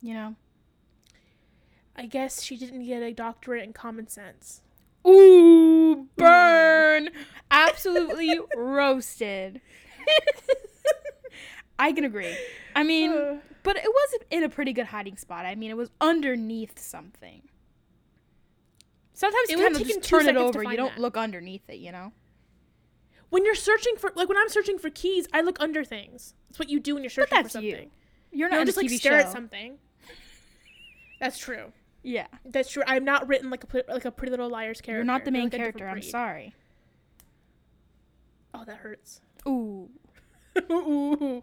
You 0.00 0.14
know. 0.14 0.34
I 1.98 2.06
guess 2.06 2.42
she 2.42 2.56
didn't 2.56 2.84
get 2.84 3.02
a 3.02 3.12
doctorate 3.12 3.64
in 3.64 3.72
common 3.72 4.06
sense. 4.08 4.60
Ooh, 5.06 5.96
mm. 5.96 6.06
burn! 6.16 7.10
Absolutely 7.50 8.38
roasted. 8.56 9.60
I 11.78 11.92
can 11.92 12.04
agree. 12.04 12.36
I 12.74 12.82
mean, 12.82 13.12
Uh. 13.12 13.40
but 13.62 13.76
it 13.76 13.88
wasn't 14.02 14.22
in 14.30 14.42
a 14.42 14.48
pretty 14.48 14.72
good 14.72 14.86
hiding 14.86 15.16
spot. 15.16 15.44
I 15.46 15.54
mean, 15.54 15.70
it 15.70 15.76
was 15.76 15.90
underneath 16.00 16.78
something. 16.78 17.42
Sometimes 19.12 19.48
It 19.48 19.52
you 19.58 19.64
kind 19.64 19.76
of 19.76 19.86
just 19.86 20.02
turn 20.02 20.28
it 20.28 20.36
over. 20.36 20.62
You 20.62 20.76
don't 20.76 20.94
that. 20.94 21.00
look 21.00 21.16
underneath 21.16 21.68
it, 21.68 21.76
you 21.78 21.90
know? 21.92 22.12
When 23.30 23.44
you're 23.44 23.54
searching 23.54 23.96
for 23.96 24.12
like 24.14 24.28
when 24.28 24.36
I'm 24.38 24.48
searching 24.48 24.78
for 24.78 24.88
keys, 24.90 25.26
I 25.32 25.40
look 25.40 25.58
under 25.60 25.84
things. 25.84 26.34
That's 26.48 26.58
what 26.58 26.68
you 26.70 26.78
do 26.80 26.94
when 26.94 27.02
you're 27.02 27.10
searching 27.10 27.42
for 27.42 27.48
something. 27.48 27.70
You're 27.70 27.80
You 28.30 28.44
not 28.44 28.50
don't 28.52 28.60
in 28.60 28.66
just 28.66 28.76
like 28.76 28.86
TV 28.86 28.98
stare 28.98 29.20
show. 29.20 29.26
at 29.26 29.32
something. 29.32 29.78
That's 31.18 31.38
true. 31.38 31.72
Yeah. 32.02 32.26
That's 32.44 32.70
true. 32.70 32.82
I'm 32.86 33.04
not 33.04 33.26
written 33.26 33.50
like 33.50 33.64
a 33.64 33.82
like 33.92 34.04
a 34.04 34.10
Pretty 34.12 34.30
Little 34.30 34.48
Liars 34.50 34.80
character. 34.80 34.98
You're 34.98 35.04
not 35.04 35.24
the 35.24 35.30
main 35.32 35.44
like, 35.44 35.52
character. 35.52 35.88
I'm 35.88 36.02
sorry. 36.02 36.54
Oh, 38.54 38.64
that 38.64 38.76
hurts. 38.76 39.20
Ooh. 39.46 39.90
Ooh. 40.70 41.42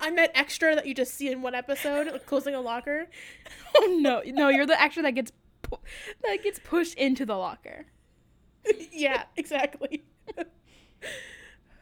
I'm 0.00 0.16
that 0.16 0.30
extra 0.34 0.74
that 0.74 0.86
you 0.86 0.94
just 0.94 1.14
see 1.14 1.30
in 1.30 1.42
one 1.42 1.54
episode, 1.54 2.06
like 2.10 2.26
closing 2.26 2.54
a 2.54 2.60
locker. 2.60 3.08
Oh 3.74 3.96
no, 3.98 4.20
no, 4.26 4.48
you're 4.50 4.66
the 4.66 4.78
extra 4.78 5.02
that 5.04 5.12
gets 5.12 5.32
pu- 5.62 5.78
that 6.22 6.42
gets 6.42 6.58
pushed 6.58 6.92
into 6.98 7.24
the 7.24 7.36
locker. 7.36 7.86
yeah, 8.92 9.22
exactly. 9.34 10.04
Uh, 10.36 10.44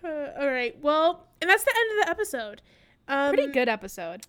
all 0.39 0.47
right. 0.47 0.81
Well, 0.81 1.27
and 1.41 1.51
that's 1.51 1.65
the 1.65 1.75
end 1.77 1.99
of 2.01 2.05
the 2.07 2.11
episode. 2.11 2.63
Um, 3.09 3.35
Pretty 3.35 3.53
good 3.53 3.69
episode. 3.69 4.29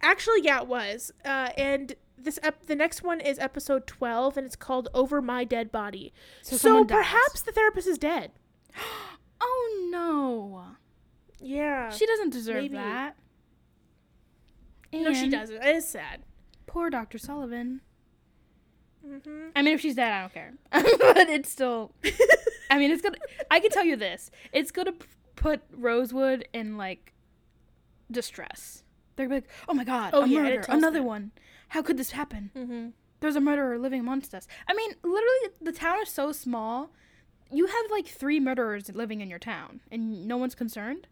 Actually, 0.00 0.40
yeah, 0.44 0.62
it 0.62 0.66
was. 0.66 1.12
Uh, 1.26 1.50
and 1.58 1.94
this 2.16 2.38
ep- 2.42 2.64
the 2.66 2.74
next 2.74 3.02
one 3.02 3.20
is 3.20 3.38
episode 3.38 3.86
12, 3.86 4.38
and 4.38 4.46
it's 4.46 4.56
called 4.56 4.88
"Over 4.94 5.20
My 5.20 5.44
Dead 5.44 5.70
Body." 5.70 6.12
So 6.40 6.56
So, 6.56 6.84
perhaps 6.86 7.42
the 7.42 7.52
therapist 7.52 7.86
is 7.86 7.98
dead. 7.98 8.32
Oh 9.38 9.88
no, 9.92 10.76
Yeah. 11.40 11.90
she 11.90 12.06
doesn't 12.06 12.30
deserve 12.30 12.56
maybe. 12.62 12.74
that. 12.76 13.16
no, 14.92 15.12
she 15.12 15.28
doesn't. 15.28 15.56
It 15.62 15.76
is 15.76 15.88
sad. 15.88 16.22
Poor 16.66 16.90
Dr. 16.90 17.18
Sullivan. 17.18 17.80
hmm 19.04 19.48
I 19.54 19.62
mean, 19.62 19.74
if 19.74 19.80
she's 19.80 19.94
dead, 19.94 20.12
I 20.12 20.20
don't 20.22 20.32
care. 20.34 20.52
but 20.72 21.28
it's 21.28 21.50
still. 21.50 21.92
I 22.70 22.78
mean, 22.78 22.90
it's 22.90 23.02
gonna. 23.02 23.18
I 23.50 23.60
can 23.60 23.70
tell 23.70 23.84
you 23.84 23.96
this: 23.96 24.30
it's 24.52 24.70
gonna 24.70 24.94
put 25.36 25.62
Rosewood 25.72 26.48
in 26.52 26.76
like 26.76 27.12
distress. 28.10 28.82
They're 29.16 29.28
like, 29.28 29.48
"Oh 29.68 29.74
my 29.74 29.84
god, 29.84 30.10
Oh, 30.14 30.22
a 30.22 30.26
yeah, 30.26 30.42
murder, 30.42 30.64
another 30.68 30.98
them. 30.98 31.06
one. 31.06 31.30
How 31.68 31.82
could 31.82 31.96
this 31.96 32.10
happen? 32.12 32.50
hmm 32.54 32.88
There's 33.20 33.36
a 33.36 33.40
murderer 33.40 33.78
living 33.78 34.00
amongst 34.00 34.34
us." 34.34 34.46
I 34.68 34.74
mean, 34.74 34.90
literally, 35.02 35.54
the 35.60 35.72
town 35.72 36.02
is 36.02 36.08
so 36.08 36.32
small. 36.32 36.90
You 37.50 37.66
have 37.66 37.90
like 37.90 38.06
three 38.06 38.40
murderers 38.40 38.92
living 38.94 39.20
in 39.20 39.30
your 39.30 39.38
town, 39.38 39.80
and 39.90 40.26
no 40.26 40.36
one's 40.36 40.54
concerned. 40.56 41.06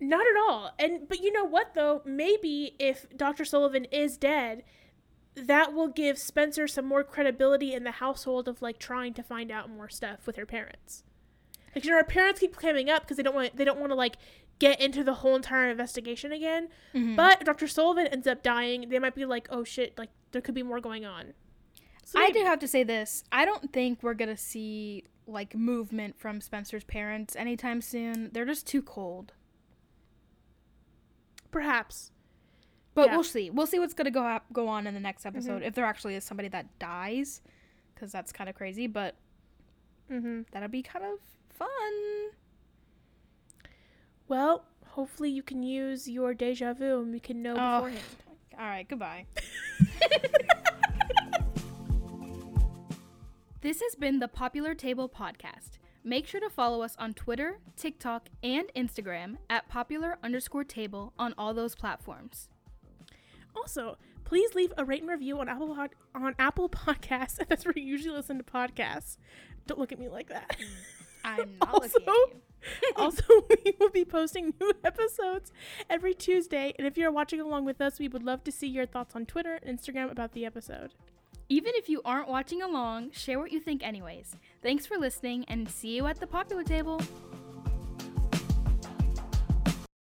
Not 0.00 0.26
at 0.26 0.36
all. 0.48 0.72
And 0.78 1.08
but 1.08 1.20
you 1.20 1.32
know 1.32 1.44
what 1.44 1.74
though? 1.74 2.02
Maybe 2.04 2.74
if 2.78 3.06
Dr. 3.16 3.44
Sullivan 3.44 3.86
is 3.86 4.16
dead, 4.16 4.62
that 5.34 5.72
will 5.72 5.88
give 5.88 6.18
Spencer 6.18 6.66
some 6.68 6.84
more 6.86 7.04
credibility 7.04 7.72
in 7.72 7.84
the 7.84 7.92
household 7.92 8.48
of 8.48 8.60
like 8.62 8.78
trying 8.78 9.14
to 9.14 9.22
find 9.22 9.50
out 9.50 9.70
more 9.70 9.88
stuff 9.88 10.26
with 10.26 10.36
her 10.36 10.46
parents. 10.46 11.02
Like 11.74 11.84
you 11.84 11.90
know, 11.90 11.96
her 11.98 12.04
parents 12.04 12.40
keep 12.40 12.56
coming 12.56 12.90
up 12.90 13.02
because 13.02 13.16
they 13.16 13.22
don't 13.22 13.34
want 13.34 13.56
they 13.56 13.64
don't 13.64 13.78
want 13.80 13.90
to 13.90 13.96
like 13.96 14.16
get 14.58 14.80
into 14.80 15.04
the 15.04 15.14
whole 15.14 15.36
entire 15.36 15.70
investigation 15.70 16.32
again. 16.32 16.68
Mhm. 16.94 17.16
But 17.16 17.44
Dr. 17.44 17.66
Sullivan 17.66 18.06
ends 18.06 18.26
up 18.26 18.42
dying, 18.42 18.88
they 18.88 18.98
might 18.98 19.14
be 19.14 19.24
like, 19.26 19.48
oh 19.50 19.64
shit, 19.64 19.96
like 19.98 20.10
there 20.32 20.40
could 20.42 20.54
be 20.54 20.62
more 20.62 20.80
going 20.80 21.04
on. 21.04 21.34
So 22.04 22.20
I 22.20 22.30
do 22.30 22.40
have 22.44 22.58
to 22.60 22.68
say 22.68 22.82
this. 22.82 23.24
I 23.32 23.44
don't 23.44 23.72
think 23.72 24.02
we're 24.02 24.14
gonna 24.14 24.36
see 24.36 25.04
like 25.26 25.54
movement 25.56 26.18
from 26.18 26.40
Spencer's 26.40 26.84
parents 26.84 27.34
anytime 27.34 27.80
soon. 27.80 28.30
They're 28.32 28.44
just 28.44 28.66
too 28.66 28.80
cold. 28.82 29.32
Perhaps. 31.56 32.10
But 32.94 33.06
Yeah. 33.08 33.14
we'll 33.14 33.24
see. 33.24 33.48
We'll 33.50 33.66
see 33.66 33.78
what's 33.78 33.94
gonna 33.94 34.10
go 34.10 34.22
up, 34.24 34.44
go 34.52 34.68
on 34.68 34.86
in 34.86 34.92
the 34.94 35.00
next 35.00 35.22
Mm-hmm. 35.24 35.36
episode 35.36 35.62
if 35.62 35.74
there 35.74 35.84
actually 35.86 36.14
is 36.16 36.24
somebody 36.24 36.48
that 36.50 36.78
dies, 36.78 37.40
because 37.94 38.12
that's 38.12 38.30
kind 38.32 38.48
of 38.50 38.56
crazy. 38.56 38.86
But 38.86 39.16
Mm-hmm. 40.10 40.42
that'll 40.52 40.68
be 40.68 40.82
kind 40.82 41.04
of 41.04 41.18
fun. 41.48 41.68
Well, 44.28 44.64
hopefully 44.86 45.30
you 45.30 45.42
can 45.42 45.62
use 45.62 46.08
your 46.08 46.34
deja 46.34 46.72
vu 46.74 47.00
and 47.00 47.12
we 47.12 47.20
can 47.20 47.42
know 47.42 47.54
Oh. 47.58 47.84
beforehand. 47.84 48.04
All 48.58 48.66
right, 48.66 48.88
goodbye. 48.88 49.26
this 53.62 53.80
has 53.80 53.94
been 53.96 54.18
the 54.20 54.28
Popular 54.28 54.74
Table 54.74 55.08
Podcast. 55.08 55.78
Make 56.06 56.28
sure 56.28 56.38
to 56.38 56.48
follow 56.48 56.82
us 56.82 56.94
on 57.00 57.14
Twitter, 57.14 57.58
TikTok, 57.76 58.28
and 58.40 58.70
Instagram 58.76 59.38
at 59.50 59.68
popular 59.68 60.18
underscore 60.22 60.62
table 60.62 61.12
on 61.18 61.34
all 61.36 61.52
those 61.52 61.74
platforms. 61.74 62.48
Also, 63.56 63.98
please 64.22 64.54
leave 64.54 64.72
a 64.78 64.84
rate 64.84 65.00
and 65.00 65.10
review 65.10 65.40
on 65.40 65.48
Apple 65.48 65.74
Pod- 65.74 65.96
on 66.14 66.36
Apple 66.38 66.68
Podcasts. 66.68 67.44
That's 67.48 67.64
where 67.64 67.74
you 67.74 67.82
usually 67.82 68.14
listen 68.14 68.38
to 68.38 68.44
podcasts. 68.44 69.16
Don't 69.66 69.80
look 69.80 69.90
at 69.90 69.98
me 69.98 70.08
like 70.08 70.28
that. 70.28 70.56
I'm 71.24 71.58
not 71.60 71.74
also, 71.74 71.98
looking 71.98 72.40
at 72.62 72.82
you. 72.82 72.92
also, 72.96 73.24
we 73.64 73.74
will 73.80 73.90
be 73.90 74.04
posting 74.04 74.54
new 74.60 74.72
episodes 74.84 75.50
every 75.90 76.14
Tuesday. 76.14 76.72
And 76.78 76.86
if 76.86 76.96
you're 76.96 77.10
watching 77.10 77.40
along 77.40 77.64
with 77.64 77.80
us, 77.80 77.98
we 77.98 78.06
would 78.06 78.22
love 78.22 78.44
to 78.44 78.52
see 78.52 78.68
your 78.68 78.86
thoughts 78.86 79.16
on 79.16 79.26
Twitter 79.26 79.58
and 79.60 79.76
Instagram 79.76 80.12
about 80.12 80.34
the 80.34 80.46
episode. 80.46 80.94
Even 81.48 81.72
if 81.76 81.88
you 81.88 82.00
aren't 82.04 82.28
watching 82.28 82.62
along, 82.62 83.12
share 83.12 83.38
what 83.38 83.52
you 83.52 83.60
think 83.60 83.86
anyways. 83.86 84.34
Thanks 84.62 84.84
for 84.84 84.96
listening 84.96 85.44
and 85.46 85.68
see 85.68 85.94
you 85.94 86.06
at 86.06 86.18
the 86.18 86.26
popular 86.26 86.64
table. 86.64 87.00